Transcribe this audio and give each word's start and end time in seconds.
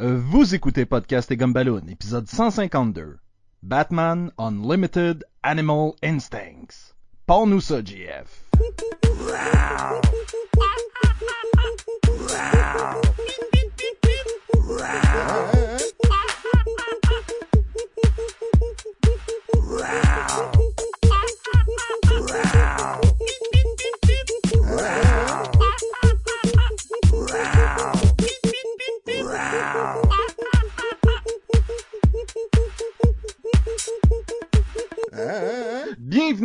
Euh, 0.00 0.16
Vous 0.16 0.54
écoutez 0.54 0.86
Podcast 0.86 1.30
et 1.32 1.36
Gumballoon, 1.36 1.82
épisode 1.88 2.28
152. 2.28 3.18
Batman 3.64 4.30
Unlimited 4.38 5.24
Animal 5.42 5.92
Instincts. 6.04 6.94
Parle-nous 7.26 7.60
ça. 7.60 7.80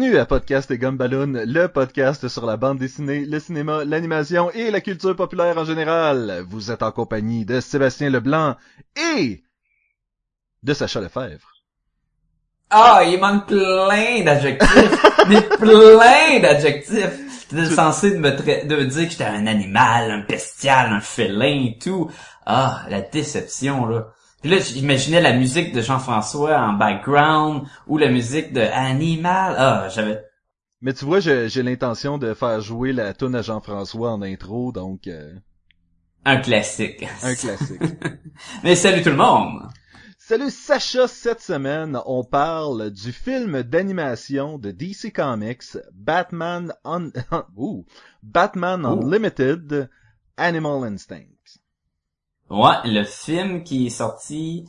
Bienvenue 0.04 0.20
à 0.20 0.26
Podcast 0.26 0.70
et 0.70 0.78
Gumballoon, 0.78 1.44
le 1.46 1.68
podcast 1.68 2.28
sur 2.28 2.46
la 2.46 2.58
bande 2.58 2.78
dessinée, 2.78 3.26
le 3.26 3.40
cinéma, 3.40 3.86
l'animation 3.86 4.52
et 4.52 4.70
la 4.70 4.82
culture 4.82 5.16
populaire 5.16 5.58
en 5.58 5.64
général. 5.64 6.44
Vous 6.50 6.72
êtes 6.72 6.84
en 6.84 6.92
compagnie 6.92 7.46
de 7.46 7.62
Sébastien 7.62 8.10
Leblanc 8.10 8.58
et 9.16 9.42
de 10.62 10.74
Sacha 10.74 11.00
Lefebvre. 11.00 11.48
Ah, 12.70 13.04
il 13.06 13.18
manque 13.18 13.48
plein 13.48 14.26
d'adjectifs. 14.26 15.06
mais 15.30 15.42
plein 15.42 16.40
d'adjectifs. 16.42 17.48
T'étais 17.48 17.66
censé 17.74 18.12
de 18.12 18.18
me, 18.18 18.32
tra- 18.32 18.68
de 18.68 18.76
me 18.76 18.86
dire 18.86 19.06
que 19.06 19.12
j'étais 19.12 19.24
un 19.24 19.48
animal, 19.48 20.12
un 20.12 20.26
bestial, 20.28 20.92
un 20.92 21.00
félin 21.00 21.64
et 21.68 21.78
tout. 21.82 22.12
Ah, 22.46 22.82
la 22.90 23.00
déception, 23.00 23.86
là. 23.86 24.08
Puis 24.44 24.52
là, 24.52 24.60
j'imaginais 24.60 25.22
la 25.22 25.32
musique 25.32 25.74
de 25.74 25.80
Jean-François 25.80 26.60
en 26.60 26.74
background, 26.74 27.64
ou 27.88 27.98
la 27.98 28.10
musique 28.10 28.52
de 28.52 28.60
Animal. 28.60 29.56
Ah, 29.58 29.88
j'avais... 29.88 30.22
Mais 30.82 30.92
tu 30.92 31.06
vois, 31.06 31.22
j'ai 31.22 31.64
l'intention 31.64 32.18
de 32.18 32.34
faire 32.34 32.60
jouer 32.60 32.92
la 32.92 33.14
tune 33.14 33.36
à 33.36 33.42
Jean-François 33.42 34.12
en 34.12 34.22
intro, 34.22 34.74
donc 34.74 35.08
euh, 35.08 35.32
Un 36.26 36.40
classique. 36.40 37.08
un 37.22 37.36
classique. 37.36 37.80
Mais 38.66 38.76
salut 38.76 39.02
tout 39.02 39.12
le 39.12 39.16
monde! 39.16 39.62
Salut 40.18 40.52
Sacha, 40.52 41.08
cette 41.08 41.40
semaine, 41.40 41.98
on 42.06 42.26
parle 42.26 42.92
du 42.92 43.14
film 43.14 43.64
d'animation 43.64 44.58
de 44.58 44.72
DC 44.72 45.14
Comics, 45.16 45.78
Batman 45.94 46.74
Un... 46.84 47.12
Unlimited, 48.66 49.90
Animal 50.36 50.84
Instinct. 50.84 51.33
Ouais, 52.54 52.76
le 52.86 53.04
film 53.04 53.64
qui 53.64 53.88
est 53.88 53.90
sorti 53.90 54.66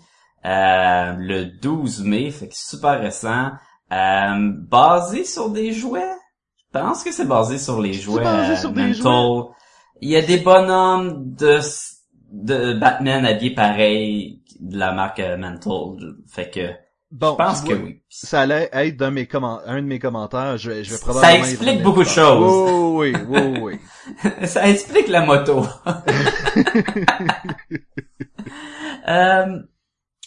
euh, 0.46 1.14
le 1.18 1.44
12 1.44 2.02
mai, 2.02 2.30
fait 2.30 2.48
que 2.48 2.56
super 2.56 2.98
récent, 2.98 3.50
euh, 3.92 4.52
basé 4.54 5.24
sur 5.24 5.50
des 5.50 5.72
jouets. 5.72 6.14
Je 6.56 6.80
pense 6.80 7.04
que 7.04 7.12
c'est 7.12 7.26
basé 7.26 7.58
sur 7.58 7.82
les 7.82 7.92
jouets 7.92 8.24
basé 8.24 8.52
euh, 8.52 8.56
sur 8.56 8.72
des. 8.72 8.94
Il 10.00 10.08
y 10.08 10.16
a 10.16 10.22
des 10.22 10.38
bonhommes 10.38 11.34
de 11.34 11.60
de 12.32 12.72
Batman 12.72 13.24
habillés 13.26 13.54
pareil 13.54 14.40
de 14.60 14.78
la 14.78 14.92
marque 14.92 15.20
euh, 15.20 15.36
Mental. 15.36 16.16
Fait 16.26 16.50
que 16.50 16.72
Bon, 17.14 17.36
je 17.38 17.44
pense 17.44 17.60
que 17.60 17.74
oui. 17.74 18.02
Ça 18.08 18.40
allait 18.40 18.68
être 18.72 19.06
mes 19.06 19.28
comment- 19.28 19.60
un 19.66 19.76
de 19.80 19.86
mes 19.86 20.00
commentaires, 20.00 20.58
je 20.58 20.68
vais, 20.72 20.82
je 20.82 20.90
vais 20.90 20.96
Ça 20.96 21.06
probablement... 21.06 21.44
y 21.46 21.48
explique 21.48 21.82
beaucoup 21.84 22.02
de 22.02 22.08
choses. 22.08 22.92
Oui, 22.96 23.14
oui, 23.14 23.24
oui, 23.28 23.58
oui. 23.62 23.78
oui. 24.24 24.30
Ça 24.48 24.68
explique 24.68 25.06
la 25.08 25.24
moto. 25.24 25.64
Euh, 29.06 29.58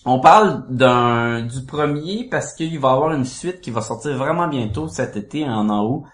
on 0.06 0.20
parle 0.20 0.66
d'un 0.70 1.42
du 1.42 1.66
premier 1.66 2.28
parce 2.30 2.54
qu'il 2.54 2.78
va 2.80 2.90
y 2.90 2.92
avoir 2.94 3.12
une 3.14 3.26
suite 3.26 3.60
qui 3.60 3.72
va 3.72 3.82
sortir 3.82 4.16
vraiment 4.16 4.48
bientôt 4.48 4.88
cet 4.88 5.18
été 5.18 5.46
en 5.46 5.68
en 5.70 5.84
haut, 5.84 6.06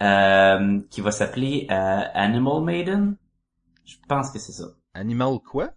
euh, 0.00 0.80
qui 0.88 1.00
va 1.00 1.10
s'appeler 1.10 1.66
euh, 1.70 2.00
Animal 2.14 2.62
Maiden. 2.62 3.16
Je 3.84 3.96
pense 4.08 4.30
que 4.30 4.38
c'est 4.38 4.52
ça. 4.52 4.66
Animal 4.94 5.38
quoi? 5.50 5.70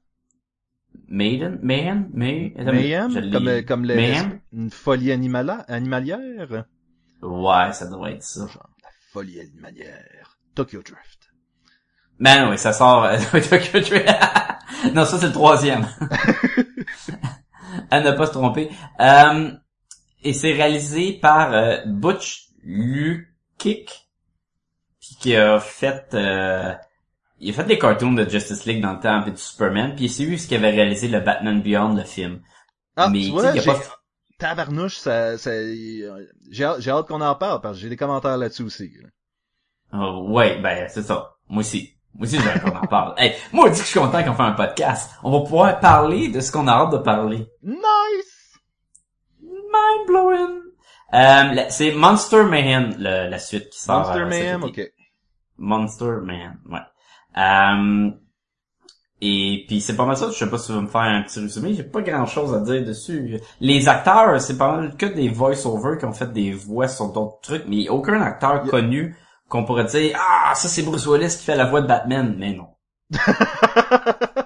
Maiden, 1.08 1.60
Mayhem, 1.62 2.10
May, 2.14 2.54
Mayhem? 2.58 3.32
Comme, 3.32 3.64
comme 3.64 3.86
le, 3.86 3.96
Mayhem? 3.96 4.40
une 4.54 4.70
folie 4.72 5.12
animala- 5.12 5.66
animalière? 5.68 6.66
Ouais, 7.22 7.72
ça 7.74 7.86
devrait 7.88 8.14
être 8.14 8.24
ça. 8.24 8.48
Genre, 8.48 8.70
la 8.84 8.90
folie 9.12 9.40
animalière. 9.40 10.38
Tokyo 10.56 10.82
Drift. 10.82 11.32
Ben 12.20 12.50
oui, 12.50 12.58
ça 12.58 12.72
sort. 12.74 13.04
euh, 13.06 13.18
Tokyo 13.50 13.80
Drift. 13.80 14.08
non, 14.94 15.06
ça 15.06 15.18
c'est 15.20 15.28
le 15.28 15.32
troisième. 15.34 15.86
à 17.92 18.02
ne 18.02 18.12
pas 18.12 18.28
se 18.28 18.32
tromper. 18.32 18.70
Euh, 19.00 19.52
et 20.24 20.34
c'est 20.34 20.54
réalisé 20.54 21.14
par 21.22 21.54
euh, 21.54 21.78
Butch 21.86 22.48
Lukic, 22.64 24.08
qui 25.00 25.36
a 25.36 25.60
fait, 25.60 26.08
euh, 26.14 26.74
il 27.40 27.50
a 27.50 27.54
fait 27.54 27.64
des 27.66 27.78
cartoons 27.80 28.14
de 28.14 28.28
Justice 28.30 28.66
League 28.66 28.82
dans 28.82 28.94
le 28.94 29.00
temps, 29.00 29.22
puis 29.22 29.32
de 29.32 29.38
Superman, 29.38 29.96
puis 29.96 30.10
c'est 30.10 30.24
lui 30.24 30.40
ce 30.40 30.48
qui 30.48 30.56
avait 30.56 30.72
réalisé 30.72 31.08
le 31.08 31.20
Batman 31.20 31.62
Beyond, 31.62 31.94
le 31.96 32.04
film. 32.04 32.42
Ah, 32.96 33.10
Mais, 33.12 33.22
tu 33.24 33.32
vois, 33.32 33.52
y 33.52 33.60
a 33.60 33.64
pas- 33.64 33.80
Tabarnouche, 34.38 34.98
ça, 34.98 35.38
ça, 35.38 35.52
j'ai 36.52 36.64
hâte, 36.64 36.86
hâte 36.88 37.08
qu'on 37.08 37.22
en 37.22 37.36
parle, 37.36 37.62
parce 37.62 37.78
que 37.78 37.82
j'ai 37.84 37.90
des 37.90 37.96
commentaires 37.98 38.38
là-dessus 38.38 38.64
aussi. 38.64 38.92
là. 39.02 39.10
Oh, 39.94 40.28
ouais, 40.30 40.60
ben 40.62 40.88
c'est 40.90 41.04
ça. 41.04 41.36
Moi 41.48 41.62
aussi. 41.62 41.92
Moi 42.14 42.24
aussi, 42.28 42.38
j'ai 42.40 42.60
qu'on 42.60 42.76
en 42.76 42.88
parle. 42.88 43.14
Hey, 43.18 43.34
moi, 43.54 43.70
dit 43.70 43.78
que 43.80 43.84
je 43.86 43.90
suis 43.90 44.00
content 44.00 44.24
qu'on 44.24 44.34
fait 44.34 44.44
un 44.44 44.52
podcast. 44.54 45.12
On 45.24 45.32
va 45.32 45.40
pouvoir 45.42 45.80
parler 45.80 46.30
de 46.30 46.40
ce 46.42 46.52
qu'on 46.52 46.68
a 46.68 46.72
hâte 46.72 46.92
de 46.92 46.98
parler. 46.98 47.46
Nice! 47.64 48.60
Mind 49.42 50.08
blowing. 50.08 50.62
Euh, 51.14 51.66
c'est 51.70 51.92
Monster 51.92 52.44
Mayhem, 52.44 52.96
le- 52.98 53.30
la 53.30 53.40
suite 53.40 53.70
qui 53.70 53.80
sort. 53.80 54.00
Monster 54.08 54.20
euh, 54.22 54.26
Mayhem, 54.28 54.64
été. 54.66 54.84
ok. 54.86 54.92
Monster 55.58 56.12
Mayhem, 56.24 56.60
ouais. 56.70 56.80
Euh, 57.38 58.10
et 59.22 59.64
puis 59.68 59.82
c'est 59.82 59.96
pas 59.96 60.06
mal 60.06 60.18
ça. 60.18 60.30
Je 60.30 60.36
sais 60.38 60.50
pas 60.50 60.58
si 60.58 60.68
tu 60.68 60.74
veux 60.74 60.82
me 60.82 60.88
faire 60.88 61.02
un 61.02 61.22
petit 61.24 61.40
résumé. 61.40 61.74
J'ai 61.74 61.84
pas 61.84 62.02
grand 62.02 62.26
chose 62.26 62.54
à 62.54 62.60
dire 62.60 62.84
dessus. 62.86 63.40
Les 63.62 63.88
acteurs, 63.88 64.40
c'est 64.42 64.58
pas 64.58 64.76
mal 64.76 64.96
que 64.98 65.06
des 65.06 65.30
voice-over 65.30 65.98
qui 65.98 66.06
ont 66.06 66.12
fait 66.14 66.32
des 66.32 66.52
voix 66.52 66.88
sur 66.88 67.12
d'autres 67.12 67.40
trucs, 67.42 67.66
mais 67.68 67.88
aucun 67.90 68.22
acteur 68.22 68.62
Yeah. 68.64 68.70
connu 68.72 69.16
qu'on 69.50 69.64
pourrait 69.64 69.86
dire 69.86 70.18
ah 70.20 70.54
ça 70.56 70.68
c'est 70.68 70.82
Bruce 70.84 71.06
Willis 71.08 71.38
qui 71.38 71.46
fait 71.46 71.56
la 71.56 71.66
voix 71.66 71.82
de 71.82 71.88
Batman, 71.88 72.36
mais 72.38 72.54
non. 72.54 72.68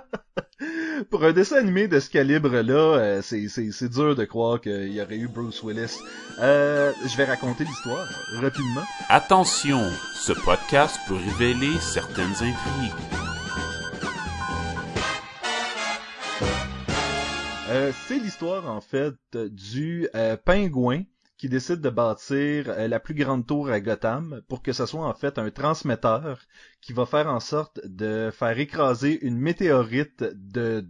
Pour 1.08 1.24
un 1.24 1.32
dessin 1.32 1.58
animé 1.58 1.88
de 1.88 2.00
ce 2.00 2.10
calibre-là, 2.10 2.74
euh, 2.74 3.22
c'est, 3.22 3.48
c'est, 3.48 3.72
c'est 3.72 3.90
dur 3.90 4.16
de 4.16 4.26
croire 4.26 4.60
qu'il 4.60 4.92
y 4.92 5.02
aurait 5.02 5.18
eu 5.18 5.28
Bruce 5.28 5.64
Willis. 5.64 5.98
Euh, 6.40 6.92
je 7.06 7.16
vais 7.16 7.26
raconter 7.26 7.64
l'histoire 7.64 8.08
euh, 8.34 8.42
rapidement. 8.42 8.82
Attention, 9.08 9.82
ce 10.16 10.34
podcast 10.34 11.00
peut 11.08 11.16
révéler 11.16 11.72
certaines 11.80 12.34
intrigues. 12.34 12.94
Euh, 17.70 17.92
c'est 18.08 18.18
l'histoire 18.18 18.70
en 18.70 18.82
fait 18.82 19.14
du 19.34 20.10
euh, 20.16 20.36
pingouin 20.44 21.04
qui 21.40 21.48
décide 21.48 21.80
de 21.80 21.90
bâtir 21.90 22.70
euh, 22.70 22.88
la 22.90 23.00
plus 23.00 23.16
grande 23.16 23.48
tour 23.48 23.70
à 23.70 23.80
Gotham 23.80 24.42
pour 24.50 24.62
que 24.62 24.74
ce 24.74 24.86
soit 24.86 25.08
en 25.08 25.14
fait 25.14 25.40
un 25.40 25.50
transmetteur 25.50 26.42
qui 26.82 26.92
va 26.92 27.06
faire 27.06 27.28
en 27.28 27.40
sorte 27.40 27.80
de 27.86 28.30
faire 28.30 28.60
écraser 28.60 29.26
une 29.26 29.40
météorite 29.40 30.24
de 30.36 30.86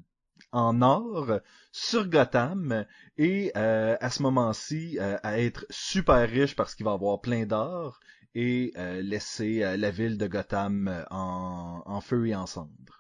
en 0.51 0.81
or 0.81 1.39
sur 1.71 2.09
Gotham 2.09 2.85
et 3.17 3.51
euh, 3.55 3.95
à 4.01 4.09
ce 4.09 4.23
moment-ci 4.23 4.97
euh, 4.99 5.17
à 5.21 5.39
être 5.39 5.67
super 5.69 6.27
riche 6.27 6.55
parce 6.55 6.73
qu'il 6.73 6.85
va 6.85 6.93
avoir 6.93 7.21
plein 7.21 7.45
d'or 7.45 7.99
et 8.33 8.73
laisser 9.01 9.75
la 9.75 9.89
ville 9.89 10.17
de 10.17 10.27
Gotham 10.27 11.03
en, 11.09 11.81
en 11.83 11.99
feu 11.99 12.27
et 12.27 12.35
en 12.35 12.45
cendres. 12.45 12.98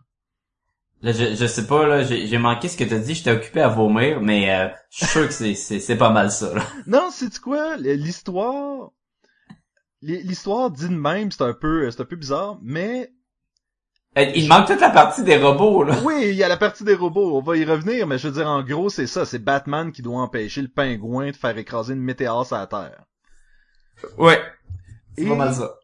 Là, 1.01 1.13
je, 1.13 1.33
je 1.35 1.45
sais 1.45 1.65
pas, 1.65 1.87
là, 1.87 2.03
j'ai 2.03 2.37
manqué 2.37 2.67
ce 2.67 2.75
que 2.75 2.83
t'as 2.83 2.97
dit, 2.99 3.15
j'étais 3.15 3.31
occupé 3.31 3.61
à 3.61 3.69
vomir, 3.69 4.19
mais 4.21 4.53
euh, 4.53 4.67
je 4.89 4.97
suis 4.97 5.05
sûr 5.07 5.27
que 5.27 5.33
c'est- 5.33 5.55
c'est 5.55 5.79
c'est 5.79 5.95
pas 5.97 6.09
mal 6.09 6.29
ça. 6.29 6.53
Là. 6.53 6.61
Non, 6.87 7.09
c'est 7.11 7.39
quoi? 7.39 7.77
L'histoire 7.77 8.89
l'histoire 10.01 10.71
dit 10.71 10.87
de 10.89 10.95
même, 10.95 11.31
c'est 11.31 11.43
un 11.43 11.53
peu 11.53 11.89
c'est 11.91 12.01
un 12.01 12.05
peu 12.05 12.15
bizarre, 12.17 12.57
mais 12.61 13.11
Euh, 14.17 14.23
Il 14.35 14.47
manque 14.49 14.65
toute 14.67 14.81
la 14.81 14.89
partie 14.89 15.23
des 15.23 15.37
robots, 15.37 15.83
là. 15.83 15.95
oui, 16.03 16.29
il 16.29 16.35
y 16.35 16.43
a 16.43 16.47
la 16.49 16.57
partie 16.57 16.83
des 16.83 16.95
robots, 16.95 17.37
on 17.37 17.41
va 17.41 17.55
y 17.57 17.63
revenir, 17.63 18.07
mais 18.07 18.17
je 18.17 18.27
veux 18.27 18.33
dire 18.33 18.47
en 18.47 18.63
gros, 18.63 18.89
c'est 18.89 19.07
ça, 19.07 19.23
c'est 19.25 19.39
Batman 19.39 19.91
qui 19.91 20.01
doit 20.01 20.19
empêcher 20.19 20.61
le 20.63 20.67
pingouin 20.67 21.27
de 21.31 21.35
faire 21.35 21.57
écraser 21.57 21.93
une 21.93 22.01
météore 22.01 22.45
sur 22.45 22.57
la 22.57 22.65
Terre. 22.67 23.03
Ouais. 24.17 24.41
C'est 25.15 25.23
Et- 25.25 25.27
pas 25.29 25.35
mal 25.35 25.53
ça. 25.53 25.75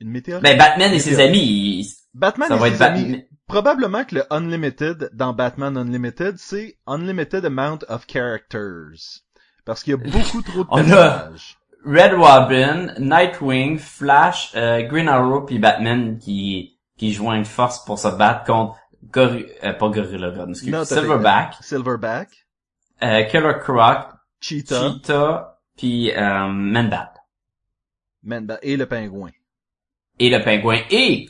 Une 0.00 0.10
météore 0.10 0.42
Ben, 0.42 0.58
Batman 0.58 0.92
et 0.92 0.98
ses 0.98 1.18
amis, 1.20 1.38
ils- 1.80 1.94
Batman 2.14 2.48
ça 2.48 2.56
et 2.56 2.58
va 2.58 2.68
ses 2.68 2.74
être 2.74 2.82
amis. 2.82 3.00
Batman. 3.02 3.22
Probablement 3.46 4.04
que 4.04 4.14
le 4.14 4.24
Unlimited 4.32 5.10
dans 5.12 5.32
Batman 5.34 5.76
Unlimited, 5.76 6.36
c'est 6.38 6.78
Unlimited 6.86 7.44
Amount 7.44 7.80
of 7.88 8.06
Characters. 8.06 9.20
Parce 9.66 9.82
qu'il 9.82 9.90
y 9.92 9.94
a 9.94 9.96
beaucoup 9.98 10.40
trop 10.46 10.64
de 10.64 10.68
On 10.70 10.78
a- 10.78 10.82
personnages. 10.84 11.58
Red 11.86 12.14
Robin, 12.14 12.94
Nightwing, 12.98 13.78
Flash, 13.78 14.52
euh, 14.56 14.82
Green 14.84 15.06
Arrow 15.08 15.42
puis 15.42 15.58
Batman 15.58 16.18
qui 16.18 16.78
qui 16.96 17.12
joignent 17.12 17.44
force 17.44 17.84
pour 17.84 17.98
se 17.98 18.08
battre 18.08 18.44
contre 18.44 18.76
Gori- 19.12 19.46
euh, 19.62 19.74
pas 19.74 19.88
Gorilla 19.90 20.32
excuse. 20.48 20.84
Silverback, 20.84 21.56
Silverback, 21.60 22.46
euh, 23.02 23.24
Killer 23.24 23.54
Croc, 23.60 24.06
Cheetah, 24.40 24.92
Cheetah, 24.92 25.58
puis 25.76 26.10
euh. 26.12 26.48
Man- 28.22 28.58
et 28.62 28.76
le 28.78 28.86
pingouin. 28.86 29.30
Et 30.18 30.30
le 30.30 30.42
pingouin. 30.42 30.80
Et 30.90 31.28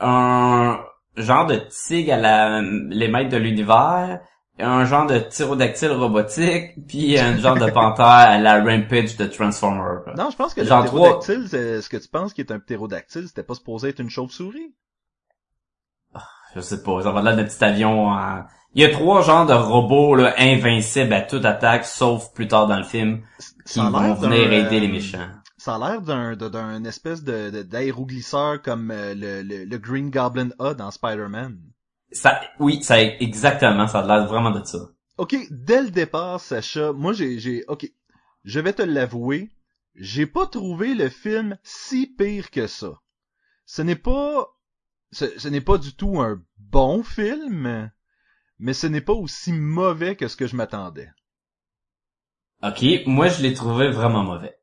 un 0.00 0.80
genre 1.16 1.46
de 1.46 1.56
tigre 1.86 2.14
à 2.14 2.16
la, 2.16 2.60
les 2.62 3.08
maîtres 3.08 3.30
de 3.30 3.36
l'univers, 3.36 4.20
un 4.60 4.84
genre 4.84 5.06
de 5.06 5.18
tyrodactyle 5.18 5.92
robotique, 5.92 6.72
puis 6.88 7.18
un 7.18 7.36
genre 7.36 7.56
de 7.56 7.70
panthère 7.70 8.06
à 8.06 8.38
la 8.38 8.62
Rampage 8.62 9.16
de 9.16 9.26
Transformer. 9.26 10.02
quoi. 10.04 10.14
Non, 10.14 10.30
je 10.30 10.36
pense 10.36 10.54
que 10.54 10.64
Genre 10.64 10.82
le 10.82 10.88
ptérodactyle, 10.88 11.46
c'est- 11.48 11.80
ce 11.82 11.88
que 11.88 11.96
tu 11.96 12.08
penses 12.08 12.32
qui 12.32 12.40
est 12.40 12.50
un 12.50 12.58
ptérodactyle, 12.58 13.26
c'était 13.28 13.42
pas 13.44 13.54
supposé 13.54 13.90
être 13.90 14.00
une 14.00 14.10
chauve-souris. 14.10 14.74
Je 16.54 16.60
sais 16.60 16.82
pas, 16.82 17.02
ça 17.02 17.10
va 17.12 17.20
là 17.22 17.36
de 17.36 17.42
petit 17.42 17.62
avion 17.62 18.08
en... 18.08 18.42
Il 18.74 18.82
y 18.82 18.84
a 18.84 18.90
trois 18.90 19.22
genres 19.22 19.46
de 19.46 19.52
robots 19.54 20.14
là, 20.14 20.34
invincibles 20.38 21.12
à 21.12 21.20
toute 21.22 21.44
attaque, 21.44 21.84
sauf 21.84 22.32
plus 22.32 22.48
tard 22.48 22.66
dans 22.66 22.76
le 22.78 22.84
film, 22.84 23.22
qui 23.66 23.80
vont 23.80 24.14
venir 24.14 24.48
d'un, 24.48 24.52
aider 24.52 24.76
euh, 24.76 24.80
les 24.80 24.88
méchants. 24.88 25.26
Ça 25.58 25.74
a 25.74 25.78
l'air 25.78 26.00
d'un 26.02 26.36
d'un 26.36 26.84
espèce 26.84 27.22
de 27.22 27.50
de- 27.50 27.62
d'aéroglisseur 27.62 28.62
comme 28.62 28.90
euh, 28.90 29.14
le, 29.14 29.42
le, 29.42 29.64
le 29.64 29.78
Green 29.78 30.08
Goblin 30.10 30.50
a 30.58 30.72
dans 30.72 30.90
Spider-Man. 30.90 31.60
Ça, 32.12 32.40
oui, 32.58 32.82
ça 32.82 33.02
exactement, 33.02 33.86
ça 33.86 33.98
a 34.00 34.06
l'air 34.06 34.26
vraiment 34.26 34.50
de 34.52 34.64
ça. 34.64 34.78
Ok, 35.18 35.36
dès 35.50 35.82
le 35.82 35.90
départ, 35.90 36.40
Sacha, 36.40 36.92
moi 36.92 37.12
j'ai 37.12 37.38
j'ai 37.38 37.64
ok, 37.66 37.90
je 38.44 38.60
vais 38.60 38.72
te 38.72 38.82
l'avouer, 38.82 39.50
j'ai 39.96 40.26
pas 40.26 40.46
trouvé 40.46 40.94
le 40.94 41.08
film 41.08 41.58
si 41.64 42.06
pire 42.06 42.50
que 42.50 42.66
ça. 42.66 43.00
Ce 43.66 43.82
n'est 43.82 43.96
pas 43.96 44.46
ce, 45.10 45.26
ce 45.38 45.48
n'est 45.48 45.60
pas 45.60 45.76
du 45.78 45.92
tout 45.94 46.20
un 46.20 46.40
bon 46.58 47.02
film, 47.02 47.90
mais 48.60 48.72
ce 48.72 48.86
n'est 48.86 49.00
pas 49.00 49.12
aussi 49.12 49.52
mauvais 49.52 50.14
que 50.14 50.28
ce 50.28 50.36
que 50.36 50.46
je 50.46 50.56
m'attendais. 50.56 51.10
Ok, 52.62 52.84
moi 53.06 53.28
je 53.28 53.42
l'ai 53.42 53.54
trouvé 53.54 53.90
vraiment 53.90 54.22
mauvais. 54.22 54.57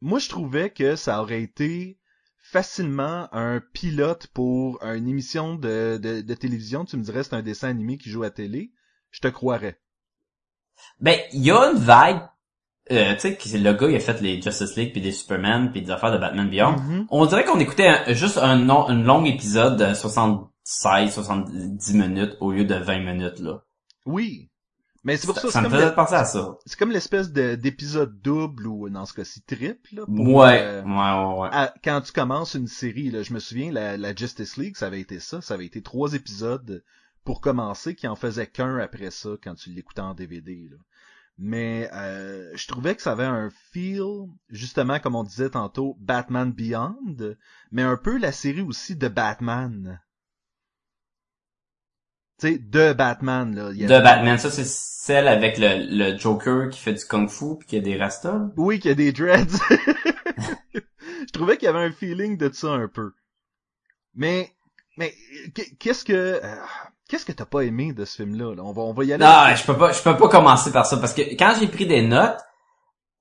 Moi, 0.00 0.18
je 0.18 0.28
trouvais 0.28 0.70
que 0.70 0.96
ça 0.96 1.20
aurait 1.22 1.42
été 1.42 1.98
facilement 2.36 3.28
un 3.32 3.60
pilote 3.72 4.26
pour 4.28 4.82
une 4.84 5.08
émission 5.08 5.54
de, 5.54 5.98
de, 6.02 6.20
de 6.20 6.34
télévision. 6.34 6.84
Tu 6.84 6.96
me 6.96 7.02
dirais 7.02 7.24
c'est 7.24 7.34
un 7.34 7.42
dessin 7.42 7.68
animé 7.68 7.96
qui 7.98 8.10
joue 8.10 8.22
à 8.22 8.30
télé. 8.30 8.72
Je 9.10 9.20
te 9.20 9.28
croirais. 9.28 9.80
Ben, 11.00 11.18
il 11.32 11.42
y 11.44 11.50
a 11.50 11.70
une 11.70 11.78
vague, 11.78 12.22
euh, 12.90 13.14
tu 13.14 13.20
sais, 13.20 13.36
que 13.36 13.48
le 13.56 13.72
gars, 13.72 13.88
il 13.88 13.96
a 13.96 14.00
fait 14.00 14.20
les 14.20 14.42
Justice 14.42 14.76
League, 14.76 14.92
puis 14.92 15.00
des 15.00 15.12
Superman, 15.12 15.70
puis 15.72 15.82
des 15.82 15.90
affaires 15.90 16.12
de 16.12 16.18
Batman 16.18 16.50
Beyond. 16.50 16.76
Mhm. 16.78 17.06
On 17.10 17.24
dirait 17.26 17.44
qu'on 17.44 17.60
écoutait 17.60 17.86
un- 17.88 18.12
juste 18.12 18.38
un, 18.38 18.58
long- 18.58 18.86
un 18.88 19.00
long 19.02 19.24
épisode 19.24 19.76
de 19.78 19.94
76, 19.94 21.14
70 21.14 21.94
minutes 21.94 22.36
au 22.40 22.52
lieu 22.52 22.64
de 22.64 22.74
20 22.74 22.98
minutes, 23.00 23.38
là. 23.38 23.62
Oui. 24.04 24.50
Mais 25.04 25.16
c'est 25.18 25.26
pour 25.26 25.38
ça, 25.38 25.50
Ça, 25.50 25.60
me 25.60 25.68
faisait 25.68 25.94
penser 25.94 26.14
à 26.14 26.24
ça. 26.24 26.56
c'est 26.64 26.78
comme 26.78 26.90
l'espèce 26.90 27.30
de- 27.30 27.54
d'épisode 27.56 28.20
double 28.22 28.66
ou 28.66 28.88
dans 28.88 29.04
ce 29.04 29.12
cas-ci 29.12 29.42
triple. 29.42 29.94
Là, 29.96 30.06
pour, 30.06 30.34
Ouais, 30.34 30.60
euh, 30.62 30.82
ouais, 30.82 30.88
ouais, 31.34 31.40
ouais. 31.42 31.48
à- 31.52 31.74
quand 31.84 32.00
tu 32.00 32.10
commences 32.12 32.54
une 32.54 32.66
série, 32.68 33.10
là, 33.10 33.22
je 33.22 33.34
me 33.34 33.38
souviens, 33.38 33.70
la, 33.70 33.96
la 33.98 34.14
Justice 34.14 34.56
League, 34.56 34.76
ça 34.76 34.86
avait 34.86 35.00
été 35.00 35.20
ça. 35.20 35.40
Ça 35.42 35.54
avait 35.54 35.66
été 35.66 35.82
trois 35.82 36.14
épisodes 36.14 36.82
pour 37.24 37.40
commencer, 37.42 37.94
qui 37.94 38.08
en 38.08 38.16
faisaient 38.16 38.46
qu'un 38.46 38.78
après 38.78 39.10
ça 39.10 39.30
quand 39.42 39.54
tu 39.54 39.70
l'écoutais 39.70 40.00
en 40.00 40.14
DVD. 40.14 40.68
Là. 40.70 40.76
Mais 41.36 41.90
euh, 41.92 42.50
je 42.54 42.66
trouvais 42.68 42.94
que 42.94 43.02
ça 43.02 43.12
avait 43.12 43.24
un 43.24 43.50
feel, 43.72 44.04
justement, 44.50 45.00
comme 45.00 45.16
on 45.16 45.24
disait 45.24 45.50
tantôt, 45.50 45.96
Batman 46.00 46.52
Beyond, 46.52 46.96
mais 47.72 47.82
un 47.82 47.96
peu 47.96 48.16
la 48.18 48.30
série 48.32 48.60
aussi 48.62 48.94
de 48.96 49.08
Batman. 49.08 50.00
Tu 52.40 52.48
sais, 52.54 52.58
de 52.58 52.92
Batman, 52.92 53.54
là. 53.54 53.70
Il 53.72 53.82
y 53.82 53.86
De 53.86 53.94
a- 53.94 54.00
Batman, 54.00 54.38
ça 54.38 54.50
c'est 54.50 54.66
celle 54.66 55.28
avec 55.28 55.56
le, 55.58 55.86
le 55.88 56.18
Joker 56.18 56.68
qui 56.70 56.80
fait 56.80 56.92
du 56.94 57.04
kung 57.04 57.28
fu 57.28 57.56
puis 57.58 57.68
qui 57.68 57.76
a 57.76 57.80
des 57.80 57.96
rastas. 57.96 58.40
Oui, 58.56 58.80
qu'il 58.80 58.88
y 58.90 58.92
a 58.92 58.94
des 58.96 59.12
dreads. 59.12 59.56
je 60.74 61.32
trouvais 61.32 61.56
qu'il 61.56 61.66
y 61.66 61.68
avait 61.68 61.84
un 61.84 61.92
feeling 61.92 62.36
de 62.36 62.50
ça 62.52 62.68
un 62.72 62.88
peu. 62.88 63.12
Mais, 64.14 64.50
mais, 64.96 65.12
qu- 65.54 65.76
qu'est-ce 65.78 66.04
que, 66.04 66.12
euh, 66.12 66.56
qu'est-ce 67.08 67.24
que 67.24 67.32
t'as 67.32 67.44
pas 67.44 67.62
aimé 67.62 67.92
de 67.92 68.04
ce 68.04 68.16
film-là? 68.16 68.54
là? 68.56 68.62
On 68.64 68.72
va, 68.72 68.82
on 68.82 68.92
va 68.92 69.04
y 69.04 69.12
aller. 69.12 69.24
Non, 69.24 69.54
je 69.56 69.64
peux 69.64 69.76
pas, 69.76 69.92
je 69.92 70.02
peux 70.02 70.16
pas 70.16 70.28
commencer 70.28 70.72
par 70.72 70.86
ça 70.86 70.96
parce 70.96 71.14
que 71.14 71.22
quand 71.36 71.54
j'ai 71.58 71.68
pris 71.68 71.86
des 71.86 72.02
notes, 72.02 72.38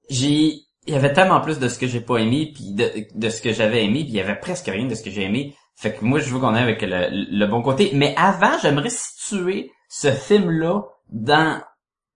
j'ai, 0.10 0.54
il 0.86 0.94
y 0.94 0.96
avait 0.96 1.14
tellement 1.14 1.42
plus 1.42 1.60
de 1.60 1.68
ce 1.68 1.78
que 1.80 1.88
j'ai 1.88 2.02
pas 2.02 2.18
aimé 2.18 2.52
puis 2.54 2.74
de, 2.74 2.90
de 3.16 3.30
ce 3.30 3.42
que 3.42 3.54
j'avais 3.54 3.84
aimé 3.86 4.00
puis 4.04 4.10
il 4.10 4.16
y 4.16 4.22
avait 4.22 4.40
presque 4.40 4.66
rien 4.68 4.86
de 4.88 4.96
ce 4.96 5.04
que 5.04 5.10
j'ai 5.12 5.24
aimé. 5.24 5.56
Fait 5.76 5.94
que 5.96 6.06
moi 6.06 6.20
je 6.20 6.34
veux 6.34 6.40
qu'on 6.40 6.54
aille 6.54 6.64
avec 6.64 6.82
le, 6.82 7.08
le 7.12 7.46
bon 7.48 7.62
côté. 7.62 7.92
Mais 7.94 8.14
avant, 8.18 8.58
j'aimerais 8.62 8.90
situer 8.90 9.72
ce 9.90 10.12
film-là 10.12 10.82
dans 11.10 11.62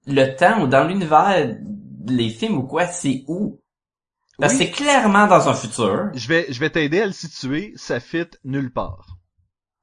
le 0.05 0.35
temps 0.35 0.61
ou 0.61 0.67
dans 0.67 0.83
l'univers 0.87 1.55
les 2.07 2.29
films 2.29 2.57
ou 2.59 2.63
quoi, 2.63 2.85
c'est 2.87 3.23
où? 3.27 3.61
Parce 4.39 4.53
que 4.53 4.59
Oui. 4.59 4.65
c'est 4.65 4.71
clairement 4.71 5.27
dans 5.27 5.49
un 5.49 5.53
futur. 5.53 6.09
Je 6.13 6.27
vais, 6.27 6.45
je 6.49 6.59
vais 6.59 6.69
t'aider 6.69 7.01
à 7.01 7.05
le 7.07 7.11
situer. 7.11 7.73
Ça 7.75 7.99
fit 7.99 8.27
nulle 8.43 8.71
part. 8.71 9.07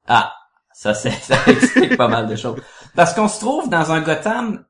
Ah, 0.07 0.33
ça 0.73 0.93
c'est 0.93 1.11
ça 1.21 1.35
explique 1.47 1.97
pas 1.97 2.07
mal 2.07 2.27
de 2.27 2.35
choses. 2.35 2.59
Parce 2.95 3.13
qu'on 3.13 3.27
se 3.27 3.39
trouve 3.39 3.69
dans 3.69 3.91
un 3.91 4.01
Gotham 4.01 4.65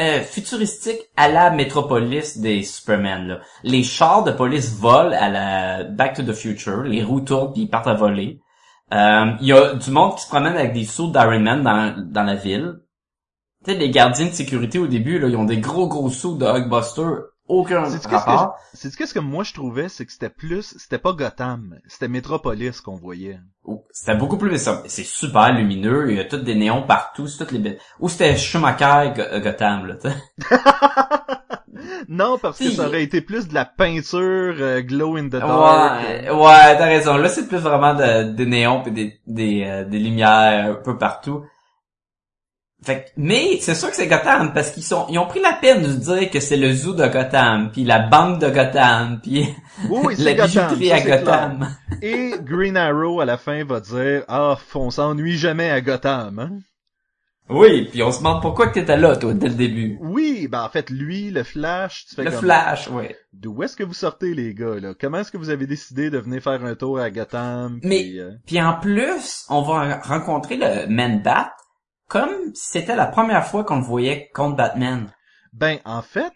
euh, 0.00 0.22
futuristique 0.22 1.00
à 1.16 1.28
la 1.28 1.50
métropolis 1.50 2.38
des 2.38 2.62
Superman. 2.62 3.40
Les 3.62 3.82
chars 3.82 4.24
de 4.24 4.32
police 4.32 4.74
volent 4.74 5.14
à 5.18 5.28
la 5.28 5.84
Back 5.84 6.14
to 6.14 6.22
the 6.22 6.32
Future, 6.32 6.82
les 6.82 7.02
roues 7.02 7.20
tournent 7.20 7.52
puis 7.52 7.62
ils 7.62 7.70
partent 7.70 7.88
à 7.88 7.94
voler. 7.94 8.40
Euh, 8.92 9.32
Il 9.40 9.46
y 9.46 9.52
a 9.52 9.74
du 9.74 9.90
monde 9.90 10.16
qui 10.16 10.22
se 10.22 10.28
promène 10.28 10.54
avec 10.54 10.72
des 10.72 10.84
sauts 10.84 11.10
d'Iron 11.10 11.40
Man 11.40 11.62
dans, 12.10 12.22
la 12.22 12.34
ville. 12.34 12.80
Tu 13.64 13.74
les 13.74 13.90
gardiens 13.90 14.26
de 14.26 14.32
sécurité 14.32 14.78
au 14.78 14.86
début, 14.86 15.18
là, 15.18 15.28
ils 15.28 15.36
ont 15.36 15.44
des 15.44 15.58
gros 15.58 15.86
gros 15.88 16.10
sauts 16.10 16.36
de 16.36 16.46
Hulkbuster. 16.46 17.31
Aucun 17.52 17.84
C'est-tu 17.84 18.08
qu'est-ce 18.08 18.24
que 18.24 18.30
rapport. 18.30 18.56
C'est 18.72 18.96
qu'est-ce 18.96 19.12
que 19.14 19.18
moi 19.18 19.44
je 19.44 19.52
trouvais, 19.52 19.88
c'est 19.88 20.06
que 20.06 20.12
c'était 20.12 20.30
plus, 20.30 20.74
c'était 20.78 20.98
pas 20.98 21.12
Gotham, 21.12 21.78
c'était 21.86 22.08
Metropolis 22.08 22.80
qu'on 22.80 22.96
voyait. 22.96 23.38
C'était 23.90 24.14
beaucoup 24.16 24.38
plus 24.38 24.56
ça- 24.58 24.82
c'est 24.86 25.04
super 25.04 25.52
lumineux, 25.52 26.10
il 26.10 26.16
y 26.16 26.20
a 26.20 26.24
toutes 26.24 26.44
des 26.44 26.54
néons 26.54 26.82
partout, 26.82 27.26
c'est 27.26 27.38
toutes 27.38 27.52
les 27.52 27.58
belles. 27.58 27.78
Ou 28.00 28.08
c'était 28.08 28.36
Schumacher 28.36 29.12
Go- 29.14 29.40
Gotham 29.40 29.86
là. 29.86 29.94
Non, 32.08 32.36
parce 32.38 32.58
que 32.58 32.70
ça 32.70 32.86
aurait 32.86 33.02
été 33.02 33.20
plus 33.20 33.48
de 33.48 33.54
la 33.54 33.64
peinture 33.64 34.18
euh, 34.60 34.82
glow 34.82 35.16
in 35.16 35.26
the 35.28 35.30
dark. 35.30 35.44
Ouais, 36.22 36.30
ouais, 36.30 36.76
t'as 36.78 36.84
raison. 36.86 37.16
Là, 37.16 37.28
c'est 37.28 37.48
plus 37.48 37.58
vraiment 37.58 37.94
de- 37.94 38.30
des 38.32 38.46
néons 38.46 38.82
et 38.84 38.90
des 38.90 39.20
des, 39.26 39.64
euh, 39.66 39.84
des 39.84 39.98
lumières 39.98 40.70
un 40.72 40.74
peu 40.74 40.98
partout. 40.98 41.44
Fait 42.84 43.04
que, 43.04 43.10
mais 43.16 43.58
c'est 43.60 43.74
sûr 43.76 43.90
que 43.90 43.96
c'est 43.96 44.08
Gotham 44.08 44.52
parce 44.52 44.70
qu'ils 44.72 44.82
sont 44.82 45.06
ils 45.08 45.18
ont 45.18 45.26
pris 45.26 45.40
la 45.40 45.52
peine 45.52 45.82
de 45.82 45.88
dire 45.88 46.30
que 46.30 46.40
c'est 46.40 46.56
le 46.56 46.72
zoo 46.72 46.94
de 46.94 47.06
Gotham, 47.06 47.70
puis 47.72 47.84
la 47.84 48.00
banque 48.00 48.40
de 48.40 48.50
Gotham, 48.50 49.20
puis 49.22 49.46
Oui, 49.88 50.00
oui, 50.04 50.14
la 50.18 50.34
bijouterie 50.46 50.90
à 50.92 51.00
clair. 51.00 51.20
Gotham. 51.20 51.76
Et 52.02 52.32
Green 52.42 52.76
Arrow 52.76 53.20
à 53.20 53.24
la 53.24 53.38
fin 53.38 53.64
va 53.64 53.78
dire 53.80 54.24
ah 54.26 54.56
on 54.74 54.90
s'ennuie 54.90 55.36
jamais 55.38 55.70
à 55.70 55.80
Gotham 55.80 56.38
hein? 56.40 56.50
Oui, 57.50 57.88
puis 57.90 58.02
on 58.02 58.10
se 58.12 58.18
demande 58.18 58.40
pourquoi 58.40 58.68
que 58.68 58.74
t'étais 58.74 58.96
là 58.96 59.16
toi 59.16 59.34
dès 59.34 59.48
le 59.48 59.54
début. 59.54 59.98
Oui, 60.00 60.48
ben 60.50 60.62
en 60.62 60.68
fait 60.68 60.88
lui 60.90 61.30
le 61.30 61.42
Flash, 61.42 62.06
tu 62.08 62.14
fais 62.14 62.24
Le 62.24 62.30
comme 62.30 62.40
Flash, 62.40 62.88
ouais. 62.88 63.16
d'où 63.32 63.62
est-ce 63.62 63.76
que 63.76 63.82
vous 63.84 63.92
sortez 63.94 64.32
les 64.32 64.54
gars 64.54 64.76
là? 64.80 64.94
Comment 64.98 65.18
est-ce 65.18 65.30
que 65.32 65.36
vous 65.36 65.50
avez 65.50 65.66
décidé 65.66 66.08
de 66.08 66.18
venir 66.18 66.40
faire 66.42 66.64
un 66.64 66.74
tour 66.76 66.98
à 66.98 67.10
Gotham 67.10 67.78
Mais- 67.82 68.02
puis, 68.02 68.20
euh, 68.20 68.30
Puis 68.46 68.62
en 68.62 68.74
plus, 68.74 69.44
on 69.50 69.62
va 69.62 69.98
rencontrer 70.02 70.56
le 70.56 70.86
Man-Bat 70.88 71.52
comme 72.12 72.54
si 72.54 72.72
c'était 72.72 72.94
la 72.94 73.06
première 73.06 73.46
fois 73.46 73.64
qu'on 73.64 73.76
le 73.76 73.84
voyait 73.84 74.28
contre 74.34 74.56
Batman. 74.56 75.10
ben 75.54 75.78
en 75.86 76.02
fait 76.02 76.34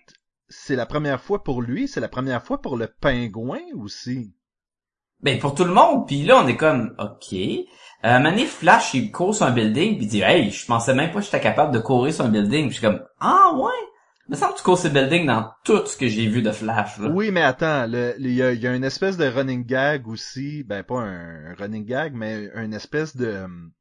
c'est 0.49 0.75
la 0.75 0.87
première 0.87 1.21
fois 1.21 1.45
pour 1.45 1.61
lui, 1.61 1.87
c'est 1.87 2.01
la 2.01 2.09
première 2.09 2.43
fois 2.43 2.63
pour 2.63 2.79
le 2.79 2.87
pingouin 2.87 3.61
aussi. 3.75 4.35
Ben 5.21 5.39
pour 5.39 5.55
tout 5.55 5.65
le 5.65 5.75
monde, 5.75 6.07
puis 6.07 6.23
là 6.23 6.41
on 6.43 6.47
est 6.47 6.57
comme 6.57 6.95
OK. 6.99 7.35
Euh, 7.35 8.19
Mané 8.21 8.47
Flash, 8.47 8.95
il 8.95 9.13
court 9.13 9.35
sur 9.35 9.45
un 9.45 9.51
building 9.51 9.97
puis 9.97 10.07
il 10.07 10.09
dit 10.09 10.23
"Hey, 10.23 10.51
je 10.51 10.65
pensais 10.65 10.95
même 10.95 11.11
pas 11.11 11.19
que 11.19 11.27
j'étais 11.27 11.41
capable 11.41 11.75
de 11.75 11.79
courir 11.79 12.15
sur 12.15 12.25
un 12.25 12.31
building." 12.31 12.69
Puis 12.69 12.77
je 12.77 12.79
suis 12.79 12.87
comme 12.87 13.05
"Ah 13.21 13.53
ouais, 13.55 13.85
il 14.29 14.31
me 14.31 14.37
semble 14.37 14.55
que 14.55 14.59
tu 14.59 14.65
cours 14.65 14.79
sur 14.79 14.91
building 14.91 15.27
dans 15.27 15.51
tout 15.63 15.85
ce 15.85 15.99
que 15.99 16.09
j'ai 16.09 16.27
vu 16.27 16.41
de 16.41 16.53
Flash 16.53 16.97
là." 16.97 17.11
Oui, 17.11 17.31
mais 17.31 17.43
attends, 17.43 17.85
il 17.85 18.33
y 18.33 18.43
a, 18.43 18.53
il 18.53 18.63
y 18.63 18.67
a 18.67 18.75
une 18.75 18.85
espèce 18.85 19.19
de 19.19 19.27
running 19.27 19.67
gag 19.67 20.09
aussi, 20.09 20.65
ben 20.65 20.83
pas 20.83 21.01
un, 21.01 21.51
un 21.51 21.55
running 21.55 21.85
gag, 21.85 22.15
mais 22.15 22.49
une 22.55 22.73
espèce 22.73 23.15
de 23.15 23.43
hum, 23.45 23.73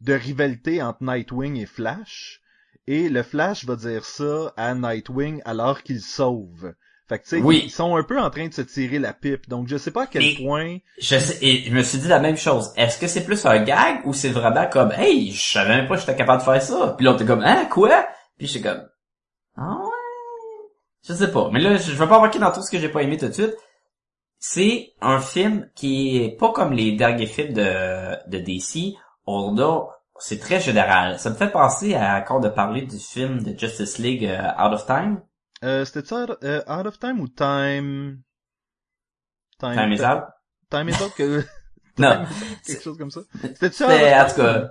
de 0.00 0.12
rivalité 0.12 0.82
entre 0.82 1.02
Nightwing 1.02 1.56
et 1.56 1.66
Flash. 1.66 2.40
Et 2.86 3.08
le 3.08 3.22
Flash 3.22 3.64
va 3.64 3.76
dire 3.76 4.04
ça 4.04 4.52
à 4.56 4.74
Nightwing 4.74 5.42
alors 5.44 5.82
qu'il 5.82 6.00
sauve. 6.00 6.72
Fait 7.08 7.18
que 7.18 7.24
tu 7.24 7.30
sais, 7.30 7.40
Oui. 7.40 7.62
ils 7.64 7.70
sont 7.70 7.94
un 7.96 8.02
peu 8.02 8.20
en 8.20 8.30
train 8.30 8.48
de 8.48 8.52
se 8.54 8.62
tirer 8.62 8.98
la 8.98 9.12
pipe. 9.12 9.48
Donc 9.48 9.68
je 9.68 9.76
sais 9.76 9.90
pas 9.92 10.02
à 10.04 10.06
quel 10.06 10.34
point. 10.36 10.78
Je 11.00 11.18
sais 11.18 11.38
et 11.40 11.62
je 11.64 11.72
me 11.72 11.82
suis 11.82 11.98
dit 11.98 12.08
la 12.08 12.18
même 12.18 12.36
chose. 12.36 12.72
Est-ce 12.76 12.98
que 12.98 13.06
c'est 13.06 13.24
plus 13.24 13.44
un 13.46 13.62
gag 13.62 14.04
ou 14.06 14.12
c'est 14.12 14.28
vraiment 14.30 14.66
comme 14.68 14.92
"Hey, 14.92 15.30
je 15.32 15.40
savais 15.52 15.76
même 15.76 15.86
pas 15.88 15.94
que 15.94 16.00
j'étais 16.00 16.16
capable 16.16 16.40
de 16.40 16.44
faire 16.44 16.62
ça?" 16.62 16.94
Puis 16.96 17.04
là 17.04 17.12
on 17.12 17.14
était 17.14 17.24
comme 17.24 17.42
"Hein, 17.44 17.66
quoi?" 17.70 18.06
Puis 18.38 18.46
j'étais 18.48 18.68
comme 18.68 18.88
"Ah 19.56 19.78
ouais?" 19.82 19.90
Je 21.08 21.14
sais 21.14 21.30
pas, 21.30 21.48
mais 21.52 21.60
là 21.60 21.76
je 21.76 21.92
vais 21.92 22.08
pas 22.08 22.18
embarquer 22.18 22.40
dans 22.40 22.50
tout 22.52 22.62
ce 22.62 22.70
que 22.70 22.78
j'ai 22.78 22.88
pas 22.88 23.02
aimé 23.02 23.16
tout 23.16 23.28
de 23.28 23.32
suite. 23.32 23.54
C'est 24.38 24.92
un 25.00 25.20
film 25.20 25.70
qui 25.74 26.18
est 26.22 26.36
pas 26.36 26.52
comme 26.52 26.72
les 26.72 26.92
derniers 26.92 27.26
films 27.26 27.52
de, 27.54 28.28
de 28.30 28.38
DC 28.38 28.94
a, 29.26 29.86
c'est 30.18 30.38
très 30.38 30.60
général. 30.60 31.18
Ça 31.18 31.30
me 31.30 31.34
fait 31.34 31.50
penser 31.50 31.94
à 31.94 32.16
encore 32.18 32.40
de 32.40 32.48
parler 32.48 32.82
du 32.82 32.98
film 32.98 33.42
de 33.42 33.58
Justice 33.58 33.98
League 33.98 34.24
euh, 34.24 34.64
Out 34.64 34.74
of 34.74 34.86
Time. 34.86 35.20
Euh, 35.64 35.84
c'était 35.84 36.06
ça, 36.06 36.26
euh, 36.42 36.62
Out 36.68 36.86
of 36.86 36.98
Time 36.98 37.20
ou 37.20 37.28
Time... 37.28 38.22
Time 39.58 39.92
is 39.92 40.04
Out. 40.04 40.24
Time 40.70 40.88
is 40.88 41.02
Out 41.02 41.14
que... 41.16 41.44
Non. 41.98 42.10
Time 42.10 42.26
quelque 42.66 42.82
chose 42.82 42.98
comme 42.98 43.10
ça. 43.10 43.20
C'était 43.40 43.70
ça. 43.70 43.86
En 43.86 44.28
tout 44.28 44.36
cas, 44.36 44.70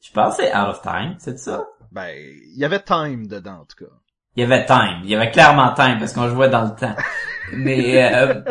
je 0.00 0.12
pense 0.12 0.36
que 0.36 0.42
c'est 0.42 0.56
Out 0.56 0.68
of 0.68 0.82
Time, 0.82 1.16
c'est 1.18 1.38
ça? 1.38 1.66
Ben, 1.90 2.10
il 2.14 2.58
y 2.58 2.64
avait 2.64 2.80
Time 2.80 3.26
dedans, 3.26 3.60
en 3.60 3.64
tout 3.64 3.84
cas. 3.84 3.90
Il 4.34 4.42
y 4.42 4.44
avait 4.44 4.66
Time. 4.66 5.00
Il 5.04 5.10
y 5.10 5.14
avait 5.14 5.30
clairement 5.30 5.72
Time 5.72 5.98
parce 5.98 6.12
qu'on 6.12 6.28
jouait 6.28 6.50
dans 6.50 6.64
le 6.64 6.74
temps. 6.74 6.94
Mais, 7.52 8.12
euh, 8.14 8.42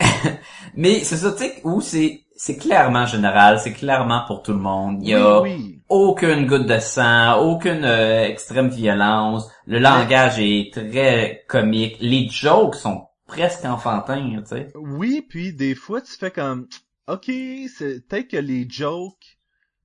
mais 0.74 1.00
c'est 1.00 1.16
ça, 1.16 1.32
tu 1.32 1.38
sais, 1.38 1.60
où 1.64 1.80
c'est, 1.80 2.24
c'est 2.36 2.56
clairement 2.56 3.06
général, 3.06 3.58
c'est 3.60 3.72
clairement 3.72 4.24
pour 4.26 4.42
tout 4.42 4.52
le 4.52 4.58
monde. 4.58 4.98
Il 5.02 5.08
y 5.10 5.14
a 5.14 5.40
Oui, 5.40 5.50
oui. 5.56 5.82
aucune 5.88 6.46
goutte 6.46 6.66
de 6.66 6.78
sang, 6.78 7.38
aucune 7.40 7.84
euh, 7.84 8.24
extrême 8.24 8.68
violence. 8.68 9.50
Le 9.66 9.78
langage 9.78 10.38
est 10.38 10.72
très 10.72 11.44
comique. 11.48 11.96
Les 12.00 12.28
jokes 12.28 12.76
sont 12.76 13.06
presque 13.26 13.64
enfantins, 13.64 14.40
tu 14.40 14.46
sais. 14.46 14.68
Oui, 14.74 15.24
puis 15.28 15.52
des 15.52 15.74
fois, 15.74 16.00
tu 16.00 16.12
fais 16.12 16.30
comme... 16.30 16.66
Ok, 17.08 17.24
c'est 17.26 18.06
peut-être 18.06 18.28
que 18.28 18.36
les 18.36 18.68
jokes 18.68 19.38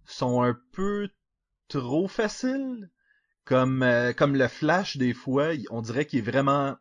sont 0.05 0.43
un 0.43 0.55
peu 0.73 1.09
trop 1.69 2.07
faciles. 2.07 2.89
Comme, 3.45 3.83
euh, 3.83 4.13
comme 4.13 4.35
le 4.35 4.47
Flash, 4.47 4.95
des 4.97 5.13
fois, 5.13 5.49
on 5.71 5.81
dirait 5.81 6.05
qu'il 6.05 6.19
est 6.19 6.31
vraiment... 6.31 6.75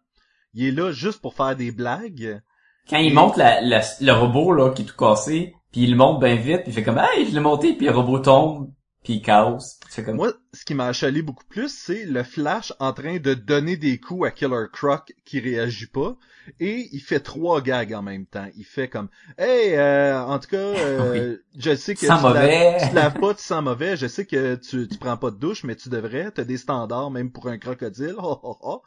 Il 0.55 0.67
est 0.67 0.71
là 0.73 0.93
juste 0.93 1.21
pour 1.21 1.35
faire 1.35 1.57
des 1.57 1.73
blagues. 1.73 2.41
Quand 2.89 2.99
il 2.99 3.15
monte 3.15 3.37
la- 3.37 3.61
la- 3.61 3.83
le 4.01 4.13
robot 4.13 4.53
là 4.53 4.71
qui 4.71 4.83
est 4.83 4.85
tout 4.87 4.97
cassé, 4.97 5.55
puis 5.73 5.83
il 5.85 5.91
le 5.93 5.97
monte 5.97 6.21
bien 6.21 6.35
vite, 6.37 6.63
puis 6.63 6.73
il 6.73 6.73
fait 6.73 6.83
comme 6.83 6.99
hey, 6.99 7.27
je 7.27 7.33
l'ai 7.35 7.41
monté, 7.41 7.75
puis 7.75 7.87
le 7.87 7.93
robot 7.93 8.19
tombe, 8.19 8.71
puis 9.05 9.15
il 9.15 9.23
casse. 9.23 9.79
Comme 10.05 10.17
Moi, 10.17 10.33
ce 10.53 10.65
qui 10.65 10.75
m'a 10.75 10.87
achalé 10.87 11.23
beaucoup 11.23 11.45
plus, 11.49 11.73
c'est 11.73 12.05
le 12.05 12.23
Flash 12.25 12.73
en 12.81 12.93
train 12.93 13.19
de 13.19 13.35
donner 13.35 13.77
des 13.77 13.99
coups 13.99 14.27
à 14.27 14.31
Killer 14.31 14.67
Croc 14.73 15.13
qui 15.25 15.39
réagit 15.41 15.87
pas. 15.87 16.17
Et 16.59 16.89
il 16.93 16.99
fait 17.01 17.21
trois 17.21 17.61
gags 17.63 17.95
en 17.95 18.03
même 18.03 18.27
temps. 18.27 18.49
Il 18.57 18.65
fait 18.65 18.89
comme 18.89 19.09
Hey, 19.39 19.75
euh, 19.77 20.21
en 20.21 20.41
tout 20.41 20.49
cas, 20.49 20.57
euh, 20.57 21.37
je 21.57 21.75
sais 21.77 21.95
que 21.95 22.01
Tu 22.01 22.07
sens 22.07 22.21
te 22.21 22.27
laves- 22.27 22.35
mauvais. 22.35 22.77
tu 22.83 22.89
te 22.91 22.95
laves 22.97 23.19
pas, 23.21 23.35
tu 23.35 23.43
sens 23.45 23.63
mauvais. 23.63 23.97
Je 23.97 24.09
sais 24.09 24.27
que 24.27 24.57
tu, 24.57 24.89
tu 24.89 24.99
prends 24.99 25.17
pas 25.17 25.31
de 25.31 25.37
douche, 25.37 25.63
mais 25.63 25.77
tu 25.77 25.89
devrais. 25.89 26.33
T'as 26.33 26.43
des 26.45 26.57
standards 26.59 27.13
même 27.13 27.31
pour 27.31 27.47
un 27.47 27.59
crocodile. 27.59 28.15
Oh, 28.19 28.41
oh, 28.43 28.57
oh. 28.61 28.83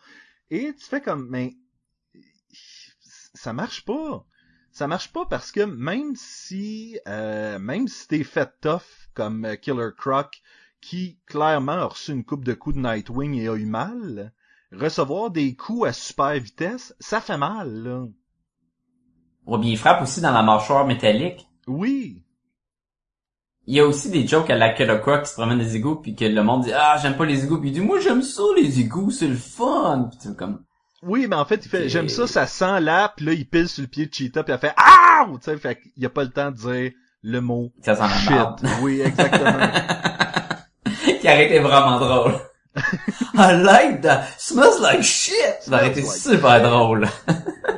Et 0.50 0.74
tu 0.76 0.86
fais 0.86 1.02
comme 1.02 1.28
mais 1.30 1.56
ça 3.34 3.54
marche 3.54 3.86
pas. 3.86 4.26
Ça 4.72 4.88
marche 4.88 5.12
pas 5.14 5.26
parce 5.26 5.52
que 5.52 5.62
même 5.62 6.16
si 6.16 7.00
euh, 7.08 7.60
même 7.60 7.88
si 7.88 8.08
t'es 8.08 8.24
fait 8.24 8.52
tough 8.62 9.10
comme 9.14 9.46
euh, 9.46 9.56
Killer 9.56 9.90
Croc 9.98 10.42
qui 10.82 11.18
clairement 11.26 11.72
a 11.72 11.86
reçu 11.86 12.12
une 12.12 12.24
coupe 12.24 12.44
de 12.44 12.54
coups 12.54 12.76
de 12.76 12.82
Nightwing 12.82 13.34
et 13.36 13.48
a 13.48 13.56
eu 13.56 13.66
mal, 13.66 14.34
recevoir 14.72 15.32
des 15.32 15.56
coups 15.56 15.88
à 15.88 15.94
super 15.94 16.40
vitesse, 16.40 16.96
ça 17.00 17.22
fait 17.22 17.38
mal, 17.38 17.74
là. 17.84 18.06
Ouais, 19.48 19.60
bien, 19.60 19.72
il 19.72 19.78
frappe 19.78 20.02
aussi 20.02 20.22
dans 20.22 20.32
la 20.32 20.44
mâchoire 20.44 20.86
métallique. 20.86 21.48
Oui. 21.68 22.25
Il 23.68 23.76
y 23.76 23.80
a 23.80 23.86
aussi 23.86 24.10
des 24.10 24.28
jokes 24.28 24.50
à 24.50 24.56
la 24.56 24.70
Croc 24.70 25.24
qui 25.24 25.30
se 25.30 25.34
promène 25.34 25.58
des 25.58 25.76
égouts 25.76 25.96
puis 25.96 26.16
que 26.16 26.26
le 26.26 26.44
monde 26.44 26.64
dit 26.64 26.72
ah 26.74 26.98
j'aime 27.02 27.16
pas 27.16 27.26
les 27.26 27.44
égouts 27.44 27.60
puis 27.60 27.70
il 27.70 27.74
dit 27.74 27.82
moi 27.82 28.00
j'aime 28.00 28.22
ça 28.22 28.44
les 28.56 28.80
égouts 28.80 29.12
c'est 29.12 29.28
le 29.28 29.36
fun 29.36 30.10
puis 30.10 30.20
tu 30.22 30.36
comme 30.36 30.60
Oui, 31.02 31.26
mais 31.28 31.36
en 31.36 31.46
fait, 31.46 31.66
il 31.66 31.70
fait, 31.70 31.90
j'aime 31.90 32.10
ça, 32.10 32.28
ça 32.28 32.46
sent 32.46 32.80
là, 32.82 33.14
puis 33.16 33.26
là, 33.26 33.34
il 33.34 33.48
pile 33.48 33.68
sur 33.68 33.82
le 33.82 33.88
pied 33.88 34.06
de 34.06 34.14
Cheetah, 34.14 34.44
puis 34.44 34.54
elle 34.54 34.60
fait 34.60 34.74
ah, 34.78 35.26
tu 35.28 35.38
sais, 35.42 35.58
fait 35.58 35.80
qu'il 35.80 36.04
y 36.04 36.06
a 36.06 36.10
pas 36.10 36.24
le 36.24 36.30
temps 36.30 36.52
de 36.52 36.58
dire 36.58 36.92
le 37.24 37.42
mot 37.42 37.72
ça 37.82 37.96
sent 37.96 38.02
la 38.02 38.10
shit. 38.10 38.72
Oui, 38.82 39.02
exactement. 39.02 39.68
qui 41.22 41.28
arrête 41.28 41.52
est 41.52 41.60
vraiment 41.60 42.00
drôle. 42.00 42.36
I 43.34 43.54
like 43.54 44.02
that. 44.02 44.28
Smells 44.38 44.80
like 44.82 45.02
shit. 45.02 45.34
Ça 45.62 45.78
aurait 45.78 45.90
été 45.90 46.02
like 46.02 46.12
super 46.12 46.62
drôle. 46.62 47.08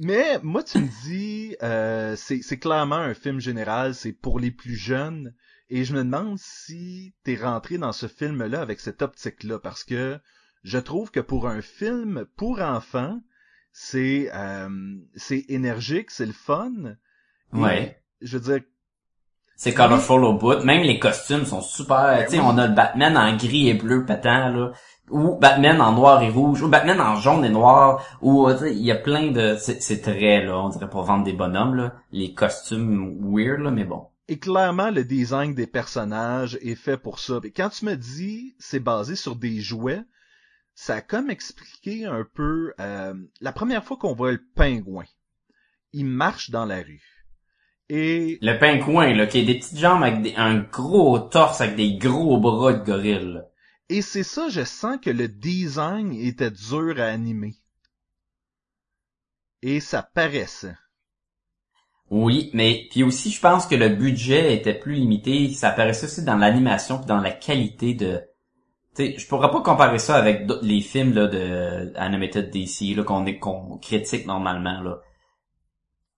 Mais 0.00 0.38
moi, 0.42 0.62
tu 0.62 0.78
me 0.78 1.04
dis, 1.04 1.56
euh, 1.62 2.16
c'est 2.16 2.58
clairement 2.58 2.96
un 2.96 3.14
film 3.14 3.40
général, 3.40 3.94
c'est 3.94 4.12
pour 4.12 4.38
les 4.38 4.50
plus 4.50 4.76
jeunes, 4.76 5.34
et 5.70 5.84
je 5.84 5.94
me 5.94 6.04
demande 6.04 6.38
si 6.38 7.14
t'es 7.24 7.36
rentré 7.36 7.78
dans 7.78 7.92
ce 7.92 8.06
film-là 8.06 8.60
avec 8.60 8.80
cette 8.80 9.02
optique-là, 9.02 9.58
parce 9.58 9.84
que 9.84 10.18
je 10.62 10.78
trouve 10.78 11.10
que 11.10 11.20
pour 11.20 11.48
un 11.48 11.62
film 11.62 12.26
pour 12.36 12.60
enfants, 12.60 13.20
c'est 13.72 14.30
euh, 14.34 14.96
c'est 15.14 15.44
énergique, 15.48 16.10
c'est 16.10 16.26
le 16.26 16.32
fun. 16.32 16.96
Ouais. 17.52 18.02
Je 18.20 18.38
veux 18.38 18.52
dire, 18.52 18.66
C'est 19.58 19.74
colorful 19.74 20.24
au 20.24 20.34
bout. 20.34 20.62
Même 20.62 20.82
les 20.82 21.00
costumes 21.00 21.44
sont 21.44 21.60
super. 21.60 22.24
Tu 22.26 22.36
sais, 22.36 22.38
oui. 22.38 22.46
on 22.46 22.56
a 22.58 22.68
le 22.68 22.74
Batman 22.74 23.16
en 23.16 23.36
gris 23.36 23.68
et 23.68 23.74
bleu 23.74 24.04
pétant, 24.04 24.50
là. 24.50 24.70
Ou 25.10 25.34
Batman 25.34 25.80
en 25.80 25.92
noir 25.94 26.22
et 26.22 26.30
rouge. 26.30 26.62
Ou 26.62 26.68
Batman 26.68 27.00
en 27.00 27.16
jaune 27.16 27.44
et 27.44 27.48
noir. 27.48 28.06
Ou, 28.22 28.48
il 28.64 28.78
y 28.78 28.92
a 28.92 28.94
plein 28.94 29.32
de... 29.32 29.56
C'est 29.58 29.82
c'est 29.82 30.00
très, 30.00 30.44
là, 30.44 30.60
on 30.60 30.68
dirait 30.68 30.88
pour 30.88 31.02
vendre 31.02 31.24
des 31.24 31.32
bonhommes, 31.32 31.74
là. 31.74 31.94
Les 32.12 32.34
costumes 32.34 33.18
weird, 33.20 33.58
là, 33.58 33.72
mais 33.72 33.82
bon. 33.82 34.06
Et 34.28 34.38
clairement, 34.38 34.90
le 34.92 35.02
design 35.02 35.54
des 35.54 35.66
personnages 35.66 36.56
est 36.62 36.76
fait 36.76 36.96
pour 36.96 37.18
ça. 37.18 37.40
Et 37.42 37.50
quand 37.50 37.70
tu 37.70 37.84
me 37.84 37.96
dis 37.96 38.54
c'est 38.60 38.78
basé 38.78 39.16
sur 39.16 39.34
des 39.34 39.60
jouets, 39.60 40.04
ça 40.76 40.94
a 40.96 41.00
comme 41.00 41.30
expliqué 41.30 42.04
un 42.04 42.24
peu 42.32 42.74
euh, 42.78 43.14
la 43.40 43.50
première 43.50 43.82
fois 43.82 43.96
qu'on 43.96 44.14
voit 44.14 44.30
le 44.30 44.44
pingouin. 44.54 45.06
Il 45.92 46.04
marche 46.04 46.50
dans 46.50 46.64
la 46.64 46.76
rue. 46.76 47.17
Et 47.90 48.38
Le 48.42 48.58
pingouin, 48.58 49.14
là, 49.14 49.26
qui 49.26 49.40
a 49.40 49.44
des 49.44 49.58
petites 49.58 49.78
jambes 49.78 50.02
avec 50.02 50.22
des- 50.22 50.34
un 50.36 50.58
gros 50.58 51.18
torse 51.18 51.60
avec 51.62 51.76
des 51.76 51.96
gros 51.96 52.38
bras 52.38 52.72
de 52.74 52.84
gorille. 52.84 53.32
là. 53.34 53.44
et 53.90 54.02
c'est 54.02 54.22
ça, 54.22 54.50
je 54.50 54.64
sens 54.64 54.98
que 55.00 55.08
le 55.08 55.28
design 55.28 56.12
était 56.12 56.50
dur 56.50 56.96
à 56.98 57.04
animer. 57.06 57.54
Et 59.62 59.80
ça 59.80 60.02
paraissait. 60.02 60.76
Oui, 62.10 62.50
mais 62.54 62.86
puis 62.90 63.02
aussi 63.02 63.30
je 63.30 63.40
pense 63.40 63.66
que 63.66 63.74
le 63.74 63.88
budget 63.90 64.54
était 64.54 64.74
plus 64.78 64.94
limité, 64.94 65.50
ça 65.50 65.70
apparaissait 65.70 66.06
aussi 66.06 66.24
dans 66.24 66.36
l'animation 66.36 66.98
puis 66.98 67.06
dans 67.06 67.20
la 67.20 67.30
qualité 67.30 67.94
de 67.94 68.22
tu 68.94 69.04
sais, 69.12 69.18
je 69.18 69.26
pourrais 69.28 69.50
pas 69.50 69.60
comparer 69.62 69.98
ça 69.98 70.16
avec 70.16 70.46
d'autres- 70.46 70.64
les 70.64 70.80
films 70.80 71.12
là 71.14 71.26
de 71.26 71.92
animated 71.96 72.50
DC 72.50 72.94
là 72.94 73.04
qu'on 73.04 73.26
est 73.26 73.38
qu'on 73.38 73.78
critique 73.78 74.26
normalement 74.26 74.80
là. 74.82 75.00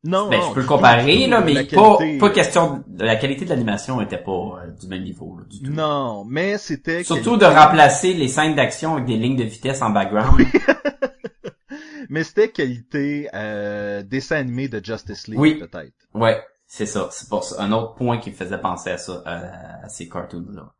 Non, 0.02 0.30
Ben 0.30 0.40
non, 0.40 0.48
je 0.48 0.54
peux 0.54 0.60
le 0.60 0.66
comparer 0.66 1.26
là 1.26 1.42
mais 1.42 1.66
qualité, 1.66 1.76
pas 1.76 1.98
pas 2.28 2.30
question 2.30 2.82
de 2.86 3.04
la 3.04 3.16
qualité 3.16 3.44
de 3.44 3.50
l'animation 3.50 4.00
était 4.00 4.16
pas 4.16 4.30
euh, 4.32 4.70
du 4.80 4.86
même 4.88 5.02
niveau 5.02 5.36
là, 5.38 5.44
du 5.46 5.60
tout. 5.62 5.70
Non, 5.70 6.24
mais 6.24 6.56
c'était 6.56 7.04
Surtout 7.04 7.36
qualité- 7.36 7.46
de 7.54 7.58
remplacer 7.60 8.14
les 8.14 8.28
scènes 8.28 8.54
d'action 8.54 8.94
avec 8.94 9.04
des 9.04 9.16
lignes 9.18 9.36
de 9.36 9.44
vitesse 9.44 9.82
en 9.82 9.90
background. 9.90 10.40
mais 12.08 12.24
c'était 12.24 12.48
qualité 12.50 13.28
euh, 13.34 14.02
dessin 14.02 14.36
animé 14.36 14.68
de 14.68 14.84
Justice 14.84 15.28
League 15.28 15.38
Oui. 15.38 15.54
peut-être. 15.56 15.92
Ouais, 16.14 16.42
c'est 16.66 16.86
ça. 16.86 17.08
C'est 17.12 17.28
pour 17.28 17.44
ça. 17.44 17.62
Un 17.62 17.70
autre 17.72 17.94
point 17.94 18.18
qui 18.18 18.30
me 18.30 18.34
faisait 18.34 18.58
penser 18.58 18.90
à 18.90 18.98
ça, 18.98 19.22
euh, 19.26 19.84
à 19.84 19.88
ces 19.88 20.08
cartoons-là. 20.08 20.72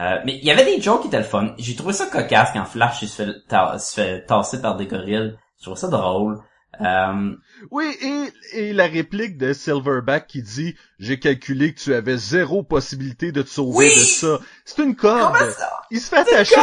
Euh, 0.00 0.20
mais 0.24 0.36
il 0.36 0.44
y 0.44 0.50
avait 0.50 0.64
des 0.64 0.80
jokes 0.80 1.00
qui 1.02 1.08
étaient 1.08 1.18
le 1.18 1.24
fun. 1.24 1.54
J'ai 1.58 1.74
trouvé 1.74 1.92
ça 1.92 2.06
cocasse 2.06 2.50
quand 2.52 2.64
Flash 2.66 3.02
il 3.02 3.08
se 3.08 3.22
fait, 3.24 3.32
ta- 3.48 3.78
se 3.78 3.94
fait 3.94 4.24
tasser 4.26 4.60
par 4.60 4.76
des 4.76 4.86
gorilles. 4.86 5.36
Je 5.58 5.62
trouvais 5.64 5.80
ça 5.80 5.88
drôle. 5.88 6.38
Euh, 6.80 7.32
Oui, 7.70 7.86
et, 8.00 8.58
et 8.68 8.72
la 8.72 8.86
réplique 8.86 9.36
de 9.38 9.52
Silverback 9.52 10.26
qui 10.26 10.42
dit 10.42 10.74
«J'ai 10.98 11.18
calculé 11.18 11.74
que 11.74 11.80
tu 11.80 11.94
avais 11.94 12.16
zéro 12.16 12.62
possibilité 12.62 13.32
de 13.32 13.42
te 13.42 13.48
sauver 13.48 13.86
Oui! 13.86 13.94
de 13.94 14.00
ça.» 14.00 14.38
C'est 14.64 14.82
une 14.82 14.94
corde. 14.94 15.34
Comment 15.36 15.50
ça? 15.50 15.70
Il 15.90 16.00
se 16.00 16.08
fait 16.10 16.18
attacher, 16.18 16.54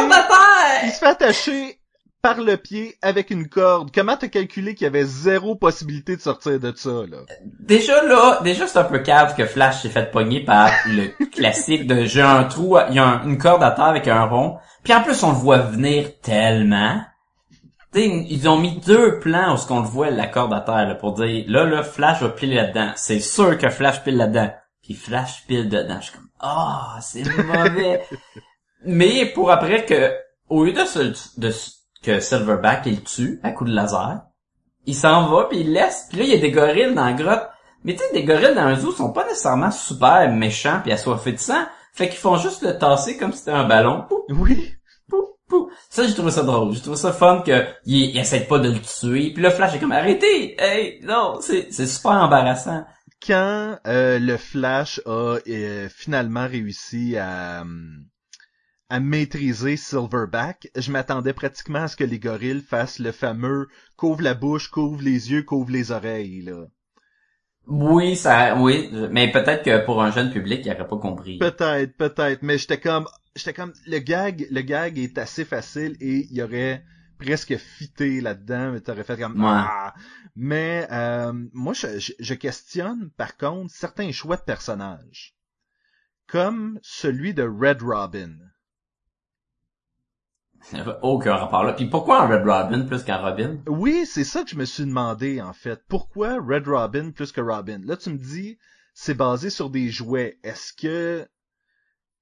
il 0.84 0.90
se 0.90 0.98
fait 0.98 1.06
attacher 1.06 1.80
par 2.22 2.40
le 2.40 2.56
pied 2.56 2.96
avec 3.02 3.30
une 3.30 3.48
corde. 3.48 3.90
Comment 3.94 4.16
t'as 4.16 4.28
calculé 4.28 4.74
qu'il 4.74 4.84
y 4.84 4.88
avait 4.88 5.04
zéro 5.04 5.54
possibilité 5.54 6.16
de 6.16 6.20
sortir 6.22 6.58
de 6.58 6.72
ça, 6.74 6.90
là? 7.08 7.18
Déjà 7.60 8.02
là, 8.04 8.40
déjà 8.42 8.66
c'est 8.66 8.78
un 8.78 8.84
peu 8.84 8.98
cave 9.00 9.36
que 9.36 9.44
Flash 9.46 9.82
s'est 9.82 9.90
fait 9.90 10.10
pogner 10.10 10.44
par 10.44 10.70
le 10.86 11.08
classique 11.30 11.86
de 11.86 12.04
j'ai 12.04 12.22
un 12.22 12.44
trou, 12.44 12.78
il 12.88 12.94
y 12.94 12.98
a 12.98 13.06
un- 13.06 13.24
une 13.28 13.38
corde 13.38 13.62
à 13.62 13.70
terre 13.70 13.84
avec 13.84 14.08
un 14.08 14.24
rond. 14.24 14.56
Puis 14.82 14.92
en 14.94 15.02
plus 15.02 15.22
on 15.22 15.30
le 15.30 15.36
voit 15.36 15.58
venir 15.58 16.18
tellement. 16.20 17.00
Tu 17.96 18.02
sais, 18.02 18.26
ils 18.28 18.46
ont 18.46 18.58
mis 18.58 18.78
deux 18.80 19.20
plans 19.20 19.54
où 19.54 19.56
ce 19.56 19.66
qu'on 19.66 19.80
le 19.80 19.86
voit 19.86 20.10
la 20.10 20.26
corde 20.26 20.52
à 20.52 20.60
terre 20.60 20.86
là, 20.86 20.94
pour 20.94 21.14
dire 21.14 21.46
là 21.48 21.64
là 21.64 21.82
Flash 21.82 22.20
va 22.20 22.28
piler 22.28 22.56
là-dedans. 22.56 22.92
C'est 22.94 23.20
sûr 23.20 23.56
que 23.56 23.70
Flash 23.70 24.04
pile 24.04 24.18
là-dedans. 24.18 24.50
Puis 24.82 24.92
Flash 24.92 25.46
pile 25.46 25.70
dedans. 25.70 25.96
Je 26.00 26.10
suis 26.10 26.12
comme 26.12 26.28
ah 26.38 26.98
c'est 27.00 27.24
mauvais. 27.24 28.02
Mais 28.84 29.24
pour 29.32 29.50
après 29.50 29.86
que 29.86 30.12
au 30.50 30.64
lieu 30.64 30.74
de, 30.74 31.40
de 31.40 31.52
que 32.02 32.20
Silverback 32.20 32.82
il 32.84 33.02
tue 33.02 33.40
à 33.42 33.52
coup 33.52 33.64
de 33.64 33.74
laser, 33.74 34.20
il 34.84 34.94
s'en 34.94 35.28
va 35.28 35.44
puis 35.44 35.60
il 35.60 35.72
laisse. 35.72 36.08
Puis 36.10 36.18
là 36.18 36.24
il 36.24 36.30
y 36.30 36.34
a 36.34 36.38
des 36.38 36.50
gorilles 36.50 36.94
dans 36.94 37.06
la 37.06 37.14
grotte. 37.14 37.48
Mais 37.82 37.94
tu 37.94 38.00
sais 38.00 38.12
des 38.12 38.24
gorilles 38.24 38.54
dans 38.54 38.60
un 38.60 38.76
zoo 38.76 38.92
sont 38.92 39.14
pas 39.14 39.24
nécessairement 39.24 39.70
super 39.70 40.30
méchants 40.30 40.80
puis 40.82 40.92
assoiffés 40.92 41.32
de 41.32 41.38
sang. 41.38 41.64
Fait 41.94 42.10
qu'ils 42.10 42.18
font 42.18 42.36
juste 42.36 42.60
le 42.60 42.76
tasser 42.76 43.16
comme 43.16 43.32
si 43.32 43.38
c'était 43.38 43.52
un 43.52 43.66
ballon. 43.66 44.04
Oui. 44.28 44.75
Poup. 45.48 45.70
Ça 45.90 46.06
j'ai 46.06 46.14
trouvé 46.14 46.30
ça 46.30 46.42
drôle. 46.42 46.74
J'ai 46.74 46.80
trouvé 46.80 46.96
ça 46.96 47.12
fun 47.12 47.42
que 47.46 47.64
il, 47.84 48.10
il 48.10 48.18
essaie 48.18 48.46
pas 48.46 48.58
de 48.58 48.70
le 48.70 48.80
tuer. 48.80 49.32
Puis 49.32 49.42
là 49.42 49.50
Flash 49.50 49.74
est 49.74 49.78
comme 49.80 49.92
arrêtez. 49.92 50.56
Hey 50.60 51.00
non 51.02 51.38
c'est 51.40 51.68
c'est 51.72 51.86
super 51.86 52.12
embarrassant. 52.12 52.84
quand 53.26 53.78
euh, 53.86 54.18
le 54.18 54.36
Flash 54.36 55.00
a 55.06 55.38
euh, 55.46 55.88
finalement 55.90 56.46
réussi 56.46 57.16
à, 57.18 57.64
à 58.88 58.98
maîtriser 59.00 59.76
Silverback, 59.76 60.70
je 60.76 60.90
m'attendais 60.90 61.32
pratiquement 61.32 61.82
à 61.84 61.88
ce 61.88 61.96
que 61.96 62.04
les 62.04 62.18
gorilles 62.18 62.62
fassent 62.62 62.98
le 62.98 63.12
fameux 63.12 63.68
couvre 63.96 64.22
la 64.22 64.34
bouche, 64.34 64.70
couvre 64.70 65.02
les 65.02 65.30
yeux, 65.30 65.42
couvre 65.44 65.70
les 65.70 65.92
oreilles 65.92 66.42
là. 66.42 66.64
Oui, 67.68 68.16
ça, 68.16 68.56
oui, 68.56 68.90
mais 69.10 69.30
peut-être 69.32 69.64
que 69.64 69.84
pour 69.84 70.02
un 70.02 70.10
jeune 70.12 70.30
public, 70.30 70.60
il 70.64 70.72
aurait 70.72 70.86
pas 70.86 70.98
compris. 70.98 71.38
Peut-être, 71.38 71.96
peut-être, 71.96 72.42
mais 72.42 72.58
j'étais 72.58 72.78
comme, 72.80 73.06
j'étais 73.36 73.52
comme, 73.54 73.72
le 73.86 73.98
gag, 74.00 74.46
le 74.50 74.60
gag 74.62 74.98
est 74.98 75.18
assez 75.18 75.44
facile 75.44 75.96
et 76.00 76.26
il 76.30 76.32
y 76.32 76.42
aurait 76.42 76.84
presque 77.18 77.56
fité 77.56 78.20
là-dedans, 78.20 78.72
mais 78.72 78.80
t'aurais 78.80 79.04
fait 79.04 79.18
comme, 79.18 79.40
Ouais. 79.40 79.46
ah. 79.48 79.94
Mais 80.34 80.86
euh, 80.90 81.32
moi, 81.52 81.72
je, 81.72 81.98
je- 81.98 82.12
je 82.18 82.34
questionne 82.34 83.10
par 83.16 83.36
contre 83.36 83.72
certains 83.72 84.12
choix 84.12 84.36
de 84.36 84.42
personnages, 84.42 85.36
comme 86.26 86.78
celui 86.82 87.32
de 87.34 87.42
Red 87.44 87.82
Robin. 87.82 88.32
Aucun 91.02 91.36
rapport 91.36 91.64
là. 91.64 91.72
Puis 91.74 91.86
pourquoi 91.86 92.22
un 92.22 92.26
Red 92.28 92.46
Robin 92.46 92.86
plus 92.86 93.04
qu'un 93.04 93.18
Robin? 93.18 93.58
Oui, 93.68 94.04
c'est 94.06 94.24
ça 94.24 94.42
que 94.42 94.50
je 94.50 94.56
me 94.56 94.64
suis 94.64 94.84
demandé 94.84 95.40
en 95.40 95.52
fait. 95.52 95.82
Pourquoi 95.88 96.38
Red 96.40 96.66
Robin 96.66 97.10
plus 97.12 97.32
que 97.32 97.40
Robin? 97.40 97.80
Là, 97.84 97.96
tu 97.96 98.10
me 98.10 98.18
dis, 98.18 98.58
c'est 98.94 99.14
basé 99.14 99.50
sur 99.50 99.70
des 99.70 99.90
jouets. 99.90 100.38
Est-ce 100.42 100.72
que, 100.72 101.26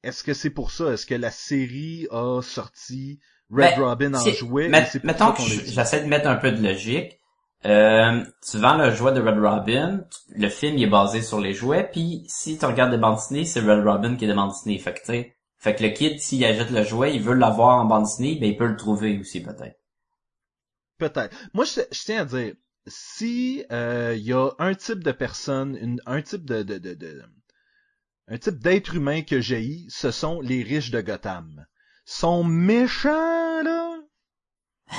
est-ce 0.04 0.22
que 0.24 0.34
c'est 0.34 0.50
pour 0.50 0.70
ça? 0.70 0.92
Est-ce 0.92 1.06
que 1.06 1.14
la 1.14 1.30
série 1.30 2.06
a 2.10 2.40
sorti 2.42 3.20
Red 3.50 3.74
Ben, 3.76 3.80
Robin 3.82 4.14
en 4.14 4.18
jouet? 4.32 4.68
pour 5.00 5.04
mettons 5.04 5.32
que 5.32 5.42
j'essaie 5.74 6.02
de 6.02 6.06
mettre 6.08 6.28
un 6.28 6.36
peu 6.36 6.52
de 6.52 6.62
logique. 6.62 7.18
Euh, 7.66 8.22
tu 8.50 8.58
vends 8.58 8.76
le 8.76 8.94
jouet 8.94 9.12
de 9.12 9.20
Red 9.22 9.38
Robin, 9.38 10.04
tu- 10.10 10.38
le 10.38 10.48
film 10.50 10.76
il 10.76 10.82
est 10.84 10.86
basé 10.86 11.22
sur 11.22 11.40
les 11.40 11.54
jouets, 11.54 11.88
puis 11.90 12.24
si 12.28 12.58
tu 12.58 12.64
regardes 12.66 12.90
des 12.90 12.98
bandes 12.98 13.16
dessinées, 13.16 13.46
c'est 13.46 13.60
Red 13.60 13.84
Robin 13.86 14.16
qui 14.16 14.24
est 14.26 14.28
des 14.28 14.34
bandes 14.34 14.50
dessinées. 14.50 14.78
Fait 14.78 14.92
que 14.92 15.00
tu 15.00 15.06
sais, 15.06 15.34
fait 15.56 15.74
que 15.74 15.82
le 15.82 15.88
kid, 15.90 16.20
s'il 16.20 16.44
achète 16.44 16.70
le 16.70 16.82
jouet, 16.84 17.14
il 17.16 17.22
veut 17.22 17.32
l'avoir 17.34 17.78
en 17.80 17.86
bande 17.86 18.04
dessinée, 18.04 18.36
ben 18.38 18.50
il 18.50 18.56
peut 18.58 18.66
le 18.66 18.76
trouver 18.76 19.18
aussi 19.18 19.42
peut-être. 19.42 19.78
Peut-être. 20.98 21.34
Moi, 21.54 21.64
je, 21.64 21.80
je 21.90 22.04
tiens 22.04 22.22
à 22.22 22.24
dire, 22.24 22.52
si 22.86 23.64
euh, 23.72 24.14
il 24.16 24.24
y 24.24 24.32
a 24.32 24.50
un 24.58 24.74
type 24.74 25.02
de 25.02 25.12
personne, 25.12 25.76
une- 25.80 26.00
un 26.06 26.20
type 26.22 26.44
de, 26.44 26.62
de, 26.62 26.78
de, 26.78 26.94
de- 26.94 27.22
un 28.28 28.38
type 28.38 28.58
d'être 28.58 28.94
humain 28.94 29.22
que 29.22 29.40
j'ai, 29.40 29.84
ce 29.88 30.10
sont 30.10 30.40
les 30.40 30.62
riches 30.62 30.90
de 30.90 31.00
Gotham. 31.00 31.66
Sont 32.06 32.44
méchants 32.44 33.62
là. 33.62 33.96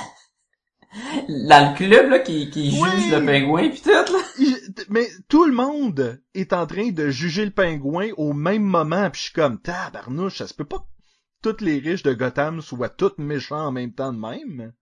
Dans 1.28 1.70
le 1.72 1.76
club 1.76 2.08
là 2.10 2.18
qui, 2.20 2.48
qui 2.50 2.78
Oui. 2.80 2.88
juge 2.96 3.12
le 3.12 3.24
pingouin 3.24 3.68
puis 3.68 3.80
tout 3.82 3.90
là. 3.90 4.04
Il- 4.38 4.56
mais 4.88 5.08
tout 5.28 5.44
le 5.44 5.52
monde 5.54 6.20
est 6.34 6.52
en 6.52 6.66
train 6.66 6.90
de 6.90 7.08
juger 7.10 7.44
le 7.44 7.50
pingouin 7.50 8.10
au 8.16 8.32
même 8.32 8.62
moment, 8.62 9.10
puis 9.10 9.18
je 9.18 9.24
suis 9.24 9.32
comme 9.32 9.60
tabarnouche, 9.60 10.38
ça 10.38 10.46
se 10.46 10.54
peut 10.54 10.64
pas 10.64 10.78
que 10.78 11.50
tous 11.52 11.64
les 11.64 11.78
riches 11.78 12.02
de 12.02 12.14
Gotham 12.14 12.60
soient 12.60 12.88
tous 12.88 13.12
méchants 13.18 13.66
en 13.66 13.72
même 13.72 13.92
temps 13.92 14.12
de 14.12 14.18
même. 14.18 14.72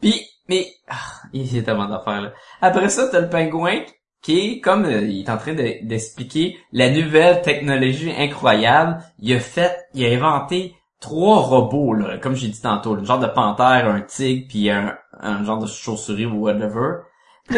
Puis, 0.00 0.20
mais, 0.48 0.68
ah, 0.88 1.22
il 1.32 1.54
y 1.54 1.58
a 1.58 1.62
tellement 1.62 1.88
d'affaires, 1.88 2.20
là. 2.20 2.32
Après 2.60 2.88
ça, 2.90 3.08
t'as 3.08 3.20
le 3.20 3.30
pingouin 3.30 3.82
qui 4.26 4.60
comme 4.60 4.84
euh, 4.84 5.02
il 5.02 5.20
est 5.20 5.30
en 5.30 5.36
train 5.36 5.54
de- 5.54 5.84
d'expliquer 5.86 6.58
la 6.72 6.90
nouvelle 6.90 7.42
technologie 7.42 8.12
incroyable, 8.18 8.98
il 9.20 9.34
a 9.34 9.40
fait, 9.40 9.76
il 9.94 10.04
a 10.04 10.08
inventé 10.08 10.74
trois 11.00 11.38
robots, 11.40 11.94
là, 11.94 12.18
comme 12.18 12.34
j'ai 12.34 12.48
dit 12.48 12.60
tantôt, 12.60 12.94
le 12.96 13.04
genre 13.04 13.18
de 13.20 13.26
panthère, 13.26 13.86
un 13.88 14.00
tigre, 14.00 14.46
puis 14.48 14.70
un, 14.70 14.94
un 15.20 15.44
genre 15.44 15.58
de 15.58 15.66
chauve-souris 15.66 16.26
ou 16.26 16.40
whatever. 16.40 16.96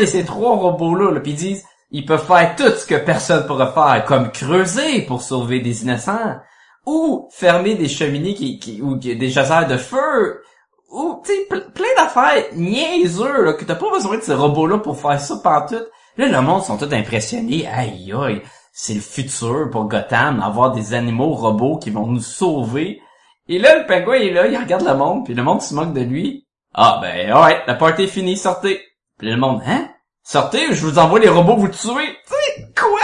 Ces 0.07 0.25
trois 0.25 0.57
robots-là, 0.57 1.13
là, 1.13 1.21
puis 1.21 1.33
ils 1.33 1.37
disent, 1.37 1.65
ils 1.91 2.05
peuvent 2.05 2.27
faire 2.27 2.55
tout 2.57 2.69
ce 2.71 2.85
que 2.85 2.97
personne 2.97 3.47
pourrait 3.47 3.73
faire, 3.73 4.05
comme 4.07 4.31
creuser 4.31 5.03
pour 5.03 5.23
sauver 5.23 5.61
des 5.61 5.85
innocents, 5.85 6.37
ou 6.85 7.29
fermer 7.33 7.77
des 7.77 7.89
cheminées 7.89 8.35
qui, 8.35 8.59
qui- 8.59 8.83
ou 8.83 8.97
des 8.97 9.31
chasseurs 9.31 9.67
de 9.67 9.77
feu, 9.79 10.43
ou 10.91 11.23
tu 11.25 11.33
sais 11.33 11.47
ple- 11.51 11.71
plein 11.73 11.95
d'affaires 11.97 12.45
niaiseux 12.55 13.45
là, 13.45 13.53
que 13.55 13.65
t'as 13.65 13.75
pas 13.77 13.91
besoin 13.91 14.17
de 14.19 14.23
ces 14.23 14.35
robots 14.35 14.67
là 14.67 14.79
pour 14.79 14.99
faire 14.99 15.21
ça 15.21 15.37
pantoute. 15.43 15.89
Là 16.19 16.27
le 16.27 16.41
monde 16.43 16.65
sont 16.65 16.77
tous 16.77 16.93
impressionnés. 16.93 17.69
Aïe 17.69 18.13
aïe, 18.13 18.43
c'est 18.73 18.95
le 18.95 19.01
futur 19.01 19.71
pour 19.71 19.85
Gotham 19.85 20.41
d'avoir 20.41 20.73
des 20.73 20.93
animaux 20.93 21.33
robots 21.33 21.79
qui 21.79 21.91
vont 21.91 22.09
nous 22.09 22.21
sauver. 22.21 23.01
Et 23.47 23.61
là 23.61 23.79
le 23.79 23.87
pingouin 23.87 24.17
est 24.17 24.33
là, 24.33 24.49
il 24.49 24.59
regarde 24.59 24.85
le 24.85 24.97
monde 24.97 25.25
puis 25.25 25.35
le 25.35 25.45
monde 25.45 25.63
se 25.63 25.73
moque 25.75 25.95
de 25.95 26.01
lui. 26.01 26.49
Ah 26.75 26.99
ben 27.01 27.33
ouais, 27.33 27.63
la 27.69 27.75
party 27.75 28.03
est 28.03 28.09
finie, 28.09 28.37
sortez. 28.37 28.81
Puis 29.17 29.31
le 29.31 29.37
monde 29.37 29.63
hein? 29.65 29.89
Sortez, 30.25 30.75
je 30.75 30.85
vous 30.85 30.99
envoie 30.99 31.21
les 31.21 31.29
robots 31.29 31.57
vous 31.57 31.69
tuer. 31.69 32.17
Tu 32.27 32.63
quoi? 32.75 33.01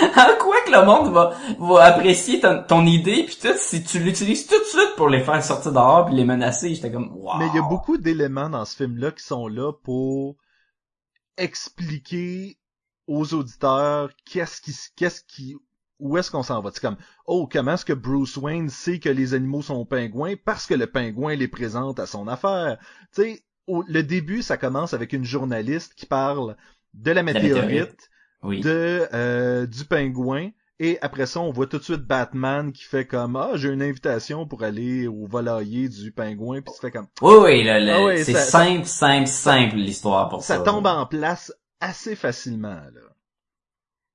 En 0.16 0.38
quoi 0.38 0.56
que 0.66 0.72
le 0.72 0.84
monde 0.84 1.12
va, 1.12 1.32
va 1.58 1.84
apprécier 1.84 2.40
ton, 2.40 2.62
ton 2.66 2.86
idée 2.86 3.24
puis 3.24 3.38
tout 3.40 3.56
si 3.58 3.84
tu 3.84 3.98
l'utilises 3.98 4.46
tout 4.46 4.58
de 4.58 4.64
suite 4.64 4.96
pour 4.96 5.08
les 5.08 5.20
faire 5.20 5.42
sortir 5.42 5.72
dehors 5.72 6.06
puis 6.06 6.14
les 6.14 6.24
menacer, 6.24 6.74
j'étais 6.74 6.90
comme 6.90 7.12
wow. 7.14 7.36
Mais 7.38 7.46
il 7.52 7.56
y 7.56 7.58
a 7.58 7.68
beaucoup 7.68 7.98
d'éléments 7.98 8.48
dans 8.48 8.64
ce 8.64 8.76
film-là 8.76 9.10
qui 9.10 9.22
sont 9.22 9.48
là 9.48 9.72
pour 9.84 10.36
expliquer 11.38 12.58
aux 13.06 13.32
auditeurs 13.34 14.10
qu'est-ce 14.26 14.60
qui, 14.60 14.74
qu'est-ce 14.96 15.22
qui, 15.22 15.56
où 15.98 16.16
est-ce 16.18 16.30
qu'on 16.30 16.42
s'en 16.42 16.60
va? 16.60 16.70
C'est 16.72 16.80
comme, 16.80 16.98
oh, 17.26 17.48
comment 17.50 17.74
est-ce 17.74 17.84
que 17.84 17.92
Bruce 17.92 18.36
Wayne 18.36 18.68
sait 18.68 18.98
que 18.98 19.08
les 19.08 19.34
animaux 19.34 19.62
sont 19.62 19.84
pingouins 19.86 20.34
parce 20.44 20.66
que 20.66 20.74
le 20.74 20.86
pingouin 20.86 21.34
les 21.34 21.48
présente 21.48 21.98
à 21.98 22.06
son 22.06 22.28
affaire? 22.28 22.78
Tu 23.14 23.22
sais, 23.22 23.42
au- 23.66 23.82
le 23.88 24.02
début, 24.02 24.42
ça 24.42 24.56
commence 24.56 24.94
avec 24.94 25.12
une 25.12 25.24
journaliste 25.24 25.94
qui 25.94 26.06
parle 26.06 26.56
de 26.94 27.10
la 27.10 27.22
météorite, 27.22 27.54
météorite. 27.54 28.10
Oui. 28.42 28.60
de 28.60 29.06
euh, 29.12 29.66
du 29.66 29.84
pingouin. 29.84 30.50
Et 30.80 30.98
après 31.02 31.26
ça, 31.26 31.40
on 31.40 31.50
voit 31.50 31.66
tout 31.66 31.78
de 31.78 31.82
suite 31.82 32.02
Batman 32.06 32.72
qui 32.72 32.84
fait 32.84 33.04
comme 33.04 33.34
ah 33.36 33.50
j'ai 33.54 33.68
une 33.70 33.82
invitation 33.82 34.46
pour 34.46 34.62
aller 34.62 35.08
au 35.08 35.26
volailler 35.26 35.88
du 35.88 36.12
pingouin 36.12 36.60
puis 36.62 36.72
se 36.72 36.80
fait 36.80 36.92
comme 36.92 37.08
Oui 37.20 37.34
oui, 37.42 37.64
le- 37.64 37.84
le- 37.84 37.92
Ah 37.92 38.04
ouais, 38.04 38.22
c'est 38.24 38.34
simple 38.34 38.84
simple 38.86 39.26
simple 39.26 39.76
l'histoire 39.76 40.28
pour 40.28 40.42
ça. 40.42 40.58
ça 40.58 40.62
tombe 40.62 40.86
en 40.86 41.04
place 41.06 41.52
assez 41.80 42.14
facilement 42.14 42.68
là. 42.68 43.00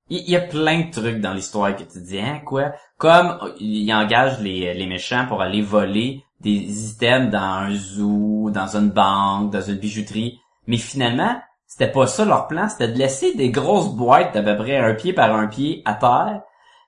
Il 0.09 0.29
y 0.29 0.35
a 0.35 0.41
plein 0.41 0.81
de 0.81 0.91
trucs 0.91 1.21
dans 1.21 1.33
l'histoire 1.33 1.75
que 1.75 1.83
tu 1.83 2.01
dis, 2.01 2.19
hein, 2.19 2.41
quoi? 2.45 2.73
Comme 2.97 3.39
il 3.59 3.91
engage 3.93 4.39
les, 4.41 4.73
les 4.73 4.85
méchants 4.85 5.25
pour 5.27 5.41
aller 5.41 5.61
voler 5.61 6.23
des 6.41 6.89
items 6.91 7.31
dans 7.31 7.39
un 7.39 7.73
zoo, 7.73 8.49
dans 8.51 8.75
une 8.75 8.89
banque, 8.89 9.51
dans 9.51 9.61
une 9.61 9.77
bijouterie. 9.77 10.39
Mais 10.67 10.77
finalement, 10.77 11.41
c'était 11.67 11.91
pas 11.91 12.05
ça 12.05 12.25
leur 12.25 12.47
plan, 12.47 12.67
c'était 12.69 12.89
de 12.89 12.97
laisser 12.97 13.33
des 13.35 13.49
grosses 13.49 13.95
boîtes 13.95 14.33
d'à 14.33 14.43
peu 14.43 14.55
près 14.57 14.77
un 14.77 14.93
pied 14.93 15.13
par 15.13 15.33
un 15.35 15.47
pied 15.47 15.81
à 15.85 15.93
terre, 15.95 16.41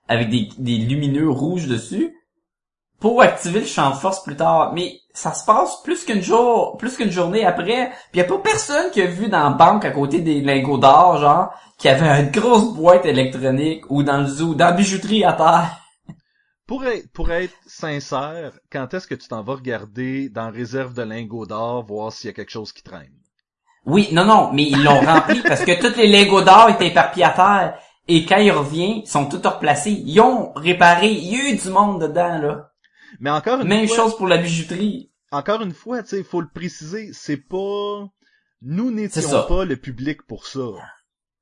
avec 0.08 0.30
des, 0.30 0.50
des 0.58 0.78
lumineux 0.78 1.30
rouges 1.30 1.68
dessus, 1.68 2.16
pour 3.00 3.22
activer 3.22 3.60
le 3.60 3.66
champ 3.66 3.92
de 3.92 3.96
force 3.96 4.24
plus 4.24 4.36
tard. 4.36 4.74
Mais 4.74 5.00
ça 5.14 5.34
se 5.34 5.46
passe 5.46 5.82
plus 5.84 6.06
qu'une 6.06 6.22
jour, 6.22 6.78
plus 6.78 6.96
qu'une 6.96 7.12
journée 7.12 7.46
après, 7.46 7.92
puis 8.12 8.20
y 8.20 8.24
a 8.24 8.26
pas 8.26 8.38
personne 8.40 8.92
qui 8.92 9.02
a 9.02 9.06
vu 9.06 9.28
dans 9.28 9.44
la 9.44 9.50
banque 9.50 9.86
à 9.86 9.92
côté 9.92 10.20
des 10.22 10.42
lingots 10.42 10.78
d'or, 10.78 11.18
genre, 11.18 11.54
qui 11.78 11.90
avait 11.90 12.22
une 12.22 12.32
grosse 12.32 12.74
boîte 12.74 13.06
électronique 13.06 13.90
ou 13.90 14.04
dans 14.04 14.18
le 14.18 14.28
zoo, 14.28 14.56
dans 14.56 14.66
la 14.66 14.72
bijouterie 14.72 15.24
à 15.24 15.34
terre. 15.34 15.82
Pour 16.68 16.84
être, 16.86 17.12
pour 17.12 17.32
être 17.32 17.54
sincère, 17.68 18.54
quand 18.72 18.92
est-ce 18.94 19.06
que 19.06 19.14
tu 19.14 19.28
t'en 19.28 19.44
vas 19.44 19.54
regarder 19.54 20.30
dans 20.30 20.52
réserve 20.52 20.96
de 20.96 21.04
lingots 21.04 21.46
d'or, 21.46 21.86
voir 21.86 22.12
s'il 22.12 22.30
y 22.30 22.32
a 22.32 22.34
quelque 22.34 22.52
chose 22.52 22.74
qui 22.74 22.82
traîne? 22.82 23.14
Oui, 23.86 24.10
non, 24.12 24.26
non, 24.26 24.52
mais 24.52 24.64
ils 24.64 24.84
l'ont 24.84 25.00
rempli 25.00 25.44
parce 25.44 25.64
que 25.64 25.80
tous 25.80 25.96
les 25.96 26.08
lingots 26.08 26.42
d'or 26.42 26.70
étaient 26.72 26.88
éparpillés 26.88 27.26
à 27.26 27.30
terre. 27.30 27.80
Et 28.08 28.26
quand 28.26 28.38
il 28.38 28.52
revient, 28.52 29.02
ils 29.04 29.08
sont 29.08 29.26
tous 29.26 29.48
replacés. 29.48 29.92
Ils 30.06 30.20
ont 30.22 30.54
réparé. 30.54 31.10
Il 31.10 31.26
y 31.26 31.36
a 31.36 31.50
eu 31.50 31.56
du 31.56 31.70
monde 31.70 32.02
dedans, 32.02 32.38
là. 32.40 32.72
Mais 33.20 33.30
encore 33.30 33.62
une 33.62 33.68
Même 33.68 33.88
fois, 33.88 33.96
chose 33.98 34.18
pour 34.18 34.28
la 34.28 34.38
bijouterie. 34.38 35.12
encore 35.32 35.62
une 35.62 35.74
fois, 35.74 36.04
tu 36.04 36.10
sais, 36.10 36.24
faut 36.24 36.42
le 36.42 36.50
préciser, 36.54 37.12
c'est 37.14 37.38
pas, 37.38 38.08
nous 38.62 38.92
n'étions 38.92 39.44
pas 39.48 39.66
le 39.66 39.78
public 39.78 40.24
pour 40.28 40.46
ça. 40.46 40.62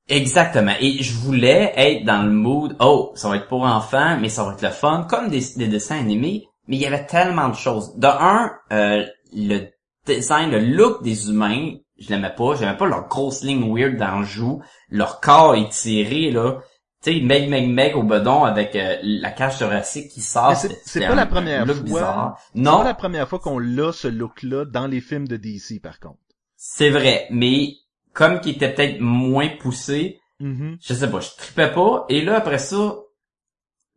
Exactement. 0.08 0.74
Et 0.80 1.02
je 1.02 1.14
voulais 1.14 1.72
être 1.76 2.04
dans 2.04 2.22
le 2.22 2.30
mood, 2.30 2.76
oh, 2.80 3.12
ça 3.16 3.28
va 3.28 3.36
être 3.36 3.48
pour 3.48 3.62
enfants, 3.62 4.18
mais 4.20 4.28
ça 4.28 4.44
va 4.44 4.52
être 4.52 4.62
le 4.62 4.70
fun, 4.70 5.06
comme 5.08 5.28
des, 5.28 5.42
des 5.56 5.66
dessins 5.68 5.98
animés. 5.98 6.46
Mais 6.68 6.76
il 6.76 6.82
y 6.82 6.86
avait 6.86 7.06
tellement 7.06 7.48
de 7.48 7.54
choses. 7.56 7.94
De 7.96 8.06
un, 8.06 8.52
euh, 8.72 9.04
le 9.32 9.66
design, 10.06 10.50
le 10.50 10.60
look 10.60 11.02
des 11.02 11.28
humains, 11.28 11.74
je 11.98 12.08
l'aimais 12.10 12.34
pas. 12.36 12.54
J'aimais 12.56 12.76
pas 12.76 12.86
leur 12.86 13.08
grosse 13.08 13.42
ligne 13.42 13.72
weird 13.72 13.96
dans 13.96 14.20
le 14.20 14.24
joue. 14.24 14.62
Leur 14.90 15.20
corps 15.20 15.54
étiré, 15.54 16.30
là. 16.30 16.60
Tu 17.02 17.12
sais, 17.12 17.20
meg, 17.20 17.48
meg, 17.50 17.68
meg 17.68 17.96
au 17.96 18.02
bedon 18.02 18.44
avec 18.44 18.74
euh, 18.76 18.96
la 19.02 19.30
cage 19.30 19.58
thoracique 19.58 20.08
qui 20.10 20.22
sort. 20.22 20.56
C'est- 20.56 21.00
pas 21.06 21.14
la 21.14 21.26
première 21.26 21.66
fois. 21.66 21.74
bizarre. 21.82 22.38
C'est 22.54 22.60
Non, 22.60 22.78
pas 22.78 22.84
la 22.84 22.94
première 22.94 23.28
fois 23.28 23.38
qu'on 23.38 23.58
l'a, 23.58 23.92
ce 23.92 24.08
look-là, 24.08 24.64
dans 24.64 24.86
les 24.86 25.00
films 25.02 25.28
de 25.28 25.36
DC, 25.36 25.80
par 25.82 26.00
contre. 26.00 26.18
c'est 26.56 26.88
vrai. 26.90 27.26
Mais 27.30 27.74
comme 28.14 28.40
qui 28.40 28.50
était 28.50 28.72
peut-être 28.72 29.00
moins 29.00 29.48
poussé, 29.60 30.18
Mhm. 30.40 30.78
je 30.80 30.94
sais 30.94 31.10
pas, 31.10 31.20
je 31.20 31.28
tripais 31.36 31.70
pas. 31.72 32.06
Et 32.08 32.22
là, 32.22 32.36
après 32.36 32.58
ça, 32.58 32.96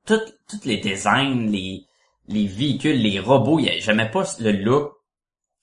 tout, 0.06 0.20
tous 0.50 0.66
les 0.66 0.78
designs, 0.78 1.50
les, 1.50 1.86
les 2.28 2.46
véhicules, 2.48 3.02
les 3.02 3.20
robots, 3.20 3.60
j'aimais 3.80 4.10
pas 4.12 4.24
le 4.40 4.52
look 4.52 4.92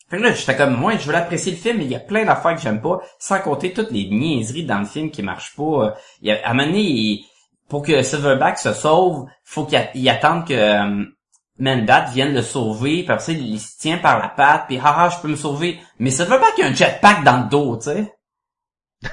Fait 0.09 0.19
que 0.19 0.23
là, 0.23 0.33
j'étais 0.33 0.57
comme, 0.57 0.77
moi, 0.77 0.97
je 0.97 1.07
veux 1.07 1.13
l'apprécier 1.13 1.53
le 1.53 1.59
film, 1.59 1.79
mais 1.79 1.85
il 1.85 1.91
y 1.91 1.95
a 1.97 2.01
plein 2.01 2.25
d'affaires 2.25 2.55
que 2.55 2.61
j'aime 2.61 2.81
pas, 2.83 3.01
sans 3.19 3.41
compter 3.41 3.73
toutes 3.73 3.91
les 3.91 4.09
niaiseries 4.11 4.65
dans 4.65 4.79
le 4.81 4.85
film 4.85 5.11
qui 5.11 5.23
marchent 5.23 5.57
pas. 5.57 5.95
Il 6.21 6.29
y 6.29 6.33
a, 6.33 6.47
à 6.47 6.51
un 6.51 6.55
moment 6.55 6.67
donné, 6.67 6.83
il- 6.83 7.25
pour 7.69 7.83
que 7.83 8.03
Silverback 8.03 8.59
se 8.59 8.73
sauve, 8.75 9.27
faut 9.43 9.65
qu'il 9.65 9.83
il 9.95 10.09
attende 10.09 10.47
que 10.47 10.53
euh, 10.55 11.05
Mandat 11.59 12.11
vienne 12.11 12.35
le 12.35 12.43
sauver, 12.43 13.03
puis 13.05 13.13
après 13.13 13.25
ça, 13.25 13.33
il 13.33 13.59
se 13.59 13.79
tient 13.79 13.99
par 13.99 14.19
la 14.19 14.29
patte, 14.29 14.67
puis 14.67 14.79
haha, 14.79 15.09
je 15.09 15.21
peux 15.23 15.29
me 15.29 15.37
sauver. 15.37 15.81
Mais 15.99 16.11
Silverback, 16.11 16.53
il 16.59 16.65
a 16.65 16.67
un 16.69 16.75
jetpack 16.75 17.25
dans 17.25 17.43
le 17.45 17.49
dos, 17.49 17.77
tu 17.79 17.85
sais. 17.85 18.13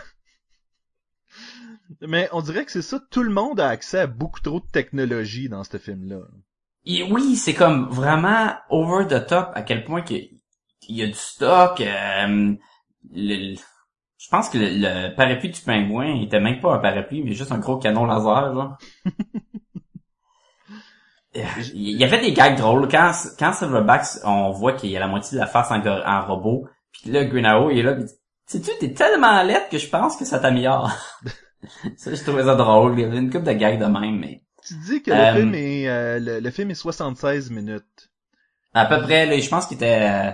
Mais 2.01 2.27
on 2.31 2.41
dirait 2.41 2.65
que 2.65 2.71
c'est 2.71 2.81
ça, 2.81 2.99
tout 3.11 3.23
le 3.23 3.33
monde 3.33 3.59
a 3.59 3.67
accès 3.69 3.99
à 3.99 4.07
beaucoup 4.07 4.39
trop 4.41 4.59
de 4.59 4.65
technologie 4.71 5.49
dans 5.49 5.63
ce 5.63 5.77
film-là. 5.77 6.19
Et 6.85 7.03
oui, 7.03 7.35
c'est 7.35 7.53
comme 7.53 7.87
vraiment 7.89 8.53
over 8.69 9.05
the 9.07 9.25
top 9.25 9.51
à 9.53 9.61
quel 9.61 9.83
point 9.85 10.01
qu'il 10.01 10.40
qu'il 10.81 10.95
y 10.97 11.03
a 11.03 11.07
du 11.07 11.13
stock. 11.13 11.79
euh, 11.81 12.53
le- 13.13 13.51
le- 13.53 13.55
je 14.17 14.29
pense 14.29 14.49
que 14.49 14.57
le, 14.59 14.67
le 15.09 15.15
parapluie 15.15 15.49
du 15.49 15.61
pingouin 15.61 16.21
était 16.21 16.39
même 16.39 16.59
pas 16.59 16.75
un 16.75 16.79
parapluie, 16.79 17.23
mais 17.23 17.33
juste 17.33 17.51
un 17.51 17.57
gros 17.59 17.77
canon 17.77 18.05
laser. 18.05 18.53
Genre. 18.53 18.77
Euh, 21.37 21.43
Il 21.73 21.97
y 21.97 22.03
avait 22.03 22.19
des 22.19 22.33
gags 22.33 22.57
drôles. 22.57 22.89
Quand, 22.89 23.11
quand 23.39 23.53
Silverback, 23.53 24.03
on 24.25 24.51
voit 24.51 24.73
qu'il 24.73 24.89
y 24.91 24.97
a 24.97 24.99
la 24.99 25.07
moitié 25.07 25.35
de 25.37 25.39
la 25.39 25.47
face 25.47 25.71
en, 25.71 25.81
en 25.85 26.25
robot, 26.25 26.67
puis 26.91 27.09
là, 27.09 27.23
Green 27.23 27.45
Arrow, 27.45 27.69
il 27.71 27.79
est 27.79 27.83
là, 27.83 27.93
pis 27.93 28.01
il 28.01 28.05
dit, 28.07 28.13
sais-tu, 28.65 28.71
t'es 28.79 28.93
tellement 28.93 29.41
laide 29.43 29.69
que 29.71 29.77
je 29.77 29.87
pense 29.87 30.17
que 30.17 30.25
ça 30.25 30.39
t'améliore. 30.39 30.91
ça, 31.95 32.13
je 32.13 32.21
trouvais 32.21 32.43
ça 32.43 32.55
drôle. 32.55 32.99
Il 32.99 33.01
y 33.01 33.05
avait 33.05 33.17
une 33.19 33.29
couple 33.31 33.45
de 33.45 33.53
gags 33.53 33.79
de 33.79 33.85
même, 33.85 34.19
mais... 34.19 34.43
Tu 34.67 34.73
dis 34.85 35.01
que 35.01 35.11
Euh, 35.11 35.31
le 35.31 35.39
film 35.39 35.55
est 35.55 35.87
euh, 35.87 36.19
le, 36.19 36.39
le 36.41 36.51
film 36.51 36.69
est 36.71 36.75
76 36.75 37.49
minutes. 37.49 38.09
À 38.73 38.85
peu 38.85 39.01
près, 39.01 39.25
là, 39.25 39.39
je 39.39 39.49
pense 39.49 39.67
qu'il 39.67 39.77
était 39.77 40.01
euh, 40.01 40.31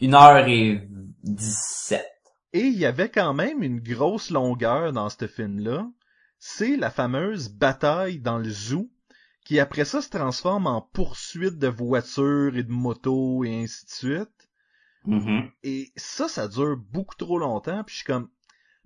une 0.00 0.14
heure 0.14 0.46
et 0.48 0.88
17. 1.24 2.04
Et 2.52 2.60
il 2.60 2.78
y 2.78 2.86
avait 2.86 3.10
quand 3.10 3.34
même 3.34 3.62
une 3.62 3.80
grosse 3.80 4.30
longueur 4.30 4.92
dans 4.92 5.08
ce 5.08 5.26
film-là. 5.26 5.86
C'est 6.38 6.76
la 6.76 6.90
fameuse 6.90 7.48
bataille 7.48 8.20
dans 8.20 8.38
le 8.38 8.48
zoo, 8.48 8.90
qui 9.44 9.60
après 9.60 9.84
ça 9.84 10.00
se 10.00 10.08
transforme 10.08 10.66
en 10.66 10.80
poursuite 10.80 11.58
de 11.58 11.68
voitures 11.68 12.56
et 12.56 12.62
de 12.62 12.72
motos 12.72 13.44
et 13.44 13.62
ainsi 13.62 13.84
de 13.84 13.90
suite. 13.90 14.48
Mhm. 15.04 15.50
Et 15.62 15.92
ça, 15.96 16.28
ça 16.28 16.48
dure 16.48 16.76
beaucoup 16.76 17.16
trop 17.16 17.38
longtemps, 17.38 17.82
puis 17.84 17.94
je 17.94 17.98
suis 17.98 18.06
comme, 18.06 18.28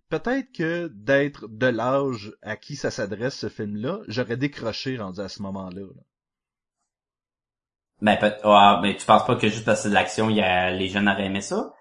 peut-être 0.08 0.52
que 0.52 0.88
d'être 0.88 1.48
de 1.48 1.66
l'âge 1.66 2.34
à 2.42 2.56
qui 2.56 2.76
ça 2.76 2.90
s'adresse 2.90 3.36
ce 3.36 3.48
film-là, 3.48 4.00
j'aurais 4.08 4.36
décroché 4.36 4.96
rendu 4.96 5.20
à 5.20 5.28
ce 5.28 5.42
moment-là. 5.42 5.80
là. 5.82 6.02
Ben, 8.02 8.16
peut- 8.16 8.34
ah, 8.42 8.80
mais 8.82 8.96
tu 8.96 9.06
penses 9.06 9.24
pas 9.24 9.36
que 9.36 9.48
juste 9.48 9.64
parce 9.64 9.78
que 9.78 9.82
c'est 9.84 9.88
de 9.90 9.94
l'action, 9.94 10.28
il 10.28 10.36
y 10.36 10.42
a, 10.42 10.72
les 10.72 10.88
jeunes 10.88 11.08
auraient 11.08 11.26
aimé 11.26 11.40
ça? 11.40 11.72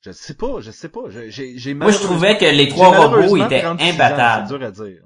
Je 0.00 0.10
sais 0.10 0.34
pas, 0.34 0.60
je 0.60 0.70
sais 0.70 0.88
pas. 0.88 1.02
J'ai, 1.28 1.58
j'ai 1.58 1.74
Moi, 1.74 1.92
je 1.92 1.98
trouvais 1.98 2.36
que 2.38 2.46
les 2.46 2.68
trois 2.68 2.96
robots 2.96 3.36
étaient 3.36 3.60
36 3.60 3.84
ans, 3.90 3.94
imbattables. 3.94 4.46
C'est 4.48 4.58
dur 4.58 4.66
à 4.66 4.70
dire. 4.70 5.02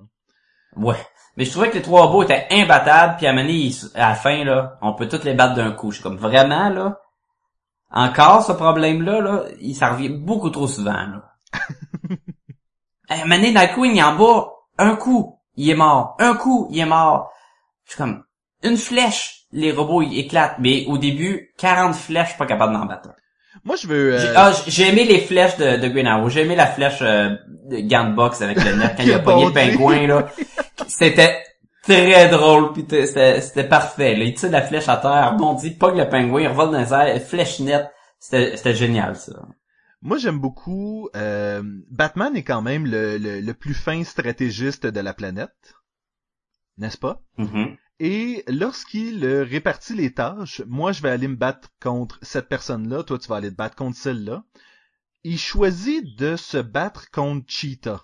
Ouais. 0.76 1.06
Mais 1.36 1.44
je 1.44 1.50
trouvais 1.50 1.70
que 1.70 1.74
les 1.74 1.82
trois 1.82 2.06
robots 2.06 2.22
étaient 2.22 2.46
imbattables, 2.50 3.16
puis 3.16 3.26
à 3.26 3.32
ils- 3.34 3.90
à 3.96 4.10
la 4.10 4.14
fin, 4.14 4.44
là, 4.44 4.78
on 4.80 4.94
peut 4.94 5.08
tous 5.08 5.24
les 5.24 5.34
battre 5.34 5.54
d'un 5.54 5.72
coup. 5.72 5.90
Je 5.90 5.96
suis 5.96 6.02
comme, 6.04 6.16
vraiment, 6.16 6.70
là? 6.70 7.00
Encore, 7.90 8.42
ce 8.44 8.52
problème-là, 8.52 9.20
là, 9.20 9.42
il 9.60 9.74
s'en 9.74 9.90
revient 9.90 10.08
beaucoup 10.08 10.50
trop 10.50 10.68
souvent, 10.68 10.92
là. 10.92 11.32
à 13.08 13.14
un 13.14 13.18
moment 13.24 13.36
donné, 13.36 13.52
Nightwing, 13.52 13.96
il 13.96 14.02
en 14.02 14.14
bat 14.16 14.50
un 14.78 14.94
coup, 14.96 15.40
il 15.56 15.68
est 15.68 15.74
mort. 15.74 16.16
Un 16.20 16.34
coup, 16.36 16.68
il 16.70 16.78
est 16.78 16.86
mort. 16.86 17.32
Je 17.84 17.90
suis 17.92 17.98
comme, 17.98 18.24
une 18.62 18.76
flèche, 18.76 19.35
les 19.52 19.72
robots, 19.72 20.02
ils 20.02 20.18
éclatent. 20.18 20.56
Mais 20.58 20.84
au 20.86 20.98
début, 20.98 21.52
40 21.58 21.94
flèches, 21.94 22.24
je 22.24 22.30
suis 22.30 22.38
pas 22.38 22.46
capable 22.46 22.72
d'en 22.72 22.84
battre. 22.86 23.10
Moi, 23.64 23.76
je 23.76 23.86
veux... 23.86 24.14
euh, 24.14 24.18
J'ai 24.18 24.32
ah, 24.36 24.52
j'ai 24.66 24.88
aimé 24.90 25.04
les 25.04 25.20
flèches 25.20 25.56
de, 25.56 25.76
de 25.76 25.88
Green 25.88 26.06
Arrow. 26.06 26.28
J'ai 26.28 26.42
aimé 26.42 26.54
la 26.56 26.66
flèche 26.66 26.98
euh, 27.02 27.30
de 27.70 27.78
gant 27.80 28.08
de 28.10 28.14
boxe 28.14 28.42
avec 28.42 28.62
le 28.62 28.76
net 28.76 28.94
quand 28.96 29.02
il 29.02 29.12
a 29.12 29.18
pogné 29.20 29.46
le 29.46 29.52
pingouin, 29.52 30.06
là. 30.06 30.28
C'était 30.88 31.42
très 31.82 32.28
drôle, 32.28 32.72
pis 32.74 32.84
t'es- 32.84 33.06
c'était 33.06 33.40
c'était 33.40 33.64
parfait. 33.68 34.14
Là. 34.14 34.24
Il 34.24 34.34
tire 34.34 34.50
la 34.50 34.62
flèche 34.62 34.88
à 34.88 34.96
terre, 34.98 35.34
bondit, 35.36 35.70
pogne 35.70 35.98
le 35.98 36.08
pingouin, 36.08 36.42
il 36.42 36.48
revole 36.48 36.70
dans 36.72 36.78
les 36.80 36.92
airs, 36.92 37.20
flèche 37.22 37.60
nette. 37.60 37.90
C'était 38.18 38.56
c'était 38.56 38.74
génial, 38.74 39.16
ça. 39.16 39.32
Moi, 40.02 40.18
j'aime 40.18 40.38
beaucoup... 40.38 41.08
euh, 41.16 41.62
Batman 41.90 42.36
est 42.36 42.44
quand 42.44 42.62
même 42.62 42.86
le, 42.86 43.16
le, 43.18 43.40
le 43.40 43.54
plus 43.54 43.74
fin 43.74 44.04
stratégiste 44.04 44.86
de 44.86 45.00
la 45.00 45.14
planète. 45.14 45.74
N'est-ce 46.78 46.98
pas? 46.98 47.20
Mhm. 47.38 47.76
Et 47.98 48.44
lorsqu'il 48.46 49.24
euh, 49.24 49.42
répartit 49.42 49.94
les 49.94 50.12
tâches, 50.12 50.60
moi, 50.66 50.92
je 50.92 51.00
vais 51.00 51.10
aller 51.10 51.28
me 51.28 51.36
battre 51.36 51.70
contre 51.80 52.18
cette 52.22 52.48
personne-là, 52.48 53.04
toi, 53.04 53.18
tu 53.18 53.28
vas 53.28 53.36
aller 53.36 53.50
te 53.50 53.56
battre 53.56 53.76
contre 53.76 53.96
celle-là. 53.96 54.44
Il 55.24 55.38
choisit 55.38 56.04
de 56.18 56.36
se 56.36 56.58
battre 56.58 57.10
contre 57.10 57.46
Cheetah. 57.48 58.02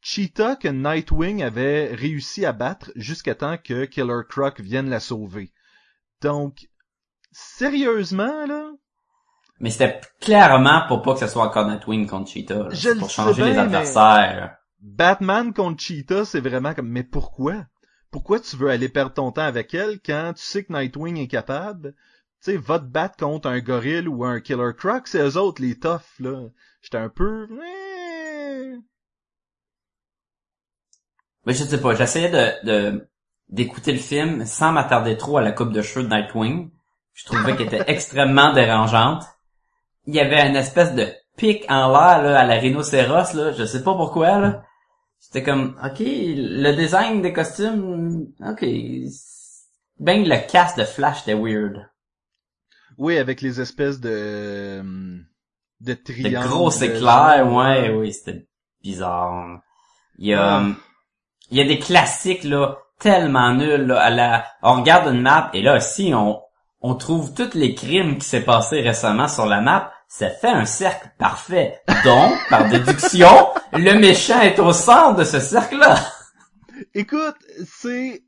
Cheetah 0.00 0.54
que 0.56 0.68
Nightwing 0.68 1.42
avait 1.42 1.92
réussi 1.92 2.46
à 2.46 2.52
battre 2.52 2.92
jusqu'à 2.94 3.34
temps 3.34 3.58
que 3.58 3.84
Killer 3.84 4.22
Croc 4.28 4.60
vienne 4.60 4.88
la 4.88 5.00
sauver. 5.00 5.52
Donc, 6.22 6.68
sérieusement, 7.32 8.46
là, 8.46 8.70
Mais 9.58 9.70
c'était 9.70 10.00
clairement 10.20 10.86
pour 10.86 11.02
pas 11.02 11.14
que 11.14 11.20
ce 11.20 11.26
soit 11.26 11.44
encore 11.44 11.66
Nightwing 11.66 12.06
contre 12.06 12.30
Cheetah. 12.30 12.54
là. 12.54 12.68
Je 12.70 12.90
le 12.90 12.98
pour 12.98 13.10
sais 13.10 13.16
changer 13.16 13.44
les 13.44 13.58
adversaires. 13.58 14.56
Batman 14.80 15.52
contre 15.52 15.82
Cheetah, 15.82 16.24
c'est 16.24 16.40
vraiment 16.40 16.74
comme, 16.74 16.88
mais 16.88 17.02
pourquoi? 17.02 17.64
Pourquoi 18.10 18.40
tu 18.40 18.56
veux 18.56 18.70
aller 18.70 18.88
perdre 18.88 19.14
ton 19.14 19.32
temps 19.32 19.42
avec 19.42 19.74
elle 19.74 20.00
quand 20.00 20.32
tu 20.34 20.42
sais 20.42 20.64
que 20.64 20.72
Nightwing 20.72 21.16
est 21.18 21.28
capable? 21.28 21.94
Tu 22.42 22.52
sais, 22.52 22.56
va 22.56 22.78
te 22.78 22.84
battre 22.84 23.16
contre 23.16 23.48
un 23.48 23.60
gorille 23.60 24.08
ou 24.08 24.24
un 24.24 24.40
Killer 24.40 24.72
Croc, 24.76 25.08
c'est 25.08 25.20
eux 25.22 25.36
autres, 25.36 25.60
les 25.62 25.78
toughs, 25.78 26.00
là. 26.20 26.48
J'étais 26.82 26.98
un 26.98 27.08
peu... 27.08 27.48
Mais 31.46 31.54
je 31.54 31.64
sais 31.64 31.80
pas, 31.80 31.94
j'essayais 31.94 32.30
de 32.30 32.66
de- 32.66 33.08
d'écouter 33.48 33.92
le 33.92 33.98
film 33.98 34.44
sans 34.44 34.72
m'attarder 34.72 35.16
trop 35.16 35.38
à 35.38 35.42
la 35.42 35.52
coupe 35.52 35.72
de 35.72 35.82
cheveux 35.82 36.04
de 36.06 36.14
Nightwing. 36.14 36.70
Je 37.14 37.24
trouvais 37.24 37.56
qu'elle 37.56 37.66
était 37.68 37.84
extrêmement 37.90 38.52
dérangeante. 38.52 39.24
Il 40.06 40.14
y 40.14 40.20
avait 40.20 40.48
une 40.48 40.56
espèce 40.56 40.94
de 40.94 41.08
pic 41.36 41.64
en 41.70 41.88
l'air 41.88 42.22
là, 42.22 42.40
à 42.40 42.44
la 42.44 42.56
rhinocéros, 42.56 43.34
là, 43.34 43.52
je 43.52 43.64
sais 43.64 43.82
pas 43.82 43.94
pourquoi. 43.94 44.38
là. 44.38 44.62
C'était 45.18 45.42
comme, 45.42 45.76
ok, 45.84 45.98
le 46.00 46.72
design 46.72 47.20
des 47.22 47.32
costumes, 47.32 48.28
ok. 48.40 48.64
Ben 49.98 50.24
le 50.24 50.50
casque 50.50 50.78
de 50.78 50.84
Flash 50.84 51.22
était 51.22 51.34
weird. 51.34 51.88
Oui, 52.98 53.18
avec 53.18 53.40
les 53.42 53.60
espèces 53.60 54.00
de... 54.00 54.10
euh, 54.12 55.18
de 55.80 55.94
triangles. 55.94 56.46
gros 56.48 56.70
de 56.70 56.84
éclairs, 56.84 57.44
genre. 57.44 57.56
ouais, 57.56 57.90
oui, 57.90 58.12
c'était 58.12 58.46
bizarre. 58.82 59.60
Il 60.18 60.28
y 60.28 60.34
a, 60.34 60.56
Ah. 60.56 60.64
euh, 60.64 60.72
il 61.50 61.58
y 61.58 61.60
a 61.60 61.64
des 61.64 61.78
classiques, 61.78 62.44
là, 62.44 62.78
tellement 62.98 63.54
nuls, 63.54 63.86
là, 63.86 64.00
à 64.00 64.10
la, 64.10 64.46
on 64.62 64.74
regarde 64.80 65.12
une 65.14 65.22
map, 65.22 65.50
et 65.52 65.62
là, 65.62 65.78
si 65.80 66.12
on, 66.14 66.40
on 66.80 66.94
trouve 66.94 67.34
tous 67.34 67.54
les 67.54 67.74
crimes 67.74 68.18
qui 68.18 68.26
s'est 68.26 68.44
passé 68.44 68.80
récemment 68.80 69.28
sur 69.28 69.46
la 69.46 69.60
map, 69.60 69.92
ça 70.08 70.30
fait 70.30 70.48
un 70.48 70.64
cercle 70.64 71.10
parfait. 71.18 71.80
Donc, 72.04 72.32
par 72.48 72.68
déduction, 72.68 73.28
le 73.72 73.98
méchant 73.98 74.40
est 74.40 74.58
au 74.58 74.72
centre 74.72 75.16
de 75.18 75.24
ce 75.24 75.38
cercle-là. 75.38 75.96
Écoute, 76.94 77.36
c'est 77.66 78.24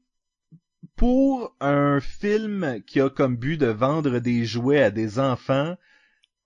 pour 0.96 1.56
un 1.60 2.00
film 2.00 2.82
qui 2.86 3.00
a 3.00 3.08
comme 3.08 3.36
but 3.36 3.56
de 3.56 3.66
vendre 3.68 4.18
des 4.18 4.44
jouets 4.44 4.82
à 4.82 4.90
des 4.90 5.18
enfants, 5.18 5.74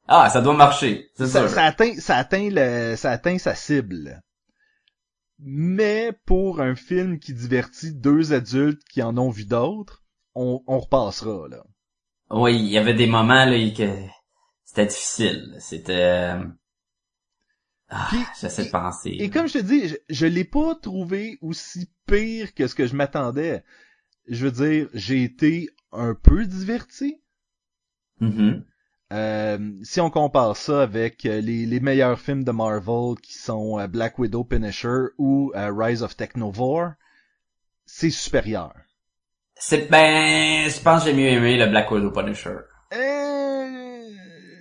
Ah, 0.06 0.30
ça 0.30 0.40
doit 0.40 0.54
marcher, 0.54 1.10
c'est 1.16 1.26
ça, 1.26 1.40
sûr. 1.40 1.48
ça 1.48 1.64
atteint, 1.64 1.94
ça 1.98 2.16
atteint 2.16 2.48
le, 2.52 2.94
ça 2.94 3.10
atteint 3.10 3.38
sa 3.38 3.54
cible. 3.56 4.22
Mais 5.40 6.12
pour 6.26 6.60
un 6.60 6.76
film 6.76 7.18
qui 7.18 7.34
divertit 7.34 7.92
deux 7.92 8.32
adultes 8.32 8.82
qui 8.88 9.02
en 9.02 9.18
ont 9.18 9.30
vu 9.30 9.44
d'autres, 9.46 10.04
on, 10.36 10.62
on 10.68 10.78
repassera, 10.78 11.48
là. 11.48 11.64
Oui, 12.30 12.56
il 12.56 12.68
y 12.68 12.78
avait 12.78 12.94
des 12.94 13.06
moments, 13.08 13.44
là, 13.44 13.56
que 13.76 13.88
c'était 14.74 14.86
difficile. 14.86 15.56
C'était... 15.60 15.92
euh, 15.92 16.44
Ah, 17.88 18.10
j'essaie 18.40 18.64
de 18.64 18.70
penser. 18.70 19.10
Et 19.20 19.30
comme 19.30 19.46
je 19.46 19.54
te 19.54 19.62
dis, 19.62 19.88
je, 19.88 19.94
je 20.08 20.26
l'ai 20.26 20.44
pas 20.44 20.74
trouvé 20.74 21.38
aussi 21.42 21.88
pire 22.06 22.54
que 22.54 22.66
ce 22.66 22.74
que 22.74 22.86
je 22.86 22.96
m'attendais. 22.96 23.62
Je 24.26 24.46
veux 24.46 24.50
dire, 24.50 24.88
j'ai 24.92 25.22
été 25.22 25.68
un 25.92 26.14
peu 26.14 26.44
diverti. 26.44 27.20
Mhm. 28.20 28.64
Euh, 29.12 29.70
si 29.84 30.00
on 30.00 30.10
compare 30.10 30.56
ça 30.56 30.82
avec 30.82 31.24
euh, 31.24 31.40
les, 31.40 31.66
les 31.66 31.78
meilleurs 31.78 32.18
films 32.18 32.42
de 32.42 32.50
Marvel 32.50 33.14
qui 33.22 33.34
sont 33.34 33.86
Black 33.86 34.18
Widow, 34.18 34.42
Punisher 34.42 35.10
ou 35.18 35.52
Rise 35.54 36.02
of 36.02 36.16
Technovore, 36.16 36.94
c'est 37.86 38.10
supérieur. 38.10 38.72
C'est 39.54 39.88
ben, 39.88 40.68
je 40.68 40.80
pense 40.80 41.04
que 41.04 41.10
j'ai 41.10 41.16
mieux 41.16 41.28
aimé 41.28 41.56
le 41.58 41.66
Black 41.66 41.88
Widow 41.92 42.10
Punisher. 42.10 42.56
Euh... 42.92 43.23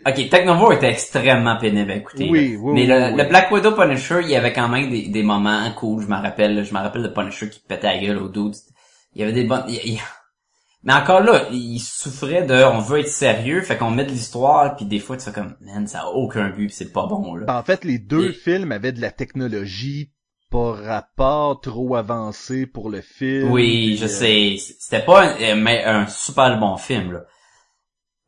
Ok, 0.06 0.30
Technovore 0.30 0.74
était 0.74 0.90
extrêmement 0.90 1.58
pénible 1.58 1.92
à 1.92 1.96
écouter. 1.96 2.28
Oui, 2.30 2.58
oui, 2.60 2.74
Mais 2.74 2.86
le, 2.86 3.12
oui. 3.14 3.18
le 3.24 3.30
Black 3.30 3.52
Widow 3.52 3.72
Punisher, 3.72 4.20
il 4.24 4.30
y 4.30 4.36
avait 4.36 4.54
quand 4.54 4.68
même 4.70 4.90
des, 4.90 5.08
des 5.08 5.24
moments 5.24 5.70
cool. 5.76 6.02
Je 6.04 6.08
me 6.08 6.16
rappelle, 6.16 6.64
je 6.66 6.74
me 6.74 6.80
rappelle 6.80 7.04
le 7.04 7.14
Punisher 7.14 7.50
qui 7.50 7.60
pétait 7.60 7.88
la 7.88 7.98
gueule 8.00 8.18
au 8.18 8.30
dude. 8.30 8.56
Il 9.16 9.22
y 9.22 9.24
avait 9.24 9.34
des 9.34 9.44
bonnes. 9.46 9.66
il- 9.68 9.80
il- 9.94 10.00
Mais 10.84 10.94
encore 10.94 11.22
là, 11.22 11.44
il 11.52 11.80
souffrait 11.80 12.44
de 12.44 12.56
on 12.66 12.80
veut 12.80 13.00
être 13.00 13.08
sérieux, 13.08 13.62
fait 13.62 13.78
qu'on 13.78 13.92
met 13.92 14.04
de 14.04 14.10
l'histoire, 14.12 14.76
puis 14.76 14.86
des 14.86 15.00
fois 15.00 15.16
tu 15.16 15.24
fais 15.24 15.32
comme 15.32 15.56
man, 15.62 15.88
ça 15.88 16.02
a 16.02 16.08
aucun 16.08 16.50
but, 16.50 16.68
pis 16.68 16.74
c'est 16.74 16.92
pas 16.92 17.06
bon 17.08 17.36
là. 17.36 17.46
Ben, 17.46 17.56
en 17.58 17.64
fait, 17.64 17.86
les 17.86 18.00
deux 18.00 18.32
Et- 18.32 18.34
films 18.34 18.72
avaient 18.74 18.92
de 18.92 19.00
la 19.00 19.12
technologie 19.12 20.12
pas 20.52 20.74
rapport 20.74 21.62
trop 21.62 21.96
avancé 21.96 22.68
pour 22.68 22.90
le 22.90 23.02
film. 23.02 23.50
Oui, 23.52 23.96
je 23.98 24.06
euh, 24.06 24.08
sais. 24.08 24.56
C'était 24.80 25.04
pas 25.04 25.24
un, 25.24 25.56
mais 25.56 25.84
un 25.86 26.06
super 26.08 26.60
bon 26.60 26.76
film, 26.78 27.14
là. 27.14 27.20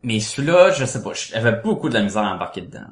Mais 0.03 0.19
celui-là, 0.19 0.71
je 0.71 0.85
sais 0.85 1.01
pas, 1.01 1.13
j'avais 1.13 1.61
beaucoup 1.61 1.89
de 1.89 1.93
la 1.93 2.03
misère 2.03 2.23
à 2.23 2.33
embarquer 2.33 2.61
dedans. 2.61 2.87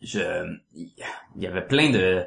Je, 0.00 0.56
il 0.74 0.92
y 1.36 1.46
avait 1.46 1.66
plein 1.66 1.90
de, 1.90 2.26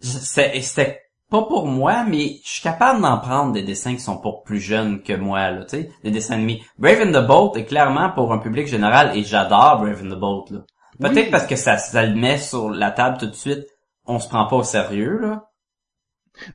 c'était, 0.00 1.02
pas 1.30 1.42
pour 1.42 1.66
moi, 1.66 2.04
mais 2.04 2.40
je 2.44 2.50
suis 2.50 2.62
capable 2.62 3.00
d'en 3.00 3.18
prendre 3.18 3.52
des 3.52 3.62
dessins 3.62 3.94
qui 3.94 4.00
sont 4.00 4.18
pour 4.18 4.42
plus 4.42 4.60
jeunes 4.60 5.02
que 5.02 5.14
moi, 5.14 5.50
là, 5.50 5.64
tu 5.64 5.70
sais, 5.70 5.90
des 6.02 6.10
dessins 6.10 6.34
animés. 6.34 6.62
Brave 6.78 7.00
in 7.00 7.12
the 7.12 7.26
Boat 7.26 7.52
est 7.56 7.64
clairement 7.64 8.10
pour 8.10 8.32
un 8.32 8.38
public 8.38 8.66
général, 8.66 9.16
et 9.16 9.24
j'adore 9.24 9.78
Brave 9.80 10.02
in 10.04 10.10
the 10.10 10.18
Boat, 10.18 10.46
là. 10.50 10.60
Peut-être 11.00 11.26
Oui. 11.26 11.30
parce 11.30 11.46
que 11.46 11.56
ça, 11.56 11.78
ça 11.78 12.04
le 12.04 12.14
met 12.14 12.36
sur 12.38 12.68
la 12.68 12.90
table 12.90 13.16
tout 13.18 13.26
de 13.26 13.34
suite, 13.34 13.66
on 14.04 14.18
se 14.18 14.28
prend 14.28 14.46
pas 14.46 14.56
au 14.56 14.62
sérieux, 14.62 15.18
là. 15.18 15.48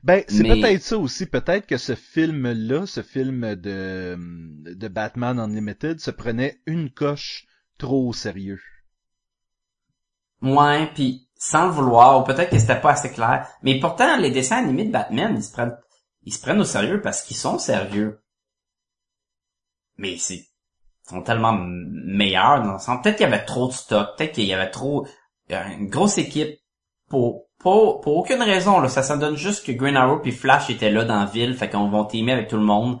Ben, 0.02 0.24
c'est 0.28 0.42
Mais- 0.42 0.60
peut-être 0.60 0.82
ça 0.82 0.98
aussi. 0.98 1.26
Peut-être 1.26 1.66
que 1.66 1.76
ce 1.76 1.94
film-là, 1.94 2.86
ce 2.86 3.02
film 3.02 3.54
de, 3.54 4.16
de 4.74 4.88
Batman 4.88 5.38
Unlimited, 5.38 6.00
se 6.00 6.10
prenait 6.10 6.60
une 6.66 6.90
coche 6.90 7.46
trop 7.78 8.08
au 8.08 8.12
sérieux. 8.12 8.60
Ouais, 10.42 10.86
puis 10.94 11.28
sans 11.36 11.66
le 11.66 11.72
vouloir, 11.72 12.20
ou 12.20 12.24
peut-être 12.24 12.50
que 12.50 12.58
c'était 12.58 12.80
pas 12.80 12.92
assez 12.92 13.10
clair. 13.10 13.48
Mais 13.62 13.78
pourtant, 13.80 14.16
les 14.16 14.30
dessins 14.30 14.58
animés 14.58 14.84
de 14.84 14.92
Batman, 14.92 15.34
ils 15.36 15.42
se 15.42 15.52
prennent, 15.52 15.76
ils 16.24 16.32
se 16.32 16.40
prennent 16.40 16.60
au 16.60 16.64
sérieux 16.64 17.00
parce 17.00 17.22
qu'ils 17.22 17.36
sont 17.36 17.58
sérieux. 17.58 18.20
Mais 19.96 20.16
c'est, 20.18 20.36
ils 20.36 21.08
sont 21.08 21.22
tellement 21.22 21.56
meilleurs 21.58 22.62
dans 22.62 22.74
le 22.74 22.78
sens. 22.78 23.02
Peut-être 23.02 23.16
qu'il 23.16 23.28
y 23.28 23.32
avait 23.32 23.44
trop 23.44 23.68
de 23.68 23.72
stock, 23.72 24.16
peut-être 24.16 24.32
qu'il 24.32 24.44
y 24.44 24.52
avait 24.54 24.70
trop, 24.70 25.06
une 25.48 25.88
grosse 25.88 26.18
équipe 26.18 26.58
pour, 27.08 27.46
pour, 27.58 28.00
pour 28.00 28.16
aucune 28.16 28.42
raison, 28.42 28.80
là. 28.80 28.88
Ça, 28.88 29.02
ça 29.02 29.16
donne 29.16 29.36
juste 29.36 29.66
que 29.66 29.72
Green 29.72 29.96
Arrow 29.96 30.20
puis 30.20 30.32
Flash 30.32 30.70
étaient 30.70 30.90
là 30.90 31.04
dans 31.04 31.20
la 31.20 31.26
ville, 31.26 31.54
fait 31.54 31.68
qu'on 31.68 31.88
va 31.88 32.06
teamer 32.06 32.32
avec 32.32 32.48
tout 32.48 32.56
le 32.56 32.64
monde. 32.64 32.98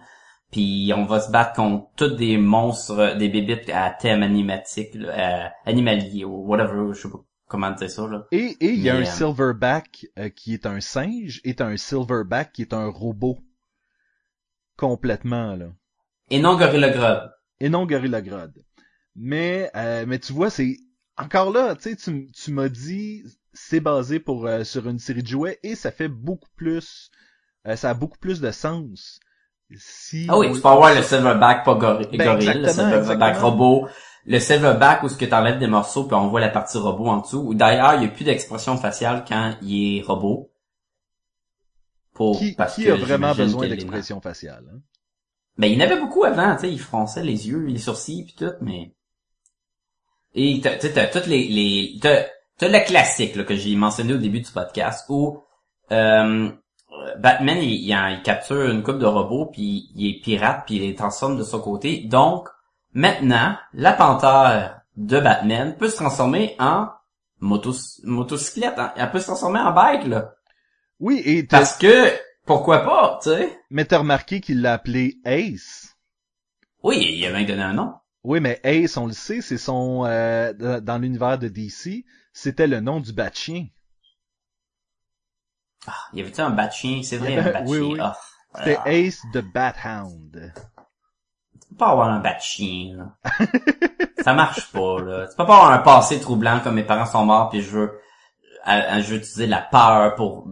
Puis 0.50 0.92
on 0.96 1.04
va 1.04 1.20
se 1.20 1.30
battre 1.30 1.52
contre 1.54 1.88
tous 1.96 2.16
des 2.16 2.38
monstres, 2.38 3.16
des 3.18 3.28
bébites 3.28 3.68
à 3.70 3.90
thème 3.90 4.22
animatique, 4.22 4.94
là, 4.94 5.08
euh, 5.44 5.48
animalier 5.66 6.24
ou 6.24 6.46
whatever, 6.46 6.94
je 6.94 7.02
sais 7.02 7.10
pas 7.10 7.18
comment 7.48 7.70
dire 7.72 7.90
ça 7.90 8.06
là. 8.06 8.24
Et, 8.30 8.56
et 8.60 8.72
il 8.72 8.80
y 8.80 8.88
a 8.88 8.94
Mais, 8.94 9.00
un 9.00 9.02
euh, 9.02 9.04
Silverback 9.04 10.06
euh, 10.18 10.28
qui 10.28 10.54
est 10.54 10.66
un 10.66 10.80
singe 10.80 11.40
et 11.44 11.56
un 11.60 11.76
Silverback 11.76 12.52
qui 12.52 12.62
est 12.62 12.72
un 12.72 12.88
robot. 12.88 13.38
Complètement, 14.76 15.56
là. 15.56 15.66
Et 16.30 16.40
non 16.40 16.56
Gorilla 16.56 16.90
Grodd. 16.90 17.30
et 17.60 17.68
non 17.68 17.84
Gorilla 17.84 18.22
Grodd. 18.22 18.52
Mais 19.16 19.70
euh, 19.74 20.04
mais 20.06 20.18
tu 20.18 20.32
vois, 20.32 20.50
c'est 20.50 20.76
encore 21.16 21.52
là, 21.52 21.74
tu 21.74 21.96
sais, 21.96 22.22
tu 22.32 22.52
m'as 22.52 22.68
dit 22.68 23.24
c'est 23.58 23.80
basé 23.80 24.20
pour 24.20 24.46
euh, 24.46 24.64
sur 24.64 24.88
une 24.88 24.98
série 24.98 25.22
de 25.22 25.28
jouets 25.28 25.58
et 25.62 25.74
ça 25.74 25.90
fait 25.92 26.08
beaucoup 26.08 26.48
plus, 26.56 27.10
euh, 27.66 27.76
ça 27.76 27.90
a 27.90 27.94
beaucoup 27.94 28.18
plus 28.18 28.40
de 28.40 28.50
sens. 28.50 29.20
Si 29.76 30.26
Ah 30.28 30.38
oui, 30.38 30.48
on- 30.48 30.54
tu 30.54 30.60
peux 30.60 30.68
avoir 30.68 30.94
le 30.94 31.02
Silverback 31.02 31.64
pas 31.64 31.74
Ben, 32.12 32.24
gorille, 32.24 32.46
le 32.60 32.68
Silverback 32.68 33.36
exactement. 33.36 33.50
robot, 33.50 33.88
le 34.26 34.38
Silverback 34.38 35.02
où 35.02 35.08
ce 35.08 35.16
que 35.16 35.24
t'enlèves 35.24 35.58
des 35.58 35.66
morceaux 35.66 36.04
puis 36.04 36.14
on 36.14 36.28
voit 36.28 36.40
la 36.40 36.50
partie 36.50 36.78
robot 36.78 37.08
en 37.08 37.18
dessous. 37.18 37.40
Ou 37.40 37.54
d'ailleurs, 37.54 37.94
il 37.94 38.02
y 38.02 38.06
a 38.06 38.08
plus 38.08 38.24
d'expression 38.24 38.76
faciale 38.76 39.24
quand 39.28 39.54
il 39.62 39.98
est 39.98 40.02
robot. 40.02 40.50
Pour, 42.12 42.38
qui, 42.38 42.52
parce 42.54 42.74
qui 42.74 42.84
que 42.84 42.90
a 42.90 42.96
vraiment 42.96 43.34
besoin 43.34 43.66
d'expression 43.68 44.20
faciale. 44.20 44.64
hein? 44.74 44.80
Ben, 45.58 45.66
il 45.70 45.78
y 45.78 45.82
en 45.82 45.84
avait 45.86 46.00
beaucoup 46.00 46.24
avant, 46.24 46.54
tu 46.54 46.62
sais, 46.62 46.72
il 46.72 46.80
fronçait 46.80 47.22
les 47.22 47.48
yeux, 47.48 47.66
les 47.66 47.78
sourcils 47.78 48.24
puis 48.24 48.34
tout, 48.34 48.54
mais... 48.62 48.92
Et 50.34 50.60
t'as 50.62 51.06
toutes 51.08 51.26
les, 51.26 51.48
les, 51.48 51.98
t'as, 52.58 52.68
le 52.68 52.84
classique, 52.84 53.36
là, 53.36 53.44
que 53.44 53.54
j'ai 53.56 53.74
mentionné 53.76 54.14
au 54.14 54.18
début 54.18 54.40
du 54.40 54.50
podcast, 54.50 55.06
où, 55.08 55.42
euh, 55.92 56.50
Batman, 57.18 57.58
il, 57.60 57.72
il, 57.86 57.94
en- 57.94 58.08
il 58.08 58.22
capture 58.22 58.70
une 58.70 58.82
coupe 58.82 58.98
de 58.98 59.06
robots, 59.06 59.46
puis 59.52 59.90
il 59.94 60.08
est 60.10 60.20
pirate, 60.20 60.64
puis 60.66 60.76
il 60.76 60.82
les 60.82 60.94
transforme 60.94 61.36
de 61.38 61.44
son 61.44 61.60
côté. 61.60 62.04
Donc, 62.04 62.48
maintenant, 62.92 63.56
la 63.72 63.92
panthère 63.92 64.80
de 64.96 65.20
Batman 65.20 65.76
peut 65.76 65.88
se 65.88 65.96
transformer 65.96 66.56
en 66.58 66.88
motos, 67.40 68.00
motocyclette, 68.04 68.78
hein. 68.78 68.92
elle 68.96 69.10
peut 69.10 69.20
se 69.20 69.26
transformer 69.26 69.60
en 69.60 69.72
bike, 69.72 70.06
là. 70.06 70.34
Oui, 71.00 71.22
et 71.24 71.46
t'as- 71.46 71.58
Parce 71.58 71.76
que, 71.78 72.10
pourquoi 72.44 72.80
pas, 72.80 73.20
tu 73.22 73.30
sais? 73.30 73.56
mais 73.70 73.84
t'as 73.84 73.98
remarqué 73.98 74.40
qu'il 74.40 74.60
l'a 74.62 74.72
appelé 74.74 75.18
Ace. 75.24 75.94
Oui, 76.82 76.96
il 77.16 77.24
a 77.26 77.30
même 77.32 77.46
donné 77.46 77.62
un 77.62 77.74
nom. 77.74 77.92
Oui, 78.24 78.40
mais 78.40 78.60
Ace, 78.64 78.96
on 78.96 79.06
le 79.06 79.12
sait, 79.12 79.40
c'est 79.40 79.58
son 79.58 80.04
euh, 80.06 80.52
dans 80.80 80.98
l'univers 80.98 81.38
de 81.38 81.46
DC, 81.48 82.04
c'était 82.40 82.68
le 82.68 82.80
nom 82.80 83.00
du 83.00 83.12
bat-chien. 83.12 83.66
Ah, 85.86 85.92
il 86.12 86.18
y 86.20 86.22
avait-tu 86.22 86.40
un 86.40 86.50
bat 86.50 86.70
chien? 86.70 87.02
C'est 87.02 87.16
vrai, 87.16 87.36
avait- 87.36 87.50
un 87.50 87.52
bat 87.52 87.62
oui, 87.66 87.78
chien. 87.78 87.88
oui. 87.94 87.98
Ah, 88.00 88.16
C'était 88.58 88.78
ah, 88.84 88.92
Ace 88.92 89.22
the 89.32 89.38
Bat-Hound. 89.38 90.52
tu 91.60 91.68
peux 91.70 91.76
pas 91.76 91.88
avoir 91.90 92.08
un 92.10 92.20
bat 92.20 92.38
chien, 92.38 92.96
là. 92.96 93.16
Ça 94.22 94.34
marche 94.34 94.70
pas, 94.72 95.00
là. 95.00 95.26
Tu 95.28 95.36
peux 95.36 95.46
pas 95.46 95.56
avoir 95.56 95.72
un 95.72 95.78
passé 95.78 96.20
troublant 96.20 96.60
comme 96.60 96.74
mes 96.74 96.84
parents 96.84 97.06
sont 97.06 97.24
morts 97.24 97.50
puis 97.50 97.60
je 97.62 97.70
veux, 97.70 98.00
je 98.66 99.06
veux 99.10 99.16
utiliser 99.16 99.46
la 99.46 99.62
peur 99.62 100.14
pour, 100.14 100.48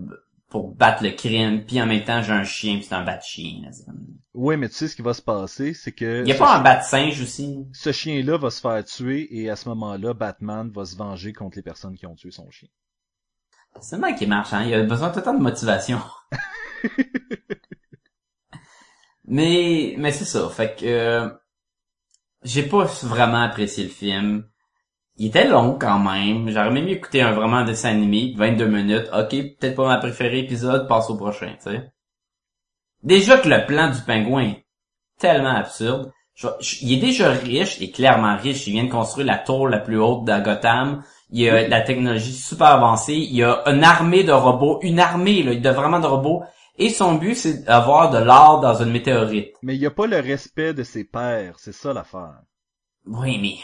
pour 0.48 0.74
battre 0.74 1.02
le 1.04 1.10
crime 1.10 1.64
puis 1.64 1.80
en 1.82 1.86
même 1.86 2.04
temps 2.04 2.22
j'ai 2.22 2.32
un 2.32 2.44
chien 2.44 2.76
puis 2.76 2.84
c'est 2.84 2.94
un 2.94 3.04
bat 3.04 3.20
chien. 3.20 3.60
là. 3.62 3.70
Oui, 4.36 4.58
mais 4.58 4.68
tu 4.68 4.74
sais 4.74 4.86
ce 4.86 4.94
qui 4.94 5.00
va 5.00 5.14
se 5.14 5.22
passer, 5.22 5.72
c'est 5.72 5.92
que 5.92 6.20
Il 6.20 6.28
y 6.28 6.32
a 6.32 6.34
pas 6.34 6.56
un 6.58 6.60
bat 6.62 6.82
singe 6.82 7.22
aussi? 7.22 7.66
ce 7.72 7.90
chien-là 7.90 8.36
va 8.36 8.50
se 8.50 8.60
faire 8.60 8.84
tuer 8.84 9.26
et 9.34 9.48
à 9.48 9.56
ce 9.56 9.66
moment-là, 9.70 10.12
Batman 10.12 10.70
va 10.70 10.84
se 10.84 10.94
venger 10.94 11.32
contre 11.32 11.56
les 11.56 11.62
personnes 11.62 11.96
qui 11.96 12.06
ont 12.06 12.14
tué 12.14 12.30
son 12.30 12.50
chien. 12.50 12.68
C'est 13.80 13.96
le 13.96 14.02
mec 14.02 14.16
qui 14.16 14.26
marche, 14.26 14.52
hein. 14.52 14.62
Il 14.66 14.74
a 14.74 14.82
besoin 14.82 15.08
tout 15.08 15.20
le 15.20 15.24
temps 15.24 15.32
de 15.32 15.42
motivation. 15.42 16.00
mais, 19.24 19.94
mais 19.96 20.12
c'est 20.12 20.26
ça. 20.26 20.48
Fait 20.50 20.76
que, 20.78 20.84
euh, 20.84 21.30
j'ai 22.42 22.62
pas 22.62 22.84
vraiment 22.84 23.42
apprécié 23.42 23.84
le 23.84 23.90
film. 23.90 24.46
Il 25.16 25.28
était 25.28 25.48
long 25.48 25.78
quand 25.78 25.98
même. 25.98 26.50
J'aurais 26.50 26.70
même 26.70 26.84
mieux 26.84 26.92
écouter 26.92 27.22
un 27.22 27.32
vraiment 27.32 27.64
dessin 27.64 27.88
animé, 27.88 28.34
22 28.36 28.66
minutes. 28.66 29.08
Ok, 29.14 29.30
peut-être 29.30 29.76
pas 29.76 29.86
ma 29.86 29.96
préférée 29.96 30.40
épisode, 30.40 30.88
passe 30.88 31.08
au 31.08 31.16
prochain, 31.16 31.54
tu 31.54 31.70
sais. 31.70 31.90
Déjà 33.06 33.38
que 33.38 33.48
le 33.48 33.64
plan 33.64 33.88
du 33.90 34.00
pingouin 34.02 34.42
est 34.42 34.66
tellement 35.18 35.56
absurde. 35.56 36.12
Je- 36.34 36.48
je- 36.60 36.76
il 36.82 36.94
est 36.94 37.00
déjà 37.00 37.30
riche, 37.30 37.78
il 37.78 37.84
est 37.84 37.92
clairement 37.92 38.36
riche. 38.36 38.66
Il 38.66 38.72
vient 38.72 38.84
de 38.84 38.90
construire 38.90 39.26
la 39.28 39.38
tour 39.38 39.68
la 39.68 39.78
plus 39.78 39.98
haute 39.98 40.24
de 40.26 40.38
Gotham. 40.44 41.02
Il 41.30 41.48
a 41.48 41.64
de 41.64 41.70
la 41.70 41.80
technologie 41.80 42.34
super 42.34 42.66
avancée. 42.66 43.14
Il 43.14 43.42
a 43.44 43.62
une 43.66 43.84
armée 43.84 44.24
de 44.24 44.32
robots, 44.32 44.80
une 44.82 45.00
armée 45.00 45.42
là, 45.42 45.54
de 45.54 45.70
vraiment 45.70 46.00
de 46.00 46.06
robots. 46.06 46.42
Et 46.78 46.90
son 46.90 47.14
but, 47.14 47.34
c'est 47.36 47.64
d'avoir 47.64 48.10
de 48.10 48.18
l'or 48.18 48.60
dans 48.60 48.74
une 48.82 48.90
météorite. 48.90 49.54
Mais 49.62 49.76
il 49.76 49.80
n'y 49.80 49.86
a 49.86 49.90
pas 49.90 50.06
le 50.06 50.18
respect 50.20 50.74
de 50.74 50.82
ses 50.82 51.04
pairs, 51.04 51.54
c'est 51.58 51.72
ça 51.72 51.92
l'affaire. 51.94 52.40
Oui, 53.06 53.38
mais 53.40 53.54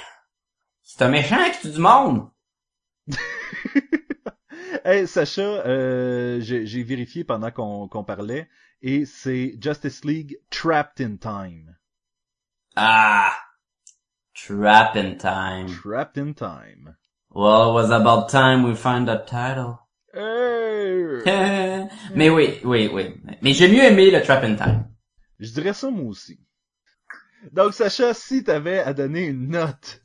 c'est 0.83 1.03
un 1.03 1.09
méchant 1.09 1.37
qui 1.53 1.61
tue 1.69 1.75
du 1.75 1.81
monde. 1.81 2.29
Hey, 4.85 5.07
Sacha, 5.07 5.43
euh, 5.43 6.41
j'ai 6.41 6.83
vérifié 6.83 7.25
pendant 7.25 7.51
qu'on 7.51 7.87
qu'on 7.89 8.03
parlait, 8.05 8.49
et 8.83 9.05
c'est 9.07 9.57
Justice 9.61 10.05
League 10.05 10.39
Trapped 10.51 11.01
in 11.01 11.17
Time. 11.17 11.77
Ah, 12.77 13.37
trap 14.35 14.97
in 14.97 15.17
time. 15.17 15.69
Trapped 15.69 16.19
in 16.19 16.35
Time. 16.35 16.97
Well, 17.31 17.71
it 17.71 17.73
was 17.75 17.91
about 17.91 18.29
time 18.29 18.63
we 18.63 18.75
find 18.75 19.07
that 19.09 19.27
title. 19.27 19.79
Hey! 20.13 21.23
mais 22.15 22.29
oui, 22.29 22.61
oui, 22.65 22.91
oui. 22.93 23.15
Mais 23.41 23.55
j'ai 23.55 23.69
mieux 23.69 23.85
aimé 23.85 24.11
le 24.11 24.23
trap 24.23 24.45
in 24.45 24.57
time. 24.57 24.85
Je 25.39 25.51
dirais 25.53 25.73
ça 25.73 25.91
moi 25.91 26.07
aussi. 26.07 26.39
Donc 27.53 27.75
Sacha, 27.75 28.15
si 28.15 28.45
t'avais 28.45 28.81
à 28.81 28.93
donner 28.93 29.27
une 29.27 29.49
note 29.49 30.03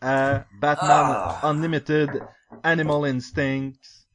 à 0.00 0.44
Batman 0.60 1.14
Ah. 1.16 1.40
Unlimited 1.44 2.22
Animal 2.62 3.06
Instincts, 3.06 4.06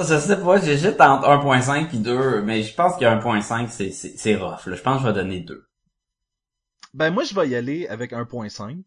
Je 0.00 0.18
sais 0.18 0.40
pas, 0.40 0.60
j'hésite 0.60 1.00
entre 1.00 1.28
1.5 1.28 1.88
puis 1.88 1.98
2, 1.98 2.42
mais 2.42 2.62
je 2.62 2.74
pense 2.74 2.96
que 2.96 3.04
1.5 3.04 3.68
c'est, 3.68 3.90
c'est, 3.90 4.14
c'est 4.16 4.36
rough, 4.36 4.66
là. 4.66 4.74
Je 4.76 4.82
pense 4.82 4.96
que 4.96 5.02
je 5.02 5.08
vais 5.08 5.14
donner 5.14 5.40
2. 5.40 5.66
ben 6.94 7.10
moi 7.10 7.24
je 7.24 7.34
vais 7.34 7.48
y 7.48 7.54
aller 7.54 7.86
avec 7.88 8.12
1.5. 8.12 8.82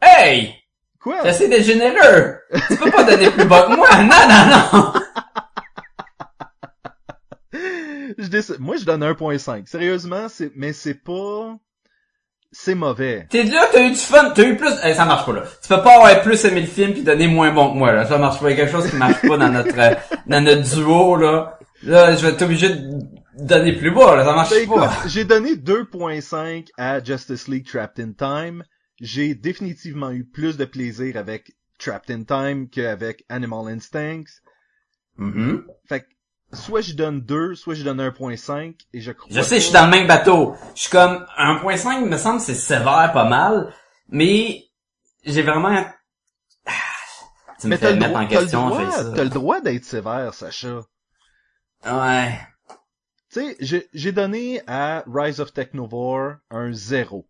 Hey! 0.00 0.54
Quoi? 1.00 1.22
J'essaie 1.24 1.48
d'être 1.48 1.64
généreux! 1.64 2.38
Tu 2.68 2.76
peux 2.76 2.90
pas 2.90 3.04
donner 3.04 3.30
plus 3.30 3.44
bas 3.46 3.62
que 3.66 3.76
moi! 3.76 3.88
Non, 4.02 4.28
non, 4.28 4.92
non! 4.92 4.92
Je 8.18 8.26
décide- 8.28 8.58
Moi 8.58 8.76
je 8.76 8.84
donne 8.84 9.02
1.5. 9.04 9.66
Sérieusement, 9.66 10.28
c'est 10.28 10.50
mais 10.56 10.72
c'est 10.72 10.94
pas 10.94 11.56
c'est 12.50 12.74
mauvais. 12.74 13.26
T'es 13.30 13.44
là, 13.44 13.66
t'as 13.72 13.82
eu 13.86 13.90
du 13.90 13.96
fun, 13.96 14.30
t'as 14.34 14.42
eu 14.44 14.56
plus, 14.56 14.72
Eh, 14.84 14.94
ça 14.94 15.04
marche 15.04 15.26
pas 15.26 15.32
là. 15.32 15.42
Tu 15.62 15.68
peux 15.68 15.82
pas 15.82 15.96
avoir 15.96 16.22
plus 16.22 16.44
aimé 16.44 16.60
le 16.62 16.66
film 16.66 16.92
puis 16.92 17.02
donner 17.02 17.28
moins 17.28 17.52
bon 17.52 17.72
que 17.72 17.76
moi 17.78 17.92
là. 17.92 18.06
Ça 18.06 18.18
marche 18.18 18.40
pas. 18.40 18.50
Il 18.50 18.56
y 18.56 18.60
a 18.60 18.64
quelque 18.64 18.72
chose 18.72 18.88
qui 18.90 18.96
marche 18.96 19.20
pas 19.22 19.36
dans 19.36 19.50
notre, 19.50 19.78
euh, 19.78 19.94
dans 20.26 20.40
notre 20.42 20.62
duo 20.74 21.16
là. 21.16 21.58
Là, 21.82 22.16
je 22.16 22.26
vais 22.26 22.32
être 22.32 22.42
obligé 22.42 22.70
de 22.70 22.90
donner 23.38 23.72
plus 23.72 23.92
bas, 23.92 24.16
là, 24.16 24.24
ça 24.24 24.32
marche 24.34 24.50
Ben, 24.50 24.66
pas. 24.68 24.92
j'ai 25.06 25.24
donné 25.24 25.54
2.5 25.54 26.66
à 26.76 27.02
Justice 27.02 27.46
League 27.46 27.66
Trapped 27.68 28.04
in 28.04 28.12
Time. 28.12 28.64
J'ai 29.00 29.36
définitivement 29.36 30.10
eu 30.10 30.24
plus 30.24 30.56
de 30.56 30.64
plaisir 30.64 31.16
avec 31.16 31.52
Trapped 31.78 32.10
in 32.10 32.24
Time 32.24 32.68
qu'avec 32.68 33.24
Animal 33.28 33.68
Instincts. 33.72 34.40
Mhm. 35.18 35.64
Fait 35.88 36.00
que, 36.00 36.06
soit 36.52 36.80
je 36.80 36.94
donne 36.94 37.20
2, 37.20 37.54
soit 37.54 37.74
je 37.74 37.82
donne 37.82 38.00
1.5, 38.00 38.74
et 38.92 39.00
je 39.00 39.12
crois 39.12 39.28
Je 39.30 39.40
sais, 39.42 39.56
je 39.56 39.64
suis 39.64 39.72
dans 39.72 39.84
le 39.84 39.90
même 39.90 40.06
bateau. 40.06 40.54
Je 40.74 40.82
suis 40.82 40.90
comme 40.90 41.26
1.5, 41.38 42.00
il 42.02 42.06
me 42.06 42.16
semble, 42.16 42.40
c'est 42.40 42.54
sévère 42.54 43.10
pas 43.12 43.28
mal, 43.28 43.74
mais 44.08 44.64
j'ai 45.24 45.42
vraiment... 45.42 45.84
Ah, 46.66 46.72
Tu 47.60 47.66
me 47.66 47.70
Mais 47.70 47.76
fais 47.76 47.92
le, 47.92 47.98
mettre 47.98 48.10
droit, 48.10 48.22
en 48.22 48.26
question, 48.26 48.70
t'as 49.14 49.24
le 49.24 49.30
droit 49.30 49.60
d'être 49.60 49.84
sévère, 49.84 50.32
Sacha. 50.34 50.80
Ouais. 51.84 52.38
Tu 53.30 53.40
sais, 53.40 53.88
j'ai- 53.92 54.12
donné 54.12 54.62
à 54.66 55.04
Rise 55.06 55.40
of 55.40 55.52
Technovore 55.52 56.36
un 56.50 56.72
0. 56.72 57.28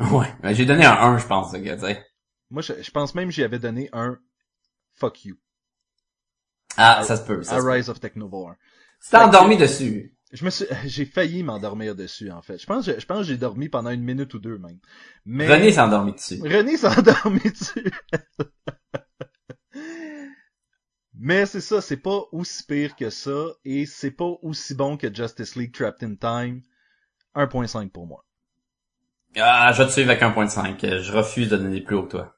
Ouais. 0.00 0.34
Ben, 0.40 0.52
J'ai 0.54 0.64
donné 0.66 0.84
un 0.86 0.92
1, 0.94 1.18
je 1.18 1.26
pense, 1.26 1.52
tu 1.52 1.62
sais. 1.64 2.06
Moi, 2.50 2.62
je, 2.62 2.82
je 2.82 2.90
pense 2.90 3.14
même 3.14 3.28
que 3.28 3.34
j'y 3.34 3.42
avais 3.44 3.58
donné 3.58 3.88
un 3.92 4.18
fuck 4.94 5.24
you 5.24 5.36
Ah, 6.76 7.02
ça 7.02 7.16
se 7.16 7.22
peut, 7.22 7.42
ça 7.42 7.56
à 7.56 7.58
se 7.58 7.64
peut. 7.64 7.70
Rise 7.70 7.88
of 7.88 8.00
Technovore. 8.00 8.54
Tu 9.02 9.10
t'es 9.10 9.16
endormi 9.16 9.56
dessus. 9.56 10.16
Je 10.32 10.44
me 10.44 10.50
suis, 10.50 10.66
j'ai 10.84 11.06
failli 11.06 11.42
m'endormir 11.42 11.94
dessus, 11.94 12.30
en 12.30 12.42
fait. 12.42 12.58
Je 12.58 12.66
pense, 12.66 12.86
je 12.86 13.06
pense 13.06 13.18
que 13.18 13.24
j'ai 13.24 13.36
dormi 13.36 13.68
pendant 13.68 13.90
une 13.90 14.02
minute 14.02 14.32
ou 14.34 14.38
deux, 14.38 14.58
même. 14.58 14.78
Mais... 15.24 15.48
René 15.48 15.72
s'est 15.72 15.80
endormi 15.80 16.12
dessus. 16.12 16.40
René 16.42 16.76
s'est 16.76 16.88
endormi 16.88 17.40
dessus. 17.40 17.90
Mais 21.18 21.46
c'est 21.46 21.62
ça, 21.62 21.80
c'est 21.80 21.96
pas 21.96 22.24
aussi 22.32 22.64
pire 22.64 22.94
que 22.94 23.08
ça, 23.08 23.46
et 23.64 23.86
c'est 23.86 24.10
pas 24.10 24.30
aussi 24.42 24.74
bon 24.74 24.96
que 24.96 25.12
Justice 25.12 25.56
League 25.56 25.74
Trapped 25.74 26.06
in 26.06 26.14
Time. 26.14 26.60
1.5 27.34 27.90
pour 27.90 28.06
moi. 28.06 28.24
Ah, 29.38 29.72
je 29.72 29.82
vais 29.82 29.88
te 29.88 29.92
suivre 29.92 30.10
avec 30.10 30.22
1.5. 30.22 31.00
Je 31.00 31.12
refuse 31.12 31.48
de 31.48 31.56
donner 31.56 31.80
plus 31.80 31.96
haut 31.96 32.04
que 32.04 32.12
toi. 32.12 32.35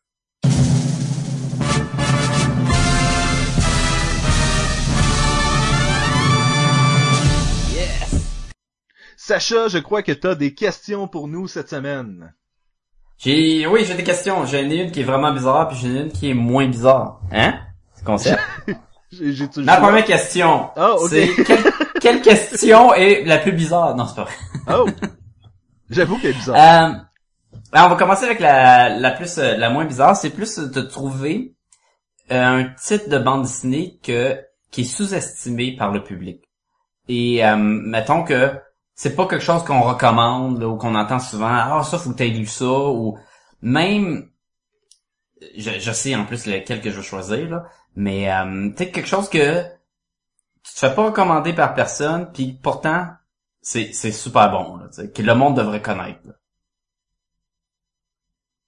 Sacha, 9.29 9.69
je 9.69 9.77
crois 9.77 10.03
que 10.03 10.13
t'as 10.13 10.35
des 10.35 10.55
questions 10.55 11.07
pour 11.07 11.29
nous 11.29 11.49
cette 11.49 11.69
semaine. 11.69 12.33
J'ai, 13.19 13.67
oui, 13.67 13.85
j'ai 13.85 13.93
des 13.93 14.03
questions. 14.03 14.47
J'en 14.47 14.57
ai 14.57 14.85
une 14.85 14.91
qui 14.91 15.01
est 15.01 15.05
vraiment 15.05 15.35
bizarre, 15.35 15.69
puis 15.69 15.77
j'en 15.77 15.89
ai 15.89 16.01
une 16.05 16.11
qui 16.11 16.31
est 16.31 16.35
moins 16.35 16.67
bizarre. 16.67 17.21
Hein? 17.31 17.59
C'est 17.93 18.05
concept. 18.07 18.41
J'ai, 19.13 19.33
j'ai 19.33 19.49
toujours... 19.49 19.65
Ma 19.65 19.77
première 19.77 20.05
question, 20.05 20.71
ok. 20.77 21.09
c'est 21.11 21.29
quelle, 21.45 21.73
quelle 22.01 22.23
question 22.23 22.93
est 22.93 23.25
la 23.25 23.39
plus 23.39 23.53
bizarre? 23.53 23.97
Non, 23.97 24.07
c'est 24.07 24.17
pas 24.17 24.25
vrai. 24.25 24.35
Oh! 24.71 24.87
J'avoue 25.91 26.19
qu'elle 26.19 26.31
est 26.31 26.35
bizarre. 26.35 26.57
Euh, 26.57 26.95
alors, 27.73 27.87
on 27.87 27.91
va 27.91 27.97
commencer 27.97 28.25
avec 28.25 28.41
la, 28.41 28.91
la 28.91 29.11
plus, 29.11 29.39
euh, 29.39 29.57
la 29.57 29.69
moins 29.71 29.85
bizarre. 29.87 30.17
C'est 30.17 30.31
plus 30.31 30.59
de 30.59 30.81
trouver 30.83 31.55
euh, 32.31 32.45
un 32.45 32.65
titre 32.65 33.11
de 33.11 33.19
bande 33.19 33.43
dessinée 33.43 33.99
que 34.03 34.39
qui 34.71 34.83
est 34.83 34.85
sous-estimé 34.85 35.77
par 35.77 35.91
le 35.91 36.03
public. 36.03 36.45
Et 37.09 37.45
euh, 37.45 37.57
mettons 37.57 38.25
que 38.25 38.53
c'est 39.01 39.15
pas 39.15 39.29
quelque 39.29 39.45
chose 39.45 39.63
qu'on 39.63 39.83
recommande 39.83 40.59
là, 40.61 40.67
ou 40.69 40.77
qu'on 40.77 40.97
entend 40.97 41.21
souvent. 41.21 41.47
Ah, 41.49 41.85
ça 41.85 41.99
faut 41.99 42.11
que 42.11 42.17
t'aies 42.17 42.31
lu 42.31 42.47
ça 42.47 42.67
ou 42.67 43.17
même. 43.63 44.29
Je, 45.57 45.79
je 45.79 45.93
sais 45.93 46.17
en 46.17 46.25
plus 46.27 46.47
lequel 46.47 46.81
que 46.81 46.91
je 46.91 46.97
vais 46.97 47.03
choisir 47.07 47.49
là, 47.49 47.65
mais 47.95 48.29
euh, 48.29 48.71
tu 48.71 48.79
sais 48.79 48.91
quelque 48.91 49.07
chose 49.07 49.29
que 49.29 49.63
tu 50.65 50.75
te 50.75 50.79
fais 50.81 50.93
pas 50.93 51.05
recommander 51.05 51.53
par 51.53 51.75
personne, 51.75 52.33
puis 52.33 52.59
pourtant 52.61 53.07
c'est 53.63 53.93
c'est 53.93 54.11
super 54.11 54.51
bon 54.51 54.79
là, 54.79 54.89
que 55.15 55.23
le 55.23 55.35
monde 55.37 55.57
devrait 55.57 55.81
connaître. 55.81 56.19
là. 56.25 56.33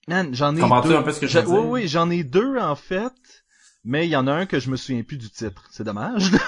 Man, 0.07 0.33
j'en 0.33 0.55
ai 0.57 0.61
Comprends-tu 0.61 0.89
deux. 0.91 0.97
un 0.97 1.03
peu 1.03 1.13
ce 1.13 1.19
que 1.19 1.27
je 1.27 1.41
veux 1.41 1.45
dire? 1.45 1.55
Oui, 1.55 1.67
oui, 1.83 1.89
j'en 1.89 2.09
ai 2.09 2.23
deux, 2.23 2.57
en 2.57 2.77
fait. 2.77 3.40
Mais 3.83 4.07
il 4.07 4.11
y 4.11 4.17
en 4.17 4.27
a 4.27 4.33
un 4.33 4.45
que 4.47 4.61
je 4.61 4.71
me 4.71 4.77
souviens 4.77 5.03
plus 5.03 5.17
du 5.17 5.31
titre. 5.31 5.65
C'est 5.71 5.85
dommage. 5.85 6.31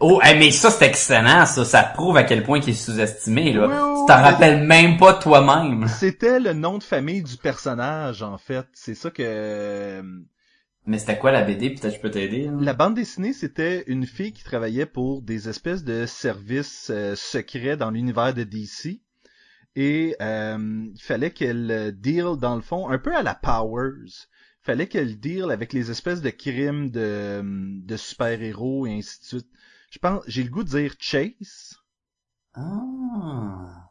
Oh, 0.00 0.20
hey, 0.22 0.38
mais 0.38 0.50
ça 0.50 0.70
c'est 0.70 0.86
excellent, 0.86 1.46
ça, 1.46 1.64
ça 1.64 1.82
prouve 1.82 2.16
à 2.18 2.24
quel 2.24 2.42
point 2.42 2.58
il 2.60 2.68
est 2.70 2.72
sous-estimé 2.74 3.52
là. 3.54 3.66
Tu 3.68 4.06
t'en 4.06 4.20
rappelles 4.22 4.62
même 4.66 4.98
pas 4.98 5.14
toi-même. 5.14 5.88
C'était 5.88 6.38
le 6.40 6.52
nom 6.52 6.76
de 6.78 6.82
famille 6.82 7.22
du 7.22 7.36
personnage, 7.38 8.22
en 8.22 8.36
fait. 8.36 8.66
C'est 8.74 8.94
ça 8.94 9.10
que... 9.10 9.22
euh, 9.24 10.02
Mais 10.86 10.98
c'était 10.98 11.16
quoi 11.18 11.32
la 11.32 11.42
BD 11.42 11.70
Peut-être 11.70 11.90
que 11.90 11.96
je 11.96 12.00
peux 12.00 12.10
t'aider. 12.10 12.44
là. 12.46 12.52
La 12.60 12.74
bande 12.74 12.94
dessinée, 12.94 13.32
c'était 13.32 13.84
une 13.86 14.06
fille 14.06 14.32
qui 14.32 14.44
travaillait 14.44 14.84
pour 14.86 15.22
des 15.22 15.48
espèces 15.48 15.84
de 15.84 16.04
services 16.06 16.90
euh, 16.90 17.14
secrets 17.16 17.76
dans 17.78 17.90
l'univers 17.90 18.34
de 18.34 18.42
DC. 18.44 19.00
Et 19.76 20.16
euh, 20.20 20.58
il 20.94 21.02
fallait 21.02 21.30
qu'elle 21.30 21.92
deal, 21.98 22.36
dans 22.38 22.56
le 22.56 22.62
fond, 22.62 22.88
un 22.90 22.98
peu 22.98 23.14
à 23.14 23.22
la 23.22 23.34
Powers. 23.34 24.28
Fallait 24.64 24.88
qu'elle 24.88 25.20
deal 25.20 25.50
avec 25.50 25.74
les 25.74 25.90
espèces 25.90 26.22
de 26.22 26.30
crimes 26.30 26.90
de, 26.90 27.42
de 27.84 27.96
super-héros 27.98 28.86
et 28.86 28.94
ainsi 28.94 29.20
de 29.20 29.24
suite. 29.26 29.46
Je 29.90 29.98
pense, 29.98 30.22
j'ai 30.26 30.42
le 30.42 30.48
goût 30.48 30.64
de 30.64 30.70
dire 30.70 30.94
Chase. 30.98 31.76
Ah. 32.54 33.90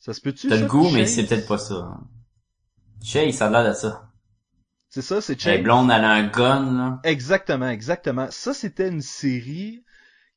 Ça 0.00 0.12
se 0.12 0.20
peut-tu? 0.20 0.48
T'as 0.48 0.56
le 0.56 0.66
goût, 0.66 0.90
mais 0.90 1.06
Chase? 1.06 1.14
c'est 1.14 1.26
peut-être 1.26 1.46
pas 1.46 1.58
ça. 1.58 2.00
Shay, 3.04 3.30
ça 3.32 3.46
a 3.46 3.50
l'air 3.50 3.70
de 3.72 3.76
ça. 3.76 4.10
C'est 4.88 5.02
ça, 5.02 5.20
c'est 5.20 5.34
Elle 5.44 5.52
est 5.52 5.56
Chase. 5.56 5.62
blonde, 5.62 5.90
elle 5.92 6.04
a 6.04 6.10
un 6.10 6.26
gun, 6.26 6.72
là. 6.76 7.00
Exactement, 7.04 7.68
exactement. 7.68 8.26
Ça, 8.30 8.52
c'était 8.52 8.88
une 8.88 9.00
série 9.02 9.84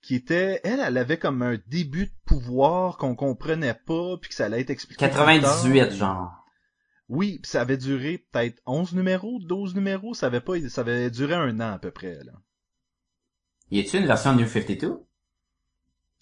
qui 0.04 0.14
était, 0.16 0.62
elle, 0.64 0.80
elle 0.86 0.98
avait 0.98 1.18
comme 1.18 1.42
un 1.42 1.58
début 1.68 2.06
de 2.06 2.14
pouvoir 2.26 2.98
qu'on 2.98 3.16
comprenait 3.16 3.74
pas, 3.74 4.18
puis 4.22 4.30
que 4.30 4.36
ça 4.36 4.46
allait 4.46 4.62
être 4.62 4.70
expliqué. 4.70 5.08
plus 5.08 5.16
tard. 5.16 5.26
98, 5.26 5.92
genre. 5.94 6.46
Oui, 7.10 7.40
ça 7.44 7.62
avait 7.62 7.78
duré 7.78 8.18
peut-être 8.18 8.62
11 8.66 8.94
numéros, 8.94 9.40
12 9.40 9.76
numéros, 9.76 10.14
ça 10.14 10.28
avait 10.28 10.42
pas, 10.42 10.60
ça 10.70 10.82
avait 10.82 11.10
duré 11.10 11.36
un 11.36 11.60
an 11.62 11.74
à 11.74 11.80
peu 11.80 11.92
près, 11.92 12.24
là. 12.24 12.34
Y 13.72 13.80
a-tu 13.80 13.98
une 13.98 14.06
version 14.06 14.34
New 14.34 14.48
52? 14.48 15.04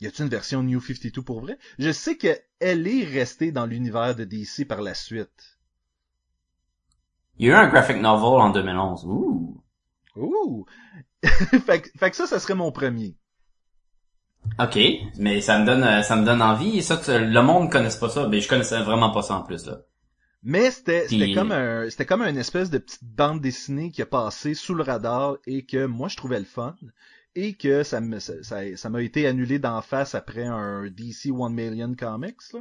Y 0.02 0.08
a-t-il 0.08 0.24
une 0.24 0.30
version 0.30 0.62
New 0.64 0.82
52 0.82 1.22
pour 1.22 1.40
vrai? 1.42 1.58
Je 1.80 1.92
sais 1.92 2.18
que 2.18 2.38
elle 2.60 2.88
est 2.88 3.04
restée 3.06 3.52
dans 3.52 3.66
l'univers 3.66 4.16
de 4.16 4.26
DC 4.26 4.66
par 4.68 4.82
la 4.82 4.94
suite. 4.94 5.58
Il 7.38 7.48
y 7.48 7.50
a 7.50 7.54
eu 7.54 7.56
un 7.56 7.68
graphic 7.68 7.98
novel 7.98 8.42
en 8.42 8.50
2011. 8.50 9.06
Ouh. 9.06 9.64
Ouh! 10.16 10.66
fait, 11.24 11.82
que- 11.82 11.98
fait 11.98 12.10
que 12.12 12.16
ça, 12.16 12.28
ça 12.28 12.40
serait 12.40 12.56
mon 12.56 12.72
premier. 12.72 13.16
Ok, 14.60 14.78
mais 15.18 15.42
ça 15.42 15.60
me 15.60 15.66
donne, 15.66 15.84
euh, 15.84 16.02
ça 16.04 16.16
me 16.16 16.26
donne 16.26 16.42
envie. 16.42 16.78
Et 16.78 16.82
ça, 16.82 16.98
tu- 16.98 17.12
le 17.12 17.42
monde 17.42 17.66
ne 17.66 17.70
connaisse 17.70 17.98
pas 17.98 18.10
ça. 18.10 18.28
Mais 18.28 18.40
je 18.42 18.48
connaissais 18.48 18.82
vraiment 18.84 19.12
pas 19.12 19.22
ça 19.22 19.36
en 19.36 19.44
plus, 19.44 19.66
là. 19.66 19.80
Mais 20.48 20.70
c'était 20.70 21.08
c'était 21.08 21.34
comme 21.34 21.52
un 21.52 21.90
c'était 21.90 22.06
comme 22.06 22.22
une 22.22 22.38
espèce 22.38 22.70
de 22.70 22.78
petite 22.78 23.04
bande 23.04 23.42
dessinée 23.42 23.90
qui 23.90 24.04
a 24.04 24.06
passé 24.06 24.54
sous 24.54 24.76
le 24.76 24.84
radar 24.84 25.38
et 25.48 25.66
que 25.66 25.88
moi 25.88 26.08
je 26.08 26.18
trouvais 26.18 26.38
le 26.38 26.46
fun 26.46 26.76
et 27.34 27.56
que 27.56 27.82
ça 27.82 28.00
me 28.00 28.20
ça 28.20 28.34
ça 28.44 28.62
ça 28.76 28.90
m'a 28.92 29.02
été 29.02 29.26
annulé 29.26 29.58
d'en 29.58 29.82
face 29.82 30.14
après 30.14 30.46
un 30.46 30.86
DC 30.86 31.32
One 31.32 31.56
Million 31.56 31.96
Comics 31.96 32.54
là. 32.54 32.60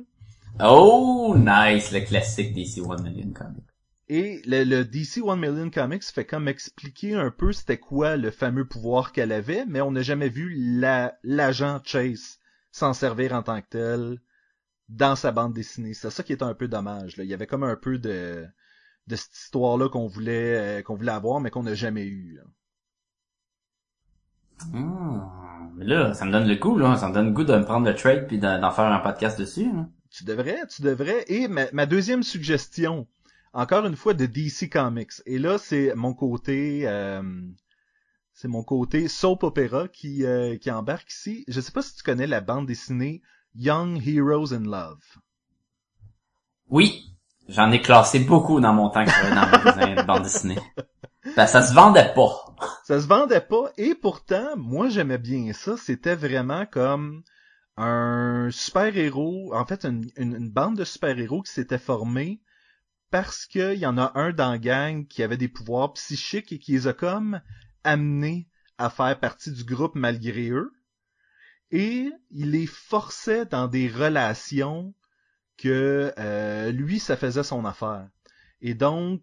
Oh, 0.66 1.35
nice, 1.37 1.92
le 1.92 2.01
classique 2.01 2.55
DC 2.55 2.79
One 2.79 3.03
Million 3.03 3.33
Comics. 3.33 3.64
Et 4.09 4.40
le, 4.47 4.64
le 4.64 4.85
DC 4.87 5.18
One 5.23 5.40
Million 5.40 5.68
Comics 5.68 6.05
fait 6.05 6.25
comme 6.25 6.49
expliquer 6.49 7.12
un 7.14 7.31
peu 7.31 7.53
c'était 7.53 7.79
quoi 7.79 8.16
le 8.16 8.31
fameux 8.31 8.66
pouvoir 8.66 9.12
qu'elle 9.12 9.33
avait, 9.33 9.66
mais 9.66 9.83
on 9.83 9.90
n'a 9.90 10.03
jamais 10.03 10.31
vu 10.31 10.55
la 10.57 11.18
l'agent 11.23 11.83
Chase 11.85 12.38
s'en 12.70 12.94
servir 12.94 13.35
en 13.35 13.42
tant 13.42 13.61
que 13.61 13.68
tel 13.68 14.20
dans 14.88 15.16
sa 15.16 15.33
bande 15.33 15.55
dessinée. 15.55 15.94
C'est 15.94 16.11
ça 16.11 16.23
qui 16.23 16.33
est 16.33 16.42
un 16.42 16.55
peu 16.55 16.68
dommage. 16.68 17.16
Là. 17.16 17.25
Il 17.25 17.31
y 17.31 17.35
avait 17.35 17.47
comme 17.47 17.64
un 17.64 17.77
peu 17.77 17.99
de 17.99 18.47
de 19.07 19.16
cette 19.16 19.37
histoire-là 19.37 19.88
qu'on 19.90 20.07
voulait 20.07 20.79
euh, 20.79 20.83
qu'on 20.83 20.94
voulait 20.94 21.12
avoir, 21.12 21.40
mais 21.40 21.51
qu'on 21.51 21.62
n'a 21.62 21.75
jamais 21.75 22.05
eu. 22.05 22.37
là. 22.37 22.42
Mais 25.77 25.85
là, 25.85 26.14
ça 26.14 26.25
me 26.25 26.33
donne 26.33 26.47
le 26.49 26.55
goût, 26.55 26.79
là. 26.79 26.97
Ça 26.97 27.09
me 27.09 27.14
donne 27.14 27.27
le 27.27 27.33
goût 27.33 27.44
de 27.44 27.55
me 27.57 27.64
prendre 27.64 27.87
le 27.87 27.94
trade 27.94 28.27
puis 28.27 28.38
d'en 28.38 28.70
faire 28.70 28.85
un 28.85 29.01
podcast 29.01 29.38
dessus. 29.38 29.70
là. 29.73 29.88
Tu 30.11 30.25
devrais, 30.25 30.66
tu 30.68 30.83
devrais. 30.83 31.25
Et 31.27 31.49
ma, 31.49 31.70
ma 31.73 31.87
deuxième 31.87 32.23
suggestion, 32.23 33.09
encore 33.53 33.85
une 33.85 33.97
fois 33.97 34.15
de 34.15 34.27
DC 34.27 34.71
Comics. 34.71 35.23
Et 35.27 35.38
là, 35.38 35.59
c'est 35.59 35.92
mon 35.96 36.15
côté, 36.15 36.87
euh, 36.87 37.23
c'est 38.33 38.48
mon 38.48 38.63
côté 38.63 39.09
soap 39.09 39.42
opera 39.42 39.88
qui 39.88 40.25
euh, 40.25 40.56
qui 40.56 40.71
embarque 40.71 41.11
ici. 41.11 41.44
Je 41.48 41.61
sais 41.61 41.73
pas 41.73 41.83
si 41.83 41.96
tu 41.96 42.02
connais 42.04 42.29
la 42.29 42.40
bande 42.40 42.67
dessinée 42.67 43.23
Young 43.55 44.00
Heroes 44.07 44.52
in 44.52 44.65
Love. 44.65 45.02
Oui, 46.69 47.17
j'en 47.48 47.71
ai 47.71 47.81
classé 47.81 48.19
beaucoup 48.21 48.61
dans 48.61 48.73
mon 48.73 48.90
temps 48.90 49.05
que 49.05 49.11
j'avais 49.11 49.35
dans 49.35 50.02
le 50.02 50.07
bande 50.07 50.23
dessinée. 50.23 50.59
Ben, 51.37 51.46
ça 51.46 51.63
se 51.63 51.73
vendait 51.73 52.13
pas. 52.15 52.55
Ça 52.85 53.00
se 53.00 53.07
vendait 53.07 53.40
pas 53.40 53.71
et 53.77 53.94
pourtant, 53.94 54.57
moi 54.57 54.88
j'aimais 54.88 55.19
bien 55.19 55.52
ça. 55.52 55.77
C'était 55.77 56.15
vraiment 56.15 56.67
comme 56.67 57.23
un 57.77 58.48
super-héros, 58.50 59.55
en 59.55 59.65
fait 59.65 59.85
une, 59.85 60.11
une, 60.17 60.37
une 60.37 60.50
bande 60.50 60.77
de 60.77 60.85
super-héros 60.85 61.42
qui 61.42 61.52
s'était 61.52 61.79
formée 61.79 62.40
parce 63.11 63.46
qu'il 63.46 63.75
y 63.75 63.87
en 63.87 63.96
a 63.96 64.13
un 64.17 64.33
dans 64.33 64.50
la 64.50 64.59
gang 64.59 65.07
qui 65.07 65.23
avait 65.23 65.37
des 65.37 65.48
pouvoirs 65.48 65.92
psychiques 65.94 66.52
et 66.52 66.59
qui 66.59 66.73
les 66.73 66.87
a 66.88 66.92
comme 66.92 67.40
amenés 67.85 68.48
à 68.79 68.90
faire 68.90 69.19
partie 69.19 69.52
du 69.52 69.65
groupe 69.65 69.94
malgré 69.94 70.50
eux. 70.50 70.73
Et 71.75 72.12
il 72.31 72.52
les 72.52 72.68
forçait 72.68 73.46
dans 73.46 73.66
des 73.66 73.88
relations 73.88 74.94
que 75.56 76.12
euh, 76.18 76.70
lui, 76.70 77.00
ça 77.00 77.16
faisait 77.16 77.42
son 77.42 77.64
affaire. 77.64 78.08
Et 78.60 78.75
donc, 78.75 79.22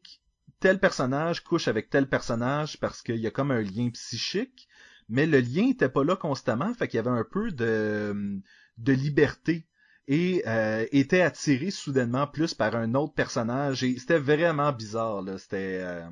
tel 0.59 0.77
personnage 0.77 1.45
couche 1.45 1.69
avec 1.69 1.89
tel 1.89 2.09
personnage 2.09 2.77
parce 2.77 3.01
qu'il 3.01 3.15
y 3.15 3.27
a 3.27 3.31
comme 3.31 3.51
un 3.51 3.61
lien 3.61 3.89
psychique, 3.91 4.67
mais 5.07 5.25
le 5.27 5.39
lien 5.39 5.69
était 5.69 5.87
pas 5.87 6.03
là 6.03 6.17
constamment, 6.17 6.73
fait 6.73 6.89
qu'il 6.89 6.97
y 6.97 6.99
avait 6.99 7.09
un 7.09 7.23
peu 7.23 7.51
de, 7.51 8.41
de 8.77 8.93
liberté 8.93 9.65
et 10.09 10.43
euh, 10.45 10.85
était 10.91 11.21
attiré 11.21 11.71
soudainement 11.71 12.27
plus 12.27 12.53
par 12.53 12.75
un 12.75 12.95
autre 12.95 13.13
personnage 13.13 13.81
et 13.85 13.97
c'était 13.97 14.19
vraiment 14.19 14.73
bizarre 14.73 15.21
là 15.21 15.37
c'était 15.37 15.79
euh, 15.81 16.09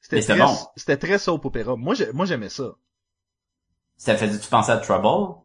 c'était 0.00 0.20
très, 0.20 0.38
bon. 0.38 0.96
très 1.00 1.18
soap 1.18 1.46
opéra 1.46 1.74
moi 1.76 1.94
j'aimais 1.94 2.50
ça 2.50 2.76
ça 3.96 4.16
faisait 4.16 4.38
tu 4.38 4.48
penser 4.48 4.72
à 4.72 4.78
Trouble? 4.78 5.40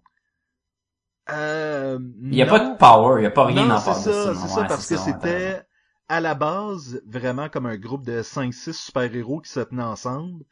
Euh, 1.31 1.99
il 2.23 2.35
y 2.35 2.41
a 2.41 2.47
pas 2.47 2.59
de 2.59 2.75
power 2.77 3.21
il 3.21 3.23
y 3.23 3.27
a 3.27 3.31
pas 3.31 3.45
rien 3.45 3.67
non, 3.67 3.77
c'est 3.77 3.93
ça 3.93 4.33
c'est 4.33 4.47
ça 4.47 4.63
parce 4.63 4.87
que 4.87 4.97
c'était 4.97 5.61
à 6.07 6.21
la 6.21 6.33
base 6.33 7.03
vraiment 7.05 7.49
comme 7.49 7.67
un 7.67 7.77
groupe 7.77 8.03
de 8.03 8.23
5 8.23 8.51
6 8.51 8.73
super-héros 8.73 9.41
qui 9.41 9.51
se 9.51 9.59
tenaient 9.59 9.83
ensemble 9.83 10.43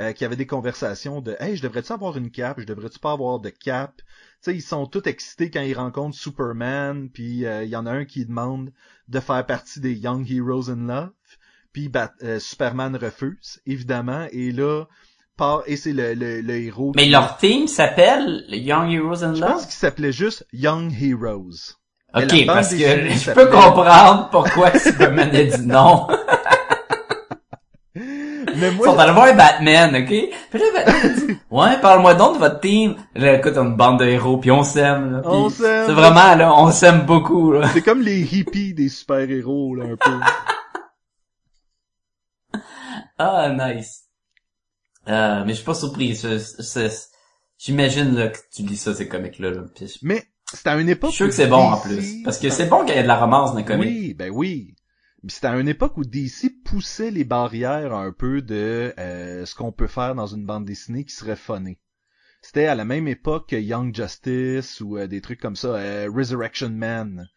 euh, 0.00 0.12
qui 0.12 0.24
avaient 0.24 0.34
des 0.34 0.46
conversations 0.46 1.20
de 1.20 1.36
Hey, 1.38 1.54
je 1.54 1.62
devrais-tu 1.62 1.92
avoir 1.92 2.16
une 2.16 2.32
cape, 2.32 2.58
je 2.58 2.66
devrais-tu 2.66 2.98
pas 2.98 3.12
avoir 3.12 3.38
de 3.38 3.48
cape? 3.48 3.98
Tu 3.98 4.04
sais, 4.40 4.54
ils 4.56 4.60
sont 4.60 4.86
tous 4.86 5.08
excités 5.08 5.50
quand 5.52 5.60
ils 5.60 5.78
rencontrent 5.78 6.16
Superman, 6.16 7.08
puis 7.10 7.46
euh, 7.46 7.62
il 7.62 7.70
y 7.70 7.76
en 7.76 7.86
a 7.86 7.92
un 7.92 8.04
qui 8.04 8.26
demande 8.26 8.72
de 9.06 9.20
faire 9.20 9.46
partie 9.46 9.78
des 9.78 9.94
Young 9.94 10.28
Heroes 10.28 10.68
in 10.68 10.88
Love, 10.88 11.12
puis 11.72 11.92
euh, 12.24 12.40
Superman 12.40 12.96
refuse, 12.96 13.60
évidemment, 13.66 14.26
et 14.32 14.50
là, 14.50 14.86
part, 15.36 15.62
et 15.66 15.76
c'est 15.76 15.92
le, 15.92 16.14
le, 16.14 16.54
héros. 16.54 16.92
Mais 16.96 17.06
leur 17.06 17.36
team 17.36 17.66
s'appelle 17.68 18.44
Young 18.48 18.90
Heroes 18.90 19.24
in 19.24 19.32
Love? 19.32 19.36
Je 19.36 19.44
pense 19.44 19.66
qu'il 19.66 19.74
s'appelait 19.74 20.12
juste 20.12 20.46
Young 20.52 20.92
Heroes. 20.92 21.76
Ok, 22.14 22.46
parce 22.46 22.70
que 22.70 22.76
je 22.76 23.32
peux 23.32 23.46
comprendre 23.46 24.28
pourquoi 24.30 24.78
Superman 24.78 25.34
a 25.34 25.42
dit 25.42 25.66
non. 25.66 26.06
Mais 28.56 28.70
moi, 28.70 28.86
Ils 28.86 28.92
sont 28.92 28.98
allés 28.98 29.12
voir 29.12 29.34
Batman, 29.34 29.96
ok? 29.96 30.08
Puis 30.50 30.58
là, 30.58 30.64
Batman 30.74 31.14
dit, 31.14 31.38
ouais, 31.50 31.80
parle-moi 31.80 32.14
donc 32.14 32.34
de 32.34 32.38
votre 32.38 32.60
team. 32.60 32.96
Là, 33.14 33.34
écoute, 33.34 33.54
on 33.56 33.64
une 33.66 33.76
bande 33.76 33.98
de 34.00 34.04
héros, 34.04 34.38
puis 34.38 34.50
on 34.50 34.62
s'aime, 34.62 35.12
là. 35.12 35.22
On 35.24 35.48
s'aime. 35.48 35.86
C'est 35.86 35.92
vraiment, 35.92 36.34
là, 36.34 36.52
on 36.54 36.70
s'aime 36.70 37.00
beaucoup, 37.00 37.52
là. 37.52 37.68
C'est 37.72 37.82
comme 37.82 38.00
les 38.00 38.20
hippies 38.20 38.74
des 38.74 38.88
super-héros, 38.88 39.74
là, 39.74 39.84
un 39.84 39.96
peu. 39.96 40.20
ah, 43.18 43.48
nice. 43.50 44.03
Euh, 45.08 45.44
mais 45.44 45.50
je 45.50 45.56
suis 45.56 45.64
pas 45.64 45.74
surpris. 45.74 46.20
J'imagine, 47.58 48.14
là, 48.14 48.28
que 48.28 48.38
tu 48.52 48.62
lis 48.62 48.76
ça, 48.76 48.94
ces 48.94 49.08
comics-là, 49.08 49.50
là. 49.50 49.64
Mais, 50.02 50.24
c'est 50.52 50.66
à 50.66 50.78
une 50.78 50.88
époque. 50.88 51.10
Je 51.10 51.14
suis 51.14 51.24
sûr 51.24 51.28
que 51.28 51.34
c'est 51.34 51.46
bon, 51.46 51.56
en 51.56 51.78
plus. 51.78 52.22
Parce 52.24 52.38
que 52.38 52.50
c'est 52.50 52.66
bon 52.66 52.84
qu'il 52.84 52.94
y 52.94 52.98
ait 52.98 53.02
de 53.02 53.08
la 53.08 53.18
romance 53.18 53.52
dans 53.52 53.58
les 53.58 53.64
comics. 53.64 53.88
Oui, 53.88 54.14
ben 54.14 54.30
oui 54.30 54.74
c'était 55.28 55.46
à 55.46 55.58
une 55.58 55.68
époque 55.68 55.96
où 55.96 56.04
DC 56.04 56.62
poussait 56.64 57.10
les 57.10 57.24
barrières 57.24 57.94
un 57.94 58.12
peu 58.12 58.42
de 58.42 58.92
euh, 58.98 59.46
ce 59.46 59.54
qu'on 59.54 59.72
peut 59.72 59.86
faire 59.86 60.14
dans 60.14 60.26
une 60.26 60.44
bande 60.44 60.64
dessinée 60.64 61.04
qui 61.04 61.14
serait 61.14 61.36
funné. 61.36 61.78
C'était 62.42 62.66
à 62.66 62.74
la 62.74 62.84
même 62.84 63.08
époque 63.08 63.48
que 63.50 63.56
Young 63.56 63.94
Justice 63.94 64.80
ou 64.80 64.98
euh, 64.98 65.06
des 65.06 65.22
trucs 65.22 65.40
comme 65.40 65.56
ça, 65.56 65.68
euh, 65.76 66.10
Resurrection 66.12 66.70
Man. 66.70 67.28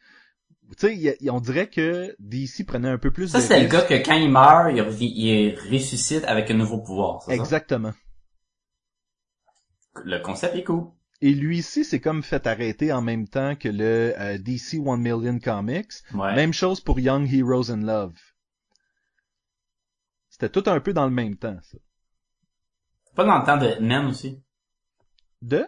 Tu 0.78 0.88
sais, 0.88 1.30
on 1.30 1.40
dirait 1.40 1.70
que 1.70 2.16
DC 2.20 2.66
prenait 2.66 2.90
un 2.90 2.98
peu 2.98 3.12
plus 3.12 3.30
ça, 3.30 3.38
de... 3.38 3.44
Ça, 3.44 3.48
c'est 3.48 3.64
le 3.64 3.70
gars 3.70 3.84
que 3.84 3.94
quand 3.94 4.16
il 4.16 4.30
meurt, 4.30 4.72
il, 4.72 5.02
il, 5.02 5.60
ressuscite 5.72 6.26
avec 6.26 6.52
un 6.52 6.56
nouveau 6.56 6.80
pouvoir, 6.80 7.24
Exactement. 7.30 7.94
Le 10.04 10.20
concept 10.20 10.56
est 10.56 10.64
cool. 10.64 10.92
Et 11.22 11.34
lui 11.34 11.60
ici, 11.60 11.84
c'est 11.84 12.00
comme 12.00 12.22
fait 12.22 12.46
arrêter 12.46 12.92
en 12.92 13.02
même 13.02 13.28
temps 13.28 13.56
que 13.56 13.70
le 13.70 14.14
euh, 14.20 14.38
DC 14.38 14.76
One 14.86 15.02
Million 15.02 15.40
Comics. 15.40 15.94
Même 16.14 16.54
chose 16.54 16.80
pour 16.80 17.00
Young 17.00 17.28
Heroes 17.32 17.72
in 17.72 17.82
Love. 17.82 18.16
C'était 20.30 20.50
tout 20.50 20.70
un 20.70 20.80
peu 20.80 20.94
dans 20.94 21.06
le 21.06 21.12
même 21.12 21.36
temps, 21.36 21.58
ça. 21.64 21.78
Pas 23.16 23.24
dans 23.24 23.40
le 23.40 23.46
temps 23.46 23.58
de 23.58 23.68
Hitman 23.68 24.06
aussi. 24.06 24.40
De? 25.42 25.66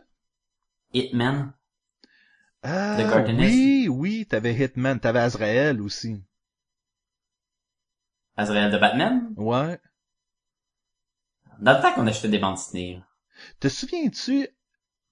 Hitman. 0.94 1.54
Ah, 2.62 2.98
oui, 3.26 3.88
oui, 3.90 4.26
t'avais 4.26 4.54
Hitman, 4.54 5.00
t'avais 5.00 5.20
Azrael 5.20 5.82
aussi. 5.82 6.22
Azrael 8.36 8.72
de 8.72 8.78
Batman? 8.78 9.34
Ouais. 9.38 9.80
Dans 11.60 11.76
le 11.76 11.82
temps 11.82 11.94
qu'on 11.94 12.08
achetait 12.08 12.30
des 12.30 12.40
bandes 12.40 12.56
dessinées. 12.56 13.02
Te 13.60 13.70
souviens-tu, 13.70 14.50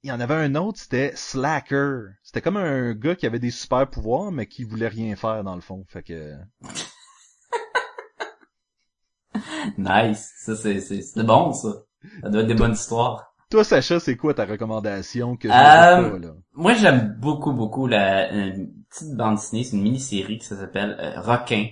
il 0.03 0.09
y 0.09 0.11
en 0.11 0.19
avait 0.19 0.35
un 0.35 0.55
autre, 0.55 0.79
c'était 0.79 1.13
Slacker. 1.15 2.09
C'était 2.23 2.41
comme 2.41 2.57
un 2.57 2.93
gars 2.93 3.15
qui 3.15 3.25
avait 3.25 3.39
des 3.39 3.51
super 3.51 3.89
pouvoirs, 3.89 4.31
mais 4.31 4.47
qui 4.47 4.63
voulait 4.63 4.87
rien 4.87 5.15
faire 5.15 5.43
dans 5.43 5.55
le 5.55 5.61
fond. 5.61 5.85
Fait 5.87 6.03
que. 6.03 6.35
nice. 9.77 10.33
Ça, 10.37 10.55
c'est, 10.55 10.79
c'est, 10.79 11.23
bon, 11.23 11.53
ça. 11.53 11.83
Ça 12.21 12.29
doit 12.29 12.41
être 12.41 12.47
des 12.47 12.53
bonnes 12.53 12.73
histoires. 12.73 13.33
Toi, 13.49 13.63
Sacha, 13.63 13.99
c'est 13.99 14.17
quoi 14.17 14.33
ta 14.33 14.45
recommandation 14.45 15.37
que 15.37 15.47
euh, 15.47 16.31
Moi, 16.53 16.73
j'aime 16.73 17.15
beaucoup, 17.19 17.53
beaucoup 17.53 17.87
la 17.87 18.29
une 18.31 18.73
petite 18.89 19.15
bande 19.15 19.35
dessinée, 19.35 19.63
c'est 19.63 19.75
une 19.77 19.83
mini-série 19.83 20.37
qui 20.37 20.45
s'appelle 20.45 20.97
euh, 20.99 21.21
Roquin. 21.21 21.67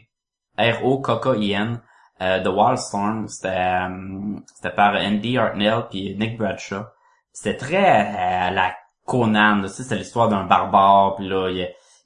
R-O-K-K-I-N. 0.57 1.81
Euh, 2.21 2.43
The 2.43 2.47
Wildstorm. 2.47 3.27
C'était, 3.27 3.49
euh, 3.49 4.39
c'était 4.53 4.73
par 4.73 4.95
Andy 4.95 5.37
Hartnell 5.37 5.87
puis 5.89 6.15
Nick 6.17 6.37
Bradshaw 6.37 6.85
c'était 7.35 7.57
très 7.57 7.85
à, 7.85 8.49
la 8.49 8.73
Conan, 9.05 9.67
sais, 9.67 9.83
c'était 9.83 9.97
l'histoire 9.97 10.29
d'un 10.29 10.45
barbare, 10.45 11.15
puis 11.15 11.27
là, 11.27 11.49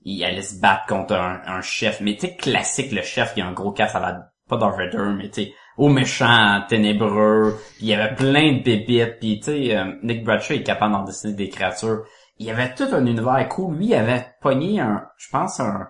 il, 0.03 0.23
allait 0.25 0.41
se 0.41 0.59
battre 0.59 0.85
contre 0.87 1.13
un, 1.13 1.61
chef. 1.61 2.01
Mais 2.01 2.15
tu 2.15 2.21
sais, 2.21 2.35
classique, 2.35 2.91
le 2.91 3.03
chef 3.03 3.35
qui 3.35 3.41
a 3.41 3.47
un 3.47 3.53
gros 3.53 3.71
casse 3.71 3.95
à 3.95 3.99
la... 3.99 4.31
Pas 4.49 4.57
Darth 4.57 4.77
Vader, 4.77 5.13
mais 5.15 5.29
tu 5.29 5.43
sais, 5.43 5.53
au 5.79 5.89
méchant, 5.89 6.61
ténébreux, 6.67 7.57
il 7.79 7.87
y 7.87 7.93
avait 7.93 8.13
plein 8.13 8.57
de 8.57 8.61
pépites, 8.61 9.19
puis 9.19 9.39
tu 9.39 9.45
sais, 9.45 9.77
euh, 9.77 9.93
Nick 10.03 10.23
Bradshaw 10.23 10.53
est 10.53 10.63
capable 10.63 10.93
d'en 10.93 11.03
dessiner 11.03 11.33
des 11.33 11.49
créatures. 11.49 12.03
Il 12.37 12.45
y 12.45 12.51
avait 12.51 12.73
tout 12.75 12.87
un 12.91 13.05
univers 13.05 13.47
cool. 13.49 13.75
Lui, 13.75 13.87
il 13.87 13.95
avait 13.95 14.27
pogné 14.41 14.79
un, 14.79 15.05
je 15.17 15.27
pense, 15.31 15.59
un, 15.59 15.87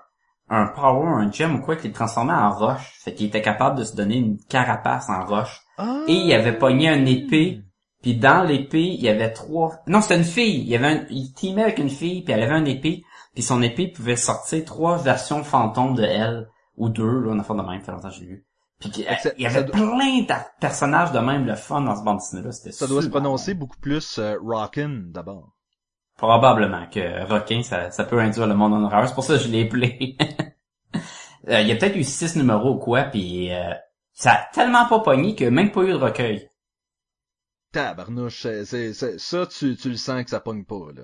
un 0.49 0.67
power, 0.67 1.07
un 1.07 1.31
gem 1.31 1.55
ou 1.55 1.61
quoi, 1.61 1.75
qui 1.75 1.87
le 1.87 1.93
transformait 1.93 2.33
en 2.33 2.51
roche. 2.51 2.99
Fait 3.03 3.13
qu'il 3.13 3.27
était 3.27 3.41
capable 3.41 3.79
de 3.79 3.83
se 3.83 3.95
donner 3.95 4.17
une 4.17 4.37
carapace 4.47 5.09
en 5.09 5.25
roche. 5.25 5.61
Et 6.07 6.13
il 6.13 6.33
avait 6.33 6.57
pogné 6.57 6.89
un 6.89 7.05
épée 7.05 7.61
puis 8.01 8.15
dans 8.15 8.43
l'épée, 8.43 8.83
il 8.83 9.01
y 9.01 9.09
avait 9.09 9.33
trois... 9.33 9.81
Non, 9.87 10.01
c'était 10.01 10.17
une 10.17 10.23
fille. 10.23 10.61
Il 10.61 10.69
y 10.69 10.75
avait 10.75 10.87
un... 10.87 11.05
il 11.09 11.33
teamait 11.33 11.63
avec 11.63 11.79
une 11.79 11.89
fille, 11.89 12.23
puis 12.23 12.33
elle 12.33 12.43
avait 12.43 12.57
une 12.57 12.67
épée. 12.67 13.03
Puis 13.33 13.43
son 13.43 13.61
épée 13.61 13.87
pouvait 13.87 14.15
sortir 14.15 14.63
trois 14.63 14.97
versions 14.97 15.43
fantômes 15.43 15.95
de 15.95 16.03
elle. 16.03 16.49
Ou 16.77 16.87
deux, 16.87 17.19
là, 17.19 17.31
on 17.33 17.39
a 17.39 17.43
fait 17.43 17.53
de 17.53 17.61
même, 17.61 17.81
fait 17.81 17.91
longtemps 17.91 18.09
que 18.09 18.15
j'ai 18.15 18.25
vu. 18.25 18.45
Puis 18.79 18.91
il 18.95 19.43
y 19.43 19.45
avait 19.45 19.65
plein 19.65 20.21
de 20.21 20.33
personnages 20.59 21.11
de 21.11 21.19
même, 21.19 21.45
le 21.45 21.55
fun 21.55 21.81
dans 21.81 21.95
ce 21.95 22.03
bande 22.03 22.17
dessinée-là. 22.17 22.51
C'était 22.51 22.71
Ça 22.71 22.87
doit 22.87 23.01
se 23.01 23.09
prononcer 23.09 23.53
beaucoup 23.53 23.77
plus 23.79 24.17
euh, 24.19 24.37
Rockin' 24.41 25.11
d'abord. 25.11 25.55
Probablement 26.17 26.87
que 26.87 27.25
Rockin', 27.25 27.63
ça, 27.63 27.91
ça 27.91 28.03
peut 28.03 28.19
induire 28.19 28.47
le 28.47 28.55
monde 28.55 28.73
en 28.73 28.83
horreur. 28.83 29.07
C'est 29.07 29.15
pour 29.15 29.23
ça 29.23 29.37
que 29.37 29.43
je 29.43 29.49
l'ai 29.49 29.65
appelé. 29.65 30.17
Euh, 31.47 31.61
il 31.61 31.69
y 31.69 31.71
a 31.71 31.75
peut-être 31.77 31.95
eu 31.95 32.03
six 32.03 32.35
numéros 32.35 32.75
ou 32.75 32.77
quoi, 32.77 33.03
puis 33.03 33.51
euh, 33.51 33.73
ça 34.11 34.33
a 34.33 34.49
tellement 34.53 34.85
pas 34.87 34.99
pogné 34.99 35.35
que 35.35 35.45
même 35.45 35.71
pas 35.71 35.81
eu 35.81 35.93
de 35.93 35.95
recueil 35.95 36.49
tabarnouche, 37.71 38.41
c'est, 38.41 38.65
c'est, 38.65 39.19
ça, 39.19 39.45
tu, 39.47 39.75
tu 39.75 39.89
le 39.89 39.95
sens 39.95 40.23
que 40.23 40.29
ça 40.29 40.39
pogne 40.39 40.65
pas, 40.65 40.91
là. 40.95 41.03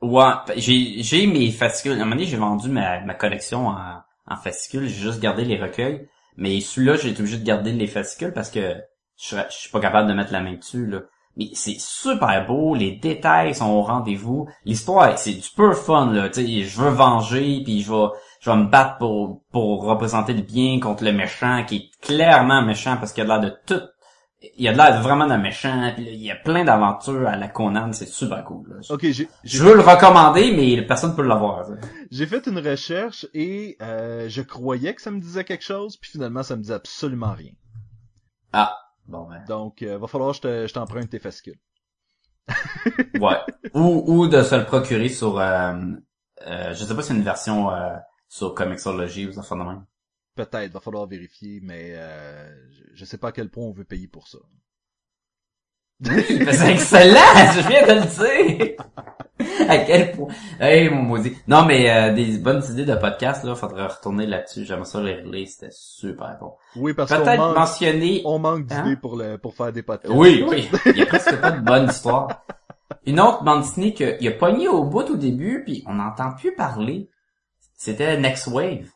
Ouais, 0.00 0.54
j'ai, 0.56 1.02
j'ai 1.02 1.26
mes 1.26 1.50
fascicules. 1.52 1.92
À 1.92 1.94
un 1.94 1.98
moment 1.98 2.16
donné, 2.16 2.26
j'ai 2.26 2.36
vendu 2.36 2.68
ma, 2.68 3.00
ma 3.02 3.14
collection 3.14 3.68
en, 3.68 4.00
en 4.26 4.36
fascicules. 4.36 4.88
J'ai 4.88 5.00
juste 5.00 5.20
gardé 5.20 5.44
les 5.44 5.60
recueils. 5.60 6.08
Mais 6.36 6.60
celui-là, 6.60 6.96
j'ai 6.96 7.10
été 7.10 7.20
obligé 7.20 7.38
de 7.38 7.44
garder 7.44 7.72
les 7.72 7.86
fascicules 7.86 8.32
parce 8.32 8.50
que 8.50 8.76
je, 9.16 9.36
je 9.36 9.56
suis 9.56 9.70
pas 9.70 9.80
capable 9.80 10.08
de 10.08 10.14
mettre 10.14 10.32
la 10.32 10.40
main 10.40 10.54
dessus, 10.54 10.86
là. 10.86 11.00
Mais 11.36 11.48
c'est 11.54 11.78
super 11.78 12.46
beau, 12.46 12.74
les 12.74 12.92
détails 12.92 13.54
sont 13.54 13.70
au 13.70 13.80
rendez-vous. 13.80 14.48
L'histoire, 14.66 15.18
c'est 15.18 15.32
du 15.32 15.48
peu 15.56 15.72
fun, 15.72 16.12
là. 16.12 16.30
sais 16.30 16.46
je 16.62 16.80
veux 16.80 16.90
venger, 16.90 17.62
puis 17.64 17.80
je 17.80 17.90
vais, 17.90 18.08
je 18.40 18.50
vais 18.50 18.56
me 18.56 18.66
battre 18.66 18.98
pour, 18.98 19.42
pour 19.50 19.84
représenter 19.84 20.34
le 20.34 20.42
bien 20.42 20.78
contre 20.78 21.04
le 21.04 21.12
méchant, 21.12 21.64
qui 21.66 21.76
est 21.76 22.06
clairement 22.06 22.60
méchant 22.60 22.96
parce 22.98 23.14
qu'il 23.14 23.24
a 23.24 23.26
l'air 23.26 23.40
de 23.40 23.56
tout 23.66 23.80
il 24.56 24.64
y 24.64 24.68
a 24.68 24.72
de 24.72 24.76
l'air 24.76 25.00
vraiment 25.02 25.26
d'un 25.26 25.38
méchant, 25.38 25.92
puis 25.94 26.04
il 26.04 26.22
y 26.22 26.30
a 26.30 26.36
plein 26.36 26.64
d'aventures 26.64 27.28
à 27.28 27.36
la 27.36 27.48
Conan, 27.48 27.92
c'est 27.92 28.08
super 28.08 28.44
cool. 28.44 28.80
Ok, 28.90 29.06
j'ai, 29.10 29.28
je 29.44 29.62
veux 29.62 29.74
le 29.74 29.80
recommander, 29.80 30.52
mais 30.54 30.82
personne 30.82 31.14
peut 31.14 31.22
l'avoir. 31.22 31.66
J'ai 32.10 32.26
fait 32.26 32.46
une 32.46 32.58
recherche 32.58 33.26
et 33.34 33.76
euh, 33.80 34.28
je 34.28 34.42
croyais 34.42 34.94
que 34.94 35.02
ça 35.02 35.10
me 35.10 35.20
disait 35.20 35.44
quelque 35.44 35.64
chose, 35.64 35.96
puis 35.96 36.10
finalement 36.10 36.42
ça 36.42 36.56
me 36.56 36.62
disait 36.62 36.74
absolument 36.74 37.32
rien. 37.32 37.52
Ah, 38.52 38.76
bon 39.06 39.28
ben. 39.28 39.44
Donc, 39.48 39.82
euh, 39.82 39.98
va 39.98 40.06
falloir 40.06 40.38
que 40.38 40.66
je 40.66 40.72
t'emprunte 40.72 41.10
tes 41.10 41.18
fascicules. 41.18 41.58
ouais. 43.20 43.38
Ou, 43.74 44.04
ou 44.06 44.26
de 44.26 44.42
se 44.42 44.54
le 44.54 44.64
procurer 44.64 45.08
sur, 45.08 45.38
euh, 45.38 45.72
euh, 46.46 46.74
je 46.74 46.84
sais 46.84 46.94
pas 46.94 47.02
si 47.02 47.08
c'est 47.08 47.14
une 47.14 47.22
version 47.22 47.70
euh, 47.70 47.96
sur 48.28 48.54
Comixology 48.54 49.26
ou 49.26 49.32
ça 49.32 49.42
de 49.54 49.62
même. 49.62 49.84
Peut-être, 50.34 50.72
va 50.72 50.80
falloir 50.80 51.06
vérifier, 51.06 51.60
mais 51.62 51.92
euh, 51.94 52.50
je 52.94 53.04
sais 53.04 53.18
pas 53.18 53.28
à 53.28 53.32
quel 53.32 53.50
point 53.50 53.64
on 53.64 53.72
veut 53.72 53.84
payer 53.84 54.08
pour 54.08 54.28
ça. 54.28 54.38
C'est 56.04 56.72
excellent, 56.72 57.20
je 57.54 57.68
viens 57.68 57.86
de 57.86 58.00
le 58.00 58.64
dire. 58.66 59.68
à 59.68 59.78
quel 59.78 60.12
point? 60.12 60.28
Hey, 60.58 60.88
mon 60.88 61.02
maudit. 61.02 61.36
Non, 61.46 61.64
mais 61.64 61.88
euh, 61.90 62.12
des 62.12 62.38
bonnes 62.38 62.62
idées 62.70 62.84
de 62.84 62.94
podcast, 62.96 63.44
là, 63.44 63.54
faudrait 63.54 63.86
retourner 63.86 64.26
là-dessus. 64.26 64.64
J'aimerais 64.64 64.86
ça 64.86 65.00
les 65.00 65.20
relire, 65.20 65.46
c'était 65.48 65.70
super 65.70 66.38
bon. 66.40 66.54
Oui, 66.76 66.92
parce 66.94 67.12
qu'on 67.12 67.24
manque, 67.24 67.56
mentionner... 67.56 68.22
on 68.24 68.38
manque 68.38 68.62
d'idées 68.66 68.74
Hein? 68.92 68.98
pour 69.00 69.16
le, 69.16 69.36
pour 69.38 69.54
faire 69.54 69.70
des 69.72 69.82
podcasts. 69.82 70.12
Oui, 70.14 70.44
oui. 70.48 70.68
Il 70.86 70.96
y 70.96 71.02
a 71.02 71.06
presque 71.06 71.40
pas 71.40 71.52
de 71.52 71.60
bonne 71.60 71.88
histoire. 71.88 72.44
Une 73.06 73.20
autre 73.20 73.44
bande 73.44 73.62
dessinée 73.62 73.94
qu'il 73.94 74.26
a 74.28 74.32
pogné 74.32 74.68
au 74.68 74.84
bout 74.84 75.08
au 75.10 75.16
début, 75.16 75.62
puis 75.64 75.84
on 75.86 75.94
n'entend 75.94 76.32
plus 76.32 76.54
parler. 76.54 77.10
C'était 77.76 78.18
Next 78.18 78.46
Wave. 78.48 78.88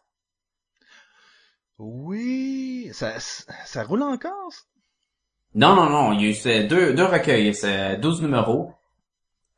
Oui, 1.78 2.90
ça, 2.92 3.14
ça 3.18 3.82
roule 3.84 4.02
encore, 4.02 4.50
ça? 4.50 4.62
Non, 5.54 5.74
non, 5.74 5.88
non, 5.88 6.12
il 6.12 6.22
y 6.22 6.26
a 6.26 6.28
eu 6.30 6.34
c'est 6.34 6.64
deux, 6.64 6.92
deux 6.94 7.04
recueils, 7.04 7.54
c'est 7.54 7.96
12 7.96 8.22
numéros. 8.22 8.72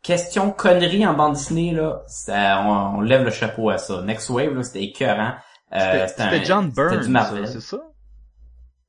Question 0.03 0.53
connerie 0.53 1.05
en 1.07 1.15
bande 1.15 1.33
dessinée, 1.35 1.73
là, 1.73 2.03
ça, 2.07 2.63
on, 2.65 2.99
on 2.99 3.01
lève 3.01 3.25
le 3.25 3.31
chapeau 3.31 3.71
à 3.71 3.79
ça. 3.79 4.03
Next 4.03 4.29
Wave, 4.31 4.55
là, 4.55 4.63
c'était 4.63 4.85
écœurant. 4.85 5.35
Euh, 5.73 6.07
C'était 6.07 6.45
John 6.45 6.71
c'était 6.71 6.89
Byrne, 6.89 7.01
du 7.05 7.09
Marvel. 7.11 7.47
ça, 7.47 7.53
c'est 7.55 7.61
ça? 7.61 7.79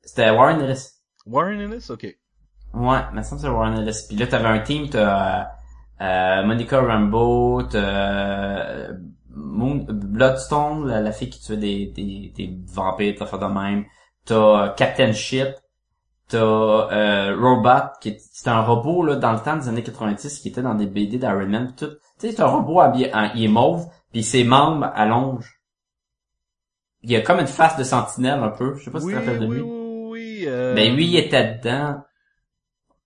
C'était 0.03 0.29
Warren 0.29 0.61
Ellis. 0.61 0.87
Warren 1.25 1.59
Ellis? 1.59 1.87
Ok. 1.89 2.03
Ouais, 2.73 2.99
mais 3.13 3.23
ça, 3.23 3.37
c'est 3.39 3.47
Warren 3.49 3.79
Ellis. 3.79 4.05
Puis 4.07 4.17
là, 4.17 4.27
t'avais 4.27 4.47
un 4.47 4.59
team, 4.59 4.87
t'as 4.89 5.47
euh, 5.99 6.43
Monica 6.43 6.79
Rambeau, 6.79 7.63
t'as 7.63 7.79
euh, 7.79 8.93
Moon, 9.41 9.85
Bloodstone, 9.89 10.87
la, 10.87 11.01
la 11.01 11.11
fille 11.11 11.29
qui 11.29 11.41
tuait 11.41 11.57
des, 11.57 11.87
des, 11.87 12.33
des 12.35 12.57
vampires, 12.67 13.15
t'as 13.17 13.25
fait 13.25 13.37
de 13.37 13.45
même. 13.45 13.85
T'as 14.25 14.69
Captain 14.69 15.13
Shit. 15.13 15.55
T'as 16.27 16.37
euh, 16.37 17.35
Robot, 17.35 17.89
qui 18.01 18.09
est, 18.09 18.21
c'est 18.31 18.49
un 18.49 18.61
robot 18.61 19.03
là 19.03 19.15
dans 19.15 19.33
le 19.33 19.39
temps 19.39 19.57
des 19.57 19.67
années 19.67 19.81
90 19.81 20.39
qui 20.39 20.49
était 20.49 20.61
dans 20.61 20.75
des 20.75 20.85
BD 20.85 21.17
d'Iron 21.17 21.47
Man 21.47 21.67
pis 21.69 21.85
tout. 21.85 21.91
Tu 22.19 22.27
sais, 22.27 22.31
c'est 22.33 22.41
un 22.41 22.47
robot 22.47 22.81
habillé 22.81 23.11
en, 23.15 23.31
il 23.33 23.45
est 23.45 23.47
mauve, 23.47 23.87
puis 24.11 24.21
ses 24.23 24.43
membres 24.43 24.91
allongent. 24.93 25.59
Il 27.01 27.15
a 27.15 27.21
comme 27.21 27.39
une 27.39 27.47
face 27.47 27.77
de 27.77 27.83
sentinelle 27.83 28.43
un 28.43 28.49
peu. 28.49 28.75
Je 28.75 28.83
sais 28.83 28.91
pas 28.91 28.99
si 28.99 29.07
tu 29.07 29.13
te 29.13 29.17
rappelles 29.17 29.39
de 29.39 29.45
oui, 29.47 29.55
lui. 29.55 29.61
oui, 29.63 30.07
oui, 30.11 30.43
euh... 30.45 30.75
Ben 30.75 30.93
lui, 30.93 31.07
il 31.07 31.17
était 31.17 31.55
dedans. 31.55 32.01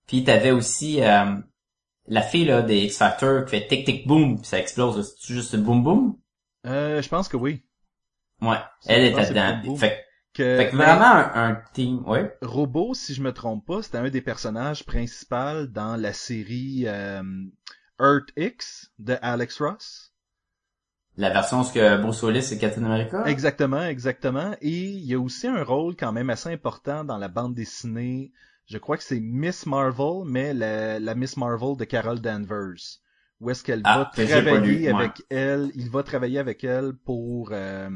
Puis 0.07 0.25
t'avais 0.25 0.51
aussi 0.51 1.01
euh, 1.01 1.35
la 2.07 2.21
fille 2.21 2.45
là 2.45 2.61
des 2.61 2.81
X 2.81 2.97
Factor 2.97 3.45
qui 3.45 3.51
fait 3.51 3.67
tic 3.67 3.85
tic 3.85 4.05
boom, 4.05 4.37
puis 4.37 4.47
ça 4.47 4.59
explose. 4.59 5.15
C'est 5.17 5.33
juste 5.33 5.55
boom 5.55 5.81
boom. 5.81 6.15
Euh, 6.65 7.01
je 7.01 7.09
pense 7.09 7.27
que 7.27 7.37
oui. 7.37 7.63
Ouais, 8.41 8.57
Ça, 8.81 8.93
elle 8.93 9.05
était 9.05 9.29
dedans. 9.29 9.75
Fait, 9.75 10.05
Que, 10.33 10.57
fait 10.57 10.69
que 10.69 10.75
vraiment 10.75 11.05
un, 11.05 11.31
un 11.51 11.61
team, 11.73 12.03
ouais. 12.07 12.35
Robot, 12.41 12.93
si 12.93 13.13
je 13.13 13.21
me 13.21 13.31
trompe 13.33 13.65
pas, 13.65 13.81
c'était 13.81 13.99
un 13.99 14.09
des 14.09 14.21
personnages 14.21 14.85
principaux 14.85 15.65
dans 15.67 15.95
la 15.95 16.13
série 16.13 16.83
euh, 16.87 17.21
Earth 17.99 18.31
X 18.37 18.91
de 18.99 19.17
Alex 19.21 19.61
Ross. 19.61 20.13
La 21.17 21.29
version 21.29 21.63
ce 21.63 21.71
que 21.73 21.97
Bruce 22.01 22.21
Willis 22.23 22.49
et 22.51 22.57
Captain 22.57 22.83
America. 22.83 23.23
Exactement, 23.27 23.83
exactement. 23.83 24.55
Et 24.61 24.89
il 24.89 25.05
y 25.05 25.13
a 25.13 25.19
aussi 25.19 25.47
un 25.47 25.63
rôle 25.63 25.95
quand 25.95 26.11
même 26.11 26.29
assez 26.29 26.49
important 26.51 27.03
dans 27.03 27.17
la 27.17 27.27
bande 27.27 27.53
dessinée. 27.55 28.31
Je 28.65 28.77
crois 28.77 28.97
que 28.97 29.03
c'est 29.03 29.19
Miss 29.19 29.65
Marvel, 29.65 30.23
mais 30.25 30.53
la, 30.53 30.99
la 30.99 31.15
Miss 31.15 31.37
Marvel 31.37 31.77
de 31.77 31.85
Carol 31.85 32.19
Danvers. 32.19 32.99
Où 33.43 33.49
est-ce 33.49 33.63
qu'elle 33.63 33.81
Ah, 33.83 33.97
va 33.99 34.05
travailler 34.25 34.77
lu, 34.77 34.83
ouais. 34.85 34.93
avec 34.93 35.21
elle, 35.29 35.69
il 35.75 35.89
va 35.89 36.01
travailler 36.03 36.39
avec 36.39 36.63
elle 36.63 36.93
pour 36.93 37.49
euh, 37.51 37.89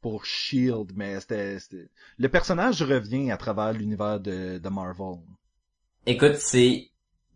pour 0.00 0.24
Shield, 0.26 0.90
mais 0.96 1.20
c'était 1.20 1.58
c'était- 1.60 1.88
le 2.18 2.28
personnage 2.28 2.82
revient 2.82 3.30
à 3.30 3.36
travers 3.36 3.72
l'univers 3.72 4.18
de, 4.18 4.58
de 4.58 4.68
Marvel. 4.68 5.20
Écoute, 6.06 6.34
c'est 6.36 6.88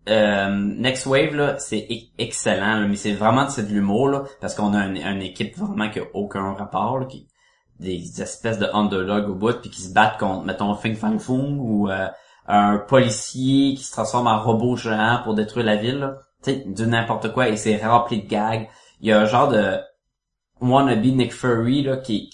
euh, 0.09 0.51
Next 0.51 1.07
Wave 1.07 1.35
là, 1.35 1.59
c'est 1.59 1.87
e- 1.91 2.11
excellent, 2.19 2.81
là, 2.81 2.87
mais 2.89 2.97
c'est 2.97 3.13
vraiment 3.13 3.49
c'est 3.49 3.63
de 3.69 3.73
l'humour 3.73 4.09
là, 4.09 4.25
parce 4.41 4.55
qu'on 4.57 4.75
a 4.75 4.85
une, 4.87 4.97
une 4.97 5.23
équipe 5.23 5.57
vraiment 5.57 5.89
qui 5.89 6.01
a 6.01 6.05
aucun 6.15 6.53
rapport, 6.55 6.99
là, 6.99 7.07
qui 7.07 7.29
des 7.79 8.23
espèces 8.23 8.59
de 8.59 8.67
underdogs 8.73 9.29
au 9.29 9.35
bout, 9.35 9.61
puis 9.61 9.71
qui 9.71 9.83
se 9.83 9.93
battent 9.93 10.19
contre, 10.19 10.45
mettons, 10.47 10.75
Fing 10.77 10.97
Fang 10.97 11.19
Foom 11.19 11.61
ou 11.61 11.91
euh, 11.91 12.09
un 12.49 12.79
policier 12.79 13.75
qui 13.75 13.85
se 13.85 13.93
transforme 13.93 14.27
en 14.29 14.43
robot 14.43 14.77
géant 14.77 15.21
pour 15.25 15.35
détruire 15.35 15.67
la 15.67 15.77
ville, 15.77 15.99
là. 15.99 16.19
Sais, 16.43 16.64
du 16.66 16.87
n'importe 16.87 17.32
quoi, 17.32 17.49
et 17.49 17.57
c'est 17.57 17.84
rempli 17.84 18.22
de 18.22 18.28
gags. 18.28 18.68
Il 19.01 19.09
y 19.09 19.12
a 19.12 19.20
un 19.20 19.26
genre 19.26 19.49
de 19.49 19.78
wannabe 20.61 21.05
Nick 21.05 21.32
Fury 21.32 21.82
là 21.82 21.97
qui 21.99 22.30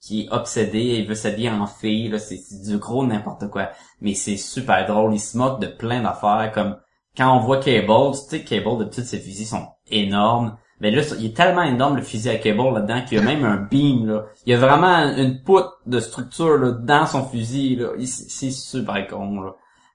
qui, 0.00 0.22
est 0.22 0.32
obsédé 0.32 0.78
et 0.80 0.98
il 0.98 1.06
veut 1.06 1.14
s'habiller 1.14 1.50
en 1.50 1.66
fille, 1.66 2.08
là, 2.08 2.18
c'est 2.18 2.40
du 2.64 2.78
gros 2.78 3.06
n'importe 3.06 3.48
quoi 3.48 3.70
mais 4.02 4.14
c'est 4.14 4.36
super 4.36 4.84
drôle. 4.86 5.14
Il 5.14 5.20
se 5.20 5.38
moque 5.38 5.60
de 5.60 5.68
plein 5.68 6.02
d'affaires, 6.02 6.50
comme 6.52 6.76
quand 7.16 7.34
on 7.34 7.40
voit 7.40 7.58
Cable, 7.58 8.12
tu 8.12 8.36
sais, 8.36 8.44
Cable, 8.44 8.78
d'habitude, 8.78 9.04
ses 9.04 9.18
fusils 9.18 9.46
sont 9.46 9.68
énormes. 9.90 10.58
Mais 10.80 10.90
là, 10.90 11.02
il 11.18 11.26
est 11.26 11.36
tellement 11.36 11.62
énorme, 11.62 11.96
le 11.96 12.02
fusil 12.02 12.28
à 12.28 12.36
Cable, 12.36 12.74
là-dedans, 12.74 13.02
qu'il 13.02 13.18
y 13.18 13.20
a 13.20 13.24
même 13.24 13.44
un 13.44 13.56
beam, 13.56 14.06
là. 14.06 14.24
Il 14.44 14.52
y 14.52 14.54
a 14.54 14.58
vraiment 14.58 15.16
une 15.16 15.42
poutre 15.42 15.78
de 15.86 16.00
structure, 16.00 16.58
là, 16.58 16.72
dans 16.72 17.06
son 17.06 17.24
fusil, 17.24 17.76
là. 17.76 17.90
C'est 18.04 18.50
super 18.50 19.06
con, 19.06 19.40
là. 19.40 19.52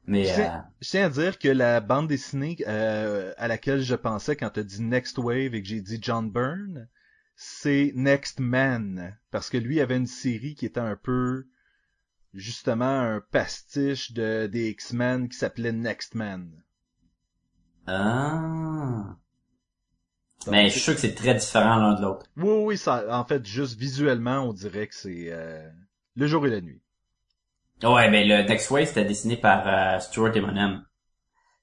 Mais, 0.08 0.24
Je 0.24 0.30
sais- 0.30 0.47
euh, 0.49 0.60
Je 0.82 0.89
tiens 0.89 1.05
à 1.05 1.10
dire 1.10 1.38
que 1.38 1.47
la 1.49 1.80
bande 1.82 2.08
dessinée 2.08 2.58
euh, 2.68 3.34
à 3.38 3.47
laquelle 3.47 3.82
je 3.82 3.95
pensais 3.95 4.36
quand 4.36 4.49
tu 4.51 4.60
as 4.62 4.64
dit 4.64 4.82
Next 4.82 5.18
Wave 5.18 5.53
et 5.53 5.62
que 5.62 5.68
j'ai 5.68 5.82
dit 5.82 5.99
John 6.01 6.32
Byrne, 6.32 6.88
c'est 7.36 7.91
Next 7.95 8.39
Man. 8.39 9.18
Parce 9.32 9.49
que 9.49 9.58
lui 9.58 9.82
avait 9.82 9.97
une 9.97 10.08
série 10.08 10.55
qui 10.55 10.66
était 10.66 10.80
un 10.80 10.95
peu 10.95 11.45
justement 12.34 12.99
un 13.01 13.22
pastiche 13.32 14.12
de 14.14 14.47
des 14.47 14.70
X-Men 14.70 15.30
qui 15.30 15.38
s'appelait 15.38 15.72
Next 15.74 16.16
Man. 16.16 16.51
ah. 17.88 19.18
Donc, 20.45 20.51
Mais 20.53 20.66
je 20.68 20.72
suis 20.74 20.82
sûr 20.82 20.93
que 20.95 20.99
c'est 21.01 21.16
très 21.16 21.36
différent 21.36 21.78
l'un 21.78 21.93
de 21.95 22.01
l'autre. 22.01 22.26
Oui, 22.38 22.64
oui, 22.64 22.78
ça, 22.78 23.05
en 23.18 23.26
fait, 23.26 23.45
juste 23.45 23.78
visuellement, 23.78 24.41
on 24.47 24.53
dirait 24.53 24.88
que 24.88 24.95
c'est 24.95 25.28
euh, 25.32 25.70
le 26.16 26.28
jour 26.28 26.45
et 26.47 26.49
la 26.49 26.62
nuit. 26.62 26.82
Ouais, 27.84 28.09
mais 28.09 28.25
le 28.25 28.47
Next 28.47 28.69
Wave, 28.71 28.86
c'était 28.86 29.05
dessiné 29.05 29.38
par 29.38 29.63
euh, 29.67 29.99
Stuart 29.99 30.36
Eminem. 30.36 30.84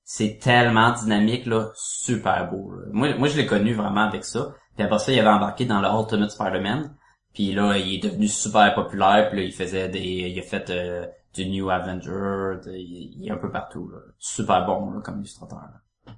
C'est 0.05 0.39
tellement 0.41 0.93
dynamique, 0.93 1.47
là, 1.47 1.71
super 1.75 2.51
beau. 2.51 2.73
là. 2.73 2.87
Moi, 2.93 3.15
moi, 3.17 3.27
je 3.29 3.37
l'ai 3.37 3.47
connu 3.47 3.73
vraiment 3.75 4.03
avec 4.03 4.25
ça. 4.25 4.55
Puis 4.77 4.85
après 4.85 4.99
ça, 4.99 5.13
il 5.13 5.19
avait 5.19 5.29
embarqué 5.29 5.65
dans 5.65 5.81
le 5.81 5.89
Ultimate 5.89 6.31
Spider-Man. 6.31 6.95
Puis 7.33 7.53
là, 7.53 7.77
il 7.79 7.95
est 7.95 7.99
devenu 8.11 8.29
super 8.29 8.75
populaire. 8.75 9.29
Puis 9.31 9.39
là, 9.39 9.45
il 9.45 9.53
faisait 9.53 9.89
des... 9.89 10.01
Il 10.01 10.39
a 10.39 10.43
fait 10.43 10.71
euh, 10.71 11.07
du 11.35 11.47
New 11.49 11.69
Avenger. 11.71 12.61
de- 12.65 12.73
il, 12.77 13.17
il 13.23 13.29
est 13.29 13.33
un 13.33 13.37
peu 13.39 13.51
partout, 13.51 13.89
là. 13.89 13.99
Super 14.19 14.67
bon, 14.67 14.91
là, 14.91 15.01
comme 15.01 15.19
illustrateur. 15.21 15.59
là. 16.07 16.13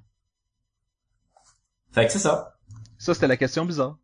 Fait 1.91 2.05
que 2.05 2.11
c'est 2.11 2.19
ça. 2.19 2.53
Ça, 2.99 3.13
c'était 3.13 3.27
la 3.27 3.37
question 3.37 3.65
bizarre. 3.65 3.97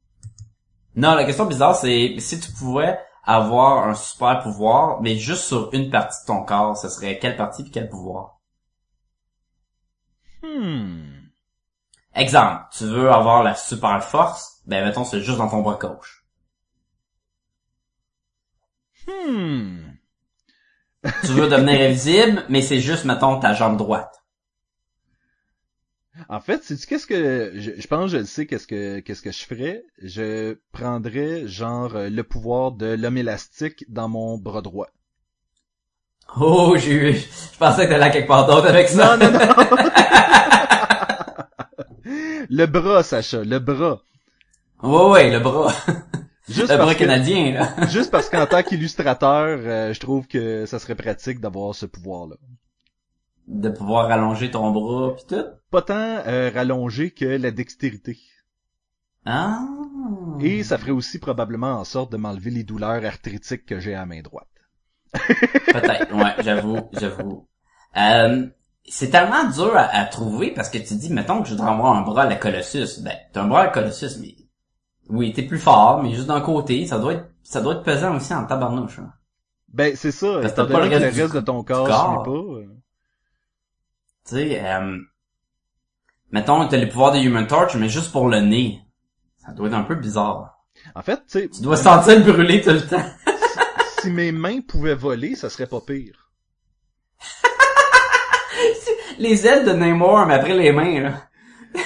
Non, 0.95 1.13
la 1.15 1.25
question 1.25 1.45
bizarre, 1.45 1.75
c'est 1.75 2.15
si 2.19 2.39
tu 2.39 2.51
pouvais 2.53 2.97
avoir 3.23 3.87
un 3.87 3.95
super 3.95 4.41
pouvoir, 4.41 5.01
mais 5.01 5.15
juste 5.17 5.43
sur 5.43 5.73
une 5.73 5.89
partie 5.89 6.21
de 6.21 6.27
ton 6.27 6.43
corps, 6.43 6.77
ce 6.77 6.89
serait 6.89 7.19
quelle 7.19 7.37
partie 7.37 7.63
puis 7.63 7.71
quel 7.71 7.89
pouvoir? 7.89 8.39
Hmm. 10.41 11.29
Exemple, 12.15 12.65
tu 12.71 12.85
veux 12.85 13.09
avoir 13.11 13.43
la 13.43 13.55
super 13.55 14.03
force, 14.03 14.61
ben 14.65 14.85
mettons 14.85 15.05
c'est 15.05 15.21
juste 15.21 15.37
dans 15.37 15.49
ton 15.49 15.61
bras 15.61 15.77
gauche. 15.79 16.25
Hmm. 19.07 19.93
Tu 21.21 21.27
veux 21.27 21.49
devenir 21.49 21.81
invisible, 21.81 22.45
mais 22.49 22.61
c'est 22.61 22.79
juste 22.79 23.05
mettons 23.05 23.39
ta 23.39 23.53
jambe 23.53 23.77
droite. 23.77 24.22
En 26.29 26.39
fait, 26.39 26.63
sais-tu 26.63 26.85
qu'est-ce 26.87 27.07
que 27.07 27.53
je, 27.55 27.71
je 27.77 27.87
pense 27.87 28.05
que 28.05 28.11
je 28.11 28.17
le 28.17 28.25
sais 28.25 28.45
qu'est-ce 28.45 28.67
que 28.67 28.99
qu'est-ce 28.99 29.21
que 29.21 29.31
je 29.31 29.43
ferais 29.45 29.83
Je 30.01 30.57
prendrais 30.71 31.47
genre 31.47 31.95
euh, 31.95 32.09
le 32.09 32.23
pouvoir 32.23 32.71
de 32.71 32.85
l'homme 32.85 33.17
élastique 33.17 33.85
dans 33.89 34.09
mon 34.09 34.37
bras 34.37 34.61
droit. 34.61 34.89
Oh, 36.39 36.75
j'ai 36.77 37.13
je 37.13 37.57
pensais 37.57 37.85
que 37.85 37.91
t'allais 37.91 38.05
à 38.05 38.09
quelque 38.11 38.27
part 38.27 38.45
d'autre 38.45 38.67
avec 38.67 38.89
ça. 38.89 39.17
Non 39.17 39.31
non 39.31 39.39
non. 39.39 39.53
le 42.49 42.65
bras, 42.65 43.03
Sacha, 43.03 43.43
le 43.43 43.59
bras. 43.59 44.01
Ouais, 44.81 45.09
ouais, 45.09 45.31
le 45.31 45.39
bras. 45.39 45.73
Juste 46.49 46.71
le 46.71 46.77
bras 46.77 46.93
que, 46.93 46.99
canadien, 46.99 47.53
là. 47.53 47.87
juste 47.87 48.11
parce 48.11 48.29
qu'en 48.29 48.45
tant 48.45 48.61
qu'illustrateur, 48.63 49.59
euh, 49.61 49.93
je 49.93 49.99
trouve 49.99 50.27
que 50.27 50.65
ça 50.65 50.77
serait 50.77 50.95
pratique 50.95 51.39
d'avoir 51.39 51.73
ce 51.73 51.85
pouvoir-là. 51.85 52.35
De 53.47 53.69
pouvoir 53.69 54.09
allonger 54.09 54.51
ton 54.51 54.71
bras 54.71 55.15
pis 55.15 55.25
tout? 55.27 55.43
Pas 55.69 55.81
tant 55.81 55.93
euh, 56.27 56.49
rallongé 56.53 57.11
que 57.11 57.25
la 57.25 57.51
dextérité. 57.51 58.17
Ah. 59.25 59.59
Et 60.39 60.63
ça 60.63 60.77
ferait 60.77 60.91
aussi 60.91 61.19
probablement 61.19 61.73
en 61.73 61.83
sorte 61.83 62.11
de 62.11 62.17
m'enlever 62.17 62.51
les 62.51 62.63
douleurs 62.63 63.03
arthritiques 63.05 63.65
que 63.65 63.79
j'ai 63.79 63.93
à 63.95 63.99
la 63.99 64.05
main 64.05 64.21
droite. 64.21 64.47
Peut-être, 65.13 66.13
ouais, 66.15 66.43
j'avoue, 66.43 66.79
j'avoue. 66.93 67.47
Euh, 67.97 68.47
c'est 68.85 69.09
tellement 69.09 69.49
dur 69.49 69.75
à, 69.77 69.83
à 69.95 70.05
trouver 70.05 70.51
parce 70.51 70.69
que 70.69 70.77
tu 70.77 70.95
dis, 70.95 71.11
mettons 71.11 71.41
que 71.41 71.47
je 71.49 71.53
voudrais 71.53 71.69
avoir 71.71 71.95
un 71.95 72.01
bras 72.01 72.23
à 72.23 72.29
la 72.29 72.35
Colossus. 72.35 73.01
Ben, 73.01 73.13
t'as 73.31 73.43
un 73.43 73.47
bras 73.47 73.61
à 73.61 73.65
la 73.65 73.71
Colossus, 73.71 74.19
mais 74.19 74.35
oui, 75.09 75.31
t'es 75.33 75.43
plus 75.43 75.59
fort, 75.59 76.01
mais 76.01 76.13
juste 76.13 76.27
d'un 76.27 76.41
côté, 76.41 76.85
ça 76.85 76.97
doit 76.99 77.13
être, 77.13 77.25
ça 77.43 77.61
doit 77.61 77.75
être 77.75 77.83
pesant 77.83 78.15
aussi 78.15 78.33
en 78.33 78.45
tabarnouche. 78.45 78.99
hein. 78.99 79.11
Ben, 79.69 79.95
c'est 79.95 80.11
ça. 80.11 80.39
Parce 80.41 80.53
Étant 80.53 80.65
t'as 80.65 80.73
pas 80.73 80.79
donné 80.81 80.89
le 80.89 80.95
que 81.11 81.15
le 81.15 81.21
reste 81.21 81.31
du- 81.33 81.39
de 81.39 81.45
ton 81.45 81.63
corps 81.63 82.23
pas. 82.23 82.31
euh. 82.31 82.67
Tu 84.27 84.35
sais, 84.35 84.61
euh, 84.63 84.97
mettons, 86.31 86.67
t'as 86.67 86.77
les 86.77 86.87
pouvoirs 86.87 87.11
de 87.11 87.19
Human 87.19 87.45
Torch, 87.45 87.75
mais 87.75 87.89
juste 87.89 88.11
pour 88.11 88.29
le 88.29 88.39
nez. 88.39 88.79
Ça 89.45 89.51
doit 89.51 89.67
être 89.67 89.73
un 89.73 89.83
peu 89.83 89.95
bizarre. 89.95 90.63
En 90.95 91.01
fait, 91.01 91.17
tu 91.27 91.39
sais, 91.39 91.49
Tu 91.49 91.61
dois 91.61 91.77
sentir 91.77 92.17
le 92.17 92.31
brûler 92.31 92.61
tout 92.61 92.71
le 92.71 92.85
temps. 92.85 93.05
si 93.99 94.09
mes 94.09 94.31
mains 94.31 94.61
pouvaient 94.61 94.95
voler, 94.95 95.35
ça 95.35 95.49
serait 95.49 95.67
pas 95.67 95.81
pire. 95.81 96.31
les 99.19 99.45
ailes 99.45 99.65
de 99.65 99.73
Namor, 99.73 100.25
mais 100.25 100.35
après 100.35 100.55
les 100.55 100.71
mains, 100.71 101.01
là. 101.01 101.29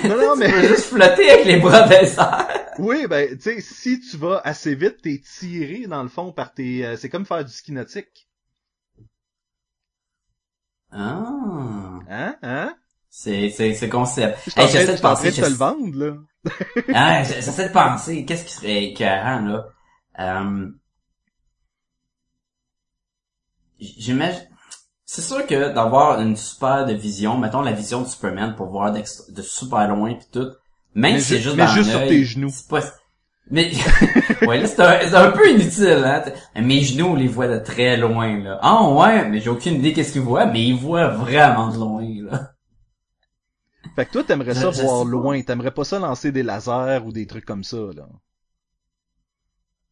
Non, 0.03 0.17
non, 0.17 0.33
Tu 0.35 0.51
peux 0.51 0.61
mais... 0.61 0.67
juste 0.67 0.85
flotter 0.85 1.29
avec 1.31 1.45
les 1.45 1.57
bras 1.57 1.87
des. 1.87 2.11
Oui, 2.77 3.07
ben, 3.07 3.35
tu 3.35 3.41
sais, 3.41 3.61
si 3.61 3.99
tu 3.99 4.17
vas 4.17 4.41
assez 4.43 4.75
vite, 4.75 5.01
t'es 5.01 5.19
tiré, 5.39 5.87
dans 5.87 6.03
le 6.03 6.09
fond, 6.09 6.31
par 6.31 6.53
tes... 6.53 6.85
euh, 6.85 6.95
c'est 6.97 7.09
comme 7.09 7.25
faire 7.25 7.43
du 7.43 7.51
ski 7.51 7.71
nautique. 7.71 8.26
Ah. 10.91 11.99
Hein? 12.09 12.37
Hein? 12.41 12.75
C'est, 13.09 13.49
c'est, 13.49 13.73
c'est 13.73 13.89
concept. 13.89 14.37
Je 14.47 14.51
Hey, 14.61 14.67
j'essaie 14.69 14.95
je 14.95 14.97
de 14.97 15.01
penser, 15.01 15.31
de 15.31 15.35
te 15.35 15.45
le 15.45 15.55
vendre, 15.55 15.97
là. 15.97 16.13
Ah, 16.91 17.23
j'essaie 17.23 17.67
de 17.69 17.73
penser, 17.73 18.25
qu'est-ce 18.25 18.45
qui 18.45 18.53
serait 18.53 18.83
écœurant, 18.85 19.41
là? 19.41 19.65
Euh, 20.19 20.69
J'imagine... 23.79 24.47
C'est 25.05 25.21
sûr 25.21 25.45
que 25.47 25.73
d'avoir 25.73 26.21
une 26.21 26.35
super 26.37 26.85
de 26.85 26.93
vision, 26.93 27.37
mettons 27.37 27.61
la 27.61 27.73
vision 27.73 28.01
de 28.03 28.07
Superman 28.07 28.55
pour 28.55 28.67
voir 28.67 28.93
de 28.93 29.41
super 29.43 29.87
loin 29.89 30.15
pis 30.15 30.27
tout, 30.31 30.51
même 30.95 31.15
Mais 31.15 31.19
si 31.19 31.25
c'est 31.29 31.37
ju- 31.37 31.43
juste 31.43 31.57
mais 31.57 31.65
dans 31.65 31.67
juste 31.67 31.89
sur 31.91 32.05
tes 32.07 32.23
genoux. 32.25 32.49
c'est 32.49 32.67
pas... 32.69 32.81
Mais, 33.49 33.71
ouais, 34.47 34.59
là, 34.59 34.67
c'est 34.67 34.81
un, 34.81 34.99
c'est 35.07 35.15
un 35.15 35.31
peu 35.31 35.49
inutile, 35.49 36.03
hein. 36.05 36.23
Mes 36.61 36.81
genoux, 36.81 37.07
on 37.07 37.15
les 37.15 37.27
voit 37.27 37.47
de 37.47 37.59
très 37.59 37.95
loin, 37.95 38.37
là. 38.43 38.59
Ah, 38.61 38.89
ouais, 38.89 39.27
mais 39.29 39.39
j'ai 39.39 39.49
aucune 39.49 39.75
idée 39.75 39.93
qu'est-ce 39.93 40.11
qu'ils 40.13 40.21
voient, 40.21 40.45
mais 40.45 40.63
ils 40.65 40.75
voient 40.75 41.07
vraiment 41.09 41.69
de 41.69 41.77
loin, 41.77 42.05
là. 42.29 42.51
Fait 43.95 44.05
que 44.05 44.11
toi, 44.11 44.23
t'aimerais 44.23 44.53
ça 44.53 44.71
je 44.71 44.81
voir 44.81 45.05
loin. 45.05 45.41
T'aimerais 45.41 45.71
pas 45.71 45.83
ça 45.85 45.97
lancer 45.97 46.31
des 46.31 46.43
lasers 46.43 47.01
ou 47.05 47.11
des 47.11 47.25
trucs 47.25 47.45
comme 47.45 47.63
ça, 47.63 47.77
là. 47.95 48.07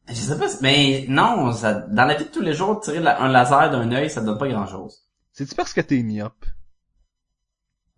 Je 0.09 0.13
sais 0.13 0.37
pas, 0.37 0.45
mais 0.61 1.05
non, 1.07 1.51
ça, 1.53 1.73
dans 1.73 2.05
la 2.05 2.13
vie 2.13 2.25
de 2.25 2.29
tous 2.29 2.41
les 2.41 2.53
jours, 2.53 2.79
tirer 2.81 2.99
la- 2.99 3.21
un 3.23 3.29
laser 3.31 3.71
d'un 3.71 3.91
œil, 3.91 4.09
ça 4.09 4.21
donne 4.21 4.37
pas 4.37 4.47
grand 4.47 4.67
chose. 4.67 4.99
C'est-tu 5.31 5.55
parce 5.55 5.73
que 5.73 5.81
t'es 5.81 6.03
myope? 6.03 6.45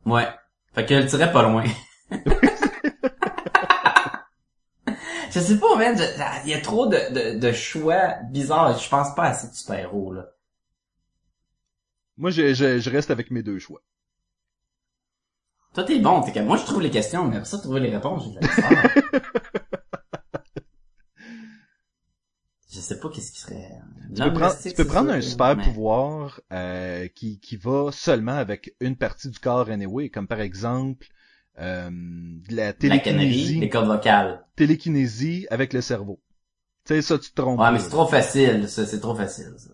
Ouais. 0.05 0.27
Fait 0.73 0.85
que 0.85 0.93
le 0.93 1.05
tirer 1.07 1.31
pas 1.31 1.43
loin. 1.43 1.65
je 5.37 5.43
sais 5.43 5.59
pas, 5.59 5.75
man, 5.77 5.97
je- 5.97 6.43
il 6.45 6.49
y 6.49 6.53
a 6.53 6.61
trop 6.61 6.87
de, 6.87 6.97
de, 7.13 7.39
de 7.39 7.51
choix 7.51 8.15
bizarres, 8.31 8.77
je 8.79 8.89
pense 8.89 9.13
pas 9.15 9.25
à 9.25 9.33
ces 9.33 9.53
super-héros, 9.55 10.13
là. 10.13 10.31
Moi, 12.17 12.31
je, 12.31 12.53
je, 12.53 12.79
je 12.79 12.89
reste 12.89 13.11
avec 13.11 13.29
mes 13.29 13.43
deux 13.43 13.59
choix. 13.59 13.81
Toi, 15.73 15.83
t'es 15.83 15.99
bon, 15.99 16.21
t'es 16.21 16.41
moi, 16.41 16.57
je 16.57 16.63
trouve 16.63 16.81
les 16.81 16.89
questions, 16.89 17.25
mais 17.25 17.35
après 17.37 17.47
ça, 17.47 17.59
trouver 17.59 17.79
les 17.81 17.91
réponses, 17.95 18.23
j'ai 18.25 18.31
de 18.31 18.35
la 18.35 18.41
misère. 18.41 18.93
Je 22.69 22.81
sais 22.81 22.99
pas 22.99 23.09
qu'est-ce 23.09 23.31
qui 23.31 23.39
serait... 23.39 23.71
Tu 24.13 24.21
peux, 24.21 24.33
prendre, 24.33 24.57
tu 24.61 24.73
peux 24.73 24.85
prendre 24.85 25.11
un 25.11 25.21
super 25.21 25.57
pouvoir 25.57 26.41
euh, 26.51 27.07
qui, 27.07 27.39
qui 27.39 27.55
va 27.55 27.91
seulement 27.91 28.33
avec 28.35 28.75
une 28.81 28.95
partie 28.97 29.29
du 29.29 29.39
corps 29.39 29.69
anyway, 29.69 30.09
comme 30.09 30.27
par 30.27 30.41
exemple 30.41 31.07
euh, 31.59 31.89
de 31.89 32.55
la 32.55 32.73
télékinésie, 32.73 33.59
les 33.59 33.69
cordes 33.69 33.87
vocales. 33.87 34.45
télékinésie 34.55 35.47
avec 35.49 35.73
le 35.73 35.81
cerveau. 35.81 36.21
Tu 36.85 36.95
sais, 36.95 37.01
ça, 37.01 37.17
tu 37.17 37.31
te 37.31 37.41
trompes. 37.41 37.59
Ouais, 37.59 37.71
mais 37.71 37.79
c'est 37.79 37.89
trop 37.89 38.07
facile, 38.07 38.69
ça, 38.69 38.85
c'est 38.85 38.99
trop 38.99 39.15
facile, 39.15 39.53
ça. 39.57 39.71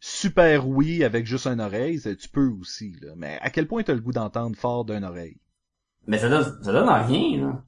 Super 0.00 0.68
oui 0.68 1.02
avec 1.02 1.26
juste 1.26 1.46
une 1.46 1.60
oreille, 1.60 1.98
ça, 1.98 2.14
tu 2.14 2.28
peux 2.28 2.48
aussi. 2.60 2.96
Là. 3.02 3.12
Mais 3.16 3.38
à 3.42 3.50
quel 3.50 3.66
point 3.66 3.82
t'as 3.82 3.94
le 3.94 4.00
goût 4.00 4.12
d'entendre 4.12 4.56
fort 4.56 4.84
d'une 4.84 5.04
oreille? 5.04 5.40
Mais 6.06 6.18
ça 6.18 6.28
donne, 6.28 6.44
ça 6.62 6.72
donne 6.72 6.88
rien, 6.88 7.46
là. 7.46 7.62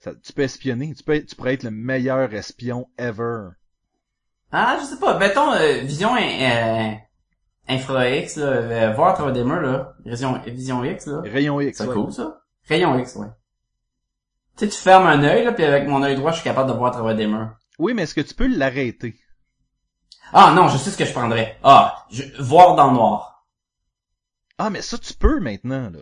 Ça, 0.00 0.12
tu 0.14 0.32
peux 0.32 0.42
espionner, 0.42 0.94
tu, 0.94 1.04
peux, 1.04 1.22
tu 1.22 1.36
pourrais 1.36 1.54
être 1.54 1.62
le 1.62 1.70
meilleur 1.70 2.32
espion 2.32 2.88
ever. 2.98 3.50
Ah, 4.50 4.78
je 4.80 4.86
sais 4.86 4.98
pas. 4.98 5.18
Mettons, 5.18 5.52
euh, 5.52 5.80
vision 5.82 6.16
euh, 6.16 6.92
infra 7.68 8.08
X, 8.08 8.36
là, 8.36 8.46
euh, 8.46 8.92
voir 8.94 9.10
à 9.10 9.12
travers 9.12 9.32
des 9.32 9.44
murs, 9.44 9.60
là. 9.60 9.94
Vision, 10.04 10.40
vision 10.46 10.82
X, 10.82 11.06
là. 11.06 11.20
Rayon 11.24 11.60
X. 11.60 11.78
C'est 11.78 11.86
ouais. 11.86 11.94
cool, 11.94 12.12
ça. 12.12 12.39
Rayon 12.68 12.98
X, 12.98 13.16
ouais. 13.16 13.28
Tu 14.56 14.66
sais, 14.66 14.70
tu 14.70 14.78
fermes 14.80 15.06
un 15.06 15.22
œil, 15.22 15.44
là, 15.44 15.52
puis 15.52 15.64
avec 15.64 15.88
mon 15.88 16.02
œil 16.02 16.16
droit, 16.16 16.30
je 16.30 16.36
suis 16.36 16.44
capable 16.44 16.70
de 16.70 16.76
voir 16.76 16.90
à 16.90 16.92
travers 16.92 17.16
des 17.16 17.26
murs. 17.26 17.56
Oui, 17.78 17.94
mais 17.94 18.02
est-ce 18.02 18.14
que 18.14 18.20
tu 18.20 18.34
peux 18.34 18.46
l'arrêter? 18.46 19.16
Ah, 20.32 20.52
non, 20.54 20.68
je 20.68 20.76
sais 20.76 20.90
ce 20.90 20.96
que 20.96 21.04
je 21.04 21.12
prendrais. 21.12 21.58
Ah, 21.62 22.06
je, 22.10 22.22
voir 22.40 22.76
dans 22.76 22.88
le 22.88 22.94
noir. 22.94 23.46
Ah, 24.58 24.70
mais 24.70 24.82
ça, 24.82 24.98
tu 24.98 25.14
peux 25.14 25.40
maintenant, 25.40 25.90
là. 25.90 26.00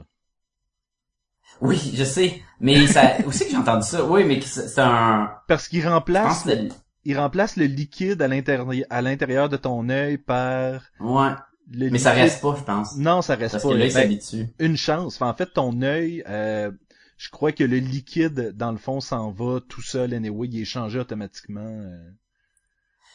Oui, 1.60 1.92
je 1.94 2.04
sais. 2.04 2.42
Mais 2.60 2.86
ça, 2.86 3.16
c'est 3.30 3.44
que 3.46 3.50
j'ai 3.50 3.56
entendu 3.56 3.86
ça? 3.86 4.04
Oui, 4.04 4.24
mais 4.24 4.40
c'est 4.40 4.80
un, 4.80 5.32
Parce 5.46 5.68
qu'il 5.68 5.86
remplace, 5.88 6.44
que 6.44 6.68
il 7.04 7.18
remplace 7.18 7.56
le 7.56 7.64
liquide 7.64 8.20
à 8.20 8.28
l'intérieur, 8.28 8.68
à 8.90 9.02
l'intérieur 9.02 9.48
de 9.48 9.56
ton 9.56 9.88
œil 9.88 10.18
par 10.18 10.82
ouais. 11.00 11.30
Le 11.70 11.90
Mais 11.90 11.98
ça 11.98 12.12
reste 12.12 12.40
pas, 12.42 12.54
je 12.58 12.64
pense. 12.64 12.96
Non, 12.96 13.22
ça 13.22 13.34
reste 13.34 13.52
Parce 13.52 13.64
pas. 13.64 13.70
que 13.70 13.74
là, 13.74 13.86
il 13.86 13.92
Ben, 13.92 14.02
s'habitue. 14.02 14.46
une 14.58 14.76
chance. 14.76 15.16
Enfin, 15.16 15.28
en 15.28 15.34
fait, 15.34 15.52
ton 15.52 15.80
œil, 15.82 16.22
euh, 16.28 16.70
je 17.16 17.28
crois 17.30 17.52
que 17.52 17.64
le 17.64 17.78
liquide, 17.78 18.52
dans 18.56 18.72
le 18.72 18.78
fond, 18.78 19.00
s'en 19.00 19.30
va 19.30 19.60
tout 19.68 19.82
seul 19.82 20.14
anyway. 20.14 20.48
Il 20.50 20.60
est 20.62 20.64
changé 20.64 20.98
automatiquement. 20.98 21.60
euh. 21.60 22.10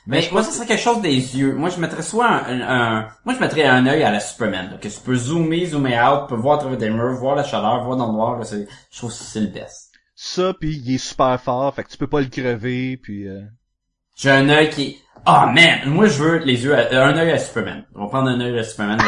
Mais 0.05 0.21
je 0.21 0.31
moi, 0.31 0.41
pense 0.41 0.51
ça 0.51 0.57
serait 0.57 0.67
quelque 0.67 0.83
chose 0.83 1.01
des 1.01 1.15
yeux. 1.37 1.53
Moi, 1.55 1.69
je 1.69 1.79
mettrais 1.79 2.03
soit 2.03 2.27
un, 2.27 2.61
un- 2.61 3.01
un- 3.03 3.07
moi, 3.23 3.33
je 3.35 3.39
mettrais 3.39 3.63
un 3.63 3.85
œil 3.87 4.03
à 4.03 4.11
la 4.11 4.19
Superman, 4.19 4.71
là, 4.71 4.77
que 4.77 4.89
tu 4.89 4.99
peux 4.99 5.15
zoomer, 5.15 5.65
zoomer 5.65 5.97
out, 5.97 6.27
tu 6.27 6.35
peux 6.35 6.41
voir 6.41 6.55
à 6.57 6.59
travers 6.59 6.77
des 6.77 6.89
murs, 6.89 7.13
voir 7.15 7.35
la 7.35 7.43
chaleur, 7.45 7.85
voir 7.85 7.95
dans 7.95 8.07
le 8.07 8.13
noir, 8.13 8.37
là, 8.37 8.45
je 8.45 8.97
trouve 8.97 9.11
que 9.11 9.15
c'est 9.15 9.39
le 9.39 9.47
best. 9.47 9.91
Ça, 10.15 10.53
puis 10.59 10.75
il 10.75 10.95
est 10.95 10.97
super 10.97 11.39
fort, 11.41 11.73
fait 11.73 11.85
que 11.85 11.89
tu 11.89 11.97
peux 11.97 12.07
pas 12.07 12.19
le 12.19 12.27
crever, 12.27 12.97
puis... 12.97 13.27
euh, 13.29 13.41
J'ai 14.15 14.29
un 14.29 14.49
œil 14.49 14.69
qui, 14.69 14.99
ah, 15.26 15.51
man, 15.53 15.80
moi, 15.88 16.07
je 16.07 16.21
veux 16.21 16.38
les 16.39 16.63
yeux, 16.63 16.76
à- 16.76 16.91
euh, 16.93 17.05
un 17.05 17.17
œil 17.17 17.32
à 17.32 17.38
Superman. 17.38 17.86
On 17.95 18.03
va 18.03 18.07
prendre 18.09 18.30
un 18.30 18.39
œil 18.39 18.57
à 18.59 18.63
Superman. 18.63 18.99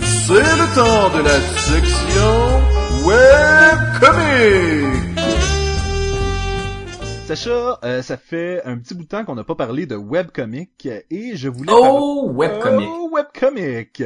C'est 0.00 0.34
le 0.34 0.74
temps 0.74 1.08
de 1.16 1.22
la 1.24 1.40
section 1.56 2.60
webcomic. 3.06 5.07
Sacha, 7.28 7.78
euh, 7.84 8.00
ça 8.00 8.16
fait 8.16 8.62
un 8.64 8.78
petit 8.78 8.94
bout 8.94 9.02
de 9.02 9.08
temps 9.08 9.22
qu'on 9.24 9.34
n'a 9.34 9.44
pas 9.44 9.54
parlé 9.54 9.84
de 9.84 9.94
webcomic, 9.96 10.88
et 11.10 11.36
je 11.36 11.48
voulais... 11.50 11.66
parler- 11.70 11.98
oh, 12.00 12.30
webcomic. 12.32 12.88
Oh, 12.90 13.10
webcomic! 13.12 14.02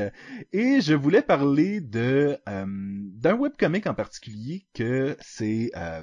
Et 0.53 0.81
je 0.81 0.95
voulais 0.95 1.23
parler 1.23 1.81
de 1.81 2.37
euh, 2.49 2.65
d'un 2.67 3.35
webcomic 3.37 3.87
en 3.87 3.95
particulier 3.95 4.67
que 4.75 5.17
c'est 5.21 5.71
euh, 5.77 6.03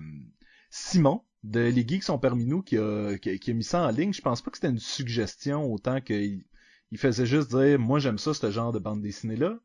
Simon 0.70 1.22
de 1.44 1.60
Les 1.60 1.86
Geeks 1.86 2.04
sont 2.04 2.20
parmi 2.20 2.46
nous 2.46 2.62
qui 2.62 2.78
a, 2.78 3.18
qui, 3.18 3.32
a- 3.32 3.38
qui 3.38 3.52
a 3.52 3.54
mis 3.54 3.66
ça 3.66 3.82
en 3.82 3.90
ligne. 3.90 4.14
Je 4.14 4.22
pense 4.22 4.42
pas 4.42 4.52
que 4.52 4.58
c'était 4.58 4.70
une 4.70 4.80
suggestion 4.80 5.66
autant 5.70 6.00
qu'il 6.00 6.46
il 6.92 6.98
faisait 6.98 7.26
juste 7.26 7.54
dire 7.54 7.78
moi 7.80 8.00
j'aime 8.00 8.18
ça 8.18 8.34
ce 8.34 8.50
genre 8.50 8.72
de 8.72 8.80
bande 8.80 9.02
dessinée 9.02 9.36
là. 9.36 9.60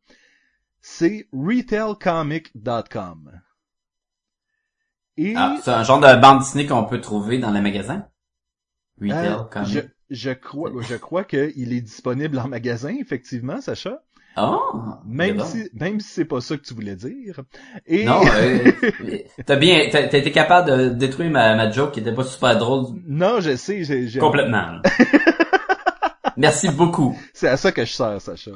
C'est 0.81 1.29
retailcomic.com. 1.33 3.41
Et 5.17 5.35
Ah, 5.37 5.57
c'est 5.63 5.71
un 5.71 5.85
genre 5.85 6.01
de 6.01 6.21
bande 6.21 6.41
dessinée 6.41 6.67
qu'on 6.67 6.85
peut 6.85 7.01
trouver 7.01 7.39
dans 7.39 7.51
les 7.53 7.61
magasins? 7.61 8.07
Retail, 9.01 9.27
euh, 9.33 9.45
comic. 9.45 9.69
je, 9.69 9.81
je 10.11 10.31
crois 10.31 10.71
je 10.89 10.95
crois 10.97 11.25
qu'il 11.25 11.73
est 11.73 11.81
disponible 11.81 12.39
en 12.39 12.49
magasin 12.49 12.95
effectivement 13.01 13.61
Sacha. 13.61 14.03
Oh! 14.37 14.59
Même 15.07 15.37
bon. 15.37 15.45
si, 15.45 15.69
même 15.75 16.01
si 16.01 16.09
c'est 16.09 16.25
pas 16.25 16.41
ça 16.41 16.57
que 16.57 16.63
tu 16.63 16.75
voulais 16.75 16.97
dire. 16.97 17.41
Et 17.87 18.05
Non, 18.05 18.21
euh, 18.37 18.73
t'as 19.47 19.55
bien, 19.57 19.89
t'as 19.93 20.03
été 20.07 20.33
capable 20.33 20.71
de 20.71 20.89
détruire 20.89 21.31
ma, 21.31 21.55
ma 21.55 21.71
joke 21.71 21.93
qui 21.93 22.01
était 22.01 22.13
pas 22.15 22.25
super 22.25 22.59
drôle 22.59 22.87
non, 23.07 23.41
je 23.41 23.55
sais, 23.55 23.85
j'ai, 23.85 24.19
complètement. 24.19 24.81
Merci 26.37 26.69
beaucoup. 26.71 27.17
c'est 27.33 27.49
à 27.49 27.57
ça 27.57 27.71
que 27.71 27.85
je 27.85 27.93
sers, 27.93 28.21
Sacha. 28.21 28.51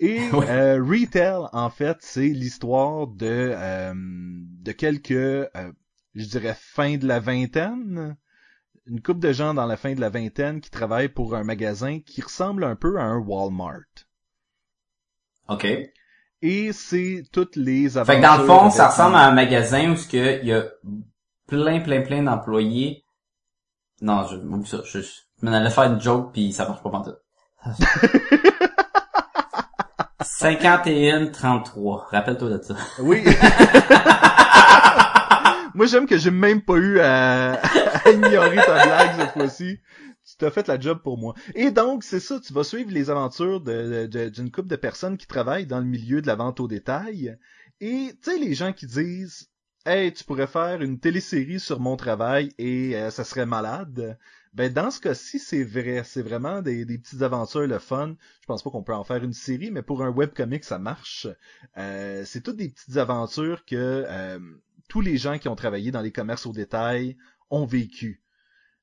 Et 0.00 0.18
Ouais. 0.32 0.48
euh, 0.50 0.82
Retail, 0.82 1.48
en 1.52 1.70
fait, 1.70 1.98
c'est 2.00 2.26
l'histoire 2.28 3.06
de 3.06 3.52
euh, 3.54 3.92
de 3.94 4.72
quelques, 4.72 5.12
euh, 5.12 5.48
je 6.14 6.26
dirais, 6.26 6.56
fin 6.58 6.96
de 6.96 7.06
la 7.06 7.20
vingtaine, 7.20 8.16
une 8.86 9.02
couple 9.02 9.20
de 9.20 9.32
gens 9.32 9.54
dans 9.54 9.66
la 9.66 9.76
fin 9.76 9.94
de 9.94 10.00
la 10.00 10.08
vingtaine 10.08 10.60
qui 10.60 10.70
travaillent 10.70 11.08
pour 11.08 11.34
un 11.34 11.44
magasin 11.44 12.00
qui 12.00 12.20
ressemble 12.20 12.64
un 12.64 12.76
peu 12.76 12.98
à 12.98 13.04
un 13.04 13.18
Walmart. 13.18 13.80
OK. 15.48 15.62
Fait 15.62 15.92
Et 16.42 16.72
c'est 16.72 17.24
toutes 17.32 17.56
les 17.56 17.90
que 17.90 17.98
aventures. 17.98 18.22
dans 18.22 18.36
le 18.38 18.46
fond, 18.46 18.70
ça 18.70 18.88
ressemble 18.88 19.16
à 19.16 19.26
un 19.26 19.32
magasin 19.32 19.92
où 19.92 19.94
que 19.94 20.40
il 20.42 20.48
y 20.48 20.52
a 20.52 20.64
plein, 21.46 21.80
plein, 21.80 22.02
plein 22.02 22.22
d'employés. 22.22 23.04
Non, 24.00 24.26
je, 24.26 24.36
oublie 24.36 24.66
ça, 24.66 24.82
je, 24.84 25.00
je 25.00 25.10
m'en 25.42 25.52
allais 25.52 25.70
faire 25.70 25.84
une 25.84 26.00
joke 26.00 26.32
puis 26.32 26.52
ça 26.52 26.66
marche 26.66 26.82
pas 26.82 26.90
pantoute. 26.90 27.18
51 30.22 31.26
33. 31.28 32.08
Rappelle-toi 32.10 32.50
de 32.50 32.62
ça. 32.62 32.74
Oui. 33.00 33.22
Moi, 35.74 35.86
j'aime 35.86 36.06
que 36.06 36.18
j'ai 36.18 36.30
même 36.30 36.62
pas 36.62 36.76
eu 36.76 36.98
à, 37.00 37.54
à 37.54 38.10
ignorer 38.10 38.56
ta 38.56 38.84
blague 38.84 39.16
cette 39.20 39.30
fois-ci. 39.32 39.78
tu 40.38 40.44
as 40.44 40.50
fait 40.50 40.66
la 40.68 40.78
job 40.78 41.00
pour 41.02 41.18
moi. 41.18 41.34
Et 41.54 41.70
donc, 41.70 42.04
c'est 42.04 42.20
ça, 42.20 42.38
tu 42.40 42.52
vas 42.52 42.64
suivre 42.64 42.90
les 42.90 43.10
aventures 43.10 43.60
de- 43.60 44.06
de- 44.06 44.28
d'une 44.28 44.50
couple 44.50 44.68
de 44.68 44.76
personnes 44.76 45.16
qui 45.16 45.26
travaillent 45.26 45.66
dans 45.66 45.78
le 45.80 45.84
milieu 45.84 46.22
de 46.22 46.26
la 46.26 46.34
vente 46.36 46.60
au 46.60 46.68
détail. 46.68 47.36
Et, 47.80 48.12
tu 48.22 48.30
sais, 48.30 48.38
les 48.38 48.54
gens 48.54 48.72
qui 48.72 48.86
disent, 48.86 49.48
hey, 49.86 50.12
tu 50.12 50.24
pourrais 50.24 50.46
faire 50.46 50.80
une 50.82 50.98
télésérie 51.00 51.60
sur 51.60 51.80
mon 51.80 51.96
travail 51.96 52.52
et 52.58 52.96
euh, 52.96 53.10
ça 53.10 53.24
serait 53.24 53.46
malade. 53.46 54.16
Ben, 54.54 54.72
dans 54.72 54.90
ce 54.90 55.00
cas-ci, 55.00 55.38
c'est 55.38 55.64
vrai. 55.64 56.02
C'est 56.04 56.22
vraiment 56.22 56.60
des, 56.62 56.84
des 56.84 56.98
petites 56.98 57.22
aventures, 57.22 57.66
le 57.66 57.78
fun. 57.78 58.14
Je 58.42 58.46
pense 58.46 58.62
pas 58.62 58.70
qu'on 58.70 58.82
peut 58.82 58.94
en 58.94 59.04
faire 59.04 59.24
une 59.24 59.32
série, 59.32 59.70
mais 59.70 59.82
pour 59.82 60.02
un 60.04 60.10
webcomic, 60.10 60.62
ça 60.64 60.78
marche. 60.78 61.26
Euh, 61.78 62.22
c'est 62.26 62.42
toutes 62.42 62.56
des 62.56 62.68
petites 62.68 62.96
aventures 62.98 63.64
que 63.64 64.04
euh, 64.06 64.38
tous 64.92 65.00
les 65.00 65.16
gens 65.16 65.38
qui 65.38 65.48
ont 65.48 65.56
travaillé 65.56 65.90
dans 65.90 66.02
les 66.02 66.12
commerces 66.12 66.44
au 66.44 66.52
détail 66.52 67.16
ont 67.48 67.64
vécu. 67.64 68.22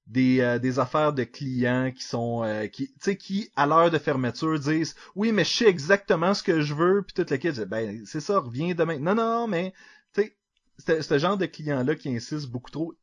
Des, 0.07 0.39
euh, 0.39 0.79
affaires 0.79 1.13
de 1.13 1.23
clients 1.23 1.91
qui 1.95 2.03
sont 2.03 2.43
euh, 2.43 2.65
qui 2.65 2.91
qui 3.19 3.51
à 3.55 3.67
l'heure 3.67 3.91
de 3.91 3.99
fermeture 3.99 4.59
disent 4.59 4.95
oui 5.13 5.31
mais 5.31 5.43
je 5.43 5.51
sais 5.51 5.67
exactement 5.67 6.33
ce 6.33 6.41
que 6.41 6.61
je 6.61 6.73
veux 6.73 7.03
puis 7.03 7.13
toute 7.13 7.29
la 7.29 7.37
kit 7.37 7.51
ben 7.67 8.03
c'est 8.07 8.21
ça 8.21 8.39
reviens 8.39 8.73
demain 8.73 8.97
non 8.97 9.13
non 9.13 9.47
mais 9.47 9.71
tu 10.15 10.33
sais 10.79 11.03
ce 11.03 11.17
genre 11.19 11.37
de 11.37 11.45
clients 11.45 11.83
là 11.83 11.93
qui 11.93 12.09
insistent 12.09 12.49
beaucoup 12.49 12.71
trop 12.71 12.95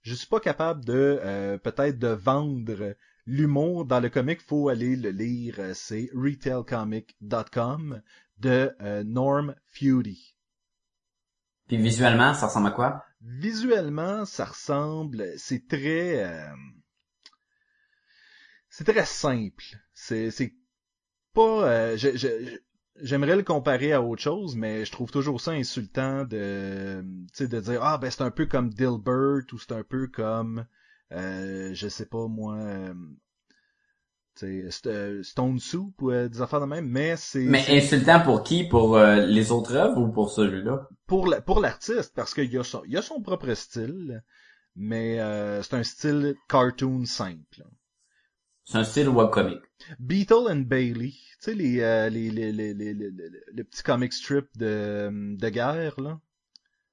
je 0.00 0.14
suis 0.14 0.26
pas 0.26 0.40
capable 0.40 0.82
de 0.82 1.20
euh, 1.22 1.58
peut-être 1.58 1.98
de 1.98 2.08
vendre 2.08 2.94
l'humour. 3.26 3.84
Dans 3.84 4.00
le 4.00 4.08
comic 4.08 4.40
faut 4.40 4.70
aller 4.70 4.96
le 4.96 5.10
lire 5.10 5.56
euh, 5.58 5.72
c'est 5.74 6.08
retailcomic.com 6.14 8.00
de 8.38 8.72
Norm 9.04 9.54
Feudy 9.66 10.35
Puis 11.66 11.76
visuellement, 11.76 12.34
ça 12.34 12.46
ressemble 12.46 12.68
à 12.68 12.70
quoi? 12.70 13.06
visuellement, 13.26 14.24
ça 14.24 14.44
ressemble, 14.46 15.32
c'est 15.38 15.66
très, 15.68 16.24
euh, 16.24 16.54
c'est 18.68 18.84
très 18.84 19.06
simple. 19.06 19.64
C'est, 19.94 20.30
c'est 20.30 20.54
pas, 21.34 21.68
euh, 21.68 21.96
j'aimerais 23.02 23.36
le 23.36 23.42
comparer 23.42 23.92
à 23.92 24.02
autre 24.02 24.22
chose, 24.22 24.56
mais 24.56 24.84
je 24.84 24.92
trouve 24.92 25.10
toujours 25.10 25.40
ça 25.40 25.52
insultant 25.52 26.24
de, 26.24 27.04
de 27.38 27.60
dire 27.60 27.82
ah 27.82 27.98
ben 27.98 28.10
c'est 28.10 28.22
un 28.22 28.30
peu 28.30 28.46
comme 28.46 28.70
Dilbert 28.70 29.44
ou 29.52 29.58
c'est 29.58 29.72
un 29.72 29.84
peu 29.84 30.08
comme, 30.08 30.66
euh, 31.12 31.74
je 31.74 31.88
sais 31.88 32.06
pas 32.06 32.26
moi. 32.28 32.56
Euh, 34.44 35.22
Stone 35.22 35.58
Soup 35.60 35.94
ou 36.02 36.10
euh, 36.10 36.28
des 36.28 36.40
affaires 36.42 36.60
de 36.60 36.66
même, 36.66 36.88
mais 36.88 37.16
c'est 37.16 37.40
Mais 37.46 37.64
insultant 37.70 38.20
pour 38.20 38.42
qui? 38.42 38.64
Pour 38.64 38.98
euh, 38.98 39.24
les 39.24 39.50
autres 39.50 39.74
œuvres 39.74 40.02
ou 40.02 40.08
pour 40.08 40.28
celui-là? 40.30 40.86
pour 41.08 41.26
la- 41.26 41.40
pour 41.40 41.58
l'artiste 41.60 42.14
parce 42.14 42.32
qu'il 42.32 42.52
y 42.52 42.58
a 42.58 42.62
son 42.62 42.82
il 42.86 42.96
a 42.96 43.02
son 43.02 43.20
propre 43.20 43.52
style 43.54 44.22
mais 44.76 45.20
euh, 45.20 45.62
c'est 45.62 45.74
un 45.74 45.84
style 45.84 46.36
cartoon 46.48 47.04
simple 47.06 47.64
C'est 48.64 48.76
un 48.76 48.84
style 48.84 49.08
webcomic. 49.08 49.60
Beetle 49.98 50.48
and 50.48 50.68
Bailey 50.68 51.12
tu 51.12 51.36
sais 51.40 51.54
les, 51.54 51.80
euh, 51.80 52.08
les, 52.08 52.30
les, 52.30 52.50
les, 52.50 52.72
les, 52.72 52.94
les- 52.94 53.10
les- 53.10 53.30
le 53.52 53.64
petit 53.64 53.82
comic 53.82 54.12
strip 54.14 54.46
de, 54.56 55.36
de 55.36 55.48
guerre 55.50 56.00
là 56.00 56.18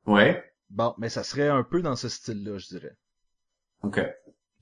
Ouais. 0.05 0.43
bon 0.69 0.93
mais 0.97 1.07
ça 1.07 1.23
serait 1.23 1.47
un 1.47 1.63
peu 1.63 1.81
dans 1.81 1.95
ce 1.95 2.09
style 2.09 2.43
là 2.43 2.57
je 2.57 2.67
dirais 2.67 2.97
OK. 3.83 3.99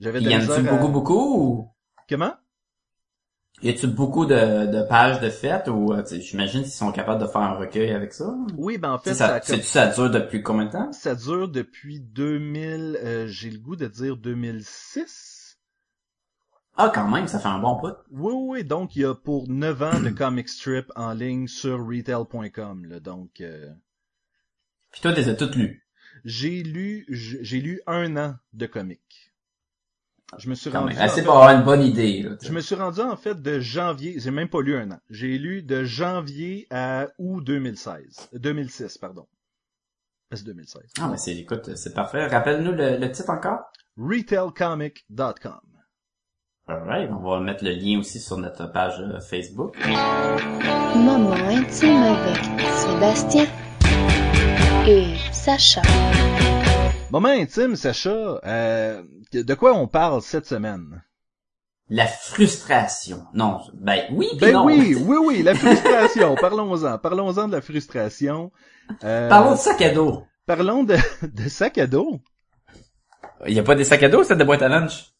j'avais 0.00 0.20
y 0.20 0.36
en 0.36 0.46
à- 0.68 0.68
beaucoup, 0.68 0.88
beaucoup 0.88 1.14
ou? 1.14 1.74
comment? 2.08 2.36
Y 3.60 3.68
a-tu 3.68 3.86
beaucoup 3.86 4.26
de, 4.26 4.66
de 4.66 4.82
pages 4.82 5.20
de 5.20 5.30
fêtes 5.30 5.68
ou, 5.68 5.92
euh, 5.92 6.02
j'imagine 6.10 6.62
s'ils 6.64 6.72
sont 6.72 6.90
capables 6.90 7.20
de 7.20 7.26
faire 7.28 7.42
un 7.42 7.52
recueil 7.54 7.90
avec 7.92 8.12
ça? 8.12 8.34
oui 8.56 8.78
ben 8.78 8.92
en 8.92 8.98
fait 8.98 9.14
ça, 9.14 9.38
dure 9.88 10.10
depuis 10.10 10.42
combien 10.42 10.64
de 10.66 10.70
temps? 10.72 10.90
ça 10.92 11.14
dure 11.14 11.48
depuis 11.48 12.00
2000 12.00 12.98
euh, 13.00 13.26
j'ai 13.28 13.50
le 13.50 13.58
goût 13.58 13.76
de 13.76 13.86
dire 13.86 14.16
2006 14.16 15.58
Ah, 16.76 16.90
quand 16.92 17.08
même, 17.08 17.28
ça 17.28 17.38
fait 17.38 17.48
un 17.48 17.58
bon 17.60 17.78
bout. 17.80 17.94
Oui, 18.10 18.32
oui, 18.34 18.64
donc 18.64 18.96
il 18.96 19.02
y 19.02 19.04
a 19.04 19.14
pour 19.14 19.48
9 19.48 19.82
ans 19.82 20.00
de 20.00 20.08
comic 20.10 20.48
strip 20.48 20.90
en 20.96 21.12
ligne 21.12 21.46
sur 21.46 21.78
retail.com. 21.86 22.86
Là, 22.86 22.98
donc 22.98 23.40
euh, 23.42 23.70
Puis 24.90 25.02
toi, 25.02 25.12
t'es 25.12 25.28
as 25.28 25.34
toutes 25.34 25.54
lues. 25.54 25.86
j'ai 26.24 26.62
lu 26.64 27.06
j'ai 27.08 27.60
lu 27.60 27.80
un 27.86 28.16
an 28.16 28.34
de 28.54 28.66
comics. 28.66 29.21
Je 30.38 30.48
me 30.48 30.54
suis 30.54 30.70
Quand 30.70 30.80
rendu 30.80 30.94
même. 30.94 31.02
Assez 31.02 31.20
en 31.20 31.24
pour 31.24 31.34
avoir 31.34 31.50
une 31.54 31.62
bonne 31.64 31.82
idée, 31.82 32.22
là. 32.22 32.30
je 32.40 32.52
me 32.52 32.60
suis 32.60 32.74
rendu 32.74 33.00
en 33.00 33.16
fait 33.16 33.40
de 33.40 33.60
janvier, 33.60 34.14
j'ai 34.18 34.30
même 34.30 34.48
pas 34.48 34.62
lu 34.62 34.76
un 34.76 34.90
an. 34.92 34.98
J'ai 35.10 35.38
lu 35.38 35.62
de 35.62 35.84
janvier 35.84 36.66
à 36.70 37.08
août 37.18 37.42
2016, 37.44 38.30
2006 38.32 38.98
pardon. 38.98 39.26
C'est 40.32 40.44
2016. 40.44 40.82
Ah, 41.00 41.08
mais 41.10 41.18
c'est, 41.18 41.36
écoute, 41.36 41.76
c'est 41.76 41.92
parfait. 41.92 42.26
Rappelle-nous 42.26 42.72
le, 42.72 42.96
le 42.96 43.12
titre 43.12 43.28
encore? 43.28 43.70
Retailcomic.com. 43.98 45.60
Alright, 46.68 47.10
on 47.10 47.18
va 47.18 47.40
mettre 47.40 47.64
le 47.64 47.72
lien 47.72 47.98
aussi 47.98 48.18
sur 48.20 48.38
notre 48.38 48.66
page 48.72 48.94
euh, 49.00 49.20
Facebook. 49.20 49.76
Moment 50.94 51.32
intime 51.32 52.02
avec 52.02 52.40
Sébastien 52.70 53.46
et 54.86 55.16
Sacha. 55.32 55.82
Moment 57.12 57.28
intime, 57.28 57.76
Sacha, 57.76 58.40
euh, 58.42 59.02
de 59.34 59.54
quoi 59.54 59.74
on 59.74 59.86
parle 59.86 60.22
cette 60.22 60.46
semaine? 60.46 61.04
La 61.90 62.06
frustration. 62.06 63.26
Non, 63.34 63.60
ben 63.74 64.04
oui, 64.12 64.28
puis 64.30 64.38
Ben 64.40 64.52
non. 64.54 64.64
oui, 64.64 64.94
oui, 65.06 65.16
oui, 65.22 65.42
la 65.42 65.54
frustration. 65.54 66.34
parlons-en, 66.36 66.96
parlons-en 66.96 67.48
de 67.48 67.52
la 67.52 67.60
frustration. 67.60 68.50
Euh, 69.04 69.28
Parlons 69.28 69.52
de 69.52 69.58
sac 69.58 69.82
à 69.82 69.90
dos. 69.90 70.24
parlons 70.46 70.84
de, 70.84 70.96
de 71.22 71.48
sac 71.50 71.76
à 71.76 71.86
dos. 71.86 72.22
Il 73.46 73.52
y 73.52 73.58
a 73.58 73.62
pas 73.62 73.74
des 73.74 73.84
sacs 73.84 74.02
à 74.04 74.08
dos, 74.08 74.24
c'est 74.24 74.36
de 74.36 74.44
boîte 74.44 74.62
à 74.62 74.68
lunch? 74.70 75.10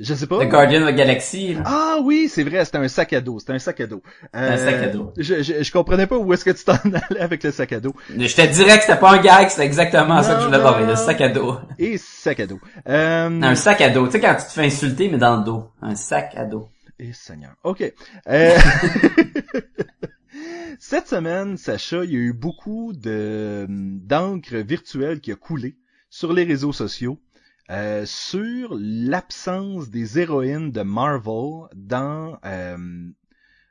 Je 0.00 0.14
sais 0.14 0.26
pas. 0.26 0.44
The 0.44 0.48
Guardian 0.48 0.82
of 0.82 0.90
the 0.92 0.96
Galaxy. 0.96 1.54
là. 1.54 1.62
Ah 1.66 1.96
oui, 2.02 2.28
c'est 2.28 2.42
vrai, 2.42 2.64
c'était 2.64 2.78
un 2.78 2.88
sac 2.88 3.12
à 3.12 3.20
dos, 3.20 3.38
c'était 3.38 3.52
un 3.52 3.58
sac 3.58 3.80
à 3.80 3.86
dos. 3.86 4.02
Euh, 4.34 4.52
Un 4.54 4.56
sac 4.56 4.74
à 4.82 4.86
dos. 4.88 5.12
Je, 5.18 5.42
je, 5.42 5.62
je 5.62 5.72
comprenais 5.72 6.06
pas 6.06 6.16
où 6.16 6.32
est-ce 6.32 6.44
que 6.44 6.50
tu 6.50 6.64
t'en 6.64 6.72
allais 7.10 7.20
avec 7.20 7.42
le 7.44 7.50
sac 7.52 7.72
à 7.72 7.80
dos. 7.80 7.94
Je 8.08 8.34
te 8.34 8.46
dirais 8.52 8.76
que 8.78 8.84
c'était 8.84 8.98
pas 8.98 9.12
un 9.12 9.22
gag, 9.22 9.48
c'était 9.50 9.64
exactement 9.66 10.22
ça 10.22 10.34
que 10.36 10.40
je 10.40 10.46
voulais 10.46 10.58
Non, 10.58 10.64
parler, 10.64 10.86
le 10.86 10.96
sac 10.96 11.20
à 11.20 11.28
dos. 11.28 11.56
Et 11.78 11.98
sac 11.98 12.40
à 12.40 12.46
dos. 12.46 12.60
Euh, 12.88 13.42
Un 13.42 13.54
sac 13.54 13.80
à 13.82 13.90
dos. 13.90 14.06
Tu 14.06 14.12
sais, 14.12 14.20
quand 14.20 14.34
tu 14.34 14.46
te 14.46 14.52
fais 14.52 14.64
insulter, 14.66 15.08
mais 15.10 15.18
dans 15.18 15.36
le 15.36 15.44
dos. 15.44 15.68
Un 15.82 15.94
sac 15.94 16.32
à 16.36 16.44
dos. 16.46 16.68
Et 16.98 17.12
Seigneur. 17.12 17.52
OK. 17.64 17.82
Euh, 18.28 18.56
Cette 20.78 21.08
semaine, 21.08 21.56
Sacha, 21.56 22.04
il 22.04 22.10
y 22.12 22.16
a 22.16 22.18
eu 22.18 22.32
beaucoup 22.32 22.92
de 22.92 23.66
d'encre 23.68 24.56
virtuelle 24.56 25.20
qui 25.20 25.32
a 25.32 25.36
coulé 25.36 25.76
sur 26.10 26.32
les 26.32 26.44
réseaux 26.44 26.72
sociaux 26.72 27.18
euh, 27.70 28.04
sur 28.06 28.76
l'absence 28.78 29.88
des 29.88 30.18
héroïnes 30.18 30.70
de 30.72 30.82
Marvel 30.82 31.68
dans 31.74 32.38
euh, 32.44 32.76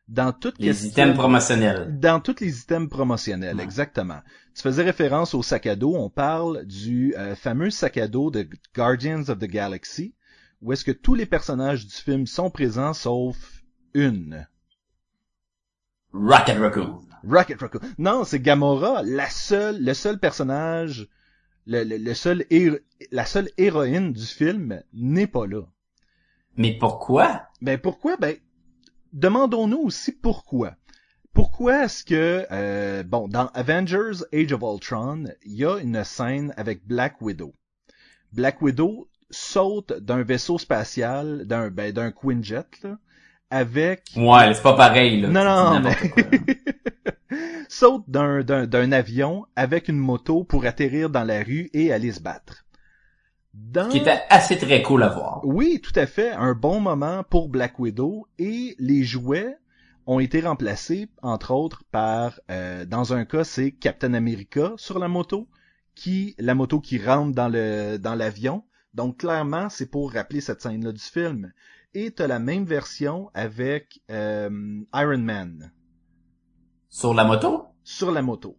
dans 0.08 0.34
toute 0.34 0.58
Les 0.60 0.68
question- 0.68 0.90
items 0.90 1.16
promotionnels. 1.18 2.00
dans 2.00 2.20
tous 2.20 2.36
les 2.42 2.60
items 2.62 2.90
promotionnels, 2.90 3.56
Ouais. 3.58 3.64
exactement. 3.64 4.20
Tu 4.56 4.62
faisais 4.62 4.84
référence 4.84 5.34
au 5.34 5.42
sac 5.44 5.68
à 5.68 5.76
dos. 5.78 5.96
On 5.96 6.10
parle 6.10 6.66
du 6.66 7.16
euh, 7.18 7.36
fameux 7.36 7.70
sac 7.70 7.98
à 7.98 8.08
dos 8.10 8.30
de 8.32 8.48
Guardians 8.76 9.30
of 9.30 9.40
the 9.40 9.46
Galaxy, 9.46 10.14
où 10.62 10.74
est-ce 10.74 10.84
que 10.84 10.92
tous 10.92 11.16
les 11.16 11.26
personnages 11.26 11.86
du 11.86 11.94
film 11.94 12.26
sont 12.28 12.50
présents 12.50 12.94
sauf 12.94 13.38
une. 13.94 14.48
Rocket 16.14 16.58
Raccoon. 16.58 17.00
Rocket 17.28 17.60
Raccoon. 17.62 17.80
Non, 17.98 18.24
c'est 18.26 18.40
Gamora, 18.42 19.02
la 19.04 19.30
seule, 19.30 19.82
le 19.82 19.94
seul 19.94 20.20
personnage, 20.20 21.08
le, 21.68 21.84
le, 21.84 21.98
le 21.98 22.14
seul 22.14 22.46
héro- 22.50 22.80
la 23.12 23.26
seule 23.26 23.50
héroïne 23.58 24.14
du 24.14 24.26
film 24.26 24.82
n'est 24.94 25.28
pas 25.28 25.46
là. 25.48 25.62
Mais 26.58 26.74
pourquoi? 26.78 27.44
Ben 27.62 27.78
pourquoi? 27.78 28.18
Ben 28.18 28.36
demandons-nous 29.14 29.80
aussi 29.80 30.12
pourquoi. 30.12 30.76
Pourquoi 31.34 31.86
est-ce 31.86 32.04
que 32.04 32.46
euh, 32.52 33.04
bon 33.04 33.28
dans 33.30 33.48
Avengers 33.54 34.24
Age 34.34 34.52
of 34.52 34.62
Ultron, 34.62 35.26
il 35.46 35.54
y 35.56 35.66
a 35.66 35.78
une 35.78 36.04
scène 36.04 36.54
avec 36.58 36.86
Black 36.86 37.22
Widow. 37.22 37.54
Black 38.34 38.62
Widow 38.62 39.08
saute 39.30 39.94
d'un 39.94 40.24
vaisseau 40.24 40.58
spatial, 40.58 41.46
d'un 41.46 41.70
ben, 41.70 41.94
d'un 41.94 42.12
Quinjet 42.12 42.64
là, 42.84 42.98
avec 43.50 44.04
Ouais, 44.18 44.54
c'est 44.54 44.62
pas 44.62 44.76
pareil, 44.76 45.22
là. 45.22 45.30
non, 45.30 45.44
non, 45.46 45.80
là. 45.80 45.92
saute 47.72 48.04
d'un, 48.08 48.42
d'un, 48.42 48.68
d'un 48.68 48.92
avion 48.92 49.46
avec 49.56 49.88
une 49.88 49.98
moto 49.98 50.44
pour 50.44 50.66
atterrir 50.66 51.10
dans 51.10 51.24
la 51.24 51.42
rue 51.42 51.70
et 51.74 51.94
aller 51.94 52.12
se 52.12 52.20
battre. 52.20 52.66
Dans... 53.54 53.88
Qui 53.90 54.00
était 54.00 54.22
assez 54.30 54.58
très 54.58 54.82
cool 54.82 55.04
à 55.04 55.10
voir. 55.10 55.42
Oui, 55.44 55.80
tout 55.82 55.94
à 55.96 56.06
fait. 56.06 56.32
Un 56.32 56.54
bon 56.54 56.80
moment 56.80 57.24
pour 57.24 57.50
Black 57.50 57.80
Widow 57.80 58.28
et 58.38 58.76
les 58.78 59.04
jouets 59.04 59.58
ont 60.06 60.20
été 60.20 60.42
remplacés, 60.42 61.10
entre 61.22 61.52
autres, 61.52 61.84
par, 61.92 62.40
euh, 62.50 62.86
dans 62.86 63.14
un 63.14 63.24
cas, 63.24 63.44
c'est 63.44 63.72
Captain 63.72 64.14
America 64.14 64.74
sur 64.76 65.00
la 65.00 65.08
moto, 65.08 65.48
qui, 65.96 66.36
la 66.40 66.56
moto 66.56 66.82
qui 66.82 66.98
rentre 66.98 67.34
dans 67.34 67.50
le, 67.50 67.98
dans 67.98 68.16
l'avion. 68.16 68.64
Donc, 68.94 69.20
clairement, 69.20 69.70
c'est 69.70 69.90
pour 69.90 70.12
rappeler 70.12 70.42
cette 70.42 70.62
scène-là 70.62 70.92
du 70.92 71.02
film. 71.02 71.54
Et 71.94 72.12
t'as 72.12 72.28
la 72.28 72.40
même 72.40 72.66
version 72.66 73.30
avec 73.34 74.02
euh, 74.10 74.82
Iron 74.94 75.18
Man 75.20 75.72
Sur 76.92 77.14
la 77.16 77.24
moto? 77.24 77.66
sur 77.84 78.12
la 78.12 78.22
moto. 78.22 78.58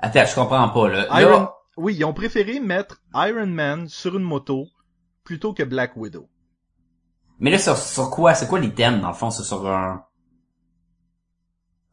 Attends, 0.00 0.24
je 0.26 0.34
comprends 0.34 0.68
pas, 0.70 0.88
là. 0.88 1.20
Iron... 1.22 1.30
Là, 1.38 1.54
Oui, 1.76 1.94
ils 1.94 2.04
ont 2.04 2.12
préféré 2.12 2.58
mettre 2.58 3.02
Iron 3.14 3.46
Man 3.46 3.88
sur 3.88 4.16
une 4.16 4.24
moto 4.24 4.66
plutôt 5.22 5.54
que 5.54 5.62
Black 5.62 5.96
Widow. 5.96 6.28
Mais 7.38 7.50
là, 7.50 7.58
sur, 7.58 7.76
sur 7.76 8.10
quoi? 8.10 8.34
C'est 8.34 8.48
quoi 8.48 8.58
les 8.58 8.74
thèmes, 8.74 9.00
dans 9.00 9.08
le 9.08 9.14
fond? 9.14 9.30
C'est 9.30 9.44
sur 9.44 9.68
un... 9.68 10.04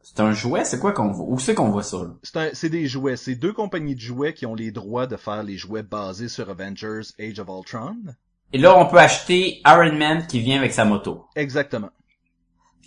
C'est 0.00 0.18
un 0.18 0.32
jouet? 0.32 0.64
C'est 0.64 0.80
quoi 0.80 0.92
qu'on 0.92 1.12
voit? 1.12 1.26
Où 1.28 1.38
c'est 1.38 1.54
qu'on 1.54 1.70
voit 1.70 1.84
ça, 1.84 1.98
là? 1.98 2.10
C'est 2.24 2.36
un- 2.36 2.50
c'est 2.52 2.68
des 2.68 2.86
jouets. 2.88 3.16
C'est 3.16 3.36
deux 3.36 3.52
compagnies 3.52 3.94
de 3.94 4.00
jouets 4.00 4.34
qui 4.34 4.46
ont 4.46 4.56
les 4.56 4.72
droits 4.72 5.06
de 5.06 5.16
faire 5.16 5.44
les 5.44 5.56
jouets 5.56 5.84
basés 5.84 6.28
sur 6.28 6.50
Avengers 6.50 7.02
Age 7.20 7.38
of 7.38 7.48
Ultron. 7.48 7.96
Et 8.52 8.58
là, 8.58 8.76
on 8.76 8.86
peut 8.86 8.98
acheter 8.98 9.62
Iron 9.64 9.92
Man 9.96 10.26
qui 10.26 10.40
vient 10.40 10.58
avec 10.58 10.72
sa 10.72 10.84
moto. 10.84 11.26
Exactement. 11.36 11.90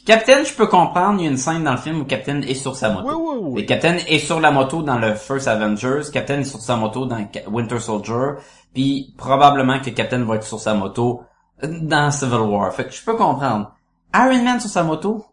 Captain, 0.06 0.44
je 0.44 0.54
peux 0.54 0.68
comprendre, 0.68 1.20
il 1.20 1.26
y 1.26 1.28
a 1.28 1.32
une 1.32 1.38
scène 1.38 1.64
dans 1.64 1.72
le 1.72 1.78
film 1.78 2.02
où 2.02 2.06
Captain 2.06 2.42
est 2.42 2.54
sur 2.54 2.76
sa 2.76 2.92
moto. 2.92 3.08
Oui, 3.08 3.16
oui, 3.16 3.50
oui. 3.54 3.62
Et 3.62 3.66
Captain 3.66 3.96
est 3.96 4.20
sur 4.20 4.40
la 4.40 4.52
moto 4.52 4.84
dans 4.84 5.00
le 5.00 5.16
First 5.16 5.48
Avengers, 5.48 6.12
Captain 6.14 6.42
est 6.42 6.44
sur 6.44 6.62
sa 6.62 6.76
moto 6.76 7.08
dans 7.08 7.28
Winter 7.48 7.80
Soldier, 7.80 8.36
puis 8.74 9.16
probablement 9.18 9.80
que 9.80 9.90
Captain 9.90 10.24
va 10.24 10.36
être 10.36 10.44
sur 10.44 10.60
sa 10.60 10.76
moto 10.76 11.24
dans 11.64 12.12
Civil 12.12 12.42
War. 12.42 12.72
Fait 12.74 12.86
que 12.86 12.92
je 12.92 13.04
peux 13.04 13.16
comprendre. 13.16 13.76
Iron 14.14 14.44
Man 14.44 14.60
sur 14.60 14.70
sa 14.70 14.84
moto? 14.84 15.26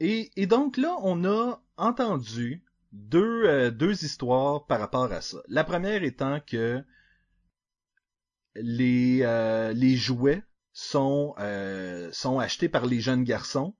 Et, 0.00 0.30
et 0.36 0.46
donc 0.46 0.76
là, 0.76 0.96
on 1.02 1.24
a 1.24 1.60
entendu 1.76 2.64
deux, 2.92 3.44
euh, 3.44 3.70
deux 3.70 4.04
histoires 4.04 4.66
par 4.66 4.80
rapport 4.80 5.12
à 5.12 5.20
ça. 5.20 5.38
La 5.48 5.62
première 5.62 6.02
étant 6.02 6.40
que 6.44 6.82
les, 8.56 9.20
euh, 9.22 9.72
les 9.72 9.94
jouets 9.94 10.42
sont, 10.72 11.34
euh, 11.38 12.08
sont 12.12 12.38
achetés 12.38 12.68
par 12.68 12.86
les 12.86 13.00
jeunes 13.00 13.24
garçons, 13.24 13.74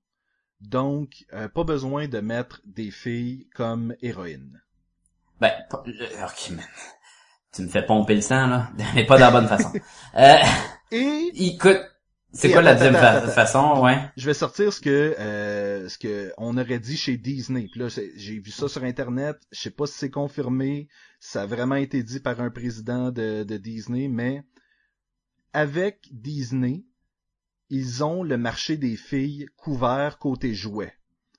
donc 0.61 1.25
euh, 1.33 1.49
pas 1.49 1.65
besoin 1.65 2.09
de 2.09 2.21
mettre 2.21 2.61
des 2.65 2.91
filles 2.91 3.49
comme 3.55 3.95
héroïnes. 4.03 4.61
Ben, 5.41 5.53
ok, 5.73 6.51
man. 6.51 6.65
Tu 7.53 7.63
me 7.63 7.69
fais 7.69 7.85
pomper 7.85 8.15
le 8.15 8.21
sang, 8.21 8.47
là. 8.47 8.71
Mais 8.95 9.05
pas 9.07 9.17
de 9.17 9.21
la 9.21 9.31
bonne 9.31 9.49
façon. 9.49 9.73
Euh, 10.17 10.37
Et 10.91 11.31
écoute, 11.35 11.81
c'est 12.33 12.51
quoi 12.51 12.61
la 12.63 12.75
deuxième 12.75 12.95
fa- 12.95 13.27
façon, 13.29 13.83
ouais? 13.83 13.99
je 14.17 14.27
vais 14.27 14.35
sortir 14.35 14.73
ce 14.73 14.81
que 14.81 15.15
euh, 15.19 15.89
ce 15.89 15.97
que 15.99 16.33
on 16.37 16.59
aurait 16.59 16.79
dit 16.79 16.97
chez 16.97 17.17
Disney. 17.17 17.69
Puis 17.71 17.81
là, 17.81 17.89
j'ai 17.89 18.39
vu 18.39 18.51
ça 18.51 18.69
sur 18.69 18.85
internet. 18.85 19.37
Je 19.53 19.61
sais 19.61 19.71
pas 19.71 19.87
si 19.87 19.95
c'est 19.95 20.11
confirmé. 20.11 20.89
Ça 21.21 21.43
a 21.43 21.47
vraiment 21.47 21.77
été 21.77 22.03
dit 22.03 22.21
par 22.21 22.41
un 22.41 22.51
président 22.51 23.11
de, 23.11 23.43
de 23.45 23.57
Disney, 23.57 24.09
mais 24.09 24.43
avec 25.53 26.09
Disney, 26.13 26.85
ils 27.71 28.05
ont 28.05 28.23
le 28.23 28.37
marché 28.37 28.77
des 28.77 28.97
filles 28.97 29.47
couvert 29.57 30.19
côté 30.19 30.55
jouets. 30.55 30.95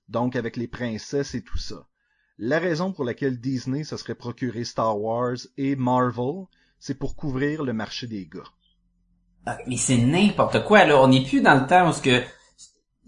Donc 0.09 0.35
avec 0.35 0.57
les 0.57 0.67
princesses 0.67 1.35
et 1.35 1.43
tout 1.43 1.57
ça. 1.57 1.87
La 2.37 2.59
raison 2.59 2.93
pour 2.93 3.03
laquelle 3.03 3.39
Disney 3.39 3.83
se 3.83 3.97
serait 3.97 4.15
procuré 4.15 4.63
Star 4.63 4.99
Wars 4.99 5.37
et 5.57 5.75
Marvel, 5.75 6.45
c'est 6.79 6.97
pour 6.97 7.15
couvrir 7.15 7.63
le 7.63 7.73
marché 7.73 8.07
des 8.07 8.27
gars. 8.27 8.51
Ah, 9.45 9.57
Mais 9.67 9.77
c'est 9.77 9.97
n'importe 9.97 10.63
quoi, 10.65 10.85
là. 10.85 11.01
On 11.01 11.07
n'est 11.07 11.23
plus 11.23 11.41
dans 11.41 11.59
le 11.59 11.65
temps 11.65 11.89
où 11.89 11.93
ce 11.93 12.01
que 12.01 12.21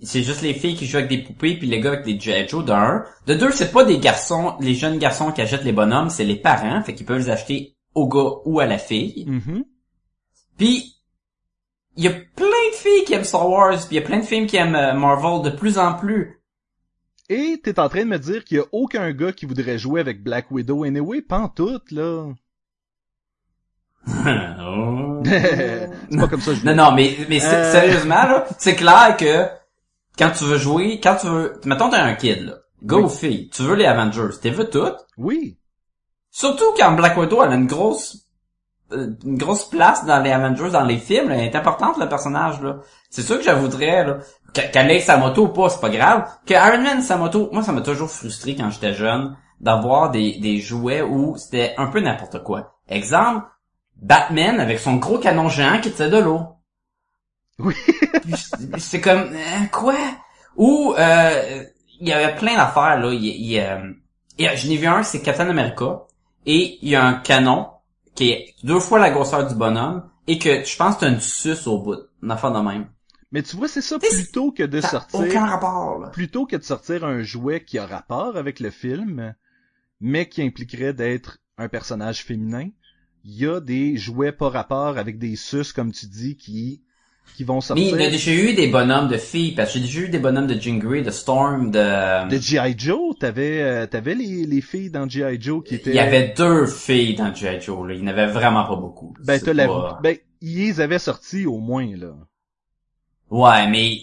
c'est 0.01 0.23
juste 0.23 0.41
les 0.41 0.53
filles 0.53 0.75
qui 0.75 0.87
jouent 0.87 0.97
avec 0.97 1.09
des 1.09 1.21
poupées 1.21 1.57
puis 1.57 1.67
les 1.67 1.79
gars 1.79 1.91
avec 1.91 2.05
des 2.05 2.19
G.I. 2.19 2.47
Joe, 2.47 2.63
de 2.65 2.71
un. 2.71 3.05
De 3.27 3.35
deux, 3.35 3.51
c'est 3.51 3.71
pas 3.71 3.83
des 3.83 3.99
garçons, 3.99 4.55
les 4.59 4.73
jeunes 4.73 4.97
garçons 4.97 5.31
qui 5.31 5.41
achètent 5.41 5.65
les 5.65 5.73
bonhommes, 5.73 6.09
c'est 6.09 6.23
les 6.23 6.37
parents, 6.37 6.81
fait 6.83 6.95
qu'ils 6.95 7.05
peuvent 7.05 7.19
les 7.19 7.29
acheter 7.29 7.75
au 7.93 8.07
gars 8.07 8.41
ou 8.45 8.59
à 8.59 8.65
la 8.65 8.77
fille. 8.77 9.25
Mhm. 9.27 9.65
Puis, 10.57 10.95
il 11.99 12.05
y 12.05 12.07
a 12.07 12.11
plein 12.11 12.45
de 12.71 12.75
filles 12.75 13.03
qui 13.05 13.13
aiment 13.13 13.25
Star 13.25 13.49
Wars, 13.49 13.75
puis 13.77 13.87
il 13.91 13.95
y 13.95 13.97
a 13.97 14.01
plein 14.01 14.19
de 14.19 14.25
films 14.25 14.47
qui 14.47 14.55
aiment 14.55 14.75
euh, 14.75 14.93
Marvel 14.93 15.41
de 15.51 15.55
plus 15.55 15.77
en 15.77 15.93
plus. 15.95 16.41
Et 17.27 17.59
t'es 17.61 17.77
en 17.77 17.89
train 17.89 18.05
de 18.05 18.09
me 18.09 18.17
dire 18.17 18.45
qu'il 18.45 18.57
y 18.57 18.59
a 18.61 18.63
aucun 18.71 19.11
gars 19.11 19.33
qui 19.33 19.45
voudrait 19.45 19.77
jouer 19.77 19.99
avec 19.99 20.23
Black 20.23 20.49
Widow 20.49 20.83
anyway, 20.85 21.21
pantoute, 21.21 21.91
là. 21.91 22.27
Oh. 24.61 25.21
c'est 25.25 26.17
pas 26.17 26.27
comme 26.29 26.39
ça 26.41 26.53
je 26.53 26.65
Non, 26.65 26.73
non, 26.73 26.91
mais, 26.93 27.17
mais 27.27 27.43
Euh. 27.43 27.71
sérieusement, 27.71 28.15
là, 28.23 28.45
c'est 28.57 28.75
clair 28.75 29.15
que 29.17 29.45
quand 30.17 30.31
tu 30.31 30.45
veux 30.45 30.57
jouer, 30.57 30.99
quand 31.03 31.17
tu 31.19 31.27
veux... 31.27 31.59
Mettons, 31.65 31.89
t'es 31.89 31.97
un 31.97 32.15
kid, 32.15 32.43
là. 32.45 32.53
Go 32.83 32.97
Oui. 32.99 33.03
aux 33.03 33.09
filles. 33.09 33.49
Tu 33.49 33.61
veux 33.63 33.75
les 33.75 33.85
Avengers. 33.85 34.37
T'es 34.41 34.51
veux 34.51 34.69
toutes? 34.69 34.95
Oui. 35.17 35.57
Surtout 36.31 36.73
quand 36.77 36.93
Black 36.93 37.17
Widow, 37.17 37.43
elle 37.43 37.51
a 37.51 37.55
une 37.55 37.67
grosse... 37.67 38.25
une 38.91 39.37
grosse 39.37 39.69
place 39.69 40.05
dans 40.05 40.19
les 40.21 40.31
Avengers, 40.31 40.71
dans 40.71 40.83
les 40.85 40.97
films. 40.97 41.29
là. 41.29 41.35
Elle 41.35 41.45
est 41.45 41.55
importante, 41.55 41.97
le 41.97 42.07
personnage, 42.09 42.61
là. 42.61 42.77
C'est 43.09 43.21
sûr 43.21 43.37
que 43.37 43.43
je 43.43 43.51
voudrais, 43.51 44.05
là. 44.05 44.17
qu'- 44.53 44.69
Qu'elle 44.71 44.89
ait 44.91 44.99
sa 44.99 45.17
moto 45.17 45.45
ou 45.45 45.49
pas, 45.49 45.69
c'est 45.69 45.81
pas 45.81 45.89
grave. 45.89 46.27
Que 46.45 46.53
Iron 46.53 46.81
Man, 46.83 47.01
sa 47.01 47.17
moto... 47.17 47.49
Moi, 47.51 47.63
ça 47.63 47.71
m'a 47.71 47.81
toujours 47.81 48.09
frustré 48.09 48.55
quand 48.55 48.69
j'étais 48.69 48.93
jeune 48.93 49.35
d'avoir 49.59 50.09
des, 50.11 50.39
des 50.39 50.59
jouets 50.59 51.01
où 51.01 51.35
c'était 51.37 51.73
un 51.77 51.87
peu 51.87 51.99
n'importe 51.99 52.43
quoi. 52.43 52.75
Exemple, 52.87 53.45
Batman 54.01 54.59
avec 54.59 54.79
son 54.79 54.95
gros 54.95 55.17
canon 55.19 55.49
géant 55.49 55.79
qui 55.81 55.91
tire 55.91 56.09
de 56.09 56.17
l'eau. 56.17 56.41
Oui. 57.59 57.75
c'est 58.77 59.01
comme 59.01 59.33
euh, 59.33 59.65
quoi? 59.71 59.95
Ou 60.55 60.93
euh, 60.97 61.63
il 61.99 62.07
y 62.07 62.13
avait 62.13 62.33
plein 62.35 62.55
d'affaires 62.55 62.97
là 62.99 63.11
il, 63.11 63.25
il, 63.25 63.59
euh, 63.59 63.91
il 64.37 64.49
je 64.55 64.67
n'ai 64.69 64.77
vu 64.77 64.87
un 64.87 65.03
c'est 65.03 65.21
Captain 65.21 65.49
America 65.49 66.03
et 66.45 66.79
il 66.81 66.87
y 66.89 66.95
a 66.95 67.03
un 67.03 67.15
canon 67.15 67.67
qui 68.15 68.31
est 68.31 68.55
deux 68.63 68.79
fois 68.79 68.99
la 68.99 69.11
grosseur 69.11 69.47
du 69.47 69.55
bonhomme 69.55 70.09
et 70.27 70.37
que 70.37 70.63
je 70.63 70.77
pense 70.77 70.95
que 70.95 71.01
t'as 71.01 71.09
une 71.09 71.19
suce 71.19 71.67
au 71.67 71.79
bout 71.79 71.97
une 72.21 72.31
affaire 72.31 72.51
de 72.51 72.59
même. 72.59 72.87
Mais 73.31 73.43
tu 73.43 73.55
vois, 73.55 73.67
c'est 73.67 73.81
ça, 73.81 73.99
plutôt 73.99 74.51
que 74.51 74.63
de 74.63 74.81
sortir, 74.81 75.19
aucun 75.19 75.45
rapport 75.45 75.99
là. 75.99 76.09
plutôt 76.09 76.47
que 76.47 76.55
de 76.55 76.63
sortir 76.63 77.05
un 77.05 77.21
jouet 77.21 77.63
qui 77.63 77.77
a 77.77 77.85
rapport 77.85 78.37
avec 78.37 78.59
le 78.59 78.71
film, 78.71 79.35
mais 80.01 80.27
qui 80.27 80.41
impliquerait 80.41 80.93
d'être 80.93 81.37
un 81.57 81.69
personnage 81.69 82.23
féminin, 82.23 82.69
il 83.23 83.35
y 83.35 83.45
a 83.45 83.59
des 83.59 83.97
jouets 83.97 84.31
pas 84.31 84.49
rapport 84.49 84.97
avec 84.97 85.19
des 85.19 85.35
sus, 85.35 85.73
comme 85.73 85.91
tu 85.91 86.07
dis, 86.07 86.37
qui, 86.37 86.83
qui 87.35 87.43
vont 87.43 87.55
mais 87.55 87.61
sortir. 87.61 87.95
il 87.95 88.01
y 88.01 88.05
a 88.05 88.09
déjà 88.09 88.31
eu 88.31 88.53
des 88.53 88.67
bonhommes 88.67 89.07
de 89.07 89.17
filles 89.17 89.53
parce 89.55 89.73
que 89.73 89.79
j'ai 89.79 89.85
déjà 89.85 89.99
eu 90.01 90.09
des 90.09 90.19
bonhommes 90.19 90.47
de 90.47 90.59
Jean 90.59 90.77
Grey 90.77 91.01
de 91.01 91.11
Storm 91.11 91.71
de 91.71 92.29
De 92.29 92.37
G.I. 92.37 92.75
Joe, 92.77 93.15
t'avais, 93.19 93.61
euh, 93.61 93.85
t'avais 93.87 94.15
les, 94.15 94.45
les 94.45 94.61
filles 94.61 94.89
dans 94.89 95.07
G.I. 95.07 95.39
Joe 95.41 95.63
qui 95.63 95.75
étaient... 95.75 95.91
il 95.91 95.95
y 95.95 95.99
avait 95.99 96.33
deux 96.37 96.65
filles 96.65 97.15
dans 97.15 97.33
G.I. 97.33 97.61
Joe 97.61 97.87
là 97.87 97.93
il 97.93 98.01
n'y 98.01 98.07
en 98.07 98.11
avait 98.11 98.27
vraiment 98.27 98.65
pas 98.65 98.75
beaucoup 98.75 99.13
Ben, 99.23 99.39
la... 99.53 99.99
ben, 100.03 100.17
ils 100.41 100.81
avaient 100.81 100.99
sortis 100.99 101.45
au 101.45 101.57
moins, 101.59 101.87
là. 101.97 102.13
Ouais, 103.29 103.67
mais 103.67 103.99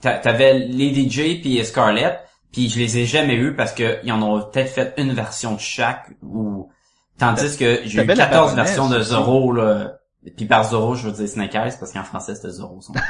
t'a- 0.00 0.18
t'avais 0.18 0.58
Lady 0.58 1.08
J 1.10 1.40
puis 1.40 1.64
Scarlett, 1.64 2.20
puis 2.52 2.68
je 2.68 2.78
les 2.78 2.98
ai 2.98 3.06
jamais 3.06 3.34
eus 3.34 3.54
parce 3.54 3.72
que 3.72 3.98
ils 4.04 4.12
en 4.12 4.22
ont 4.22 4.42
peut-être 4.50 4.70
fait 4.70 4.94
une 4.98 5.12
version 5.12 5.54
de 5.54 5.60
chaque 5.60 6.10
ou 6.22 6.70
tandis 7.18 7.56
que 7.56 7.80
j'ai 7.84 7.92
eu 7.94 7.96
T'avais 7.96 8.14
la 8.14 8.26
14 8.26 8.54
baronesse 8.54 8.66
versions 8.76 8.88
de. 8.90 9.00
Zorro 9.02 9.52
là. 9.52 9.98
Puis 10.36 10.46
par 10.46 10.68
Zorro, 10.68 10.94
je 10.94 11.08
veux 11.08 11.12
dire 11.12 11.42
Eyes 11.42 11.50
parce 11.78 11.92
qu'en 11.92 12.04
français 12.04 12.34
c'était 12.34 12.50
Zorro. 12.50 12.80
son. 12.80 12.92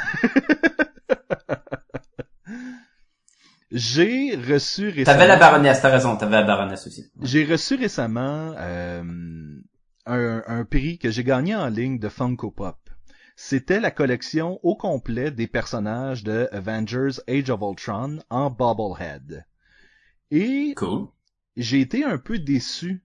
J'ai 3.71 4.35
reçu 4.35 4.87
récemment... 4.87 5.03
T'avais 5.05 5.27
la 5.27 5.35
baronesse, 5.35 5.81
t'as 5.81 5.89
raison, 5.89 6.15
t'avais 6.15 6.37
la 6.37 6.43
baronesse 6.43 6.87
aussi. 6.87 7.11
J'ai 7.21 7.43
reçu 7.43 7.75
récemment 7.75 8.53
euh, 8.57 9.03
un, 10.05 10.43
un 10.47 10.63
prix 10.63 10.97
que 10.97 11.11
j'ai 11.11 11.23
gagné 11.25 11.53
en 11.53 11.67
ligne 11.67 11.99
de 11.99 12.07
Funko 12.07 12.51
Pop. 12.51 12.77
C'était 13.35 13.79
la 13.79 13.91
collection 13.91 14.59
au 14.63 14.75
complet 14.75 15.31
des 15.31 15.47
personnages 15.47 16.23
de 16.23 16.47
Avengers 16.51 17.19
Age 17.27 17.49
of 17.49 17.59
Ultron 17.61 18.19
en 18.29 18.49
bobblehead. 18.49 19.45
Et 20.31 20.73
Cool. 20.75 21.07
j'ai 21.55 21.81
été 21.81 22.03
un 22.03 22.17
peu 22.17 22.39
déçu. 22.39 23.03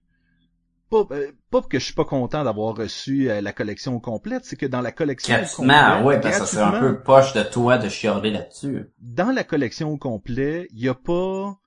Pas, 0.93 1.15
euh, 1.15 1.31
pas 1.49 1.61
que 1.61 1.79
je 1.79 1.85
suis 1.85 1.93
pas 1.93 2.05
content 2.05 2.43
d'avoir 2.43 2.75
reçu 2.75 3.29
euh, 3.29 3.41
la 3.41 3.51
collection 3.51 3.99
complète, 3.99 4.45
c'est 4.45 4.55
que 4.55 4.65
dans 4.67 4.81
la 4.81 4.91
collection 4.91 5.35
Gratuitement, 5.35 5.73
complet, 5.97 6.03
ouais, 6.05 6.21
parce 6.21 6.39
que 6.39 6.45
ça 6.45 6.51
serait 6.51 6.63
un 6.77 6.79
peu 6.79 7.01
poche 7.01 7.33
de 7.33 7.41
toi 7.43 7.77
de 7.79 7.89
chialer 7.89 8.31
là-dessus. 8.31 8.85
dans 8.99 9.31
la 9.33 9.43
collection 9.43 9.89
au 9.91 9.97
complet, 9.97 10.67
il 10.71 10.79
y 10.83 10.89
a 10.89 10.93
pas 10.93 11.57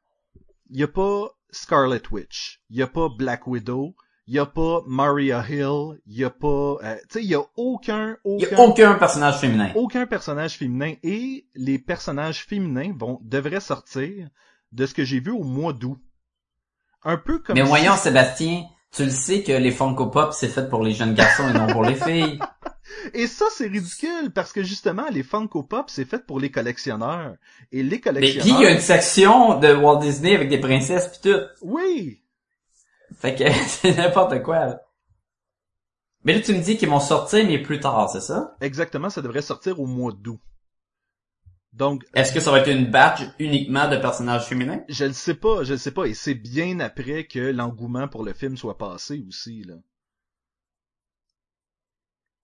il 0.71 0.79
y 0.81 0.83
a 0.83 0.89
pas 0.89 1.31
Scarlet 1.51 2.03
Witch, 2.11 2.61
il 2.71 2.77
y 2.77 2.83
a 2.83 2.87
pas 2.87 3.09
Black 3.09 3.47
Widow, 3.47 3.95
il 4.29 4.35
y 4.35 4.39
a 4.39 4.47
pas 4.47 4.83
Maria 4.87 5.45
Hill, 5.49 5.99
il 6.07 6.19
y 6.19 6.25
a 6.25 6.31
pas 6.31 6.77
euh, 6.83 6.97
tu 7.09 7.19
sais 7.19 7.23
il 7.25 7.31
y 7.31 7.35
a 7.35 7.43
aucun 7.57 8.17
Il 8.25 8.43
y 8.43 8.47
aucun 8.47 8.57
a 8.57 8.61
aucun 8.67 8.95
personnage 8.95 9.39
féminin. 9.39 9.71
aucun 9.75 10.07
personnage 10.07 10.57
féminin 10.59 10.95
et 11.03 11.47
les 11.55 11.79
personnages 11.79 12.45
féminins 12.45 12.93
vont 12.97 13.19
devraient 13.23 13.61
sortir 13.61 14.29
de 14.73 14.87
ce 14.87 14.95
que 14.95 15.05
j'ai 15.05 15.21
vu 15.21 15.31
au 15.31 15.43
mois 15.45 15.73
d'août. 15.73 15.99
Un 17.05 17.17
peu 17.17 17.39
comme 17.39 17.55
Mais 17.57 17.63
si- 17.63 17.69
voyons 17.69 17.97
Sébastien, 17.97 18.65
tu 18.95 19.05
le 19.05 19.11
sais 19.11 19.43
que 19.43 19.53
les 19.53 19.71
Funko 19.73 20.07
Pop 20.07 20.33
c'est 20.33 20.49
fait 20.49 20.69
pour 20.69 20.83
les 20.83 20.93
jeunes 20.93 21.15
garçons 21.15 21.49
et 21.49 21.53
non 21.53 21.67
pour 21.69 21.85
les 21.85 21.95
filles. 21.97 22.39
Et 23.15 23.27
ça 23.27 23.45
c'est 23.53 23.67
ridicule 23.67 24.31
parce 24.35 24.53
que 24.53 24.63
justement 24.63 25.05
les 25.11 25.23
Funko 25.23 25.63
Pop 25.65 25.87
c'est 25.89 26.05
fait 26.05 26.25
pour 26.25 26.41
les 26.41 26.51
collectionneurs 26.51 27.35
et 27.73 27.83
les 27.83 27.97
Mais 27.97 28.01
collectionneurs 28.01 28.45
puis 28.47 28.55
il 28.57 28.63
y 28.63 28.67
a 28.67 28.71
une 28.73 28.81
section 28.81 29.59
de 29.59 29.75
Walt 29.75 29.99
Disney 30.01 30.35
avec 30.35 30.49
des 30.49 30.59
princesses 30.59 31.09
pis 31.09 31.21
tout? 31.29 31.41
Oui, 31.63 32.23
Fait 33.19 33.35
que 33.35 33.45
c'est 33.67 33.97
n'importe 33.97 34.43
quoi. 34.43 34.67
Là. 34.67 34.81
Mais 36.25 36.35
là 36.35 36.41
tu 36.41 36.53
me 36.55 36.61
dis 36.61 36.77
qu'ils 36.77 36.89
vont 36.89 37.01
sortir 37.01 37.45
mais 37.47 37.59
plus 37.59 37.81
tard, 37.81 38.09
c'est 38.11 38.21
ça? 38.21 38.57
exactement, 38.61 39.11
ça 39.11 39.21
devrait 39.23 39.43
sortir 39.43 39.79
au 39.81 39.87
mois 39.87 40.13
d'août. 40.17 40.41
Donc 41.77 42.05
Est-ce 42.15 42.33
que 42.33 42.41
ça 42.41 42.51
va 42.51 42.61
être 42.61 42.71
une 42.71 42.91
batch 42.91 43.21
uniquement 43.39 43.89
de 43.89 43.97
personnages 43.97 44.47
féminins? 44.47 44.81
Je 44.89 45.05
le 45.05 45.13
sais 45.13 45.35
pas, 45.35 45.63
je 45.63 45.73
le 45.73 45.79
sais 45.79 45.91
pas, 45.91 46.07
et 46.07 46.15
c'est 46.15 46.35
bien 46.35 46.81
après 46.81 47.25
que 47.25 47.39
l'engouement 47.39 48.09
pour 48.09 48.25
le 48.25 48.33
film 48.33 48.57
soit 48.57 48.79
passé 48.79 49.23
aussi, 49.29 49.63
là. 49.63 49.75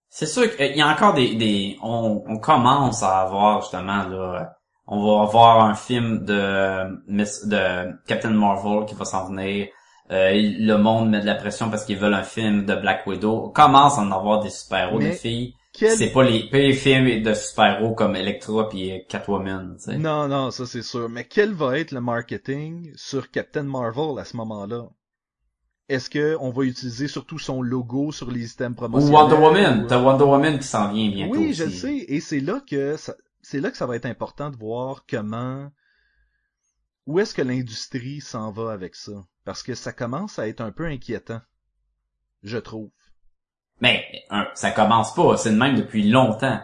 C'est 0.09 0.27
sûr 0.27 0.55
qu'il 0.55 0.77
y 0.77 0.81
a 0.81 0.87
encore 0.87 1.15
des, 1.15 1.33
des 1.33 1.79
on, 1.81 2.23
on 2.27 2.37
commence 2.37 3.01
à 3.01 3.21
avoir 3.21 3.61
justement 3.61 4.07
là, 4.07 4.55
on 4.85 5.03
va 5.03 5.23
avoir 5.23 5.65
un 5.65 5.73
film 5.73 6.23
de 6.23 7.01
Miss, 7.07 7.47
de 7.47 7.91
Captain 8.05 8.29
Marvel 8.29 8.85
qui 8.85 8.93
va 8.93 9.05
s'en 9.05 9.27
venir. 9.27 9.69
Euh, 10.11 10.31
le 10.33 10.75
monde 10.75 11.09
met 11.09 11.21
de 11.21 11.25
la 11.25 11.33
pression 11.33 11.71
parce 11.71 11.85
qu'ils 11.85 11.97
veulent 11.97 12.13
un 12.13 12.23
film 12.23 12.65
de 12.65 12.75
Black 12.75 13.07
Widow. 13.07 13.45
On 13.45 13.49
commence 13.49 13.97
à 13.97 14.01
en 14.01 14.11
avoir 14.11 14.43
des 14.43 14.51
super-héros, 14.51 14.99
des 14.99 15.13
filles. 15.13 15.55
Quel- 15.83 15.97
C'est 15.97 16.11
pas 16.11 16.23
les, 16.23 16.49
pas 16.49 16.57
les 16.59 16.73
films 16.73 17.21
de 17.23 17.33
super-héros 17.33 17.93
comme 17.93 18.15
Electra 18.15 18.69
puis 18.69 19.03
Catwoman, 19.09 19.75
tu 19.77 19.83
sais. 19.83 19.97
Non, 19.97 20.27
non, 20.27 20.49
ça 20.51 20.65
c'est 20.65 20.81
sûr. 20.81 21.09
Mais 21.09 21.25
quel 21.25 21.53
va 21.53 21.77
être 21.77 21.91
le 21.91 21.99
marketing 22.01 22.91
sur 22.95 23.29
Captain 23.31 23.63
Marvel 23.63 24.17
à 24.19 24.25
ce 24.25 24.37
moment-là? 24.37 24.89
Est-ce 25.89 26.09
que 26.09 26.37
on 26.39 26.51
va 26.51 26.63
utiliser 26.63 27.07
surtout 27.09 27.37
son 27.37 27.61
logo 27.61 28.11
sur 28.13 28.31
les 28.31 28.45
Ou 28.61 28.73
promotionnels? 28.73 29.13
Wonder 29.13 29.35
Woman. 29.35 29.83
ou- 29.83 29.87
T'as 29.87 30.01
Wonder 30.01 30.23
Woman 30.23 30.57
qui 30.59 30.67
s'en 30.67 30.93
vient 30.93 31.09
bientôt 31.09 31.35
Oui, 31.37 31.53
je 31.53 31.65
le 31.65 31.69
sais. 31.71 31.97
Et 32.07 32.21
c'est 32.21 32.39
là 32.39 32.61
que 32.65 32.95
ça, 32.95 33.15
c'est 33.41 33.59
là 33.59 33.69
que 33.69 33.75
ça 33.77 33.85
va 33.85 33.97
être 33.97 34.05
important 34.05 34.49
de 34.49 34.55
voir 34.55 35.05
comment, 35.09 35.69
où 37.05 37.19
est-ce 37.19 37.33
que 37.35 37.41
l'industrie 37.41 38.21
s'en 38.21 38.51
va 38.51 38.71
avec 38.71 38.95
ça? 38.95 39.25
Parce 39.43 39.61
que 39.61 39.75
ça 39.75 39.91
commence 39.91 40.39
à 40.39 40.47
être 40.47 40.61
un 40.61 40.71
peu 40.71 40.85
inquiétant. 40.85 41.41
Je 42.43 42.57
trouve. 42.57 42.89
Mais 43.83 44.05
ça 44.53 44.71
commence 44.71 45.13
pas, 45.13 45.35
c'est 45.35 45.49
le 45.49 45.57
même 45.57 45.75
depuis 45.75 46.09
longtemps. 46.09 46.57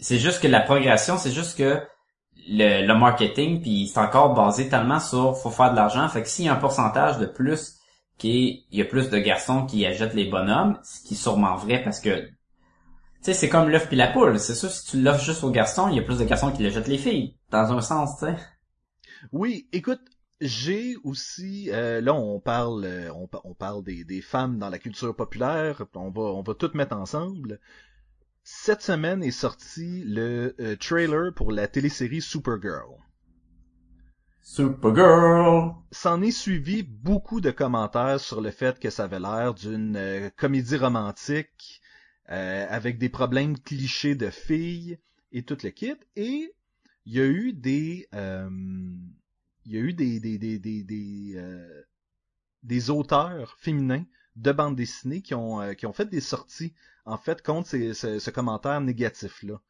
C'est 0.00 0.18
juste 0.18 0.42
que 0.42 0.48
la 0.48 0.58
progression, 0.58 1.18
c'est 1.18 1.30
juste 1.30 1.56
que 1.56 1.80
le, 2.48 2.92
marketing, 2.94 3.62
puis 3.62 3.86
c'est 3.86 4.00
encore 4.00 4.34
basé 4.34 4.68
tellement 4.68 4.98
sur 4.98 5.38
faut 5.38 5.50
faire 5.50 5.70
de 5.70 5.76
l'argent. 5.76 6.08
Fait 6.08 6.24
que 6.24 6.28
s'il 6.28 6.46
y 6.46 6.48
a 6.48 6.54
un 6.54 6.56
pourcentage 6.56 7.18
de 7.18 7.26
plus 7.26 7.78
qui 8.18 8.66
y 8.72 8.82
a 8.82 8.84
plus 8.84 9.08
de 9.08 9.18
garçons 9.18 9.66
qui 9.66 9.86
achètent 9.86 10.14
les 10.14 10.28
bonhommes, 10.28 10.80
ce 10.82 11.06
qui 11.06 11.14
est 11.14 11.16
sûrement 11.16 11.54
vrai 11.54 11.80
parce 11.84 12.00
que 12.00 12.26
tu 12.26 12.32
sais, 13.20 13.34
c'est 13.34 13.48
comme 13.48 13.68
l'œuf 13.68 13.86
puis 13.86 13.96
la 13.96 14.08
poule. 14.08 14.40
C'est 14.40 14.56
sûr, 14.56 14.68
si 14.68 14.84
tu 14.84 15.00
l'offres 15.00 15.22
juste 15.22 15.44
aux 15.44 15.50
garçons, 15.52 15.86
il 15.90 15.94
y 15.94 16.00
a 16.00 16.02
plus 16.02 16.18
de 16.18 16.24
garçons 16.24 16.50
qui 16.50 16.64
l'achètent 16.64 16.88
les 16.88 16.98
filles. 16.98 17.38
Dans 17.52 17.72
un 17.72 17.80
sens, 17.80 18.18
tu 18.18 18.26
sais. 18.26 18.36
Oui, 19.30 19.68
écoute, 19.72 20.00
j'ai 20.40 20.96
aussi, 21.04 21.70
euh, 21.72 22.00
là 22.00 22.14
on 22.14 22.40
parle, 22.40 22.84
euh, 22.84 23.12
on, 23.14 23.26
pa- 23.26 23.40
on 23.44 23.54
parle 23.54 23.82
des, 23.84 24.04
des 24.04 24.20
femmes 24.22 24.58
dans 24.58 24.70
la 24.70 24.78
culture 24.78 25.14
populaire. 25.16 25.84
On 25.94 26.10
va, 26.10 26.22
on 26.22 26.42
va 26.42 26.54
tout 26.54 26.70
mettre 26.74 26.96
ensemble. 26.96 27.60
Cette 28.44 28.82
semaine 28.82 29.22
est 29.24 29.30
sorti 29.32 30.04
le 30.04 30.54
euh, 30.60 30.76
trailer 30.76 31.34
pour 31.34 31.52
la 31.52 31.68
télésérie 31.68 32.22
Supergirl. 32.22 32.96
Supergirl. 34.42 35.74
S'en 35.92 36.20
est 36.20 36.30
suivi 36.30 36.82
beaucoup 36.82 37.40
de 37.40 37.50
commentaires 37.50 38.20
sur 38.20 38.42
le 38.42 38.50
fait 38.50 38.78
que 38.78 38.90
ça 38.90 39.04
avait 39.04 39.18
l'air 39.20 39.54
d'une 39.54 39.96
euh, 39.96 40.28
comédie 40.36 40.76
romantique 40.76 41.80
euh, 42.30 42.66
avec 42.68 42.98
des 42.98 43.08
problèmes 43.08 43.58
clichés 43.58 44.14
de 44.14 44.28
filles 44.28 44.98
et 45.32 45.42
tout 45.44 45.56
le 45.62 45.70
kit. 45.70 45.94
Et 46.16 46.54
il 47.06 47.12
y 47.14 47.20
a 47.20 47.24
eu 47.24 47.52
des, 47.54 48.08
euh, 48.14 48.50
il 49.64 49.72
y 49.72 49.76
a 49.76 49.80
eu 49.80 49.92
des 49.92 50.20
des 50.20 50.38
des 50.38 50.58
des 50.58 51.34
euh, 51.36 52.92
auteurs 52.92 53.56
féminins 53.58 54.04
de 54.36 54.52
bande 54.52 54.76
dessinée 54.76 55.22
qui 55.22 55.34
ont 55.34 55.60
euh, 55.60 55.74
qui 55.74 55.86
ont 55.86 55.92
fait 55.92 56.08
des 56.08 56.20
sorties 56.20 56.74
en 57.04 57.18
fait 57.18 57.42
contre 57.42 57.68
ce, 57.68 58.18
ce 58.18 58.30
commentaire 58.30 58.80
négatif 58.80 59.42
là 59.42 59.60